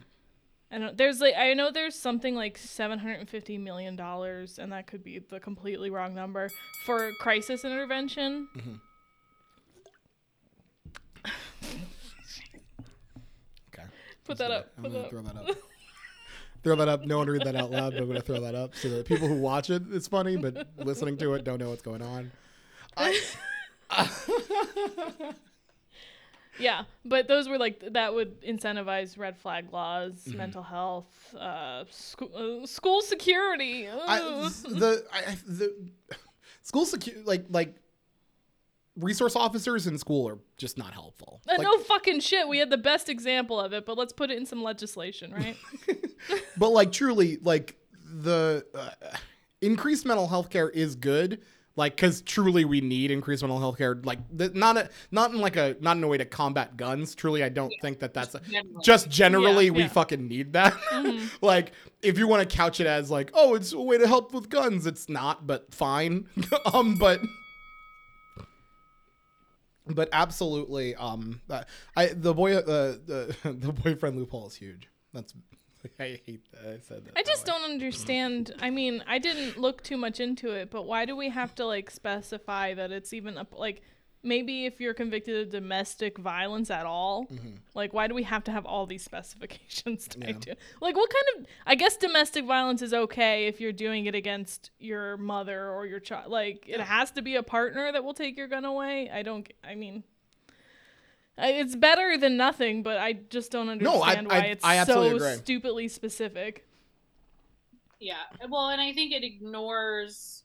I 0.73 0.79
don't. 0.79 0.97
There's 0.97 1.21
like 1.21 1.35
I 1.37 1.53
know 1.55 1.73
there's 1.73 1.97
something 1.97 2.37
like 2.37 2.57
750 2.57 3.59
million 3.59 3.97
dollars, 3.97 4.57
and 4.61 4.71
that 4.71 4.87
could 4.87 5.03
be 5.03 5.19
the 5.19 5.41
completely 5.41 5.91
wrong 5.91 6.15
number 6.15 6.49
for 6.87 7.11
crisis 7.19 7.65
intervention. 7.65 8.47
okay 13.75 13.85
Put 14.25 14.39
Let's 14.39 14.39
that 14.39 14.49
do 14.49 14.55
up. 14.55 14.71
i'm 14.77 14.83
gonna 14.85 14.95
that 15.03 15.11
throw 15.11 15.21
up. 15.21 15.27
that 15.35 15.51
up 15.51 15.57
throw 16.63 16.77
that 16.77 16.89
up 16.89 17.05
no 17.07 17.19
one 17.19 17.29
read 17.29 17.43
that 17.45 17.57
out 17.57 17.71
loud 17.71 17.93
but 17.93 18.03
i'm 18.03 18.07
gonna 18.09 18.21
throw 18.21 18.41
that 18.41 18.55
up 18.55 18.75
so 18.75 18.89
that 18.89 19.07
people 19.07 19.27
who 19.29 19.35
watch 19.37 19.71
it 19.71 19.83
it's 19.93 20.07
funny 20.09 20.37
but 20.37 20.67
listening 20.77 21.17
to 21.17 21.35
it 21.35 21.45
don't 21.45 21.59
know 21.59 21.71
what's 21.71 21.83
going 21.83 22.03
on 22.03 22.31
I, 22.97 23.21
Yeah, 26.59 26.83
but 27.07 27.27
those 27.27 27.49
were 27.49 27.57
like 27.57 27.83
that 27.95 28.13
would 28.13 28.43
incentivize 28.43 29.17
red 29.19 29.39
flag 29.39 29.73
laws, 29.73 30.13
Mm-hmm. 30.29 30.37
mental 30.37 30.63
health, 30.63 31.07
uh, 31.35 31.85
school, 31.91 32.63
uh, 32.63 32.67
school 32.67 33.01
security. 33.01 33.89
I, 33.89 34.19
the 34.69 35.03
I, 35.11 35.37
the 35.47 35.75
school 36.63 36.85
secu- 36.85 37.25
like 37.27 37.47
like 37.49 37.75
resource 39.01 39.37
officers 39.37 39.87
in 39.87 39.99
school 39.99 40.29
are 40.29 40.39
just 40.57 40.79
not 40.79 40.93
helpful. 40.93 41.41
Uh, 41.49 41.55
Like, 41.59 41.63
no 41.63 41.79
fucking 41.79 42.21
shit. 42.21 42.49
We 42.49 42.59
had 42.59 42.71
the 42.71 42.79
best 42.79 43.09
example 43.09 43.59
of 43.61 43.73
it, 43.73 43.87
but 43.87 43.97
let's 43.99 44.13
put 44.13 44.31
it 44.31 44.39
in 44.39 44.47
some 44.47 44.63
legislation, 44.63 45.33
right? 45.33 45.57
but 46.57 46.71
like 46.71 46.93
truly, 46.93 47.39
like 47.43 47.77
the 48.05 48.65
uh, 48.75 48.91
increased 49.61 50.07
mental 50.07 50.29
health 50.29 50.51
care 50.51 50.69
is 50.69 50.95
good. 50.97 51.41
Like, 51.77 51.97
because 51.97 52.21
truly 52.23 52.65
we 52.65 52.81
need 52.81 53.11
increased 53.11 53.43
mental 53.43 53.59
health 53.59 53.79
care. 53.79 53.95
Like, 54.03 54.19
the, 54.37 54.51
not 54.51 54.77
a, 54.77 54.91
not 55.13 55.31
in 55.31 55.41
like 55.41 55.57
a 55.57 55.77
not 55.81 55.97
in 55.97 56.05
a 56.05 56.09
way 56.09 56.19
to 56.19 56.25
combat 56.25 56.77
guns. 56.77 57.15
Truly, 57.15 57.43
I 57.43 57.49
don't 57.49 57.73
think 57.81 58.01
that 58.01 58.13
that's 58.13 58.35
a, 58.35 58.41
Generally. 58.41 58.83
just 58.85 59.09
generally 59.09 59.67
Yeah, 59.67 59.71
we 59.73 59.83
yeah. 59.83 59.89
fucking 59.89 60.27
need 60.29 60.53
that. 60.55 60.77
like, 61.41 61.73
if 62.03 62.19
you 62.19 62.27
want 62.27 62.47
to 62.47 62.57
couch 62.57 62.81
it 62.81 62.87
as 62.87 63.11
like, 63.11 63.31
oh, 63.35 63.55
it's 63.55 63.73
a 63.73 63.81
way 63.81 63.97
to 63.99 64.07
help 64.07 64.35
with 64.35 64.51
guns, 64.51 64.85
it's 64.85 65.09
not. 65.09 65.47
But 65.47 65.73
fine. 65.73 66.27
um, 66.75 66.97
but 66.97 67.21
but 69.95 70.09
absolutely, 70.13 70.95
um, 70.97 71.41
I 71.97 72.07
the 72.09 72.35
boy 72.35 72.57
uh, 72.57 72.63
the 73.07 73.37
the 73.45 73.73
boyfriend 73.73 74.17
loophole 74.17 74.47
is 74.47 74.55
huge. 74.55 74.89
That's 75.13 75.35
I 75.99 76.21
hate 76.27 76.45
that 76.53 76.61
I 76.61 76.79
said 76.81 77.05
that. 77.05 77.13
I 77.17 77.23
just 77.23 77.47
don't 77.47 77.65
understand. 77.65 78.53
I 78.61 78.71
mean, 78.71 79.03
I 79.07 79.19
didn't 79.19 79.59
look 79.59 79.83
too 79.83 79.97
much 79.97 80.21
into 80.21 80.51
it, 80.53 80.71
but 80.71 80.87
why 80.87 81.05
do 81.05 81.17
we 81.17 81.31
have 81.31 81.55
to 81.57 81.67
like 81.67 81.91
specify 81.91 82.75
that 82.75 82.93
it's 82.93 83.13
even 83.13 83.37
a 83.37 83.47
like 83.53 83.83
maybe 84.23 84.67
if 84.67 84.81
you're 84.81 84.93
convicted 84.95 85.41
of 85.41 85.51
domestic 85.51 86.19
violence 86.19 86.71
at 86.71 86.85
all, 86.87 87.27
like 87.75 87.93
why 87.95 88.07
do 88.07 88.15
we 88.15 88.23
have 88.25 88.45
to 88.45 88.51
have 88.53 88.67
all 88.67 88.87
these 88.87 89.03
specifications 89.11 90.07
tied 90.09 90.21
Mm-hmm. 90.21 90.29
Yeah. 90.49 90.55
to? 90.55 90.57
Like 90.81 90.97
what 90.97 91.11
kind 91.11 91.41
of 91.41 91.51
I 91.67 91.75
guess 91.75 91.97
domestic 91.97 92.45
violence 92.45 92.83
is 92.83 92.93
okay 92.93 93.47
if 93.47 93.61
you're 93.61 93.73
doing 93.73 94.07
it 94.07 94.15
against 94.15 94.71
your 94.79 95.17
mother 95.17 95.71
or 95.71 95.87
your 95.87 96.01
child. 96.01 96.31
Like 96.31 96.65
it 96.69 96.81
has 96.81 97.11
to 97.13 97.23
be 97.23 97.37
a 97.37 97.43
partner 97.43 97.91
that 97.93 98.05
will 98.05 98.15
take 98.15 98.37
your 98.37 98.49
gun 98.49 98.65
away. 98.65 99.11
I 99.13 99.23
don't 99.23 99.51
I 99.65 99.75
mean 99.75 100.05
it's 101.43 101.75
better 101.75 102.19
than 102.19 102.37
nothing, 102.37 102.83
but 102.83 102.99
I 102.99 103.15
just 103.15 103.51
don't 103.51 103.79
No, 103.81 104.03
I- 104.03 104.17
understand 104.17 104.29
why 104.29 104.35
I- 104.37 104.41
it's 104.41 104.65
I 104.65 104.85
so 104.85 105.03
agree. 105.17 105.35
stupidly 105.37 105.89
specific. 105.89 106.67
Yeah. 107.99 108.17
Well, 108.49 108.69
and 108.69 108.81
I 108.81 108.93
think 108.93 109.13
it 109.13 109.25
ignores. 109.25 110.40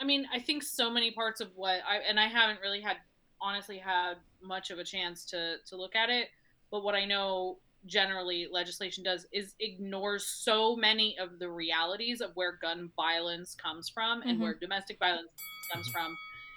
I 0.00 0.04
mean, 0.04 0.26
I 0.32 0.38
think 0.38 0.62
so 0.62 0.90
many 0.90 1.10
parts 1.10 1.40
of 1.40 1.48
what 1.54 1.80
I 1.88 1.98
and 2.08 2.20
I 2.20 2.26
haven't 2.26 2.60
really 2.60 2.80
had 2.80 2.98
honestly 3.40 3.78
had 3.78 4.14
much 4.42 4.70
of 4.70 4.78
a 4.78 4.84
chance 4.84 5.24
to 5.26 5.56
to 5.68 5.76
look 5.76 5.96
at 5.96 6.10
it, 6.10 6.28
but 6.70 6.82
what 6.82 6.94
I 6.94 7.04
know 7.04 7.58
generally 7.86 8.48
legislation 8.50 9.04
does 9.04 9.26
is 9.32 9.54
ignores 9.60 10.26
so 10.26 10.74
many 10.74 11.16
of 11.18 11.38
the 11.38 11.48
realities 11.48 12.20
of 12.20 12.32
where 12.34 12.58
gun 12.60 12.90
violence 12.96 13.54
comes 13.54 13.88
from 13.88 14.22
and 14.22 14.38
Mhm. 14.38 14.42
where 14.42 14.54
domestic 14.54 14.98
violence 14.98 15.30
comes 15.72 15.88
from 15.90 16.16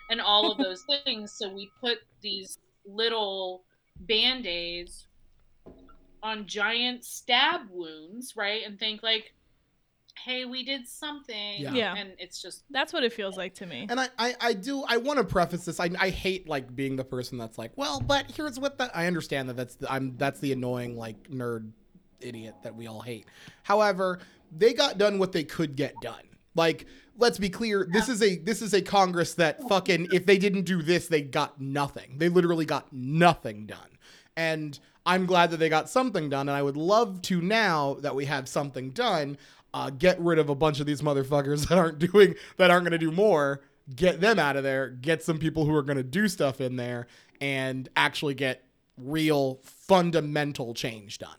and 0.10 0.20
all 0.20 0.52
of 0.52 0.57
those 0.57 0.84
things. 0.86 1.32
So 1.34 1.53
we 1.53 1.70
put 1.80 1.99
these 2.22 2.57
little 2.86 3.64
band-aids 4.02 5.07
on 6.24 6.48
giant 6.48 7.06
stab 7.06 7.70
wounds 7.70 8.36
right? 8.36 8.64
And 8.66 8.80
think 8.80 9.03
like 9.03 9.34
hey 10.26 10.46
we 10.46 10.64
did 10.64 10.88
something 10.88 11.60
Yeah. 11.62 11.74
Yeah. 11.74 11.96
and 11.98 12.14
it's 12.18 12.41
just 12.41 12.64
That's 12.70 12.94
what 12.94 13.04
it 13.04 13.14
feels 13.14 13.38
like 13.38 13.54
to 13.56 13.66
me. 13.66 13.88
And 13.90 14.00
I, 14.00 14.08
I, 14.18 14.36
I 14.41 14.54
do 14.54 14.84
I 14.88 14.98
want 14.98 15.18
to 15.20 15.24
preface 15.26 15.66
this. 15.66 15.80
I, 15.80 15.90
I 16.00 16.10
hate 16.10 16.48
like 16.48 16.76
being 16.76 16.96
the 16.96 17.04
person 17.04 17.38
that's 17.38 17.58
like, 17.58 17.72
well, 17.76 18.00
but 18.00 18.30
here's 18.32 18.60
what 18.60 18.78
that 18.78 18.91
I 18.96 19.08
understand 19.08 19.50
that 19.50 19.58
that's 19.58 19.76
the, 19.76 19.91
I'm 19.91 20.16
that's 20.18 20.40
the 20.40 20.52
annoying 20.52 20.98
like 20.98 21.30
nerd 21.30 21.72
idiot 22.20 22.56
that 22.64 22.76
we 22.76 22.88
all 22.88 23.02
hate. 23.02 23.26
However, 23.64 24.20
they 24.56 24.74
got 24.74 24.98
done 24.98 25.20
what 25.20 25.32
they 25.32 25.44
could 25.44 25.76
get 25.76 25.94
done. 26.02 26.24
Like, 26.56 26.86
let's 27.18 27.38
be 27.38 27.50
clear, 27.50 27.88
this 27.91 28.10
is 28.10 28.22
a 28.22 28.38
this 28.38 28.62
is 28.62 28.74
a 28.74 28.82
Congress 28.82 29.36
that 29.36 29.62
fucking 29.70 30.10
if 30.12 30.26
they 30.26 30.38
didn't 30.38 30.64
do 30.64 30.82
this, 30.82 31.08
they 31.08 31.22
got 31.22 31.62
nothing. 31.62 32.16
They 32.18 32.30
literally 32.30 32.66
got 32.66 32.91
nothing 32.91 33.66
done. 33.66 33.98
And 34.36 34.78
I'm 35.06 35.26
glad 35.26 35.52
that 35.52 35.58
they 35.58 35.70
got 35.70 35.90
something 35.90 36.30
done, 36.30 36.50
and 36.50 36.56
I 36.58 36.62
would 36.62 36.78
love 36.78 37.22
to 37.24 37.41
now 37.41 37.96
that 38.02 38.16
we 38.16 38.26
have 38.26 38.48
something 38.48 38.91
done, 38.91 39.38
uh, 39.74 39.90
get 39.90 40.20
rid 40.20 40.40
of 40.40 40.50
a 40.50 40.56
bunch 40.56 40.80
of 40.80 40.86
these 40.86 41.02
motherfuckers 41.02 41.68
that 41.70 41.78
aren't 41.78 42.00
doing 42.00 42.36
that 42.58 42.72
aren't 42.72 42.84
going 42.84 42.91
to 42.91 42.98
do 42.98 43.12
more. 43.12 43.62
Get 43.96 44.22
them 44.22 44.38
out 44.40 44.56
of 44.56 44.64
there. 44.64 44.90
Get 44.90 45.24
some 45.24 45.40
people 45.40 45.66
who 45.66 45.74
are 45.76 45.82
going 45.84 45.98
to 45.98 46.04
do 46.04 46.28
stuff 46.28 46.62
in 46.62 46.76
there, 46.76 47.08
and 47.41 47.90
actually 47.96 48.36
get 48.36 48.64
real 48.98 49.60
fundamental 49.64 50.74
change 50.74 51.18
done. 51.20 51.38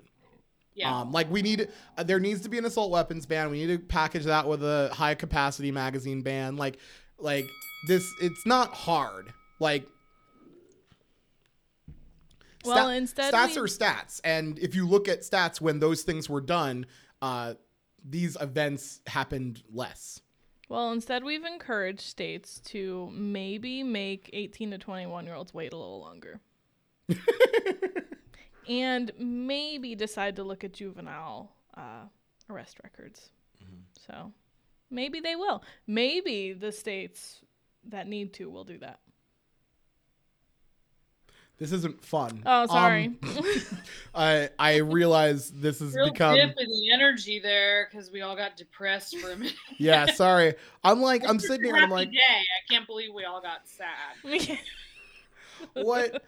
yeah 0.74 1.00
Um, 1.00 1.12
like 1.12 1.30
we 1.30 1.42
need, 1.42 1.68
uh, 1.98 2.02
there 2.02 2.18
needs 2.18 2.40
to 2.40 2.48
be 2.48 2.56
an 2.58 2.64
assault 2.64 2.90
weapons 2.90 3.26
ban. 3.26 3.50
We 3.50 3.64
need 3.64 3.76
to 3.76 3.78
package 3.78 4.24
that 4.24 4.48
with 4.48 4.64
a 4.64 4.90
high 4.92 5.14
capacity 5.14 5.70
magazine 5.70 6.22
ban. 6.22 6.56
Like, 6.56 6.78
like 7.18 7.44
this, 7.86 8.04
it's 8.22 8.46
not 8.46 8.72
hard. 8.72 9.32
Like, 9.60 9.86
Well, 12.64 12.90
instead 12.90 13.32
stats 13.32 13.56
we- 13.56 13.58
are 13.62 13.66
stats, 13.66 14.20
and 14.24 14.58
if 14.58 14.74
you 14.74 14.86
look 14.86 15.08
at 15.08 15.20
stats 15.20 15.60
when 15.60 15.78
those 15.80 16.02
things 16.02 16.28
were 16.28 16.40
done, 16.42 16.86
uh, 17.22 17.54
these 18.04 18.36
events 18.40 19.00
happened 19.06 19.62
less. 19.72 20.20
Well, 20.68 20.92
instead 20.92 21.24
we've 21.24 21.44
encouraged 21.44 22.02
states 22.02 22.60
to 22.66 23.10
maybe 23.12 23.82
make 23.82 24.30
18 24.32 24.70
to 24.70 24.78
21 24.78 25.26
year 25.26 25.34
olds 25.34 25.52
wait 25.52 25.72
a 25.72 25.76
little 25.76 26.00
longer. 26.00 26.40
and 28.68 29.10
maybe 29.18 29.94
decide 29.96 30.36
to 30.36 30.44
look 30.44 30.62
at 30.62 30.72
juvenile 30.72 31.50
uh, 31.76 32.04
arrest 32.48 32.78
records. 32.84 33.30
So 34.06 34.32
maybe 34.90 35.20
they 35.20 35.36
will. 35.36 35.62
Maybe 35.86 36.52
the 36.52 36.72
states 36.72 37.40
that 37.88 38.06
need 38.06 38.32
to 38.34 38.50
will 38.50 38.64
do 38.64 38.78
that. 38.78 39.00
This 41.60 41.72
isn't 41.72 42.02
fun. 42.02 42.42
Oh, 42.46 42.66
sorry. 42.66 43.18
Um, 43.22 43.44
I 44.14 44.48
I 44.58 44.76
realize 44.78 45.50
this 45.50 45.80
has 45.80 45.94
real 45.94 46.10
become. 46.10 46.34
dip 46.34 46.56
in 46.58 46.66
the 46.70 46.90
energy 46.90 47.38
there 47.38 47.86
because 47.90 48.10
we 48.10 48.22
all 48.22 48.34
got 48.34 48.56
depressed 48.56 49.18
for 49.18 49.30
a 49.30 49.36
minute 49.36 49.54
Yeah, 49.78 50.06
sorry. 50.06 50.54
I'm 50.82 51.02
like, 51.02 51.22
I'm 51.28 51.38
sitting 51.38 51.66
here 51.66 51.74
and 51.76 51.84
I'm 51.84 51.90
like, 51.90 52.10
day. 52.10 52.16
i 52.18 52.72
can't 52.72 52.86
believe 52.86 53.10
we 53.14 53.24
all 53.24 53.42
got 53.42 53.68
sad 53.68 54.58
what 55.74 56.22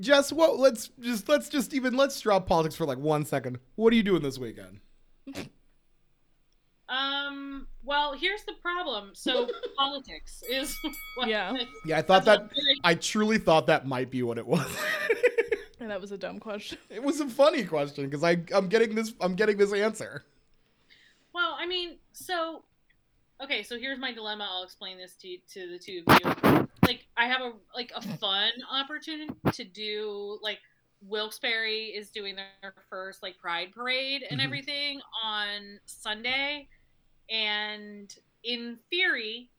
just 0.00 0.32
what 0.32 0.58
let's 0.58 0.88
just 1.00 1.28
let's 1.28 1.50
just 1.50 1.74
even 1.74 1.94
let's 1.94 2.18
drop 2.18 2.46
politics 2.46 2.74
for 2.74 2.86
like 2.86 2.96
one 2.96 3.26
second 3.26 3.58
what 3.74 3.92
are 3.92 3.96
you 3.96 4.02
doing 4.02 4.22
this 4.22 4.38
weekend 4.38 4.80
Um. 6.88 7.51
Well, 7.84 8.12
here's 8.14 8.44
the 8.44 8.52
problem. 8.62 9.10
So 9.14 9.48
politics 9.76 10.42
is. 10.50 10.76
What 11.16 11.28
Yeah. 11.28 11.56
yeah 11.84 11.98
i 11.98 12.02
thought 12.02 12.24
that 12.24 12.40
I'm 12.40 12.48
very- 12.48 12.80
i 12.84 12.94
truly 12.94 13.36
thought 13.38 13.66
that 13.66 13.86
might 13.86 14.10
be 14.10 14.22
what 14.22 14.38
it 14.38 14.46
was 14.46 14.66
And 15.80 15.90
that 15.90 16.00
was 16.00 16.10
a 16.12 16.16
dumb 16.18 16.38
question. 16.40 16.78
it 16.88 17.02
was 17.02 17.20
a 17.20 17.28
funny 17.28 17.64
question 17.64 18.04
because 18.06 18.24
i 18.24 18.38
i'm 18.54 18.68
getting 18.68 18.94
this 18.94 19.12
i'm 19.20 19.34
getting 19.34 19.56
this 19.58 19.72
answer 19.74 20.24
Well, 21.34 21.56
I 21.58 21.66
mean, 21.66 21.98
so 22.12 22.62
okay. 23.42 23.62
So 23.62 23.78
here's 23.78 23.98
my 23.98 24.12
dilemma. 24.12 24.46
I'll 24.50 24.62
explain 24.64 24.96
this 24.98 25.14
to 25.22 25.36
to 25.54 25.60
the 25.72 25.78
two 25.78 26.02
of 26.06 26.18
you. 26.20 26.68
Like, 26.86 27.06
I 27.16 27.26
have 27.26 27.40
a 27.42 27.52
like 27.74 27.90
a 27.94 28.02
fun 28.18 28.52
opportunity 28.70 29.32
to 29.52 29.64
do 29.64 30.38
like 30.42 30.58
Wilkes-Barre 31.02 31.86
is 31.98 32.10
doing 32.10 32.36
their 32.36 32.74
first 32.88 33.22
like 33.22 33.38
Pride 33.38 33.72
parade 33.74 34.22
and 34.30 34.40
Mhm. 34.40 34.44
everything 34.44 35.00
on 35.24 35.80
Sunday, 35.86 36.68
and 37.30 38.14
in 38.44 38.78
theory, 38.90 39.50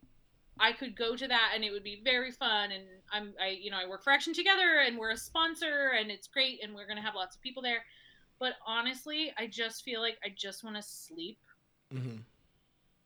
I 0.59 0.71
could 0.71 0.95
go 0.95 1.15
to 1.15 1.27
that 1.27 1.51
and 1.55 1.63
it 1.63 1.71
would 1.71 1.83
be 1.83 2.01
very 2.03 2.31
fun. 2.31 2.71
And 2.71 2.83
I'm 3.11 3.33
I 3.41 3.49
you 3.49 3.71
know 3.71 3.77
I 3.77 3.87
work 3.87 4.03
for 4.03 4.11
Action 4.11 4.33
Together 4.33 4.83
and 4.85 4.97
we're 4.97 5.11
a 5.11 5.17
sponsor 5.17 5.93
and 5.99 6.11
it's 6.11 6.27
great 6.27 6.63
and 6.63 6.75
we're 6.75 6.87
gonna 6.87 7.01
have 7.01 7.15
lots 7.15 7.35
of 7.35 7.41
people 7.41 7.63
there. 7.63 7.83
But 8.39 8.53
honestly, 8.65 9.33
I 9.37 9.47
just 9.47 9.83
feel 9.83 10.01
like 10.01 10.17
I 10.23 10.29
just 10.35 10.63
want 10.63 10.75
to 10.75 10.81
sleep 10.81 11.39
mm-hmm. 11.93 12.17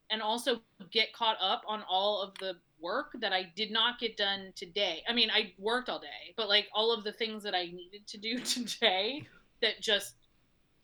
and 0.09 0.21
also 0.21 0.61
get 0.91 1.13
caught 1.13 1.37
up 1.41 1.63
on 1.67 1.83
all 1.89 2.21
of 2.21 2.33
the 2.39 2.55
work 2.79 3.11
that 3.19 3.33
I 3.33 3.51
did 3.55 3.71
not 3.71 3.99
get 3.99 4.17
done 4.17 4.53
today. 4.55 5.03
I 5.07 5.13
mean, 5.13 5.29
I 5.29 5.53
worked 5.57 5.89
all 5.89 5.99
day, 5.99 6.33
but 6.37 6.47
like 6.47 6.67
all 6.73 6.91
of 6.91 7.03
the 7.03 7.11
things 7.11 7.43
that 7.43 7.53
I 7.53 7.65
needed 7.65 8.07
to 8.07 8.17
do 8.17 8.39
today 8.39 9.27
that 9.61 9.81
just 9.81 10.15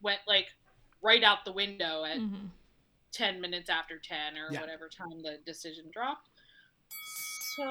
went 0.02 0.20
like 0.28 0.48
right 1.02 1.24
out 1.24 1.46
the 1.46 1.54
window 1.54 2.04
at 2.04 2.18
Mhm. 2.18 2.50
10 3.14 3.40
minutes 3.40 3.70
after 3.70 3.98
10 4.00 4.38
or 4.38 4.52
Yeah. 4.52 4.60
whatever 4.62 4.90
time 4.90 5.22
the 5.22 5.38
decision 5.46 5.86
dropped. 5.94 6.30
So 7.56 7.64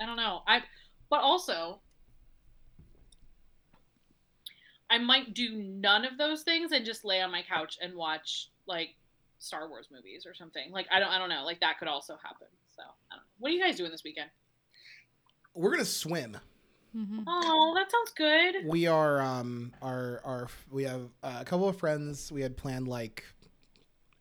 I 0.00 0.06
don't 0.06 0.16
know. 0.16 0.42
I 0.46 0.62
but 1.10 1.20
also 1.20 1.80
I 4.90 4.98
might 4.98 5.34
do 5.34 5.54
none 5.62 6.04
of 6.04 6.16
those 6.16 6.42
things 6.42 6.72
and 6.72 6.84
just 6.84 7.04
lay 7.04 7.20
on 7.20 7.30
my 7.30 7.42
couch 7.42 7.76
and 7.82 7.94
watch 7.94 8.48
like 8.66 8.94
Star 9.38 9.68
Wars 9.68 9.88
movies 9.92 10.24
or 10.26 10.34
something. 10.34 10.70
Like 10.72 10.86
I 10.90 10.98
don't 10.98 11.10
I 11.10 11.18
don't 11.18 11.28
know. 11.28 11.44
Like 11.44 11.60
that 11.60 11.78
could 11.78 11.88
also 11.88 12.16
happen. 12.22 12.48
So 12.74 12.82
I 12.82 13.16
don't 13.16 13.22
know. 13.24 13.28
What 13.38 13.50
are 13.50 13.54
you 13.54 13.62
guys 13.62 13.76
doing 13.76 13.90
this 13.90 14.04
weekend? 14.04 14.30
we're 15.54 15.70
gonna 15.72 15.84
swim 15.84 16.36
Mhm. 16.96 17.24
Oh, 17.26 17.72
that 17.74 17.90
sounds 17.90 18.12
good. 18.16 18.64
we 18.66 18.86
are 18.86 19.20
um 19.20 19.72
our 19.82 20.20
our 20.24 20.48
we 20.70 20.84
have 20.84 21.02
uh, 21.22 21.38
a 21.40 21.44
couple 21.44 21.68
of 21.68 21.76
friends 21.76 22.32
we 22.32 22.40
had 22.42 22.56
planned 22.56 22.88
like 22.88 23.24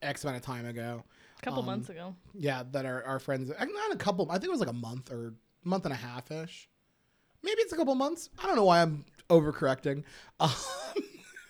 x 0.01 0.23
amount 0.23 0.37
of 0.37 0.43
time 0.43 0.65
ago 0.65 1.03
A 1.39 1.41
couple 1.41 1.59
Um, 1.61 1.65
months 1.67 1.89
ago. 1.89 2.15
yeah 2.33 2.63
that 2.71 2.85
are 2.85 3.03
our 3.05 3.19
friends 3.19 3.49
not 3.49 3.91
a 3.93 3.97
couple 3.97 4.29
i 4.29 4.33
think 4.35 4.45
it 4.45 4.51
was 4.51 4.59
like 4.59 4.69
a 4.69 4.73
month 4.73 5.11
or 5.11 5.33
month 5.63 5.85
and 5.85 5.93
a 5.93 5.97
half 5.97 6.29
ish 6.31 6.69
maybe 7.41 7.61
it's 7.61 7.73
a 7.73 7.77
couple 7.77 7.95
months 7.95 8.29
i 8.39 8.45
don't 8.45 8.55
know 8.55 8.65
why 8.65 8.81
i'm 8.81 9.05
overcorrecting 9.29 10.03
um, 10.39 10.51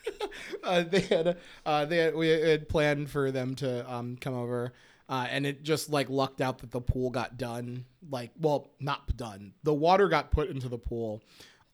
uh, 0.64 0.84
they 0.84 1.02
had 1.02 1.38
uh, 1.65 1.85
they 1.85 1.98
had, 1.98 2.15
we 2.15 2.30
had 2.30 2.69
planned 2.69 3.10
for 3.10 3.31
them 3.31 3.53
to 3.56 3.91
um, 3.91 4.15
come 4.22 4.34
over 4.34 4.72
uh, 5.10 5.28
and 5.30 5.46
it 5.46 5.64
just 5.64 5.90
like 5.90 6.10
lucked 6.10 6.42
out 6.42 6.60
that 6.60 6.72
the 6.72 6.82
pool 6.82 7.10
got 7.10 7.38
done 7.38 7.86
like 8.10 8.32
well 8.40 8.70
not 8.80 9.16
done 9.18 9.54
the 9.64 9.74
water 9.74 10.08
got 10.10 10.32
put 10.32 10.50
into 10.50 10.68
the 10.70 10.78
pool 10.78 11.22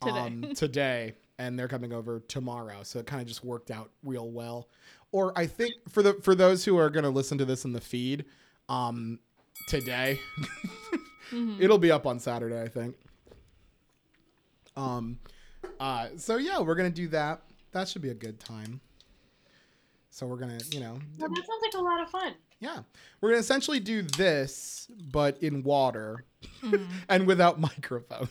Today. 0.02 0.18
um, 0.20 0.42
today 0.56 1.14
and 1.40 1.58
they're 1.58 1.68
coming 1.68 1.94
over 1.94 2.20
tomorrow 2.22 2.84
so 2.84 3.00
it 3.00 3.06
kind 3.08 3.22
of 3.22 3.28
just 3.28 3.44
worked 3.44 3.72
out 3.72 3.90
real 4.04 4.30
well 4.30 4.68
or 5.12 5.32
i 5.38 5.46
think 5.48 5.74
for 5.90 6.02
the 6.04 6.14
for 6.22 6.36
those 6.36 6.64
who 6.66 6.78
are 6.78 6.90
going 6.90 7.04
to 7.04 7.10
listen 7.10 7.38
to 7.40 7.46
this 7.46 7.66
in 7.66 7.74
the 7.74 7.82
feed 7.82 8.26
um 8.70 9.20
today 9.68 10.20
Mhm. 11.32 11.60
It'll 11.60 11.80
be 11.80 11.90
up 11.92 12.06
on 12.06 12.20
Saturday, 12.20 12.62
I 12.62 12.68
think. 12.68 12.96
Um, 14.76 15.18
uh, 15.80 16.10
so 16.18 16.38
yeah, 16.38 16.60
we're 16.60 16.76
gonna 16.76 16.90
do 16.90 17.08
that. 17.10 17.42
That 17.72 17.88
should 17.88 18.02
be 18.02 18.10
a 18.10 18.14
good 18.16 18.40
time. 18.40 18.82
So 20.10 20.28
we're 20.28 20.38
gonna, 20.38 20.60
you 20.72 20.80
know, 20.80 21.00
Well, 21.18 21.30
that 21.30 21.38
sounds 21.48 21.62
like 21.64 21.74
a 21.74 21.82
lot 21.82 22.02
of 22.02 22.10
fun. 22.10 22.34
Yeah, 22.64 22.80
we're 23.22 23.30
gonna 23.30 23.40
essentially 23.42 23.80
do 23.80 24.02
this, 24.02 24.88
but 25.12 25.38
in 25.44 25.64
water 25.64 26.26
Mhm. 26.62 26.88
and 27.10 27.28
without 27.28 27.60
microphones. 27.60 28.30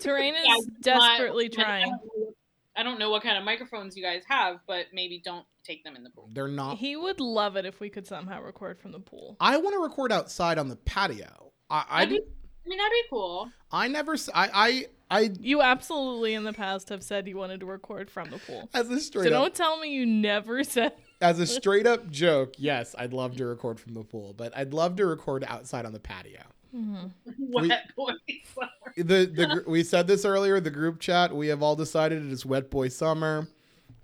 Terrain 0.00 0.34
is 0.36 0.44
Yeah, 0.44 0.54
not- 0.54 0.80
desperately 0.82 1.46
I 1.46 1.48
trying. 1.48 1.86
don't 1.90 2.34
I 2.78 2.82
don't 2.82 2.98
know 2.98 3.08
what 3.10 3.22
kind 3.22 3.38
of 3.38 3.44
microphones 3.44 3.96
you 3.96 4.02
guys 4.02 4.22
have, 4.28 4.60
but 4.66 4.86
maybe 4.92 5.18
don't 5.24 5.46
take 5.64 5.82
them 5.82 5.96
in 5.96 6.04
the 6.04 6.10
pool. 6.10 6.28
They're 6.34 6.46
not. 6.46 6.76
He 6.76 6.94
would 6.94 7.20
love 7.20 7.56
it 7.56 7.64
if 7.64 7.80
we 7.80 7.88
could 7.88 8.06
somehow 8.06 8.42
record 8.42 8.78
from 8.78 8.92
the 8.92 9.00
pool. 9.00 9.34
I 9.40 9.56
want 9.56 9.74
to 9.74 9.78
record 9.80 10.12
outside 10.12 10.58
on 10.58 10.68
the 10.68 10.76
patio. 10.76 11.52
I, 11.70 11.84
I, 11.88 12.04
be- 12.04 12.20
I 12.20 12.68
mean, 12.68 12.76
that'd 12.76 12.92
be 12.92 13.02
cool. 13.08 13.50
I 13.72 13.88
never, 13.88 14.14
I, 14.34 14.50
I. 14.52 14.86
I. 15.10 15.30
You 15.40 15.62
absolutely 15.62 16.34
in 16.34 16.44
the 16.44 16.52
past 16.52 16.90
have 16.90 17.02
said 17.02 17.26
you 17.26 17.38
wanted 17.38 17.60
to 17.60 17.66
record 17.66 18.10
from 18.10 18.28
the 18.28 18.36
pool. 18.38 18.68
as 18.74 18.90
a 18.90 18.94
So 18.96 18.98
straight 18.98 19.26
up, 19.28 19.32
don't 19.32 19.54
tell 19.54 19.78
me 19.80 19.88
you 19.94 20.04
never 20.04 20.62
said. 20.74 20.92
As 21.20 21.38
a 21.38 21.46
straight 21.46 21.86
up 21.86 22.10
joke, 22.10 22.54
yes, 22.58 22.94
I'd 22.98 23.12
love 23.12 23.36
to 23.36 23.46
record 23.46 23.78
from 23.80 23.94
the 23.94 24.02
pool, 24.04 24.34
but 24.36 24.56
I'd 24.56 24.72
love 24.74 24.96
to 24.96 25.06
record 25.06 25.44
outside 25.46 25.86
on 25.86 25.92
the 25.92 26.00
patio. 26.00 26.42
Mhm. 26.74 27.10
Wet 27.38 27.94
boy 27.96 28.12
summer. 28.54 28.92
the 28.96 29.02
the 29.26 29.64
we 29.70 29.82
said 29.82 30.06
this 30.06 30.24
earlier 30.26 30.60
the 30.60 30.70
group 30.70 31.00
chat 31.00 31.34
we 31.34 31.46
have 31.48 31.62
all 31.62 31.74
decided 31.76 32.22
it 32.26 32.30
is 32.30 32.44
wet 32.44 32.70
boy 32.70 32.88
summer 32.88 33.46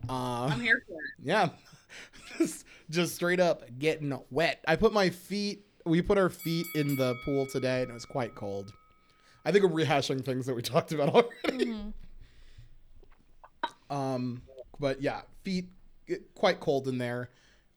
uh 0.09 0.47
I'm 0.47 0.61
here 0.61 0.83
for 0.87 0.95
it. 0.95 1.11
yeah 1.23 1.49
just 2.39 2.65
just 2.89 3.15
straight 3.15 3.41
up 3.41 3.65
getting 3.79 4.17
wet 4.31 4.65
i 4.67 4.77
put 4.77 4.93
my 4.95 5.11
feet 5.11 5.67
we 5.85 6.01
put 6.01 6.17
our 6.17 6.31
feet 6.31 6.65
in 6.75 6.97
the 6.97 7.15
pool 7.27 7.47
today 7.47 7.83
and 7.83 7.91
it 7.91 7.95
was 7.95 8.07
quite 8.07 8.35
cold 8.35 8.73
i 9.45 9.53
think 9.53 9.65
we're 9.65 9.85
rehashing 9.85 10.25
things 10.25 10.47
that 10.47 10.55
we 10.55 10.63
talked 10.63 10.93
about 10.93 11.09
already 11.11 11.67
Mhm. 11.67 11.93
um 13.91 14.41
but 14.81 15.03
yeah 15.03 15.23
feet 15.45 15.67
quite 16.35 16.61
cold 16.61 16.89
in 16.89 16.99
there 16.99 17.31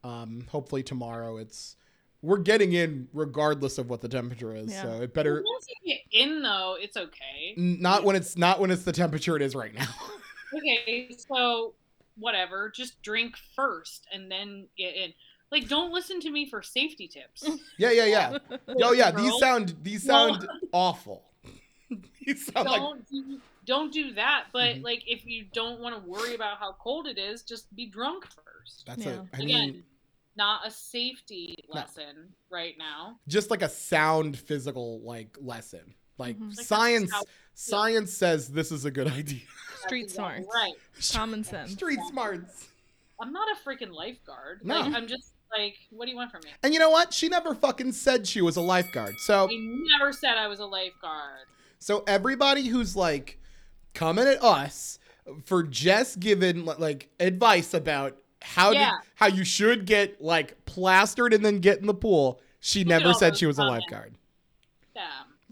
um 0.03 0.45
hopefully 0.49 0.84
tomorrow 0.84 1.38
it's 1.38 1.76
we're 2.22 2.38
getting 2.38 2.74
in 2.74 3.07
regardless 3.14 3.78
of 3.78 3.90
what 3.90 4.02
the 4.02 4.10
temperature 4.10 4.56
is 4.56 4.72
Yeah. 4.72 4.82
so 4.84 5.02
it 5.02 5.14
better 5.14 5.44
get 5.86 5.99
in, 6.12 6.41
though, 6.41 6.76
it's 6.80 6.98
okay. 6.98 7.53
not 7.56 8.03
when 8.03 8.16
it's 8.16 8.38
not 8.38 8.60
when 8.60 8.72
it's 8.72 8.84
the 8.84 8.91
temperature 8.91 9.36
it 9.36 9.41
is 9.41 9.53
right 9.56 9.74
now 9.74 9.88
Okay, 10.57 11.14
so 11.28 11.74
whatever. 12.18 12.72
Just 12.74 13.02
drink 13.02 13.36
first 13.56 14.07
and 14.14 14.32
then 14.32 14.68
get 14.78 14.95
in. 14.95 15.14
Like, 15.52 15.68
don't 15.68 15.91
listen 15.91 16.20
to 16.22 16.30
me 16.32 16.49
for 16.49 16.62
safety 16.64 17.07
tips. 17.10 17.44
yeah 17.78 17.91
yeah 17.91 18.06
yeah 18.06 18.38
Oh 18.82 18.94
yeah, 18.94 19.12
these 19.12 19.38
sound 19.40 19.76
these 19.84 20.06
No. 20.06 20.14
sound 20.30 20.48
awful. 20.72 21.24
these 22.26 22.45
sound 22.52 22.68
don't 22.68 23.10
do, 23.10 23.40
don't 23.66 23.92
do 23.92 24.14
that. 24.14 24.46
But 24.54 24.78
Mhm. 24.78 24.84
like, 24.84 25.04
if 25.08 25.26
you 25.26 25.46
don't 25.54 25.80
want 25.80 25.96
to 25.96 26.10
worry 26.10 26.36
about 26.36 26.58
how 26.60 26.74
cold 26.74 27.08
it 27.08 27.18
is, 27.18 27.42
just 27.44 27.74
be 27.76 27.86
drunk 27.88 28.26
first. 28.28 28.86
that's 28.88 29.04
Yeah. 29.06 29.22
a 29.22 29.22
I 29.34 29.44
Again, 29.44 29.72
mean 29.72 29.84
not 30.36 30.66
a 30.66 30.72
safety 30.72 31.56
lesson 31.68 32.34
right 32.50 32.78
now. 32.78 33.20
just 33.28 33.50
like 33.52 33.62
a 33.62 33.70
sound 33.70 34.38
physical 34.40 35.00
like 35.02 35.38
lesson. 35.40 35.94
Like 36.18 36.38
Mhm. 36.38 36.48
Like, 36.50 36.56
that's 36.56 36.68
science 36.68 37.12
how- 37.12 37.24
science 37.54 38.14
says 38.14 38.50
this 38.50 38.72
is 38.72 38.86
a 38.86 38.92
good 38.92 39.08
idea. 39.08 39.42
Street 39.86 40.10
smarts. 40.12 40.48
Right. 40.54 40.74
Common 41.12 41.44
sense. 41.44 41.74
Street 41.74 42.00
smarts. 42.08 42.70
I'm 43.20 43.32
not 43.32 43.48
a 43.52 43.56
freaking 43.64 43.92
lifeguard. 43.94 44.66
No. 44.66 44.80
Like, 44.82 44.94
I'm 44.94 45.08
just 45.08 45.32
like, 45.52 45.78
what 45.92 46.06
do 46.06 46.12
you 46.12 46.18
want 46.18 46.32
from 46.32 46.42
me? 46.44 46.50
And 46.64 46.74
you 46.74 46.80
know 46.80 46.90
what? 46.90 47.14
She 47.14 47.30
never 47.30 47.54
fucking 47.56 47.92
said 47.94 48.28
she 48.28 48.42
was 48.42 48.56
a 48.58 48.62
lifeguard. 48.62 49.16
So 49.20 49.48
I 49.50 49.56
never 49.56 50.12
said 50.12 50.38
I 50.38 50.48
was 50.48 50.60
a 50.60 50.66
lifeguard. 50.66 51.48
so 51.80 52.04
everybody 52.08 52.64
who's 52.68 52.96
like 52.96 53.40
coming 53.96 54.28
at 54.28 54.44
us 54.44 55.00
for 55.46 55.64
just 55.64 56.20
giving 56.20 56.66
like 56.66 57.10
advice 57.20 57.74
about 57.74 58.18
how 58.42 58.70
to, 58.72 58.78
Yeah. 58.78 58.92
how 59.16 59.28
you 59.28 59.44
should 59.44 59.86
get 59.86 60.22
like 60.22 60.64
plastered 60.66 61.34
and 61.34 61.44
then 61.44 61.60
get 61.60 61.80
in 61.80 61.88
the 61.88 61.94
pool, 61.96 62.40
she 62.60 62.82
Look 62.84 62.90
never 62.90 63.14
said 63.14 63.36
she 63.38 63.48
was 63.48 63.58
a 63.58 63.64
lifeguard. 63.64 64.16
Damn. 64.94 65.04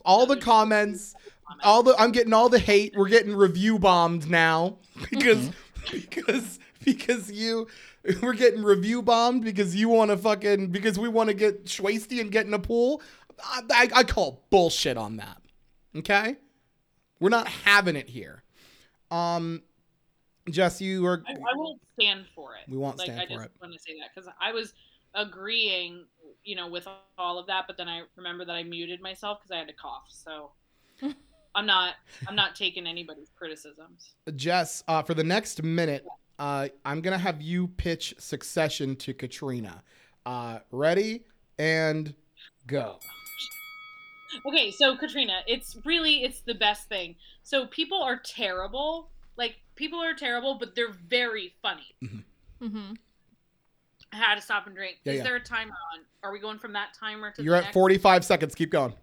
all 0.05 0.25
the 0.25 0.37
comments 0.37 1.13
comments. 1.13 1.65
all 1.65 1.83
the 1.83 1.95
i'm 1.97 2.11
getting 2.11 2.31
all 2.33 2.47
the 2.49 2.59
hate 2.59 2.93
we're 2.95 3.09
getting 3.09 3.35
review 3.35 3.77
bombed 3.79 4.29
now 4.29 4.77
because 5.09 5.49
because 5.91 6.59
because 6.85 7.29
you 7.31 7.67
we're 8.21 8.33
getting 8.33 8.63
review 8.63 9.01
bombed 9.01 9.43
because 9.43 9.75
you 9.75 9.89
want 9.89 10.11
to 10.11 10.17
fucking 10.17 10.67
because 10.67 10.97
we 10.97 11.09
want 11.09 11.27
to 11.29 11.33
get 11.33 11.65
schwasty 11.65 12.21
and 12.21 12.31
get 12.31 12.45
in 12.45 12.53
a 12.53 12.59
pool 12.59 13.01
I, 13.43 13.61
I, 13.71 13.89
I 13.95 14.03
call 14.03 14.43
bullshit 14.49 14.95
on 14.97 15.17
that 15.17 15.41
okay 15.97 16.37
we're 17.19 17.29
not 17.29 17.47
having 17.47 17.95
it 17.95 18.09
here 18.09 18.43
um 19.11 19.61
jess 20.49 20.81
you 20.81 21.05
are 21.05 21.23
I, 21.27 21.33
I 21.33 21.55
won't 21.55 21.79
stand 21.99 22.25
for 22.35 22.55
it. 22.55 22.69
We 22.69 22.77
won't 22.77 22.97
like, 22.97 23.05
stand 23.05 23.21
I 23.21 23.25
for 23.25 23.43
just 23.43 23.61
want 23.61 23.73
to 23.73 23.79
say 23.79 23.97
that 23.99 24.09
because 24.13 24.29
I 24.39 24.51
was 24.51 24.73
agreeing, 25.15 26.05
you 26.43 26.55
know, 26.55 26.67
with 26.67 26.87
all 27.17 27.37
of 27.37 27.47
that, 27.47 27.65
but 27.67 27.77
then 27.77 27.87
I 27.87 28.01
remember 28.15 28.45
that 28.45 28.53
I 28.53 28.63
muted 28.63 29.01
myself 29.01 29.39
because 29.39 29.51
I 29.51 29.57
had 29.57 29.67
to 29.67 29.73
cough. 29.73 30.05
So 30.09 30.51
I'm 31.55 31.65
not, 31.65 31.95
I'm 32.27 32.35
not 32.35 32.55
taking 32.55 32.87
anybody's 32.87 33.29
criticisms. 33.35 34.15
Jess, 34.35 34.83
uh, 34.87 35.03
for 35.03 35.13
the 35.13 35.23
next 35.23 35.61
minute, 35.63 36.05
uh, 36.39 36.69
I'm 36.83 37.01
gonna 37.01 37.17
have 37.17 37.41
you 37.41 37.67
pitch 37.67 38.15
Succession 38.17 38.95
to 38.97 39.13
Katrina. 39.13 39.83
Uh, 40.25 40.59
ready 40.71 41.25
and 41.59 42.15
go. 42.65 42.97
Okay, 44.45 44.71
so 44.71 44.95
Katrina, 44.95 45.41
it's 45.47 45.77
really, 45.85 46.23
it's 46.23 46.41
the 46.41 46.55
best 46.55 46.87
thing. 46.89 47.15
So 47.43 47.67
people 47.67 48.01
are 48.01 48.17
terrible. 48.17 49.09
Like 49.37 49.55
people 49.75 50.01
are 50.01 50.13
terrible, 50.13 50.55
but 50.55 50.75
they're 50.75 50.93
very 51.07 51.53
funny. 51.61 51.95
Mm-hmm. 52.61 52.93
I 54.13 54.15
had 54.15 54.35
to 54.35 54.41
stop 54.41 54.67
and 54.67 54.75
drink. 54.75 54.97
Yeah, 55.03 55.13
is 55.13 55.17
yeah. 55.17 55.23
there 55.23 55.35
a 55.35 55.43
timer 55.43 55.71
on? 55.71 56.01
Are 56.23 56.31
we 56.31 56.39
going 56.39 56.59
from 56.59 56.73
that 56.73 56.89
timer 56.97 57.31
to 57.31 57.43
You're 57.43 57.55
the 57.55 57.59
at 57.59 57.63
next? 57.65 57.73
45 57.73 58.23
seconds. 58.25 58.55
Keep 58.55 58.71
going. 58.71 58.93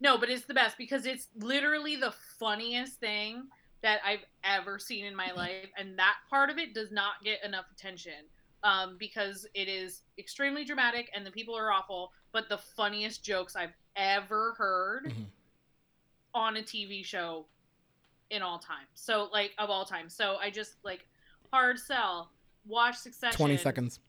No, 0.00 0.18
but 0.18 0.28
it's 0.28 0.44
the 0.44 0.54
best 0.54 0.78
because 0.78 1.06
it's 1.06 1.28
literally 1.38 1.96
the 1.96 2.14
funniest 2.38 2.94
thing 3.00 3.44
that 3.82 4.00
I've 4.04 4.24
ever 4.44 4.78
seen 4.78 5.04
in 5.04 5.14
my 5.14 5.32
life, 5.32 5.68
and 5.76 5.98
that 5.98 6.16
part 6.30 6.50
of 6.50 6.58
it 6.58 6.74
does 6.74 6.90
not 6.90 7.14
get 7.24 7.44
enough 7.44 7.66
attention 7.72 8.24
um, 8.62 8.96
because 8.98 9.46
it 9.54 9.68
is 9.68 10.02
extremely 10.18 10.64
dramatic 10.64 11.10
and 11.14 11.24
the 11.24 11.30
people 11.30 11.56
are 11.56 11.72
awful. 11.72 12.12
But 12.32 12.48
the 12.48 12.58
funniest 12.58 13.24
jokes 13.24 13.56
I've 13.56 13.74
ever 13.96 14.52
heard 14.54 15.06
Mhm. 15.06 15.26
on 16.34 16.56
a 16.56 16.62
TV 16.62 17.02
show 17.04 17.46
in 18.30 18.42
all 18.42 18.58
time. 18.58 18.86
So 18.94 19.24
like 19.32 19.54
of 19.58 19.70
all 19.70 19.84
time. 19.84 20.08
So 20.08 20.36
I 20.36 20.50
just 20.50 20.76
like 20.84 21.06
hard 21.52 21.78
sell. 21.78 22.32
Watch 22.66 22.96
Succession. 22.96 23.36
20 23.36 23.56
seconds. 23.56 24.00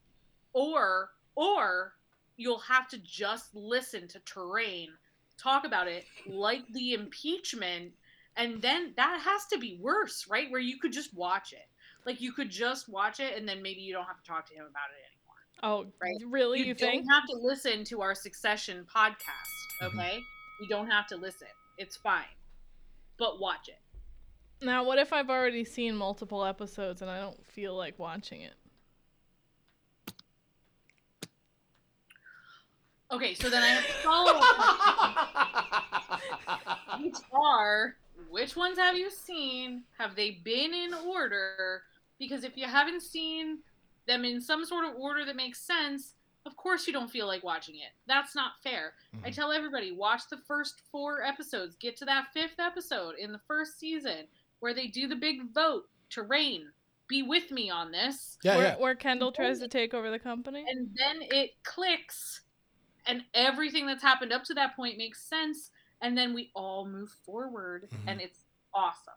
or 0.54 1.12
or 1.36 1.96
you'll 2.36 2.58
have 2.60 2.88
to 2.88 2.98
just 3.00 3.54
listen 3.54 4.08
to 4.08 4.20
terrain 4.22 4.90
talk 5.38 5.66
about 5.66 5.88
it 5.88 6.06
like 6.26 6.68
the 6.74 6.94
impeachment 6.94 7.94
and 8.38 8.60
then 8.62 8.94
that 8.96 9.20
has 9.22 9.46
to 9.46 9.58
be 9.60 9.78
worse 9.80 10.26
right 10.28 10.50
where 10.50 10.60
you 10.62 10.80
could 10.80 10.92
just 10.92 11.14
watch 11.14 11.54
it 11.54 11.68
like 12.06 12.20
you 12.22 12.32
could 12.32 12.50
just 12.50 12.90
watch 12.90 13.20
it 13.20 13.38
and 13.38 13.48
then 13.48 13.62
maybe 13.62 13.82
you 13.82 13.94
don't 13.94 14.06
have 14.06 14.18
to 14.18 14.24
talk 14.28 14.48
to 14.48 14.54
him 14.56 14.66
about 14.66 14.90
it 14.90 15.06
anymore 15.06 15.17
Oh, 15.64 15.88
Right. 16.00 16.16
really? 16.28 16.60
You, 16.60 16.66
think 16.66 16.80
you, 16.82 16.88
think? 16.88 17.06
don't 17.08 17.14
have 17.14 17.26
to 17.30 17.36
listen 17.38 17.84
to 17.86 18.02
our 18.02 18.14
succession 18.16 18.86
podcast 18.94 19.82
Mhm. 19.82 19.88
okay 19.88 20.20
you 20.62 20.68
don't 20.68 20.90
have 20.90 21.08
to 21.08 21.16
listen 21.18 21.48
it's 21.78 21.96
fine 21.98 22.26
but 23.18 23.40
watch 23.40 23.70
it 23.70 23.80
Now, 24.66 24.84
what 24.84 24.98
if 25.00 25.14
I've 25.14 25.30
already 25.30 25.64
seen 25.64 25.96
multiple 25.96 26.44
episodes 26.46 27.02
and 27.02 27.10
I 27.12 27.20
don't 27.20 27.46
feel 27.46 27.76
like 27.76 27.98
watching 28.00 28.42
it? 28.42 28.54
okay 33.12 33.34
so 33.36 33.50
then 33.50 33.64
i 33.64 33.68
have 33.68 33.86
to 33.88 33.94
follow 33.94 34.34
up 34.36 34.44
which 37.02 37.16
are 37.32 37.96
which 38.32 38.56
ones 38.56 38.80
have 38.80 38.98
you 38.98 39.12
seen? 39.12 39.84
Have 40.00 40.16
they 40.16 40.32
been 40.44 40.74
in 40.74 40.92
order? 40.94 41.84
Because 42.18 42.44
if 42.44 42.58
you 42.58 42.66
haven't 42.66 43.04
seen 43.04 43.60
them 44.08 44.26
in 44.26 44.42
some 44.42 44.66
sort 44.66 44.86
of 44.86 44.96
order 44.96 45.24
that 45.26 45.36
makes 45.36 45.60
sense, 45.60 46.14
of 46.46 46.56
course 46.56 46.88
you 46.88 46.94
don't 46.94 47.12
feel 47.12 47.28
like 47.28 47.44
watching 47.44 47.76
it. 47.76 47.92
That's 48.08 48.34
not 48.36 48.54
fair. 48.64 48.94
I 49.24 49.30
Mhm. 49.30 49.36
tell 49.36 49.52
everybody 49.52 49.92
watch 49.92 50.22
the 50.30 50.38
first 50.38 50.82
four 50.92 51.22
episodes, 51.24 51.76
get 51.76 51.96
to 51.98 52.06
that 52.06 52.32
fifth 52.34 52.60
episode 52.60 53.16
in 53.18 53.32
the 53.32 53.40
first 53.40 53.78
season 53.80 54.28
where 54.60 54.74
they 54.74 54.88
do 54.88 55.08
the 55.08 55.16
big 55.16 55.52
vote 55.54 55.90
to 56.12 56.24
reign. 56.24 56.72
Be 57.08 57.22
with 57.24 57.52
me 57.52 57.70
on 57.70 57.92
this. 57.92 58.38
yeah, 58.44 58.56
where, 58.58 58.66
yeah. 58.68 58.78
where 58.78 58.96
Kendall 58.96 59.32
tries 59.32 59.60
to 59.60 59.68
take 59.68 59.94
over 59.94 60.10
the 60.12 60.20
company? 60.20 60.66
And 60.68 60.94
then 60.96 61.22
it 61.22 61.62
clicks, 61.64 62.42
and 63.06 63.24
everything 63.34 63.86
that's 63.86 64.02
happened 64.04 64.34
up 64.34 64.44
to 64.46 64.54
that 64.56 64.76
point 64.76 64.98
makes 64.98 65.22
sense. 65.22 65.72
And 66.02 66.18
then 66.18 66.34
we 66.34 66.52
all 66.54 66.86
move 66.86 67.10
forward, 67.26 67.90
Mhm. 67.90 68.08
and 68.08 68.22
it's 68.22 68.46
awesome. 68.74 69.14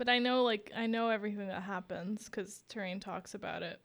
But 0.00 0.08
I 0.08 0.18
know, 0.18 0.44
like, 0.44 0.72
I 0.74 0.86
know 0.86 1.10
everything 1.10 1.48
that 1.48 1.62
happens 1.62 2.24
because 2.24 2.62
Terrain 2.70 3.00
talks 3.00 3.34
about 3.34 3.62
it. 3.62 3.78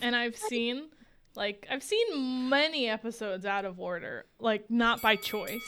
And 0.00 0.16
I've 0.16 0.34
seen, 0.34 0.88
like, 1.36 1.66
I've 1.70 1.82
seen 1.82 2.48
many 2.48 2.88
episodes 2.88 3.44
out 3.44 3.66
of 3.66 3.78
order, 3.78 4.24
like, 4.38 4.70
not 4.70 5.02
by 5.02 5.16
choice. 5.16 5.60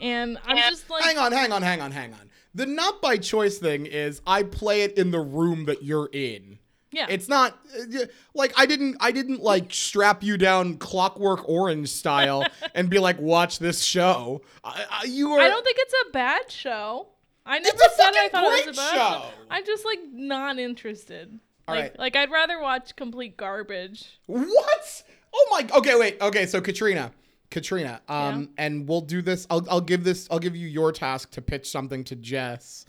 And 0.00 0.38
I'm 0.46 0.56
just 0.56 0.88
like 0.88 1.04
hang 1.04 1.18
on, 1.18 1.30
hang 1.30 1.52
on, 1.52 1.60
hang 1.60 1.82
on, 1.82 1.92
hang 1.92 2.14
on. 2.14 2.30
The 2.54 2.64
not 2.64 3.02
by 3.02 3.18
choice 3.18 3.58
thing 3.58 3.84
is 3.84 4.22
I 4.26 4.44
play 4.44 4.80
it 4.80 4.96
in 4.96 5.10
the 5.10 5.20
room 5.20 5.66
that 5.66 5.82
you're 5.82 6.08
in. 6.10 6.58
yeah. 6.90 7.04
It's 7.10 7.28
not 7.28 7.58
uh, 7.78 8.06
like 8.32 8.54
I 8.56 8.64
didn't 8.64 8.96
I 8.98 9.12
didn't 9.12 9.42
like 9.42 9.74
strap 9.74 10.22
you 10.22 10.38
down 10.38 10.78
Clockwork 10.78 11.46
Orange 11.46 11.90
style 11.90 12.46
and 12.74 12.88
be 12.88 12.98
like 12.98 13.20
watch 13.20 13.58
this 13.58 13.82
show. 13.82 14.40
I, 14.64 14.86
I, 14.90 15.04
you 15.04 15.32
are 15.32 15.40
I 15.42 15.48
don't 15.48 15.64
think 15.64 15.76
it's 15.78 15.94
a 16.08 16.12
bad 16.12 16.50
show. 16.50 17.08
I 17.50 17.58
never 17.58 17.76
It's 17.80 17.96
said 17.96 18.12
I 18.14 18.28
thought 18.28 18.44
it 18.44 18.66
was 18.68 18.78
a 18.78 18.80
bad 18.80 18.94
show. 18.94 19.24
I'm 19.50 19.66
just 19.66 19.84
like 19.84 19.98
not 20.12 20.60
interested. 20.60 21.40
All 21.66 21.74
like 21.74 21.82
right. 21.82 21.98
like 21.98 22.16
I'd 22.16 22.30
rather 22.30 22.60
watch 22.60 22.94
complete 22.94 23.36
garbage. 23.36 24.20
What? 24.26 25.02
Oh 25.34 25.48
my. 25.50 25.68
Okay, 25.78 25.98
wait. 25.98 26.20
Okay, 26.20 26.46
so 26.46 26.60
Katrina, 26.60 27.10
Katrina, 27.50 28.02
um, 28.08 28.50
and 28.56 28.88
we'll 28.88 29.00
do 29.00 29.20
this. 29.20 29.48
I'll 29.50 29.66
I'll 29.68 29.80
give 29.80 30.04
this. 30.04 30.28
I'll 30.30 30.38
give 30.38 30.54
you 30.54 30.68
your 30.68 30.92
task 30.92 31.32
to 31.32 31.42
pitch 31.42 31.68
something 31.68 32.04
to 32.04 32.14
Jess. 32.14 32.86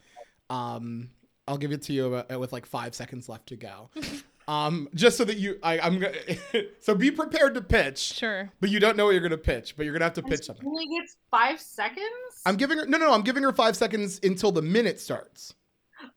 Um, 0.52 1.10
I'll 1.48 1.58
give 1.58 1.72
it 1.72 1.82
to 1.84 1.94
you 1.94 2.16
uh, 2.16 2.38
with 2.38 2.54
like 2.54 2.68
five 2.68 2.94
seconds 2.94 3.28
left 3.28 3.48
to 3.48 3.56
go. 3.56 3.90
Um, 4.48 4.90
just 4.96 5.18
so 5.18 5.24
that 5.26 5.38
you, 5.38 5.60
I, 5.64 5.80
I'm 5.80 6.00
gonna. 6.00 6.14
so 6.82 6.96
be 6.96 7.12
prepared 7.12 7.54
to 7.56 7.62
pitch, 7.62 8.00
Sure. 8.00 8.52
but 8.60 8.70
you 8.70 8.80
don't 8.80 8.98
know 8.98 9.06
what 9.06 9.12
you're 9.12 9.22
gonna 9.22 9.38
pitch, 9.38 9.76
but 9.78 9.84
you're 9.86 9.94
gonna 9.94 10.06
have 10.06 10.14
to 10.16 10.22
And 10.22 10.30
pitch 10.30 10.46
something. 10.46 10.68
only 10.68 10.88
gets 10.88 11.18
five 11.30 11.60
seconds. 11.62 12.06
I'm 12.46 12.56
giving 12.58 12.78
her 12.80 12.86
no, 12.86 12.98
no, 12.98 13.08
no. 13.08 13.14
I'm 13.14 13.22
giving 13.22 13.44
her 13.44 13.54
five 13.54 13.76
seconds 13.78 14.20
until 14.24 14.52
the 14.52 14.62
minute 14.62 15.00
starts. 15.00 15.54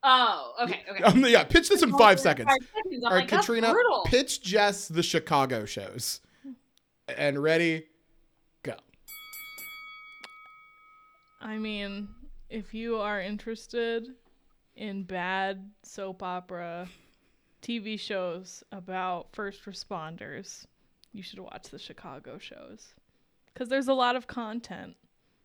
Oh, 0.03 0.55
okay, 0.63 0.83
okay. 0.91 1.03
Um, 1.05 1.25
yeah, 1.27 1.45
pitch 1.45 1.69
this 1.69 1.83
in 1.83 1.91
five 1.97 2.19
seconds. 2.19 2.49
Five 2.49 2.59
seconds. 2.75 3.05
All 3.05 3.11
right, 3.11 3.19
like, 3.21 3.29
Katrina, 3.29 3.71
brutal. 3.71 4.03
pitch 4.07 4.43
Jess 4.43 4.89
the 4.89 5.03
Chicago 5.03 5.65
shows. 5.67 6.21
And 7.17 7.43
ready, 7.43 7.85
go. 8.63 8.75
I 11.41 11.59
mean, 11.59 12.09
if 12.49 12.73
you 12.73 12.97
are 12.97 13.21
interested 13.21 14.07
in 14.77 15.03
bad 15.05 15.71
soap 15.83 16.23
opera 16.23 16.89
TV 17.65 17.99
shows 17.99 18.63
about 18.71 19.29
first 19.33 19.65
responders, 19.65 20.67
you 21.13 21.23
should 21.23 21.39
watch 21.41 21.71
the 21.71 21.79
Chicago 21.79 22.39
shows. 22.39 22.93
Because 23.47 23.71
there's 23.71 23.89
a 23.89 23.95
lot 23.95 24.17
of 24.17 24.27
content 24.27 24.97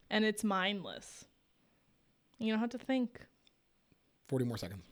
and 0.09 0.25
it's 0.25 0.43
mindless. 0.43 1.25
You 2.37 2.51
don't 2.51 2.59
have 2.59 2.71
to 2.71 2.77
think. 2.77 3.21
40 4.27 4.45
more 4.45 4.57
seconds. 4.57 4.83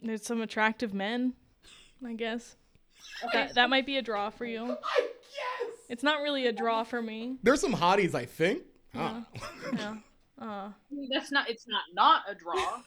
There's 0.00 0.22
some 0.22 0.40
attractive 0.40 0.94
men, 0.94 1.34
I 2.06 2.12
guess. 2.12 2.56
Okay, 3.24 3.46
That, 3.46 3.54
that 3.54 3.70
might 3.70 3.84
be 3.86 3.96
a 3.96 4.02
draw 4.02 4.30
for 4.30 4.44
you. 4.44 4.66
Yes. 4.68 5.70
It's 5.88 6.02
not 6.04 6.22
really 6.22 6.46
a 6.46 6.52
draw 6.52 6.84
for 6.84 7.02
me. 7.02 7.38
There's 7.42 7.60
some 7.60 7.74
hotties, 7.74 8.14
I 8.14 8.24
think. 8.24 8.62
Oh. 8.94 9.24
Yeah. 9.74 9.96
Uh, 10.40 10.70
that's 11.12 11.32
not. 11.32 11.50
It's 11.50 11.66
not 11.66 11.82
not 11.94 12.22
a 12.28 12.34
draw. 12.36 12.82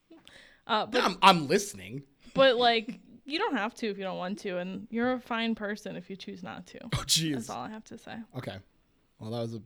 uh, 0.66 0.86
but 0.86 1.04
I'm, 1.04 1.18
I'm 1.20 1.48
listening. 1.48 2.02
But 2.32 2.56
like, 2.56 2.98
you 3.24 3.38
don't 3.38 3.56
have 3.56 3.74
to 3.76 3.88
if 3.88 3.98
you 3.98 4.04
don't 4.04 4.18
want 4.18 4.38
to, 4.40 4.58
and 4.58 4.86
you're 4.90 5.12
a 5.12 5.20
fine 5.20 5.54
person 5.54 5.96
if 5.96 6.10
you 6.10 6.16
choose 6.16 6.42
not 6.42 6.66
to. 6.68 6.78
Oh, 6.84 7.04
jeez. 7.06 7.34
That's 7.34 7.50
all 7.50 7.62
I 7.62 7.70
have 7.70 7.84
to 7.84 7.98
say. 7.98 8.16
Okay. 8.36 8.56
Well, 9.18 9.30
that 9.30 9.40
was 9.40 9.54
a 9.54 9.62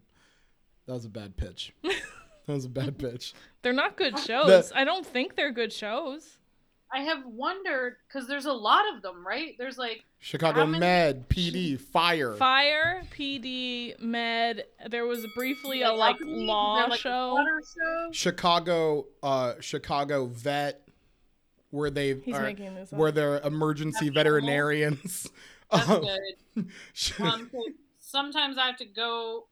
that 0.87 0.95
was 0.95 1.05
a 1.05 1.11
bad 1.11 1.37
pitch. 1.37 1.73
that 1.83 1.93
was 2.47 2.65
a 2.65 2.71
bad 2.71 2.99
pitch. 2.99 3.35
They're 3.63 3.73
not 3.73 3.97
good 3.97 4.19
shows. 4.19 4.73
I 4.75 4.85
don't 4.85 5.05
think 5.05 5.37
they're 5.37 5.53
good 5.53 5.73
shows. 5.73 6.39
I 6.91 7.01
have 7.03 7.27
wondered 7.27 7.97
because 8.07 8.27
there's 8.29 8.47
a 8.47 8.53
lot 8.53 8.83
of 8.95 9.03
them, 9.03 9.27
right? 9.27 9.55
There's 9.59 9.77
like 9.77 10.05
Chicago 10.21 10.61
How 10.61 10.67
many- 10.67 10.81
Med, 10.81 11.29
PD, 11.29 11.79
Fire. 11.79 12.35
Fire, 12.35 13.03
PD, 13.15 14.01
Med. 14.01 14.65
There 14.89 15.07
was 15.07 15.27
briefly 15.35 15.83
a 15.83 15.93
like, 15.93 16.17
like 16.19 16.21
law 16.25 16.87
like, 16.89 16.99
show. 16.99 17.37
show. 17.61 18.09
Chicago, 18.13 19.07
uh, 19.23 19.55
Chicago 19.61 20.27
Vet, 20.27 20.88
where 21.70 21.90
they 21.90 22.15
He's 22.24 22.35
are, 22.35 22.43
making 22.43 22.74
this 22.74 22.90
where 22.93 23.12
they're 23.12 23.39
emergency 23.40 24.07
That's 24.07 24.15
veterinarians. 24.15 25.27
That's 25.70 25.89
Um, 25.90 26.01
good. 26.01 26.66
Um, 27.20 27.51
sometimes 27.99 28.57
I 28.59 28.66
have 28.69 28.78
to 28.78 28.86
go. 28.86 29.49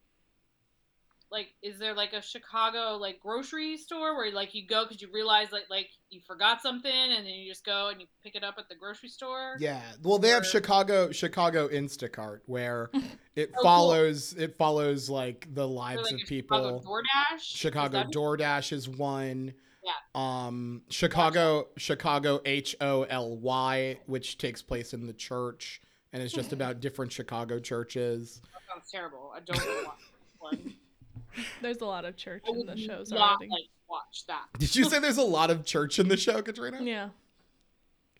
Like, 1.28 1.48
is 1.60 1.78
there 1.80 1.92
like 1.92 2.12
a 2.12 2.22
Chicago 2.22 2.96
like 3.00 3.18
grocery 3.20 3.76
store 3.76 4.16
where 4.16 4.32
like 4.32 4.54
you 4.54 4.64
go 4.66 4.84
because 4.84 5.02
you 5.02 5.08
realize 5.12 5.50
like 5.50 5.64
like 5.68 5.88
you 6.08 6.20
forgot 6.24 6.62
something 6.62 6.90
and 6.90 7.26
then 7.26 7.34
you 7.34 7.50
just 7.50 7.64
go 7.66 7.88
and 7.88 8.00
you 8.00 8.06
pick 8.22 8.36
it 8.36 8.44
up 8.44 8.54
at 8.58 8.68
the 8.68 8.76
grocery 8.76 9.08
store? 9.08 9.56
Yeah. 9.58 9.82
Well, 10.02 10.18
they 10.18 10.28
have 10.28 10.46
Chicago 10.46 11.10
Chicago 11.10 11.66
Instacart 11.68 12.38
where 12.46 12.90
it 13.34 13.52
cool. 13.52 13.62
follows 13.64 14.34
it 14.38 14.56
follows 14.56 15.10
like 15.10 15.52
the 15.52 15.64
Or, 15.64 15.66
lives 15.66 16.04
like 16.12 16.22
of 16.22 16.28
people. 16.28 16.58
Chicago 16.80 16.80
DoorDash. 16.88 17.36
Is 17.40 17.42
Chicago 17.42 17.98
that- 17.98 18.12
DoorDash 18.12 18.72
is 18.72 18.88
one. 18.88 19.52
Yeah. 19.86 19.92
Um, 20.14 20.82
Chicago 20.90 21.68
Chicago 21.78 22.40
H 22.44 22.74
O 22.80 23.04
L 23.04 23.36
Y, 23.36 23.98
which 24.06 24.36
takes 24.36 24.60
place 24.60 24.92
in 24.92 25.06
the 25.06 25.12
church 25.12 25.80
and 26.12 26.22
is 26.22 26.32
just 26.32 26.52
about 26.52 26.80
different 26.80 27.12
Chicago 27.12 27.58
churches. 27.60 28.40
That 28.52 28.60
sounds 28.74 28.90
terrible. 28.90 29.32
I 29.34 29.40
don't 29.40 29.64
want 29.84 29.98
one. 30.40 30.74
There's 31.62 31.80
a 31.82 31.84
lot 31.86 32.04
of 32.04 32.16
church 32.16 32.42
in 32.48 32.56
would 32.56 32.66
the 32.66 32.76
shows 32.76 33.10
not 33.10 33.36
already. 33.36 33.50
like 33.50 33.68
watch 33.88 34.24
that. 34.26 34.46
Did 34.58 34.74
you 34.74 34.84
say 34.86 34.98
there's 34.98 35.18
a 35.18 35.22
lot 35.22 35.50
of 35.50 35.64
church 35.64 35.98
in 35.98 36.08
the 36.08 36.16
show, 36.16 36.42
Katrina? 36.42 36.82
Yeah. 36.82 37.10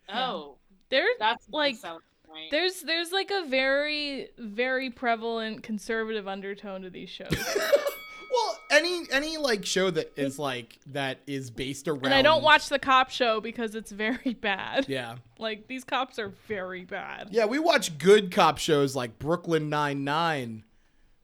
Oh, 0.09 0.57
There's 0.89 1.17
that's 1.19 1.49
Like, 1.51 1.77
sounds 1.77 2.03
right. 2.33 2.49
there's 2.53 2.83
there's 2.83 3.11
like 3.11 3.33
a 3.33 3.45
very 3.49 4.29
very 4.39 4.91
prevalent 4.91 5.65
conservative 5.65 6.29
undertone 6.29 6.83
to 6.83 6.91
these 6.91 7.09
shows. 7.11 7.35
well, 8.37 8.61
any 8.71 9.03
any 9.11 9.37
like 9.39 9.65
show 9.65 9.91
that 9.91 10.13
is 10.17 10.39
like 10.39 10.79
that 10.89 11.19
is 11.27 11.51
based 11.51 11.89
around 11.89 12.05
and 12.05 12.15
I 12.15 12.23
don't 12.23 12.43
watch 12.43 12.69
the 12.69 12.79
cop 12.79 13.11
show 13.11 13.41
because 13.41 13.75
it's 13.75 13.91
very 13.91 14.35
bad. 14.41 14.87
Yeah. 14.89 15.17
Like 15.39 15.67
these 15.69 15.85
cops 15.85 16.19
are 16.19 16.29
very 16.47 16.85
bad. 16.85 17.29
Yeah, 17.31 17.47
we 17.47 17.59
watch 17.59 17.99
good 17.99 18.31
cop 18.31 18.59
shows 18.59 18.95
like 18.95 19.19
Brooklyn 19.19 19.69
Nine 19.69 20.05
Nine, 20.05 20.65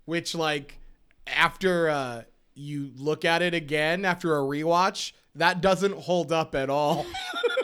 which 0.06 0.34
like 0.34 0.78
after 1.26 1.90
uh 1.90 2.22
you 2.54 2.92
look 2.96 3.24
at 3.24 3.42
it 3.42 3.54
again 3.54 4.04
after 4.04 4.36
a 4.36 4.40
rewatch, 4.40 5.12
that 5.34 5.60
doesn't 5.60 5.94
hold 5.94 6.32
up 6.32 6.54
at 6.54 6.70
all. 6.70 7.06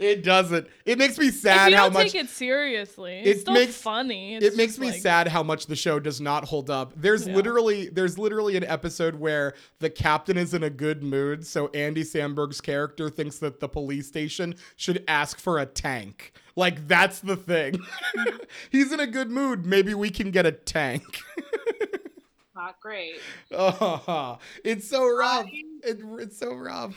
it 0.00 0.22
doesn't. 0.22 0.66
It 0.84 0.98
makes 0.98 1.18
me 1.18 1.28
if 1.28 1.34
sad 1.34 1.70
you 1.70 1.76
how 1.76 1.84
don't 1.84 1.92
much 1.94 2.12
take 2.12 2.24
it 2.24 2.28
seriously, 2.30 3.18
it 3.20 3.26
it's 3.26 3.40
still 3.42 3.54
makes- 3.54 3.76
funny. 3.76 4.34
It's 4.36 4.46
it 4.46 4.56
makes 4.56 4.78
me 4.78 4.90
like- 4.90 5.00
sad 5.00 5.28
how 5.28 5.42
much 5.42 5.66
the 5.66 5.76
show 5.76 5.98
does 6.00 6.20
not 6.20 6.44
hold 6.44 6.70
up. 6.70 6.92
There's 6.96 7.26
Yeah. 7.26 7.34
literally 7.36 7.88
there's 7.88 8.18
literally 8.18 8.56
an 8.56 8.64
episode 8.64 9.14
where 9.16 9.54
the 9.78 9.90
captain 9.90 10.36
is 10.36 10.54
in 10.54 10.62
a 10.62 10.70
good 10.70 11.02
mood, 11.02 11.46
so 11.46 11.68
Andy 11.68 12.02
Samberg's 12.04 12.60
character 12.60 13.08
thinks 13.10 13.38
that 13.38 13.60
the 13.60 13.68
police 13.68 14.06
station 14.08 14.54
should 14.76 15.04
ask 15.08 15.38
for 15.38 15.58
a 15.58 15.66
tank. 15.66 16.32
Like 16.56 16.88
that's 16.88 17.20
the 17.20 17.36
thing. 17.36 17.78
He's 18.70 18.92
in 18.92 19.00
a 19.00 19.06
good 19.06 19.30
mood. 19.30 19.64
Maybe 19.66 19.94
we 19.94 20.10
can 20.10 20.30
get 20.30 20.44
a 20.46 20.52
tank. 20.52 21.18
not 22.54 22.80
great. 22.80 23.20
oh, 23.52 24.38
it's 24.64 24.88
so 24.88 25.06
rough. 25.08 25.46
I- 25.46 25.62
It, 25.84 26.00
it's 26.18 26.36
so 26.38 26.54
rough. 26.54 26.96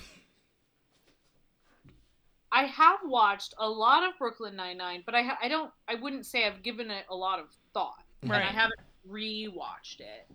I 2.51 2.63
have 2.63 2.99
watched 3.05 3.53
a 3.57 3.67
lot 3.67 4.03
of 4.07 4.17
Brooklyn 4.17 4.55
Nine 4.55 4.77
Nine, 4.77 5.03
but 5.05 5.15
I 5.15 5.21
ha- 5.21 5.37
I 5.41 5.47
don't 5.47 5.71
I 5.87 5.95
wouldn't 5.95 6.25
say 6.25 6.45
I've 6.45 6.63
given 6.63 6.91
it 6.91 7.05
a 7.09 7.15
lot 7.15 7.39
of 7.39 7.47
thought, 7.73 8.03
and 8.21 8.33
I 8.33 8.41
haven't 8.41 8.79
rewatched 9.09 9.99
it. 9.99 10.29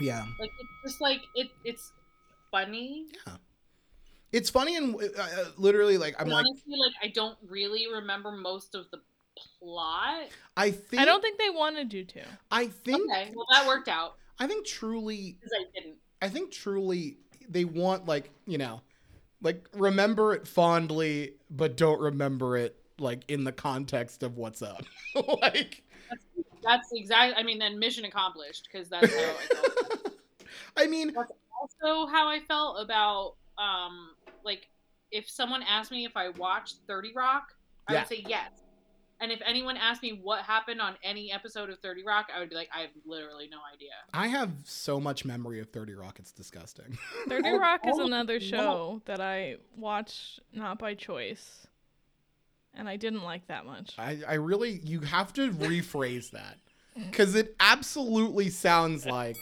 Yeah. 0.00 0.24
Like 0.40 0.50
it's 0.60 0.92
just 0.92 1.00
like 1.00 1.20
it 1.34 1.50
it's 1.64 1.92
funny. 2.50 3.06
Yeah. 3.26 3.34
It's 4.32 4.48
funny 4.48 4.76
and 4.76 4.94
uh, 4.94 4.98
uh, 5.18 5.44
literally 5.58 5.98
like 5.98 6.14
I'm 6.18 6.26
but 6.26 6.34
like 6.34 6.46
honestly, 6.48 6.74
like 6.78 6.94
I 7.02 7.08
don't 7.08 7.36
really 7.46 7.86
remember 7.92 8.32
most 8.32 8.74
of 8.74 8.86
the 8.90 8.98
plot. 9.58 10.28
I 10.56 10.70
think 10.70 11.02
I 11.02 11.04
don't 11.04 11.20
think 11.20 11.38
they 11.38 11.50
wanted 11.50 11.92
you 11.92 12.04
to. 12.04 12.22
I 12.50 12.68
think 12.68 13.10
Okay, 13.10 13.32
well 13.34 13.46
that 13.52 13.66
worked 13.66 13.88
out 13.88 14.16
I 14.42 14.46
think 14.46 14.66
truly 14.66 15.36
because 15.38 15.52
I 15.54 15.64
didn't. 15.72 15.96
I 16.20 16.28
think 16.28 16.50
truly 16.50 17.18
they 17.48 17.64
want 17.64 18.06
like 18.06 18.30
you 18.46 18.58
know, 18.58 18.80
like 19.42 19.68
remember 19.74 20.32
it 20.34 20.46
fondly, 20.46 21.34
but 21.50 21.76
don't 21.76 22.00
remember 22.00 22.56
it 22.56 22.76
like 22.98 23.24
in 23.28 23.44
the 23.44 23.52
context 23.52 24.22
of 24.22 24.36
what's 24.36 24.62
up. 24.62 24.84
like, 25.42 25.82
That's 26.62 26.88
exactly. 26.92 27.34
I 27.36 27.42
mean, 27.42 27.58
then 27.58 27.78
mission 27.78 28.04
accomplished 28.04 28.68
because 28.70 28.88
that's 28.88 29.12
how 29.12 29.20
I 29.20 29.46
felt. 29.54 30.12
I 30.76 30.86
mean, 30.86 31.12
that's 31.14 31.32
also 31.60 32.06
how 32.06 32.28
I 32.28 32.40
felt 32.48 32.80
about 32.80 33.34
um 33.58 34.10
like 34.44 34.66
if 35.10 35.28
someone 35.28 35.62
asked 35.62 35.90
me 35.90 36.04
if 36.04 36.16
I 36.16 36.30
watched 36.30 36.76
30 36.88 37.12
Rock, 37.14 37.44
I 37.88 37.92
Yeah. 37.92 38.00
would 38.00 38.08
say 38.08 38.24
yes. 38.26 38.61
And 39.22 39.30
if 39.30 39.40
anyone 39.46 39.76
asked 39.76 40.02
me 40.02 40.18
what 40.20 40.42
happened 40.42 40.80
on 40.80 40.96
any 41.04 41.30
episode 41.30 41.70
of 41.70 41.78
30 41.78 42.02
Rock, 42.02 42.26
I 42.34 42.40
would 42.40 42.50
be 42.50 42.56
like, 42.56 42.68
I 42.76 42.80
have 42.80 42.90
literally 43.06 43.48
no 43.48 43.58
idea. 43.72 43.90
I 44.12 44.26
have 44.26 44.50
so 44.64 44.98
much 44.98 45.24
memory 45.24 45.60
of 45.60 45.68
Thirty 45.70 45.94
Rock. 45.94 46.18
It's 46.18 46.32
disgusting. 46.32 46.98
30 47.28 47.48
Oh, 47.50 47.58
Rock 47.58 47.86
is 47.86 47.94
oh, 47.98 48.04
another 48.04 48.40
no. 48.40 48.46
show 48.46 49.02
that 49.04 49.20
I 49.20 49.58
watched 49.76 50.40
not 50.52 50.80
by 50.80 50.94
choice. 50.94 51.68
And 52.74 52.88
I 52.88 52.96
didn't 52.96 53.22
like 53.22 53.46
that 53.46 53.64
much. 53.64 53.94
I, 53.96 54.18
I 54.26 54.34
really 54.34 54.80
you 54.82 55.00
have 55.00 55.32
to 55.34 55.50
rephrase 55.52 56.30
that 56.32 56.56
because 56.96 57.34
it 57.36 57.54
absolutely 57.60 58.48
sounds 58.50 59.06
like 59.06 59.36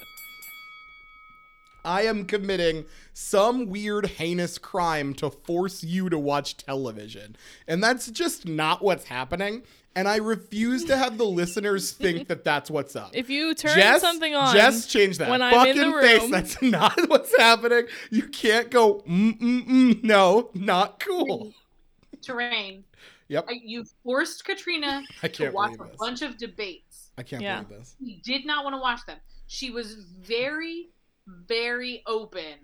I 1.85 2.03
am 2.03 2.25
committing 2.25 2.85
some 3.15 3.67
weird 3.67 4.07
heinous 4.07 4.59
crime 4.59 5.15
to 5.15 5.31
force 5.31 5.83
you 5.85 6.09
to 6.11 6.19
watch 6.19 6.57
television. 6.57 7.37
And 7.67 7.83
that's 7.83 8.11
just 8.11 8.47
not 8.47 8.83
what's 8.83 9.05
happening. 9.05 9.63
And 9.97 10.07
I 10.07 10.17
refuse 10.19 10.85
to 10.85 10.97
have 10.97 11.19
the 11.19 11.25
listeners 11.27 11.91
think 11.93 12.29
that 12.29 12.45
that's 12.45 12.71
what's 12.71 12.95
up. 12.95 13.11
If 13.13 13.29
you 13.29 13.55
turn 13.55 13.75
Jess, 13.77 14.01
something 14.01 14.35
on, 14.35 14.55
Jess, 14.55 14.87
change 14.87 15.19
that. 15.19 15.29
when 15.31 15.43
I'm 15.43 15.53
Fucking 15.53 15.77
in 15.79 15.91
the 15.91 16.01
face. 16.01 16.23
room- 16.23 16.31
That's 16.31 16.63
not 16.63 16.95
what's 17.09 17.37
happening. 17.37 17.87
You 18.11 18.29
can't 18.29 18.71
go, 18.71 19.01
mm, 19.09 19.39
mm, 19.41 19.67
mm. 19.69 20.05
No, 20.05 20.51
not 20.55 21.01
cool. 21.01 21.53
Terrain. 22.23 22.85
Yep. 23.29 23.49
You 23.65 23.85
forced 24.05 24.45
Katrina 24.45 25.03
I 25.23 25.29
to 25.29 25.43
can't 25.45 25.55
watch 25.55 25.75
a 25.75 25.85
this. 25.85 25.97
bunch 25.99 26.23
of 26.23 26.37
debates. 26.37 27.11
I 27.19 27.23
can't 27.23 27.43
Yeah. 27.43 27.63
believe 27.63 27.79
this. 27.81 27.97
She 28.05 28.21
did 28.25 28.45
not 28.45 28.65
want 28.65 28.75
to 28.75 28.81
watch 28.81 29.05
them. 29.07 29.19
She 29.47 29.71
was 29.71 29.95
very, 30.21 30.89
very 31.27 32.03
open 32.07 32.59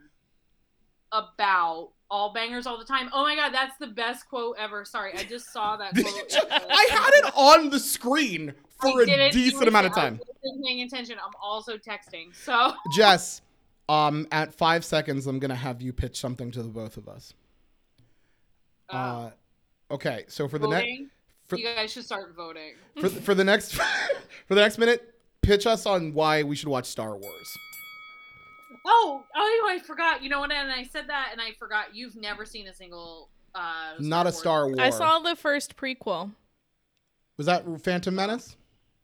about 1.12 1.90
all 2.10 2.32
bangers 2.32 2.66
all 2.66 2.78
the 2.78 2.84
time. 2.84 3.08
Oh 3.12 3.22
my 3.22 3.34
god, 3.34 3.52
that's 3.52 3.76
the 3.78 3.88
best 3.88 4.28
quote 4.28 4.56
ever. 4.58 4.84
Sorry, 4.84 5.12
I 5.14 5.24
just 5.24 5.52
saw 5.52 5.76
that 5.76 5.94
quote. 5.94 6.52
I 6.52 6.88
had 6.90 7.10
it 7.14 7.32
on 7.34 7.70
the 7.70 7.80
screen 7.80 8.54
for 8.80 9.02
a 9.02 9.30
decent 9.30 9.68
amount 9.68 9.86
of 9.86 9.94
time. 9.94 10.20
I 10.22 10.48
paying 10.64 10.82
attention. 10.82 11.16
I'm 11.24 11.32
also 11.42 11.76
texting. 11.76 12.34
So 12.34 12.74
Jess, 12.96 13.42
um, 13.88 14.26
at 14.30 14.54
five 14.54 14.84
seconds, 14.84 15.26
I'm 15.26 15.38
gonna 15.38 15.54
have 15.54 15.82
you 15.82 15.92
pitch 15.92 16.18
something 16.18 16.50
to 16.52 16.62
the 16.62 16.68
both 16.68 16.96
of 16.96 17.08
us. 17.08 17.34
uh, 18.90 18.94
Uh, 18.96 19.30
okay, 19.90 20.24
so 20.28 20.48
for 20.48 20.58
the 20.58 20.68
next 20.68 20.88
you 21.56 21.62
guys 21.62 21.92
should 21.92 22.04
start 22.04 22.34
voting. 22.36 22.74
for, 23.00 23.08
for 23.08 23.34
the 23.34 23.44
next 23.44 23.74
for 24.46 24.54
the 24.54 24.60
next 24.60 24.78
minute, 24.78 25.14
pitch 25.42 25.66
us 25.66 25.86
on 25.86 26.12
why 26.12 26.42
we 26.42 26.56
should 26.56 26.68
watch 26.68 26.86
Star 26.86 27.16
Wars. 27.16 27.56
Oh, 28.86 29.24
oh, 29.34 29.66
I 29.68 29.80
forgot. 29.80 30.22
You 30.22 30.28
know 30.30 30.40
what? 30.40 30.52
And 30.52 30.70
I 30.70 30.84
said 30.84 31.08
that, 31.08 31.30
and 31.32 31.40
I 31.40 31.52
forgot. 31.58 31.94
You've 31.94 32.16
never 32.16 32.44
seen 32.44 32.68
a 32.68 32.74
single. 32.74 33.30
Uh, 33.54 33.94
Not 33.98 34.26
a 34.26 34.30
Wars 34.30 34.38
Star 34.38 34.66
Wars. 34.66 34.78
I 34.78 34.90
saw 34.90 35.18
the 35.18 35.34
first 35.34 35.76
prequel. 35.76 36.32
Was 37.36 37.46
that 37.46 37.64
Phantom 37.82 38.14
Menace? 38.14 38.56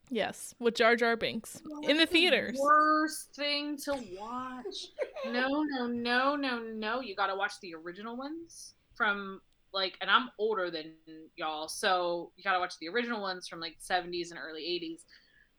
Yes, 0.09 0.53
with 0.59 0.75
Jar 0.75 0.95
Jar 0.95 1.15
Binks 1.15 1.61
in 1.83 1.97
the 1.97 2.03
That's 2.03 2.11
theaters. 2.11 2.57
Worst 2.59 3.33
thing 3.35 3.77
to 3.77 3.93
watch. 4.19 4.87
no, 5.25 5.63
no, 5.63 5.87
no, 5.87 6.35
no, 6.35 6.59
no. 6.59 7.01
You 7.01 7.15
got 7.15 7.27
to 7.27 7.35
watch 7.35 7.53
the 7.61 7.73
original 7.73 8.15
ones 8.15 8.75
from 8.95 9.41
like, 9.73 9.97
and 10.01 10.09
I'm 10.09 10.29
older 10.37 10.69
than 10.69 10.93
y'all, 11.35 11.67
so 11.67 12.31
you 12.35 12.43
got 12.43 12.53
to 12.53 12.59
watch 12.59 12.75
the 12.79 12.89
original 12.89 13.21
ones 13.21 13.47
from 13.47 13.59
like 13.59 13.77
70s 13.79 14.29
and 14.29 14.39
early 14.39 14.61
80s 14.61 15.01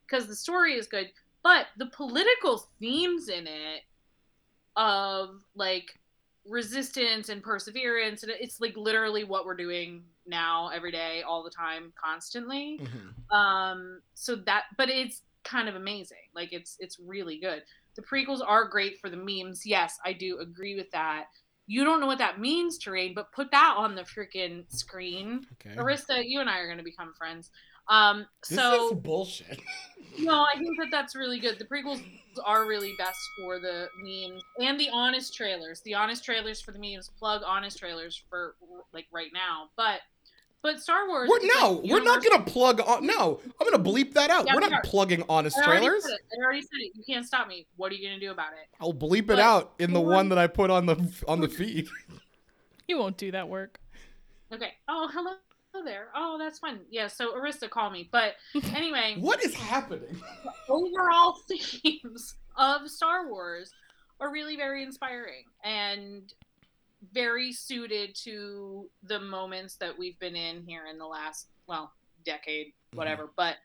because 0.07 0.29
the 0.29 0.37
story 0.37 0.75
is 0.75 0.87
good, 0.87 1.09
but 1.43 1.67
the 1.77 1.87
political 1.87 2.69
themes 2.79 3.29
in 3.29 3.47
it 3.47 3.83
of 4.77 5.41
like 5.55 5.99
resistance 6.47 7.31
and 7.31 7.43
perseverance 7.43 8.23
and 8.23 8.33
it's 8.39 8.61
like 8.61 8.77
literally 8.77 9.25
what 9.25 9.47
we're 9.47 9.57
doing 9.57 10.03
now 10.27 10.69
every 10.75 10.93
day 10.93 11.23
all 11.23 11.43
the 11.43 11.51
time 11.51 11.93
constantly. 12.03 12.81
Mm-hmm. 12.83 13.37
um 13.37 14.01
so 14.15 14.37
that 14.37 14.65
but 14.77 14.89
it's 14.89 15.23
kind 15.43 15.69
of 15.69 15.75
amazing. 15.75 16.17
Like 16.35 16.53
it's 16.53 16.77
it's 16.81 16.99
really 16.99 17.39
good. 17.39 17.63
The 17.97 18.03
prequels 18.03 18.41
are 18.45 18.69
great 18.69 18.99
for 19.01 19.09
the 19.09 19.17
memes. 19.17 19.65
Yes 19.65 19.99
i 20.05 20.13
do 20.13 20.39
agree 20.39 20.75
with 20.75 20.91
that. 20.91 21.27
You 21.67 21.83
don't 21.83 22.01
know 22.01 22.07
what 22.07 22.19
that 22.19 22.41
means 22.41 22.77
terrain 22.79 23.15
but 23.15 23.33
put 23.33 23.51
that 23.51 23.75
on 23.79 23.95
the 23.95 24.03
freaking 24.03 24.65
screen. 24.71 25.47
Okay. 25.55 25.77
arista 25.77 26.23
you 26.27 26.41
and 26.41 26.51
i 26.51 26.59
are 26.59 26.67
going 26.67 26.79
to 26.79 26.85
become 26.85 27.15
friends. 27.17 27.51
Um 27.89 28.27
This 28.49 28.59
so 28.59 28.91
is 28.93 29.01
bullshit. 29.01 29.61
no 30.19 30.45
i 30.45 30.59
think 30.59 30.77
that 30.79 30.89
that's 30.91 31.15
really 31.15 31.39
good 31.39 31.59
the 31.59 31.65
prequels 31.65 32.01
are 32.45 32.67
really 32.67 32.95
best 32.99 33.19
for 33.39 33.59
the 33.59 33.89
memes 34.03 34.43
and 34.61 34.79
the 34.79 34.89
honest 34.93 35.35
trailers 35.35 35.81
the 35.83 35.95
honest 35.95 36.25
trailers 36.25 36.61
for 36.61 36.73
the 36.73 36.79
memes 36.79 37.11
plug 37.19 37.43
honest 37.47 37.79
trailers 37.79 38.23
for 38.29 38.57
like 38.93 39.07
right 39.13 39.31
now 39.33 39.69
but 39.77 40.01
but 40.63 40.81
star 40.81 41.07
wars 41.07 41.29
We're, 41.31 41.47
no, 41.61 41.73
like, 41.73 41.91
we're 41.91 42.03
not 42.03 42.25
gonna 42.25 42.43
plug 42.43 42.81
on. 42.81 43.07
No, 43.07 43.39
I'm 43.61 43.71
gonna 43.71 43.85
bleep 43.85 44.15
that 44.15 44.31
out. 44.31 44.47
Yeah, 44.47 44.55
we're 44.55 44.63
we 44.63 44.69
not 44.69 44.79
are. 44.79 44.81
plugging 44.83 45.23
honest 45.29 45.59
I 45.59 45.65
trailers. 45.67 46.07
I 46.07 46.43
already 46.43 46.63
said 46.63 46.79
it. 46.79 46.93
You 46.95 47.05
can't 47.07 47.27
stop 47.27 47.49
me. 47.49 47.67
What 47.77 47.93
are 47.93 47.97
you 47.97 48.09
gonna 48.09 48.19
do 48.19 48.31
about 48.31 48.55
it? 48.55 48.67
I'll 48.81 48.95
bleep 48.95 49.31
it 49.31 49.39
out 49.39 49.75
in 49.79 49.93
the 49.93 50.01
we're- 50.01 50.15
one 50.17 50.31
that 50.31 50.39
I 50.39 50.47
put 50.47 50.71
on 50.71 50.87
the 50.87 50.97
on 51.29 51.43
the 51.43 51.49
feed. 51.51 51.87
You 52.89 52.97
won't 52.97 53.19
do 53.19 53.31
that 53.33 53.47
work. 53.47 53.79
Okay. 54.55 54.73
Oh, 54.89 55.07
hello 55.13 55.33
Oh, 55.75 55.85
there. 55.85 56.09
Oh, 56.15 56.37
that's 56.39 56.59
fun. 56.61 56.81
Yeah. 56.91 57.09
So 57.09 57.35
Arista, 57.35 57.69
call 57.69 57.91
me. 57.91 58.09
But 58.11 58.35
anyway, 58.75 59.17
what 59.19 59.43
is 59.45 59.55
happening? 59.55 60.21
overall 60.69 61.37
themes 61.83 62.37
of 62.57 62.89
Star 62.89 63.29
Wars 63.29 63.73
are 64.21 64.31
really 64.31 64.57
very 64.57 64.83
inspiring 64.83 65.45
and 65.65 66.33
very 67.13 67.53
suited 67.53 68.15
to 68.15 68.89
the 69.03 69.19
moments 69.19 69.77
that 69.77 69.99
we've 69.99 70.19
been 70.21 70.37
in 70.37 70.63
here 70.67 70.87
in 70.91 70.99
the 70.99 71.07
last 71.07 71.49
well 71.67 71.93
decade, 72.25 72.69
mm-hmm. 72.69 72.99
whatever. 72.99 73.31
But 73.37 73.57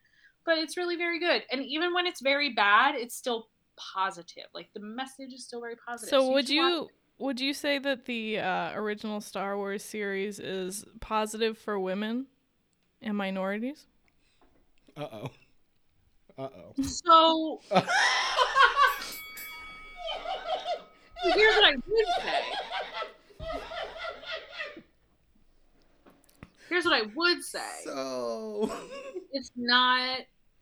but 0.46 0.58
it's 0.58 0.78
really 0.78 0.96
very 0.96 1.20
good. 1.20 1.44
And 1.52 1.64
even 1.64 1.94
when 1.94 2.08
it's 2.08 2.22
very 2.22 2.54
bad, 2.54 2.96
it's 2.96 3.16
still 3.16 3.50
positive. 3.78 4.46
Like 4.54 4.70
the 4.74 4.80
message 4.80 5.32
is 5.32 5.46
still 5.46 5.62
very 5.62 5.76
positive. 5.76 6.10
So 6.10 6.32
would 6.32 6.48
should 6.48 6.58
watch 6.58 6.72
you 6.72 6.90
would 7.20 7.40
you 7.40 7.54
say 7.54 7.78
that 7.80 8.06
the 8.06 8.40
uh, 8.40 8.72
original 8.74 9.22
Star 9.22 9.56
Wars 9.58 9.84
series 9.84 10.40
is 10.40 10.86
positive 11.02 11.58
for 11.58 11.80
women 11.80 12.28
and 13.02 13.16
minorities? 13.16 13.86
Uh 14.98 15.08
oh. 15.12 15.30
Uh 16.38 16.50
it. 16.78 16.86
So 16.86 17.10
oh. 17.12 17.60
here's 21.24 21.56
what 21.56 21.66
I 21.66 21.76
would 21.76 21.84
say. 22.22 22.44
Here's 26.70 26.86
what 26.86 26.94
I 26.94 27.02
would 27.16 27.44
say. 27.44 27.82
so. 27.84 28.72
It's 29.32 29.52
not. 29.56 30.22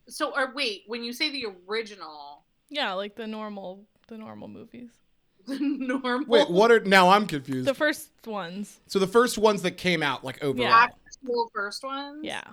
So, 0.10 0.34
or 0.36 0.52
wait, 0.54 0.84
when 0.88 1.02
you 1.02 1.14
say 1.14 1.32
the 1.32 1.48
original, 1.70 2.44
Yeah, 2.70 2.92
like 2.94 3.16
the 3.16 3.26
normal 3.26 3.86
the 4.10 4.18
normal 4.18 4.50
movies. 4.50 4.90
the 5.60 5.60
normal. 5.60 6.28
Wait, 6.28 6.50
what 6.50 6.72
are 6.72 6.82
now? 6.82 7.10
I'm 7.10 7.26
confused. 7.26 7.68
The 7.68 7.74
first 7.74 8.10
ones. 8.26 8.80
so 8.88 9.00
the 9.00 9.08
first 9.08 9.38
ones 9.38 9.62
that 9.62 9.78
came 9.78 10.04
out, 10.04 10.24
like 10.24 10.44
overall. 10.44 10.68
Yeah. 10.68 10.88
actual 11.06 11.50
first 11.54 11.84
ones? 11.84 12.20
Yeah. 12.24 12.44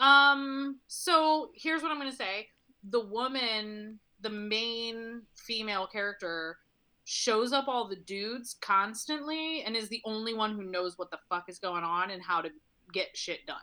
Um. 0.00 0.80
So 0.86 1.50
here's 1.54 1.82
what 1.82 1.92
I'm 1.92 1.98
gonna 1.98 2.12
say: 2.12 2.48
the 2.88 3.00
woman, 3.00 3.98
the 4.22 4.30
main 4.30 5.22
female 5.36 5.86
character, 5.86 6.56
shows 7.04 7.52
up 7.52 7.68
all 7.68 7.86
the 7.86 7.96
dudes 7.96 8.56
constantly, 8.62 9.62
and 9.62 9.76
is 9.76 9.90
the 9.90 10.00
only 10.06 10.32
one 10.32 10.54
who 10.54 10.62
knows 10.64 10.96
what 10.96 11.10
the 11.10 11.18
fuck 11.28 11.48
is 11.48 11.58
going 11.58 11.84
on 11.84 12.10
and 12.10 12.22
how 12.22 12.40
to 12.40 12.48
get 12.92 13.14
shit 13.14 13.46
done. 13.46 13.56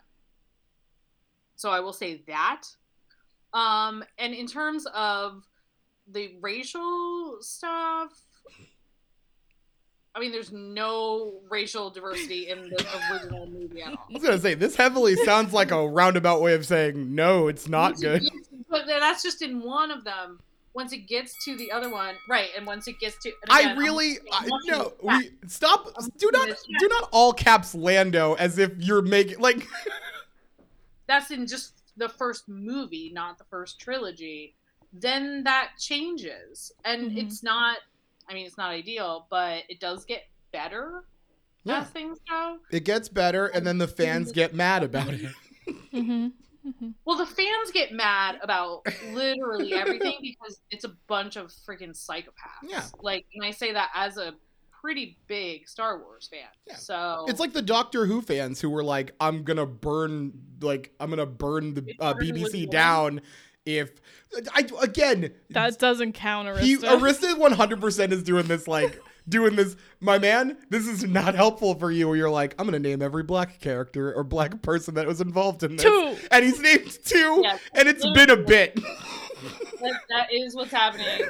So 1.55 1.71
I 1.71 1.79
will 1.79 1.93
say 1.93 2.23
that. 2.27 2.63
Um, 3.53 4.03
and 4.19 4.33
in 4.33 4.45
terms 4.45 4.85
of 4.93 5.43
the 6.11 6.37
racial 6.41 7.37
stuff, 7.41 8.11
I 10.13 10.19
mean, 10.19 10.31
there's 10.31 10.51
no 10.51 11.35
racial 11.49 11.89
diversity 11.89 12.49
in 12.49 12.69
the 12.69 12.85
original 13.13 13.47
movie 13.47 13.81
at 13.81 13.93
all. 13.93 14.05
I 14.09 14.13
was 14.13 14.21
gonna 14.23 14.39
say 14.39 14.53
this 14.55 14.75
heavily 14.75 15.15
sounds 15.15 15.53
like 15.53 15.71
a 15.71 15.87
roundabout 15.87 16.41
way 16.41 16.53
of 16.53 16.65
saying 16.65 17.15
no, 17.15 17.47
it's 17.47 17.69
not 17.69 17.99
good. 18.01 18.23
but 18.69 18.85
that's 18.87 19.23
just 19.23 19.41
in 19.41 19.61
one 19.61 19.89
of 19.91 20.03
them. 20.03 20.39
Once 20.73 20.93
it 20.93 21.05
gets 21.05 21.35
to 21.43 21.57
the 21.57 21.69
other 21.69 21.89
one, 21.91 22.15
right? 22.29 22.47
And 22.55 22.65
once 22.65 22.87
it 22.87 22.97
gets 22.97 23.17
to, 23.23 23.31
I 23.49 23.59
again, 23.59 23.71
I'm 23.71 23.77
really, 23.77 24.19
I, 24.31 24.45
no, 24.67 24.85
at 24.85 24.97
the 25.01 25.07
chat. 25.09 25.19
we 25.41 25.47
stop. 25.49 25.87
I'm 25.99 26.07
Do 26.17 26.29
not, 26.31 26.47
do 26.79 26.87
not 26.87 27.09
all 27.11 27.33
caps 27.33 27.75
Lando 27.75 28.35
as 28.35 28.57
if 28.57 28.71
you're 28.77 29.01
making 29.01 29.39
like. 29.39 29.67
That's 31.07 31.29
in 31.31 31.45
just 31.47 31.73
the 31.97 32.07
first 32.07 32.47
movie, 32.47 33.11
not 33.13 33.37
the 33.37 33.43
first 33.45 33.79
trilogy. 33.79 34.55
Then 34.93 35.43
that 35.43 35.71
changes, 35.77 36.71
and 36.85 37.11
Mhm. 37.11 37.17
it's 37.25 37.43
not. 37.43 37.77
I 38.29 38.33
mean, 38.33 38.45
it's 38.45 38.57
not 38.57 38.71
ideal, 38.71 39.27
but 39.29 39.63
it 39.69 39.79
does 39.79 40.05
get 40.05 40.23
better 40.51 41.03
Yeah, 41.63 41.81
as 41.81 41.89
things 41.89 42.19
go. 42.29 42.57
it 42.71 42.83
gets 42.85 43.09
better, 43.09 43.47
and 43.47 43.65
then 43.65 43.77
the 43.77 43.87
fans 43.87 44.31
get 44.31 44.53
mad 44.53 44.83
about 44.83 45.09
it. 45.09 45.31
Mm-hmm. 45.93 46.27
mm-hmm. 46.67 46.89
Well, 47.05 47.17
the 47.17 47.25
fans 47.25 47.71
get 47.71 47.91
mad 47.91 48.39
about 48.41 48.81
literally 49.11 49.73
everything 49.73 50.17
because 50.21 50.59
it's 50.71 50.85
a 50.85 50.93
bunch 51.07 51.35
of 51.35 51.47
freaking 51.47 51.91
psychopaths. 51.91 52.67
Yeah. 52.67 52.83
Like, 53.01 53.25
and 53.35 53.45
I 53.45 53.51
say 53.51 53.71
that 53.73 53.89
as 53.93 54.17
a 54.17 54.33
pretty 54.81 55.17
big 55.27 55.67
Star 55.69 55.99
Wars 55.99 56.27
fan. 56.31 56.47
Yeah. 56.65 56.75
So 56.75 57.25
It's 57.27 57.39
like 57.39 57.53
the 57.53 57.61
Doctor 57.61 58.05
Who 58.05 58.21
fans 58.21 58.59
who 58.59 58.69
were 58.69 58.83
like, 58.83 59.13
"I'm 59.19 59.43
gonna 59.43 59.65
burn, 59.65 60.33
like, 60.61 60.93
I'm 60.99 61.09
gonna 61.09 61.25
burn 61.25 61.73
the 61.73 61.95
uh, 61.99 62.15
BBC 62.15 62.65
what? 62.65 62.71
down." 62.71 63.21
If 63.65 63.91
I 64.55 64.67
again, 64.81 65.33
That 65.51 65.77
doesn't 65.77 66.13
count, 66.13 66.47
Arista. 66.47 66.59
he 66.61 66.77
Arista 66.77 67.35
100% 67.35 68.11
is 68.11 68.23
doing 68.23 68.47
this 68.47 68.67
like 68.67 68.99
doing 69.29 69.55
this. 69.55 69.75
My 69.99 70.17
man, 70.17 70.57
this 70.69 70.87
is 70.87 71.03
not 71.03 71.35
helpful 71.35 71.75
for 71.75 71.91
you. 71.91 72.07
Where 72.07 72.17
you're 72.17 72.29
like, 72.29 72.55
I'm 72.57 72.65
gonna 72.65 72.79
name 72.79 73.03
every 73.03 73.21
black 73.23 73.59
character 73.59 74.11
or 74.13 74.23
black 74.23 74.63
person 74.63 74.95
that 74.95 75.05
was 75.05 75.21
involved 75.21 75.61
in 75.61 75.75
this, 75.75 75.83
Two. 75.85 76.15
and 76.31 76.43
he's 76.43 76.59
named 76.59 76.97
two, 77.05 77.41
Yes, 77.43 77.59
and 77.75 77.87
it's 77.87 78.03
been 78.13 78.31
a 78.31 78.37
bit. 78.37 78.75
that, 78.75 79.93
that 80.09 80.33
is 80.33 80.55
what's 80.55 80.71
happening. 80.71 81.05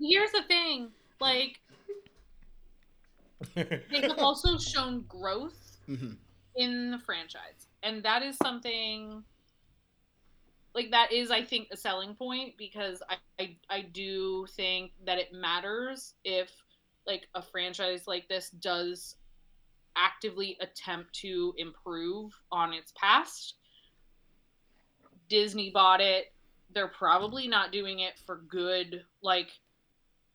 Here's 0.00 0.30
the 0.32 0.42
thing, 0.46 0.90
like 1.20 1.60
they 3.54 4.00
have 4.02 4.18
also 4.18 4.58
shown 4.58 5.02
growth 5.08 5.78
Mhm. 5.88 6.16
in 6.56 6.90
the 6.90 6.98
franchise, 6.98 7.68
and 7.82 8.02
that 8.04 8.22
is 8.22 8.36
something 8.36 9.22
like 10.74 10.90
that 10.90 11.12
is 11.12 11.30
I 11.30 11.42
think 11.44 11.68
a 11.70 11.76
selling 11.76 12.14
point 12.14 12.56
because 12.58 13.02
I, 13.08 13.16
I 13.38 13.56
I 13.70 13.82
do 13.82 14.46
think 14.56 14.92
that 15.04 15.18
it 15.18 15.32
matters 15.32 16.14
if 16.24 16.50
like 17.06 17.28
a 17.34 17.42
franchise 17.42 18.06
like 18.06 18.28
this 18.28 18.50
does 18.50 19.16
actively 19.96 20.56
attempt 20.60 21.12
to 21.14 21.54
improve 21.58 22.32
on 22.50 22.72
its 22.72 22.92
past. 22.96 23.54
Disney 25.28 25.70
bought 25.70 26.00
it. 26.00 26.32
They're 26.74 26.88
probably 26.88 27.46
not 27.46 27.70
doing 27.72 28.00
it 28.00 28.18
for 28.26 28.42
good, 28.48 29.04
like, 29.22 29.50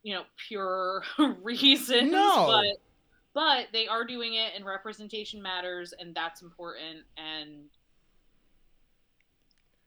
you 0.04 0.14
know, 0.14 0.24
pure 0.48 1.04
reasons. 1.44 2.12
No. 2.12 2.46
But 2.48 2.82
but 3.40 3.68
they 3.72 3.88
are 3.88 4.04
doing 4.04 4.34
it 4.34 4.52
and 4.54 4.66
representation 4.66 5.42
matters 5.42 5.94
and 5.98 6.14
that's 6.14 6.42
important 6.42 7.06
and 7.16 7.70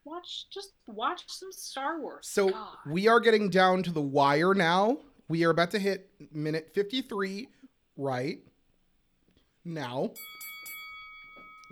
watch 0.07 0.47
just 0.51 0.73
watch 0.87 1.25
some 1.27 1.53
Star 1.53 2.01
Wars. 2.01 2.27
So 2.27 2.49
God. 2.49 2.79
we 2.87 3.09
are 3.09 3.21
getting 3.21 3.51
down 3.51 3.83
to 3.83 3.91
the 3.91 4.01
wire 4.01 4.55
now. 4.55 4.97
We 5.29 5.45
are 5.45 5.51
about 5.51 5.71
to 5.73 5.79
hit 5.79 6.09
minute 6.33 6.71
53 6.73 7.47
right 7.99 8.39
now. 9.67 10.13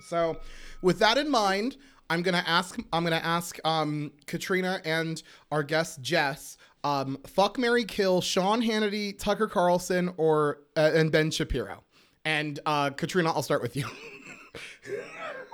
So 0.02 0.38
with 0.82 0.98
that 0.98 1.16
in 1.16 1.30
mind, 1.30 1.78
I'm 2.10 2.20
gonna 2.20 2.44
ask 2.46 2.78
I'm 2.92 3.04
gonna 3.04 3.22
ask 3.24 3.58
um, 3.64 4.12
Katrina 4.26 4.82
and 4.84 5.22
our 5.50 5.62
guest 5.62 6.02
Jess, 6.02 6.58
um, 6.84 7.18
fuck 7.26 7.58
Mary 7.58 7.84
Kill, 7.84 8.20
Sean 8.20 8.62
Hannity, 8.62 9.18
Tucker 9.18 9.46
Carlson, 9.46 10.12
or 10.16 10.60
uh, 10.76 10.90
and 10.94 11.10
Ben 11.12 11.30
Shapiro. 11.30 11.82
And 12.24 12.60
uh, 12.66 12.90
Katrina, 12.90 13.30
I'll 13.30 13.42
start 13.42 13.62
with 13.62 13.76
you. 13.76 13.86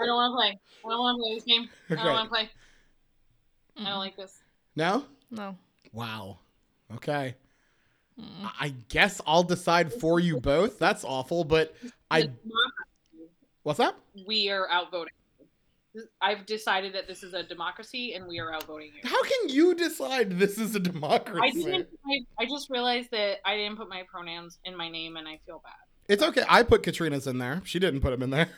I 0.01 0.05
don't 0.05 0.17
want 0.17 0.33
to 0.33 0.37
play. 0.37 0.59
I 0.85 0.89
don't 0.89 0.99
want 1.01 1.19
to 1.19 1.23
play 1.23 1.35
this 1.35 1.45
game. 1.45 1.69
I 1.91 1.95
don't 2.05 2.13
want 2.13 2.29
to 2.29 2.35
play. 2.35 2.51
I 3.79 3.91
don't 3.91 3.99
like 3.99 4.17
this. 4.17 4.41
no? 4.75 5.05
No. 5.31 5.57
Wow. 5.93 6.39
Okay. 6.95 7.35
Mm. 8.21 8.51
I 8.61 8.75
guess 8.89 9.21
I'll 9.27 9.43
decide 9.43 9.93
for 9.93 10.21
you 10.21 10.41
both. 10.41 10.79
That's 10.79 11.05
awful, 11.05 11.45
but 11.45 11.75
I 12.11 12.31
what's 13.63 13.79
that? 13.79 13.97
we 14.27 14.49
are 14.51 14.69
outvoting. 14.71 15.09
I've 16.21 16.47
decided 16.47 16.95
that 16.95 17.07
this 17.07 17.23
is 17.23 17.35
a 17.35 17.43
democracy 17.43 18.15
and 18.15 18.27
we 18.27 18.39
are 18.39 18.53
outvoting 18.53 18.93
you. 18.95 19.09
How 19.09 19.23
can 19.23 19.49
you 19.49 19.75
decide 19.75 20.39
this 20.39 20.59
is 20.59 20.75
a 20.75 20.81
democracy? 20.81 21.65
didn't. 21.65 21.89
I, 22.07 22.43
I 22.43 22.47
just 22.47 22.71
realized 22.71 23.11
that 23.13 23.39
I 23.45 23.57
didn't 23.57 23.77
put 23.77 23.89
my 23.89 24.03
pronouns 24.11 24.59
in 24.65 24.77
my 24.77 24.89
name 24.89 25.17
and 25.17 25.27
I 25.27 25.39
feel 25.47 25.61
bad. 25.65 25.73
It's 26.09 26.23
okay. 26.23 26.45
I 26.49 26.63
put 26.63 26.83
Katrina's 26.83 27.27
in 27.27 27.39
there. 27.39 27.63
She 27.65 27.79
didn't 27.79 28.01
put 28.01 28.11
them 28.11 28.23
in 28.23 28.31
there. 28.31 28.49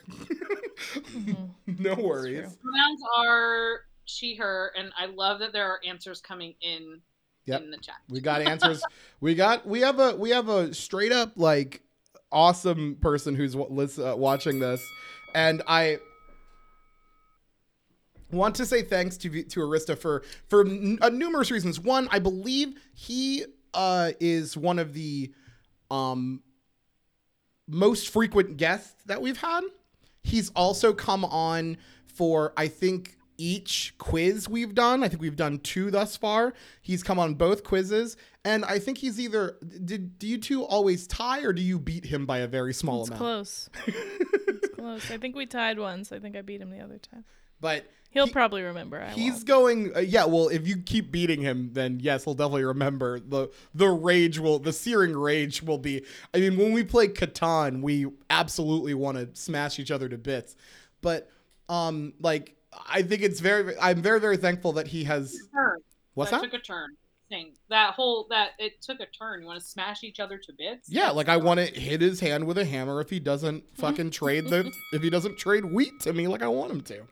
Mhm. 1.10 1.51
no 1.78 1.94
worries. 1.94 2.56
Pronouns 2.62 3.01
are 3.16 3.81
she, 4.05 4.36
her, 4.36 4.73
and 4.77 4.90
I 4.98 5.06
love 5.06 5.39
that 5.40 5.52
there 5.52 5.66
are 5.66 5.81
answers 5.86 6.20
coming 6.20 6.55
in 6.60 7.01
Yep. 7.47 7.62
in 7.62 7.70
the 7.70 7.78
chat. 7.78 7.97
We 8.10 8.20
got 8.20 8.43
answers. 8.43 8.82
we 9.20 9.35
got 9.35 9.66
we 9.66 9.81
have 9.81 9.98
a 9.98 10.15
we 10.16 10.31
have 10.31 10.48
a 10.51 10.74
straight 10.74 11.12
up 11.12 11.32
like 11.36 11.82
awesome 12.31 12.97
person 13.01 13.35
who's 13.35 13.56
wa- 13.56 13.69
lis- 13.70 13.98
uh, 13.98 14.15
watching 14.16 14.60
this, 14.60 14.82
and 15.35 15.62
I 15.66 15.98
want 18.30 18.55
to 18.56 18.66
say 18.66 18.82
thanks 18.82 19.16
to 19.18 19.42
to 19.42 19.60
Arista 19.60 19.96
for 19.96 20.22
for 20.48 20.66
n- 20.66 20.98
uh, 21.00 21.09
numerous 21.09 21.50
reasons. 21.50 21.80
One, 21.80 22.09
I 22.10 22.18
believe 22.18 22.74
he 22.94 23.44
uh, 23.74 24.12
is 24.20 24.56
one 24.56 24.78
of 24.78 24.94
the 24.94 25.32
um 25.90 26.42
most 27.66 28.09
frequent 28.09 28.56
guests 28.56 29.02
that 29.06 29.20
we've 29.20 29.38
had. 29.38 29.62
He's 30.22 30.50
also 30.50 30.92
come 30.92 31.24
on 31.24 31.76
for 32.06 32.52
I 32.56 32.68
think 32.68 33.16
each 33.40 33.94
quiz 33.98 34.48
we've 34.48 34.74
done. 34.74 35.05
I 35.05 35.09
think 35.09 35.22
we've 35.22 35.36
done 35.36 35.59
two 35.60 35.90
thus 35.90 36.16
far. 36.16 36.55
He's 36.82 37.02
come 37.02 37.18
on 37.18 37.34
both 37.34 37.62
quizzes, 37.62 38.16
and 38.44 38.64
I 38.64 38.78
think 38.80 38.98
he's 38.98 39.20
either 39.20 39.56
did 39.84 40.18
do 40.18 40.26
you 40.26 40.38
two 40.38 40.64
always 40.64 41.06
tie 41.06 41.42
or 41.42 41.52
do 41.52 41.62
you 41.62 41.78
beat 41.78 42.05
him 42.06 42.26
by 42.26 42.38
a 42.38 42.46
very 42.48 42.74
small 42.74 43.05
amount? 43.05 43.12
It's 43.40 43.68
amount? 43.86 43.86
close. 43.86 44.05
It's 44.48 44.74
close. 44.74 45.10
I 45.10 45.18
think 45.18 45.36
we 45.36 45.46
tied 45.46 45.78
once. 45.78 46.10
I 46.10 46.18
think 46.18 46.34
I 46.34 46.40
beat 46.42 46.60
him 46.60 46.70
the 46.70 46.80
other 46.80 46.98
time. 46.98 47.24
But 47.60 47.86
He'll 48.10 48.26
He- 48.26 48.32
probably 48.32 48.62
remember. 48.62 49.01
I 49.02 49.10
he's 49.10 49.35
won't. 49.35 49.47
going 49.47 49.97
uh, 49.97 50.01
yeah 50.01 50.24
well 50.24 50.48
if 50.48 50.66
you 50.66 50.78
keep 50.78 51.12
beating 51.12 51.43
him 51.43 51.70
then 51.74 52.01
yes 52.01 52.24
he'll 52.24 52.32
definitely 52.35 52.64
remember 52.64 53.20
the 53.20 53.51
the 53.74 53.89
rage 53.89 54.39
will 54.39 54.59
the 54.59 54.72
searing 54.72 55.14
rage 55.14 55.62
will 55.62 55.76
be 55.78 56.05
i 56.32 56.39
mean 56.40 56.56
when 56.56 56.72
we 56.72 56.82
play 56.85 57.09
catan 57.09 57.82
we 57.82 58.06
absolutely 58.30 58.94
want 58.94 59.18
to 59.18 59.28
smash 59.39 59.78
each 59.78 59.90
other 59.90 60.09
to 60.09 60.16
bits 60.16 60.56
but 61.02 61.30
um 61.68 62.14
like 62.20 62.56
i 62.89 63.02
think 63.02 63.20
it's 63.22 63.40
very 63.40 63.78
i'm 63.78 64.01
very 64.01 64.18
very 64.20 64.39
thankful 64.39 64.72
that 64.72 64.86
he 64.89 65.05
has 65.05 65.36
what's 66.14 66.30
that 66.30 66.40
that 66.40 66.51
took 66.51 66.60
a 66.60 66.64
turn. 66.64 66.89
Thing. 67.28 67.52
That 67.68 67.93
whole 67.93 68.26
that 68.30 68.52
it 68.59 68.80
took 68.80 69.01
a 69.01 69.06
turn. 69.06 69.43
You 69.43 69.47
want 69.48 69.60
to 69.60 69.66
smash 69.66 70.02
each 70.02 70.18
other 70.18 70.39
to 70.39 70.52
bits? 70.56 70.89
yeah 70.90 71.10
like 71.10 71.28
i 71.28 71.36
want 71.36 71.60
to 71.60 71.66
hit 71.66 72.01
his 72.01 72.20
hand 72.20 72.47
with 72.47 72.56
a 72.56 72.64
hammer 72.64 73.02
if 73.02 73.10
he 73.10 73.20
doesn't 73.20 73.64
fucking 73.76 74.12
trade 74.12 74.47
the 74.48 74.72
if 74.94 75.02
he 75.02 75.10
doesn't 75.10 75.36
trade 75.36 75.66
wheat 75.66 75.93
to 76.01 76.14
me 76.14 76.26
like 76.26 76.40
i 76.40 76.48
want 76.48 76.72
him 76.72 76.80
to 76.80 77.02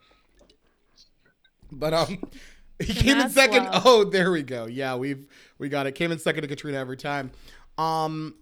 but 1.73 1.93
um 1.95 2.19
he 2.79 2.93
came 2.93 3.19
in 3.19 3.31
second. 3.31 3.69
Oh, 3.85 4.05
there 4.05 4.31
we 4.31 4.43
go. 4.43 4.67
Yeah, 4.67 4.97
we've 4.97 5.27
we 5.59 5.69
got 5.69 5.87
it. 5.87 5.93
Came 5.93 6.13
in 6.13 6.19
second 6.19 6.43
to 6.43 6.49
Katrina 6.49 6.79
every 6.79 6.97
time. 6.97 7.31
Um 7.79 8.35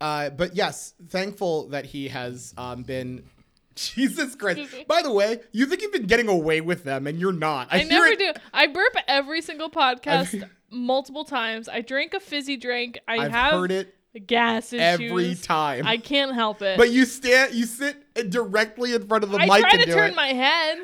uh 0.00 0.30
but 0.30 0.54
yes, 0.56 0.94
thankful 1.08 1.68
that 1.68 1.84
he 1.86 2.08
has 2.08 2.54
um 2.58 2.82
been 2.82 3.24
Jesus 3.76 4.34
Christ. 4.34 4.74
By 4.88 5.02
the 5.02 5.12
way, 5.12 5.40
you 5.52 5.66
think 5.66 5.82
you've 5.82 5.92
been 5.92 6.06
getting 6.06 6.28
away 6.28 6.60
with 6.60 6.84
them 6.84 7.06
and 7.06 7.18
you're 7.18 7.32
not. 7.32 7.68
I, 7.70 7.78
hear 7.80 7.88
never 7.88 8.06
it- 8.06 8.18
do. 8.18 8.32
I 8.52 8.66
burp 8.68 8.96
every 9.06 9.40
single 9.42 9.70
podcast 9.70 10.34
I've- 10.34 10.44
multiple 10.70 11.24
times. 11.24 11.68
I 11.68 11.80
drink 11.82 12.12
a 12.14 12.20
fizzy 12.20 12.56
drink. 12.56 12.98
I 13.06 13.18
I've 13.18 13.30
have 13.32 13.52
heard 13.52 13.70
it 13.72 13.94
gas 14.26 14.72
issues. 14.72 15.10
every 15.10 15.34
time. 15.34 15.86
I 15.86 15.98
can't 15.98 16.34
help 16.34 16.62
it. 16.62 16.78
but 16.78 16.90
you 16.90 17.04
stand 17.04 17.54
you 17.54 17.66
sit 17.66 18.02
directly 18.30 18.94
in 18.94 19.06
front 19.06 19.24
of 19.24 19.30
the 19.30 19.36
I 19.38 19.44
mic 19.44 19.50
I 19.52 19.60
try 19.60 19.76
to 19.84 19.92
turn 19.92 20.10
it. 20.12 20.16
my 20.16 20.28
head. 20.28 20.78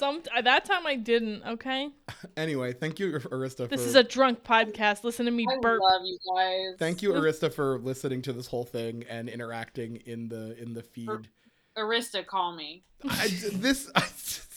Some 0.00 0.22
uh, 0.34 0.40
that 0.40 0.64
time 0.64 0.86
I 0.86 0.96
didn't. 0.96 1.42
Okay, 1.46 1.90
Anyway, 2.38 2.72
thank 2.72 2.98
you 2.98 3.12
Arista 3.12 3.68
this 3.68 3.82
for 3.82 3.88
is 3.88 3.94
a 3.94 4.02
drunk 4.02 4.42
podcast. 4.42 5.04
Listen 5.04 5.26
to 5.26 5.30
me 5.30 5.46
I 5.46 5.58
burp. 5.60 5.82
love 5.82 6.00
you 6.06 6.16
guys. 6.34 6.78
Thank 6.78 7.02
you 7.02 7.12
Arista 7.12 7.52
for 7.52 7.78
listening 7.78 8.22
to 8.22 8.32
this 8.32 8.46
whole 8.46 8.64
thing 8.64 9.04
and 9.10 9.28
interacting 9.28 9.96
in 10.06 10.30
the 10.30 10.56
in 10.58 10.72
the 10.72 10.82
feed. 10.82 11.28
Arista, 11.76 12.24
call 12.26 12.56
me. 12.56 12.82
I, 13.04 13.28
this 13.52 13.90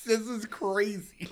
this 0.05 0.21
is 0.21 0.45
crazy. 0.45 1.27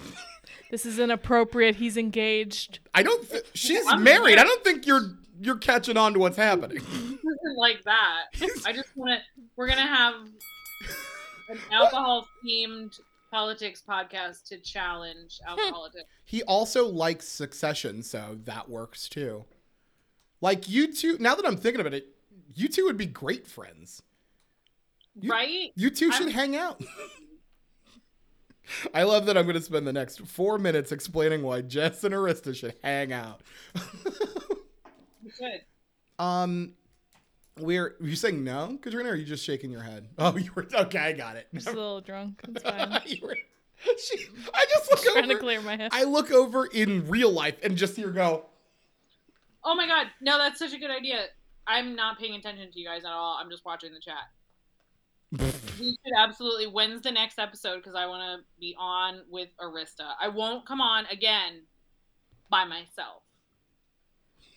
This 0.70 0.86
is 0.86 1.00
inappropriate. 1.00 1.78
He's 1.78 1.96
engaged. 1.96 2.80
I 2.94 3.04
don't. 3.04 3.30
Th- 3.30 3.46
she's 3.54 3.86
I'm 3.88 4.04
married. 4.04 4.24
married. 4.24 4.40
I 4.40 4.44
don't 4.44 4.64
think 4.66 4.86
you're 4.86 5.18
you're 5.40 5.58
catching 5.58 5.96
on 5.96 6.12
to 6.14 6.20
what's 6.20 6.36
happening. 6.36 6.78
Isn't 6.94 7.58
like 7.58 7.82
that. 7.86 8.24
I 8.66 8.74
just 8.74 8.90
want 8.94 9.22
to. 9.22 9.42
We're 9.56 9.70
gonna 9.70 9.88
have 9.88 10.16
an 11.48 11.60
alcohol 11.72 12.28
themed 12.46 13.00
politics 13.32 13.82
podcast 13.88 14.44
to 14.49 14.60
challenge 14.60 15.40
alcoholics. 15.48 15.95
He 16.26 16.44
also 16.44 16.86
likes 16.88 17.28
Succession, 17.28 18.03
so 18.03 18.38
that 18.45 18.70
works 18.70 19.08
too. 19.10 19.45
Like 20.41 20.68
you 20.70 20.94
two. 20.94 21.18
Now 21.20 21.36
that 21.36 21.45
I'm 21.45 21.58
thinking 21.58 21.82
about 21.82 21.94
it, 21.94 22.08
you 22.53 22.68
two 22.68 22.86
would 22.86 22.98
be 22.98 23.06
great 23.08 23.48
friends. 23.48 24.02
You- 25.20 25.32
right? 25.32 25.72
You 25.76 25.90
two 25.90 26.12
should 26.12 26.28
I'm- 26.28 26.36
hang 26.36 26.56
out. 26.56 26.82
I 28.94 29.03
love 29.03 29.26
that 29.26 29.38
I'm 29.38 29.44
going 29.45 29.58
to 29.58 29.62
spend 29.62 29.86
the 29.86 29.91
next 29.91 30.22
four 30.28 30.58
minutes 30.58 30.91
explaining 30.94 31.41
why 31.44 31.62
Jess 31.62 32.03
and 32.06 32.14
Arista 32.14 32.56
should 32.56 32.76
hang 32.84 33.12
out. 33.12 33.41
We 35.24 35.30
should. 35.30 35.62
um, 36.18 36.74
we're 37.60 37.95
you 38.02 38.15
saying 38.15 38.44
no, 38.44 38.78
Katrina? 38.82 39.10
Or 39.10 39.14
are 39.14 39.15
you 39.15 39.26
just 39.26 39.44
shaking 39.45 39.72
your 39.72 39.84
head? 39.84 40.07
Oh, 40.18 40.36
you 40.38 40.52
were 40.56 40.68
okay. 40.73 40.99
I 40.99 41.11
got 41.14 41.36
it. 41.36 41.48
Just 41.53 41.68
a 41.68 41.72
little 41.72 42.02
drunk. 42.02 42.41
It's 42.48 42.64
fine. 42.64 42.99
You 43.06 43.18
were- 43.28 43.38
she, 43.99 44.28
I 44.53 44.65
just 44.69 44.91
look 44.91 45.02
Trying 45.02 45.28
to 45.30 45.34
over. 45.34 45.40
clear 45.40 45.60
my 45.61 45.76
head. 45.76 45.90
I 45.91 46.03
look 46.03 46.32
over 46.32 46.68
in 46.68 47.07
real 47.07 47.32
life 47.32 47.57
and 47.64 47.76
just 47.76 47.95
hear 47.95 48.11
go. 48.11 48.45
Oh 49.64 49.73
my 49.73 49.88
god, 49.88 50.07
no, 50.22 50.38
that's 50.38 50.60
such 50.60 50.73
a 50.73 50.78
good 50.78 50.91
idea. 50.91 51.26
I'm 51.65 51.95
not 51.95 52.19
paying 52.19 52.36
attention 52.36 52.72
to 52.72 52.80
you 52.80 52.88
guys 52.88 53.06
at 53.06 53.11
all. 53.11 53.38
I'm 53.41 53.49
just 53.49 53.65
watching 53.65 53.91
the 53.91 53.99
chat. 53.99 54.30
we 55.80 55.88
should 55.88 56.14
absolutely. 56.18 56.68
When's 56.68 57.02
the 57.02 57.11
next 57.11 57.40
episode? 57.40 57.78
Because 57.78 57.95
I 57.95 58.06
want 58.06 58.40
to 58.41 58.45
be 58.60 58.76
on 58.78 59.22
with 59.32 59.49
Arista. 59.60 60.11
I 60.22 60.28
won't 60.28 60.65
come 60.68 60.80
on 60.82 61.06
again 61.07 61.61
by 62.52 62.65
myself. 62.65 63.23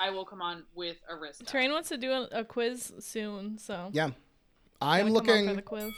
I 0.01 0.11
will 0.11 0.25
come 0.25 0.43
on 0.43 0.65
with 0.75 0.97
Arista. 1.11 1.47
Terrain 1.47 1.73
wants 1.73 1.89
to 1.91 1.97
do 1.97 2.11
a, 2.13 2.29
a 2.33 2.45
quiz 2.45 2.93
soon, 3.01 3.59
so 3.59 3.91
Yeah, 3.93 4.11
I'm 4.81 5.07
come 5.09 5.17
up 5.17 5.25
for 5.27 5.33
looking. 5.33 5.57
the 5.57 5.63
quiz. 5.63 5.93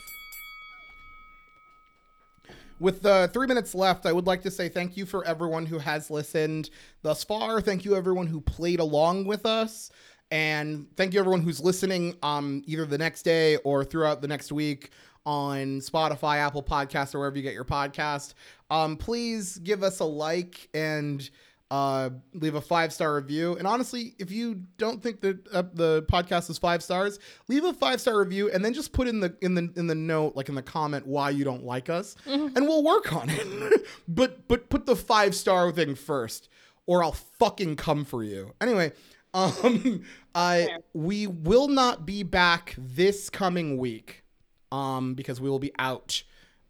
with 2.79 3.01
the 3.03 3.31
three 3.33 3.47
minutes 3.47 3.75
left, 3.75 4.05
I 4.07 4.13
would 4.13 4.27
like 4.27 4.43
to 4.43 4.51
say 4.51 4.69
thank 4.69 4.97
you 4.97 5.07
for 5.07 5.25
everyone 5.27 5.65
who 5.67 5.79
has 5.79 6.11
listened 6.11 6.71
thus 7.03 7.25
far. 7.25 7.61
Thank 7.61 7.85
you 7.85 7.97
everyone 7.97 8.27
who 8.27 8.41
played 8.41 8.81
along 8.81 9.25
with 9.27 9.47
us, 9.47 9.91
and 10.31 10.87
thank 10.97 11.15
you 11.15 11.21
everyone 11.21 11.41
who's 11.41 11.61
listening 11.61 12.17
um 12.23 12.63
either 12.67 12.85
the 12.85 12.99
next 12.99 13.23
day 13.23 13.57
or 13.59 13.85
throughout 13.85 14.21
the 14.21 14.29
next 14.29 14.53
week 14.53 14.91
on 15.25 15.81
Spotify, 15.81 16.37
Apple 16.37 16.63
Podcasts, 16.63 17.15
or 17.15 17.19
wherever 17.21 17.37
you 17.37 17.43
get 17.43 17.55
your 17.55 17.65
podcast. 17.65 18.35
Um, 18.71 18.97
please 18.97 19.57
give 19.59 19.83
us 19.83 19.99
a 20.01 20.05
like 20.05 20.69
and 20.75 21.29
uh, 21.71 22.11
leave 22.33 22.55
a 22.55 22.61
five 22.61 22.93
star 22.93 23.15
review. 23.17 23.57
And 23.57 23.67
honestly, 23.67 24.15
if 24.19 24.31
you 24.31 24.63
don't 24.79 25.03
think 25.03 25.21
that 25.23 25.47
uh, 25.49 25.65
the 25.73 26.03
podcast 26.05 26.49
is 26.51 26.59
five 26.59 26.83
stars, 26.83 27.19
leave 27.49 27.65
a 27.65 27.73
five 27.73 28.01
star 28.01 28.19
review 28.19 28.51
and 28.51 28.65
then 28.65 28.73
just 28.73 28.93
put 28.93 29.09
in 29.09 29.21
the 29.21 29.37
in 29.41 29.55
the 29.55 29.73
in 29.77 29.87
the 29.87 29.95
note, 29.95 30.37
like 30.37 30.49
in 30.49 30.55
the 30.55 30.63
comment, 30.63 31.07
why 31.07 31.31
you 31.31 31.45
don't 31.45 31.65
like 31.65 31.91
us, 31.91 32.15
and 32.27 32.67
we'll 32.67 32.85
work 32.85 33.13
on 33.13 33.29
it. 33.31 33.87
but 34.09 34.47
but 34.49 34.69
put 34.69 34.87
the 34.87 34.97
five 34.97 35.35
star 35.35 35.73
thing 35.73 35.95
first, 35.95 36.49
or 36.87 37.03
I'll 37.03 37.13
fucking 37.13 37.77
come 37.77 38.05
for 38.05 38.23
you. 38.23 38.55
Anyway. 38.61 38.93
Um, 39.35 40.03
I 40.35 40.79
we 40.95 41.27
will 41.27 41.69
not 41.69 42.07
be 42.07 42.23
back 42.23 42.75
this 42.79 43.29
coming 43.29 43.77
week, 43.77 44.25
um, 44.73 45.13
because 45.13 45.43
we 45.43 45.51
will 45.51 45.59
be 45.59 45.73
out, 45.79 46.23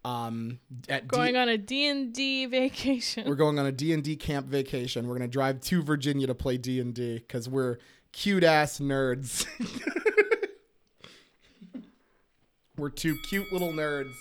um, 0.05 0.59
at 0.87 1.03
D- 1.03 1.07
Going 1.07 1.35
on 1.35 1.49
a 1.49 1.57
D&D 1.57 2.45
vacation. 2.45 3.27
we're 3.27 3.35
going 3.35 3.59
on 3.59 3.65
a 3.65 3.71
D&D 3.71 4.15
camp 4.15 4.47
vacation. 4.47 5.07
We're 5.07 5.17
going 5.17 5.29
to 5.29 5.33
drive 5.33 5.59
to 5.61 5.81
Virginia 5.83 6.27
to 6.27 6.35
play 6.35 6.57
D&D 6.57 7.21
cuz 7.27 7.49
we're 7.49 7.77
cute 8.13 8.43
ass 8.43 8.79
nerds. 8.79 9.45
we're 12.77 12.89
two 12.89 13.15
cute 13.29 13.51
little 13.51 13.73
nerds. 13.73 14.13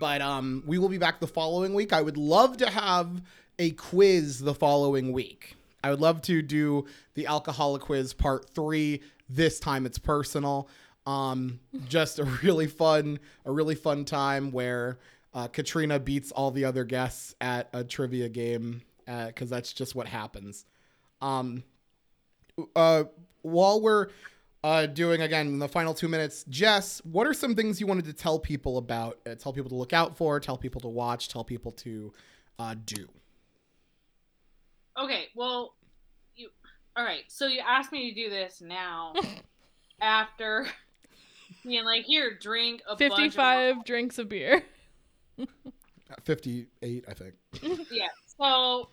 But 0.00 0.20
um 0.20 0.62
we 0.66 0.78
will 0.78 0.88
be 0.88 0.98
back 0.98 1.20
the 1.20 1.26
following 1.26 1.74
week. 1.74 1.92
I 1.92 2.02
would 2.02 2.16
love 2.16 2.56
to 2.58 2.70
have 2.70 3.22
a 3.58 3.70
quiz 3.72 4.40
the 4.40 4.54
following 4.54 5.12
week. 5.12 5.56
I 5.84 5.90
would 5.90 6.00
love 6.00 6.22
to 6.22 6.42
do 6.42 6.86
the 7.14 7.26
alcoholic 7.26 7.82
quiz 7.82 8.12
part 8.12 8.50
3. 8.50 9.00
This 9.28 9.60
time 9.60 9.86
it's 9.86 9.98
personal. 9.98 10.68
Um 11.06 11.60
just 11.88 12.18
a 12.18 12.24
really 12.42 12.66
fun 12.66 13.18
a 13.44 13.52
really 13.52 13.74
fun 13.74 14.04
time 14.04 14.52
where 14.52 14.98
uh, 15.34 15.48
Katrina 15.48 15.98
beats 15.98 16.32
all 16.32 16.50
the 16.50 16.64
other 16.64 16.84
guests 16.84 17.34
at 17.40 17.68
a 17.72 17.84
trivia 17.84 18.28
game 18.28 18.82
because 19.06 19.50
that's 19.50 19.72
just 19.72 19.94
what 19.94 20.06
happens. 20.06 20.64
Um, 21.20 21.62
uh, 22.76 23.04
while 23.42 23.80
we're 23.80 24.08
uh, 24.64 24.86
doing 24.86 25.22
again 25.22 25.58
the 25.58 25.68
final 25.68 25.94
two 25.94 26.08
minutes, 26.08 26.44
Jess, 26.48 27.00
what 27.04 27.26
are 27.26 27.34
some 27.34 27.54
things 27.54 27.80
you 27.80 27.86
wanted 27.86 28.04
to 28.06 28.12
tell 28.12 28.38
people 28.38 28.78
about? 28.78 29.18
Uh, 29.26 29.34
tell 29.34 29.52
people 29.52 29.70
to 29.70 29.74
look 29.74 29.92
out 29.92 30.16
for, 30.16 30.38
tell 30.40 30.56
people 30.56 30.80
to 30.82 30.88
watch, 30.88 31.28
tell 31.28 31.44
people 31.44 31.72
to 31.72 32.12
uh, 32.58 32.74
do. 32.84 33.08
Okay, 34.98 35.26
well, 35.34 35.74
you. 36.36 36.48
All 36.94 37.04
right, 37.04 37.24
so 37.28 37.46
you 37.46 37.60
asked 37.66 37.90
me 37.90 38.12
to 38.12 38.14
do 38.14 38.28
this 38.28 38.60
now, 38.60 39.14
after 40.00 40.66
being 41.64 41.84
like, 41.84 42.04
here, 42.04 42.36
drink 42.38 42.82
a 42.86 42.94
bunch 42.96 43.12
of 43.12 43.18
55 43.18 43.84
drinks 43.84 44.18
of 44.18 44.28
beer. 44.28 44.62
Uh, 45.38 45.46
Fifty-eight, 46.24 47.04
I 47.08 47.14
think. 47.14 47.34
yeah. 47.90 48.08
So, 48.38 48.88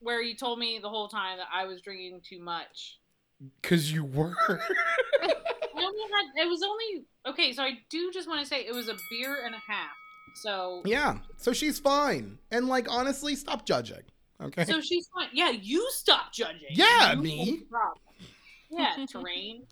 where 0.00 0.22
you 0.22 0.34
told 0.34 0.58
me 0.58 0.78
the 0.80 0.88
whole 0.88 1.08
time 1.08 1.38
that 1.38 1.48
I 1.52 1.66
was 1.66 1.80
drinking 1.80 2.22
too 2.28 2.40
much. 2.40 2.98
Because 3.60 3.92
you 3.92 4.04
were. 4.04 4.34
I 4.50 5.28
only 5.76 6.02
had. 6.12 6.42
It 6.42 6.48
was 6.48 6.62
only 6.62 7.04
okay. 7.26 7.52
So 7.52 7.62
I 7.62 7.78
do 7.90 8.10
just 8.12 8.28
want 8.28 8.40
to 8.40 8.46
say 8.46 8.60
it 8.60 8.74
was 8.74 8.88
a 8.88 8.96
beer 9.10 9.44
and 9.44 9.54
a 9.54 9.60
half. 9.68 9.90
So. 10.42 10.82
yeah. 10.84 11.18
So 11.36 11.52
she's 11.52 11.78
fine. 11.78 12.38
And 12.50 12.68
like 12.68 12.86
honestly, 12.90 13.36
stop 13.36 13.64
judging. 13.64 14.02
Okay. 14.40 14.64
So 14.64 14.80
she's 14.80 15.08
fine. 15.14 15.28
Yeah, 15.32 15.50
you 15.50 15.86
stop 15.90 16.32
judging. 16.32 16.68
Yeah, 16.70 17.12
You 17.12 17.22
me. 17.22 17.62
Yeah, 18.70 19.04
terrain. 19.10 19.62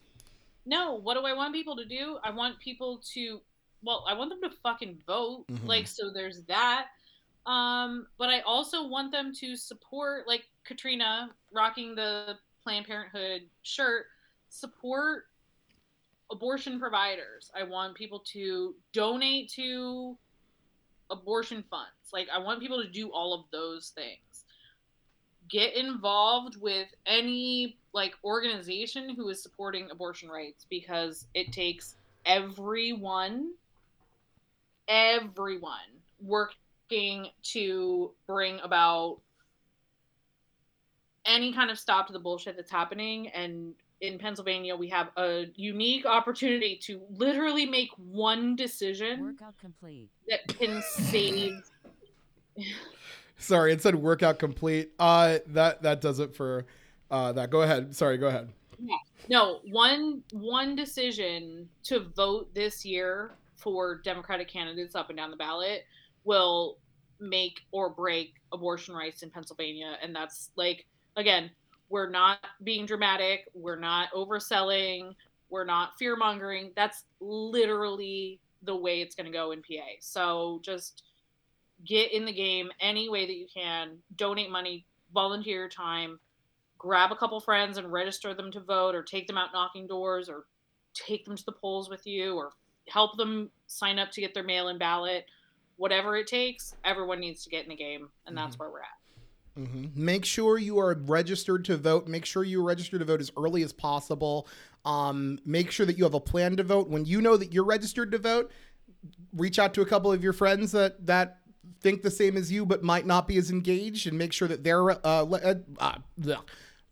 No, 0.65 0.95
what 0.95 1.15
do 1.15 1.21
I 1.21 1.33
want 1.33 1.55
people 1.55 1.77
to 1.77 1.85
do? 1.85 2.19
I 2.25 2.31
want 2.31 2.59
people 2.59 3.01
to 3.15 3.41
well, 3.87 4.05
I 4.07 4.15
want 4.15 4.31
them 4.31 4.41
to 4.43 4.57
fucking 4.63 4.99
vote. 5.07 5.47
Mhm. 5.49 5.67
Like 5.67 5.87
so 5.87 6.11
there's 6.11 6.43
that. 6.45 6.89
Um, 7.47 8.09
but 8.19 8.29
I 8.29 8.41
also 8.41 8.87
want 8.89 9.13
them 9.13 9.33
to 9.37 9.57
support 9.57 10.27
like 10.27 10.49
Katrina 10.65 11.31
rocking 11.53 11.95
the 11.95 12.37
Planned 12.63 12.87
Parenthood 12.87 13.49
shirt, 13.63 14.07
support 14.49 15.29
abortion 16.33 16.81
providers. 16.81 17.53
I 17.55 17.63
want 17.63 17.95
people 17.95 18.19
to 18.33 18.75
donate 18.93 19.49
to 19.51 20.19
abortion 21.09 21.63
funds. 21.71 21.93
Like 22.13 22.29
I 22.29 22.39
want 22.39 22.61
people 22.61 22.83
to 22.83 22.91
do 22.91 23.13
all 23.13 23.33
of 23.33 23.45
those 23.53 23.91
things. 23.91 24.45
Get 25.49 25.77
involved 25.77 26.57
with 26.61 26.89
any 27.07 27.79
like 27.93 28.15
organization 28.25 29.15
who 29.15 29.29
is 29.29 29.41
supporting 29.41 29.89
abortion 29.93 30.29
rights 30.29 30.67
because 30.69 31.27
it 31.35 31.53
takes 31.53 31.95
everyone 32.25 33.53
everyone 34.89 35.79
working 36.21 37.29
to 37.43 38.13
bring 38.27 38.61
about 38.61 39.21
any 41.25 41.53
kind 41.53 41.71
of 41.71 41.79
stop 41.79 42.07
to 42.07 42.13
the 42.13 42.19
bullshit 42.19 42.57
that's 42.57 42.71
happening 42.71 43.29
and 43.29 43.75
in 44.01 44.19
Pennsylvania 44.19 44.77
we 44.77 44.89
have 44.89 45.09
a 45.17 45.47
unique 45.57 46.07
opportunity 46.07 46.79
to 46.83 47.01
literally 47.11 47.67
make 47.67 47.89
one 47.97 48.55
decision 48.55 49.23
Workout 49.23 49.59
complete. 49.59 50.09
that 50.29 50.47
can 50.47 50.83
save 50.83 51.63
Sorry, 53.39 53.73
it 53.73 53.83
said 53.83 53.95
workout 53.95 54.39
complete. 54.39 54.93
Uh, 54.99 55.39
that 55.49 55.83
that 55.83 56.01
does 56.01 56.21
it 56.21 56.35
for 56.35 56.65
uh 57.11 57.33
that. 57.33 57.51
Go 57.51 57.63
ahead. 57.63 57.95
Sorry, 57.95 58.17
go 58.17 58.29
ahead. 58.29 58.49
Yeah. 58.79 58.97
no 59.29 59.61
one 59.71 60.23
one 60.33 60.75
decision 60.75 61.69
to 61.85 62.01
vote 62.01 62.53
this 62.55 62.85
year 62.85 63.33
for 63.57 64.01
democratic 64.03 64.49
candidates 64.49 64.95
up 64.95 65.09
and 65.09 65.19
down 65.19 65.31
the 65.31 65.37
ballot 65.37 65.85
will 66.25 66.79
make 67.21 67.61
or 67.73 67.91
break 67.91 68.35
abortion 68.53 68.95
rights 68.95 69.23
in 69.23 69.31
pennsylvania. 69.31 69.97
And 70.03 70.15
that's 70.15 70.51
like 70.57 70.87
again 71.17 71.51
we're 71.89 72.11
not 72.11 72.39
being 72.65 72.85
dramatic. 72.85 73.49
We're 73.55 73.79
not 73.79 74.11
overselling. 74.11 75.15
We're 75.51 75.65
not 75.65 75.91
fear 75.99 76.17
mongering 76.17 76.73
that's 76.75 77.05
literally 77.21 78.41
the 78.63 78.77
way 78.77 79.01
it's 79.01 79.15
going 79.15 79.27
to 79.27 79.33
go 79.33 79.53
in 79.53 79.63
pa 79.63 79.85
so 80.01 80.61
just 80.65 81.05
get 81.87 82.11
in 82.13 82.25
the 82.25 82.33
game 82.33 82.71
any 82.81 83.09
way 83.09 83.27
that 83.27 83.37
you 83.37 83.47
can. 83.53 83.99
Donate 84.17 84.51
money 84.51 84.87
volunteer 85.13 85.61
your 85.61 85.69
time 85.69 86.19
grab 86.79 87.13
a 87.13 87.17
couple 87.17 87.41
friends 87.41 87.79
and 87.79 87.91
register 87.91 88.35
them 88.35 88.51
to 88.53 88.61
vote 88.61 88.95
or 88.95 89.03
take 89.03 89.27
them 89.27 89.39
out 89.39 89.51
knocking 89.53 89.87
doors 89.87 90.29
or 90.29 90.45
take 90.95 91.25
them 91.25 91.37
to 91.37 91.45
the 91.45 91.53
polls 91.53 91.89
with 91.89 92.07
you 92.07 92.35
or 92.37 92.53
help 92.89 93.17
them 93.17 93.51
sign 93.67 93.99
up 93.99 94.11
to 94.13 94.21
get 94.21 94.35
their 94.35 94.45
mail-in 94.45 94.79
ballot 94.79 95.27
whatever 95.77 96.17
it 96.17 96.27
takes 96.27 96.75
everyone 96.85 97.21
needs 97.21 97.43
to 97.45 97.51
get 97.51 97.65
in 97.65 97.69
the 97.69 97.77
game 97.77 98.09
and 98.27 98.37
that's 98.37 98.59
where 98.59 98.71
we're 98.71 98.81
at 98.81 98.97
hmm 99.57 99.87
Make 99.95 100.25
sure 100.25 100.59
you 100.59 100.79
are 100.79 100.95
registered 100.95 101.65
to 101.65 101.77
vote. 101.79 102.07
Make 102.07 102.27
sure 102.27 102.45
you 102.45 102.63
register 102.63 102.99
to 102.99 103.05
vote 103.05 103.21
as 103.21 103.31
early 103.39 103.63
as 103.63 103.73
possible. 103.73 104.47
Um, 104.85 105.39
make 105.47 105.71
sure 105.71 105.87
that 105.87 105.97
you 105.97 106.05
have 106.05 106.15
a 106.15 106.21
plan 106.21 106.57
to 106.57 106.63
vote. 106.63 106.89
When 106.89 107.07
you 107.07 107.23
know 107.23 107.39
that 107.39 107.53
you're 107.55 107.65
registered 107.65 108.13
to 108.13 108.19
vote, 108.19 108.53
reach 109.35 109.59
out 109.59 109.73
to 109.75 109.81
a 109.81 109.87
couple 109.87 110.13
of 110.13 110.23
your 110.23 110.35
friends 110.35 110.73
that 110.73 111.07
that 111.07 111.39
think 111.81 112.03
the 112.03 112.11
same 112.11 112.37
as 112.37 112.53
you 112.53 112.67
but 112.67 112.83
might 112.83 113.07
not 113.07 113.27
be 113.27 113.39
as 113.39 113.51
engaged, 113.51 114.07
and 114.07 114.19
make 114.19 114.33
sure 114.33 114.47
that 114.49 114.63
they're 114.63 114.91
uh, 114.91 114.97
uh, 115.05 115.55
uh, 115.79 116.37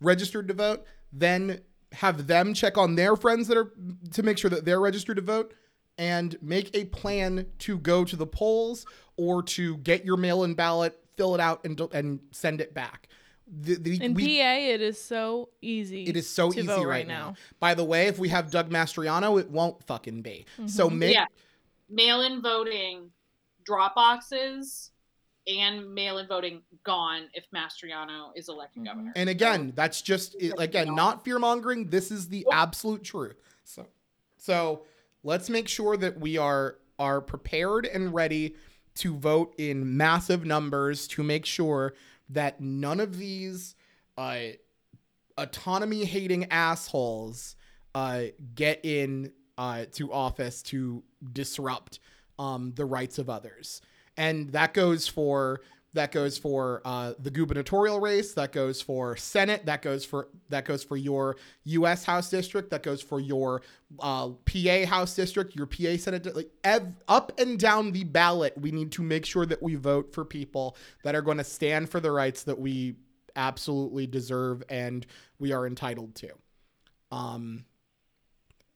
registered 0.00 0.48
to 0.48 0.54
vote. 0.54 0.84
Then 1.12 1.60
have 1.92 2.26
them 2.26 2.54
check 2.54 2.76
on 2.76 2.96
their 2.96 3.14
friends 3.14 3.46
that 3.48 3.56
are 3.56 3.72
to 4.12 4.22
make 4.22 4.38
sure 4.38 4.50
that 4.50 4.64
they're 4.64 4.80
registered 4.80 5.16
to 5.16 5.22
vote 5.22 5.54
and 5.98 6.36
make 6.42 6.70
a 6.74 6.84
plan 6.86 7.46
to 7.60 7.78
go 7.78 8.04
to 8.04 8.16
the 8.16 8.26
polls 8.26 8.86
or 9.16 9.42
to 9.42 9.76
get 9.78 10.04
your 10.04 10.16
mail-in 10.16 10.54
ballot, 10.54 10.98
fill 11.16 11.34
it 11.34 11.40
out, 11.40 11.64
and 11.64 11.80
and 11.92 12.20
send 12.32 12.60
it 12.60 12.74
back. 12.74 13.08
The, 13.46 13.74
the, 13.76 14.02
In 14.02 14.14
we- 14.14 14.38
PA, 14.38 14.54
it 14.54 14.80
is 14.80 15.00
so 15.00 15.50
easy. 15.60 16.04
it 16.04 16.16
is 16.16 16.28
so 16.28 16.50
to 16.50 16.58
easy 16.58 16.66
vote 16.66 16.86
right, 16.86 17.06
now. 17.06 17.34
By 17.60 17.74
the 17.74 17.84
way, 17.84 18.06
if 18.08 18.18
we 18.18 18.28
have 18.30 18.50
Doug 18.50 18.70
Mastriano, 18.70 19.38
it 19.38 19.50
won't 19.50 19.82
fucking 19.84 20.22
be. 20.22 20.46
So 20.66 20.88
Mhm. 20.88 20.96
make 20.98 21.14
yeah 21.14 21.26
mail-in 21.90 22.40
voting 22.40 23.10
drop 23.64 23.94
boxes 23.94 24.90
and 25.46 25.94
mail-in 25.94 26.26
voting 26.26 26.62
gone 26.84 27.28
if 27.34 27.44
mastriano 27.54 28.32
is 28.34 28.48
elected 28.48 28.82
Mhm. 28.82 28.86
governor 28.86 29.12
and 29.14 29.28
again, 29.28 29.72
that's 29.76 30.00
just 30.02 30.34
it- 30.40 30.54
again 30.58 30.94
not 30.94 31.22
fear 31.24 31.38
mongering. 31.38 31.88
This 31.90 32.10
is 32.10 32.28
the 32.28 32.46
absolute 32.50 33.04
truth. 33.04 33.36
So, 33.64 33.86
so 34.38 34.86
let's 35.24 35.50
make 35.50 35.66
sure 35.66 35.96
that 35.96 36.20
we 36.20 36.38
are 36.38 36.76
are 36.98 37.20
prepared 37.20 37.86
and 37.86 38.14
ready 38.14 38.54
to 38.94 39.16
vote 39.16 39.52
in 39.58 39.96
massive 39.96 40.44
numbers 40.44 41.08
to 41.08 41.24
make 41.24 41.44
sure 41.44 41.94
that 42.28 42.60
none 42.60 43.00
of 43.00 43.18
these 43.18 43.74
uh, 44.16 44.38
autonomy 45.36 46.04
hating 46.04 46.44
assholes 46.52 47.56
uh, 47.96 48.22
get 48.54 48.78
in 48.84 49.32
uh, 49.58 49.84
to 49.90 50.12
office 50.12 50.62
to 50.62 51.02
disrupt 51.32 51.98
um, 52.38 52.72
the 52.76 52.84
rights 52.84 53.18
of 53.18 53.28
others. 53.28 53.80
and 54.16 54.52
that 54.52 54.72
goes 54.74 55.08
for 55.08 55.60
that 55.94 56.10
goes 56.10 56.36
for 56.36 56.82
uh, 56.84 57.14
the 57.20 57.30
gubernatorial 57.30 58.00
race. 58.00 58.34
That 58.34 58.52
goes 58.52 58.82
for 58.82 59.16
senate. 59.16 59.64
That 59.66 59.80
goes 59.80 60.04
for 60.04 60.28
that 60.48 60.64
goes 60.64 60.84
for 60.84 60.96
your 60.96 61.36
u.s 61.62 62.04
house 62.04 62.28
district. 62.28 62.70
That 62.70 62.82
goes 62.82 63.00
for 63.00 63.20
your 63.20 63.62
uh, 64.00 64.30
pa 64.44 64.84
house 64.86 65.14
district 65.14 65.54
your 65.54 65.66
pa 65.66 65.96
senate 65.96 66.34
like 66.34 66.50
ev- 66.64 66.92
up 67.06 67.32
and 67.38 67.58
down 67.58 67.92
the 67.92 68.02
ballot 68.02 68.52
we 68.58 68.72
need 68.72 68.90
to 68.90 69.02
make 69.02 69.24
sure 69.24 69.46
that 69.46 69.62
we 69.62 69.76
vote 69.76 70.12
for 70.12 70.24
people 70.24 70.76
that 71.04 71.14
are 71.14 71.22
going 71.22 71.38
to 71.38 71.44
stand 71.44 71.88
for 71.88 72.00
the 72.00 72.10
rights 72.10 72.42
that 72.42 72.58
we 72.58 72.96
absolutely 73.36 74.06
deserve 74.06 74.64
and 74.68 75.06
we 75.38 75.52
are 75.52 75.66
entitled 75.66 76.14
to. 76.16 76.30
Um 77.12 77.64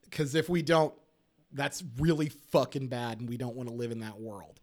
because 0.04 0.36
if 0.36 0.48
we 0.48 0.62
don't 0.62 0.94
that's 1.52 1.82
really 1.98 2.28
fucking 2.28 2.86
bad 2.86 3.18
and 3.18 3.28
we 3.28 3.36
don't 3.36 3.56
want 3.56 3.68
to 3.68 3.74
live 3.74 3.90
in 3.90 4.00
that 4.00 4.20
world. 4.20 4.60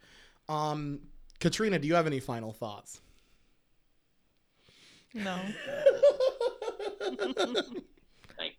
Um 0.48 1.02
katrina 1.40 1.78
do 1.80 1.88
you 1.88 1.96
have 1.96 2.08
any 2.08 2.20
final 2.20 2.52
thoughts 2.54 3.02
No. 5.14 5.38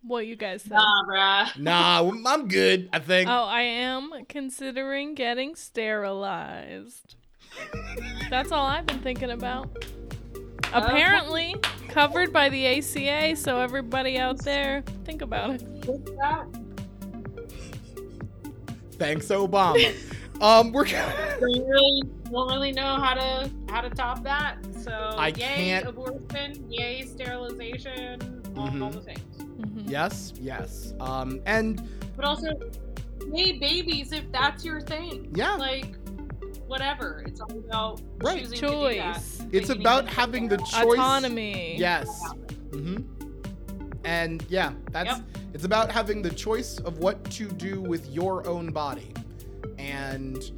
What 0.02 0.26
you 0.26 0.36
guys 0.36 0.62
said. 0.62 0.70
nah, 0.72 1.04
bruh. 1.04 1.58
nah 1.58 2.10
i'm 2.32 2.48
good 2.48 2.88
i 2.92 2.98
think 2.98 3.28
Oh, 3.28 3.44
I 3.44 3.60
am 3.62 4.10
considering 4.28 5.14
getting 5.14 5.54
sterilized. 5.54 7.16
That's 8.30 8.52
all 8.52 8.66
I've 8.66 8.86
been 8.86 9.00
thinking 9.00 9.30
about. 9.30 9.68
Apparently, 10.72 11.56
covered 11.88 12.32
by 12.32 12.48
the 12.48 12.66
ACA, 12.66 13.36
so 13.36 13.60
everybody 13.60 14.18
out 14.18 14.38
there, 14.44 14.82
think 15.04 15.22
about 15.22 15.50
it. 15.54 15.62
Thanks 18.92 19.26
obama 19.28 19.94
um 20.40 20.72
we're 20.72 20.86
We 22.30 22.36
really 22.36 22.48
don't 22.48 22.48
really 22.58 22.72
know 22.72 22.96
how 23.00 23.14
to 23.14 23.50
how 23.68 23.80
to 23.80 23.90
top 23.90 24.22
that. 24.24 24.56
So 24.82 24.92
I 24.92 25.28
yay 25.28 25.34
can't- 25.36 25.86
abortion, 25.88 26.64
yay 26.70 27.02
sterilization, 27.06 28.42
all, 28.56 28.82
all 28.82 28.90
the 28.90 29.00
things. 29.00 29.20
Mhm. 29.38 29.88
yes 29.90 30.32
yes 30.40 30.92
um 31.00 31.40
and 31.46 31.82
But 32.16 32.24
also, 32.24 32.48
yay 33.32 33.58
babies 33.58 34.12
if 34.12 34.30
that's 34.32 34.64
your 34.64 34.80
thing. 34.80 35.30
yeah 35.34 35.54
Like 35.54 35.96
whatever. 36.66 37.22
It's 37.26 37.40
all 37.40 37.50
about 37.58 38.00
Right. 38.18 38.40
choosing 38.42 38.58
to 38.58 38.66
do 38.66 38.94
that. 38.96 39.14
Choice. 39.14 39.44
It's 39.52 39.68
you 39.68 39.76
about 39.76 40.08
having 40.08 40.48
the 40.48 40.56
choice 40.58 40.98
Autonomy. 40.98 41.76
yes 41.78 42.08
hmm 42.72 42.96
And 44.04 44.44
yeah, 44.48 44.72
that's 44.92 45.20
it's 45.54 45.64
about 45.64 45.90
having 45.90 46.22
the 46.22 46.30
choice 46.30 46.78
of 46.80 46.98
what 46.98 47.24
to 47.32 47.46
do 47.48 47.80
with 47.80 48.08
your 48.10 48.46
own 48.46 48.70
body, 48.70 49.12
and 49.78 50.50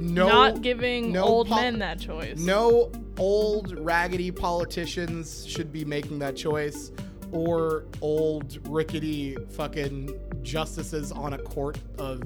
no, 0.00 0.26
Not 0.28 0.62
giving 0.62 1.12
no 1.12 1.24
old 1.24 1.48
pol- 1.48 1.60
men 1.60 1.78
that 1.80 1.98
choice. 2.00 2.38
no 2.38 2.90
old 3.18 3.78
raggedy 3.78 4.30
politicians 4.30 5.46
should 5.46 5.72
be 5.72 5.84
making 5.84 6.18
that 6.20 6.36
choice, 6.36 6.92
or 7.32 7.84
old 8.00 8.58
rickety 8.68 9.36
fucking 9.50 10.18
justices 10.42 11.10
on 11.12 11.32
a 11.32 11.38
court 11.38 11.78
of 11.98 12.22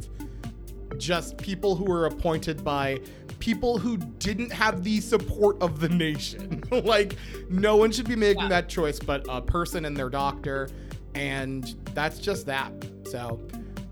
just 0.99 1.37
people 1.39 1.75
who 1.75 1.85
were 1.85 2.07
appointed 2.07 2.63
by 2.65 3.01
people 3.39 3.79
who 3.79 3.97
didn't 3.97 4.53
have 4.53 4.85
the 4.85 5.01
support 5.01 5.61
of 5.63 5.81
the 5.81 5.89
nation. 5.89 6.63
like, 6.85 7.17
no 7.49 7.77
one 7.77 7.91
should 7.91 8.07
be 8.09 8.17
making 8.17 8.43
Yeah. 8.43 8.49
that 8.49 8.69
choice 8.69 8.99
but 8.99 9.25
a 9.29 9.41
person 9.41 9.87
and 9.87 9.97
their 9.97 10.11
doctor. 10.11 10.69
And 11.15 11.75
that's 11.95 12.19
just 12.19 12.45
that. 12.47 12.71
So 13.07 13.41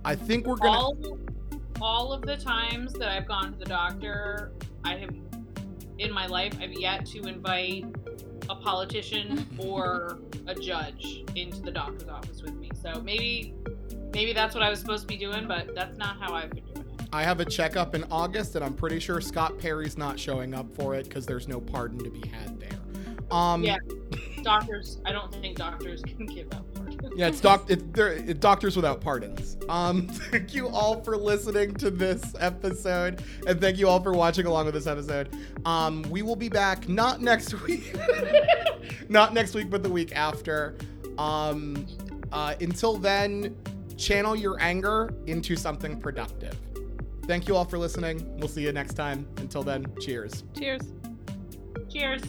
I 0.05 0.15
think 0.15 0.47
we're 0.47 0.57
going 0.57 1.03
to. 1.03 1.19
All 1.81 2.13
of 2.13 2.23
the 2.23 2.37
times 2.37 2.93
that 2.95 3.09
I've 3.09 3.27
gone 3.27 3.53
to 3.53 3.59
the 3.59 3.65
doctor, 3.65 4.53
I 4.85 4.97
have 4.97 5.11
in 5.99 6.13
my 6.13 6.27
life 6.27 6.55
I've 6.61 6.73
yet 6.73 7.07
to 7.07 7.23
invite 7.23 7.85
a 8.49 8.55
politician 8.55 9.47
or 9.59 10.19
a 10.47 10.55
judge 10.55 11.25
into 11.35 11.61
the 11.61 11.71
doctor's 11.71 12.09
office 12.09 12.43
with 12.43 12.55
me. 12.55 12.71
So 12.81 13.01
maybe 13.01 13.55
maybe 14.15 14.33
that's 14.33 14.55
what 14.55 14.63
I 14.63 14.71
was 14.71 14.81
supposed 14.81 15.03
to 15.03 15.09
be 15.09 15.17
doing, 15.17 15.47
but 15.47 15.75
that's 15.75 15.99
not 15.99 16.19
how 16.21 16.35
I've 16.35 16.51
been 16.51 16.65
doing 16.65 16.87
it. 16.99 17.07
I 17.13 17.23
have 17.23 17.41
a 17.41 17.45
checkup 17.45 17.95
in 17.95 18.05
August, 18.11 18.55
and 18.55 18.65
I'm 18.65 18.75
pretty 18.75 19.01
sure 19.01 19.21
Scott 19.21 19.59
Perry's 19.59 19.97
not 19.97 20.19
showing 20.19 20.55
up 20.55 20.75
for 20.75 20.95
it 20.95 21.05
because 21.05 21.27
there's 21.27 21.49
no 21.49 21.61
pardon 21.61 21.99
to 22.01 22.11
be 22.11 22.27
had 22.29 22.61
there. 22.61 22.79
Um, 23.31 23.63
Yeah. 23.63 23.77
Doctors, 24.43 25.01
I 25.05 25.13
don't 25.13 25.33
think 25.35 25.57
doctors 25.57 26.03
can 26.07 26.27
give 26.27 26.51
pardons. 26.51 26.68
Yeah, 27.15 27.29
it's 27.29 27.41
doc. 27.41 27.67
It's, 27.69 27.83
doctors 28.39 28.77
without 28.77 29.01
pardons. 29.01 29.57
Um, 29.69 30.07
thank 30.09 30.55
you 30.55 30.69
all 30.69 31.01
for 31.03 31.17
listening 31.17 31.75
to 31.75 31.91
this 31.91 32.35
episode, 32.39 33.23
and 33.47 33.61
thank 33.61 33.79
you 33.79 33.89
all 33.89 34.03
for 34.03 34.13
watching 34.13 34.47
along 34.47 34.67
with 34.67 34.75
this 34.75 34.87
episode. 34.87 35.37
Um, 35.65 36.03
we 36.03 36.23
will 36.23 36.37
be 36.37 36.49
back 36.49 36.89
not 36.89 37.21
next 37.21 37.61
week, 37.67 37.95
not 39.09 39.35
next 39.35 39.55
week, 39.55 39.71
but 39.71 39.83
the 39.83 39.91
week 39.91 40.15
after. 40.15 40.77
Um, 41.19 41.87
uh, 42.33 42.55
until 42.61 42.97
then, 42.97 43.57
channel 43.97 44.37
your 44.37 44.61
anger 44.61 45.13
into 45.27 45.57
something 45.57 46.01
productive. 46.01 46.57
Thank 47.27 47.47
you 47.47 47.57
all 47.57 47.65
for 47.65 47.79
listening. 47.79 48.39
We'll 48.39 48.49
see 48.49 48.63
you 48.63 48.73
next 48.73 48.95
time. 48.95 49.27
Until 49.37 49.63
then, 49.63 49.87
cheers. 50.01 50.45
Cheers. 50.59 50.83
Cheers. 51.91 52.23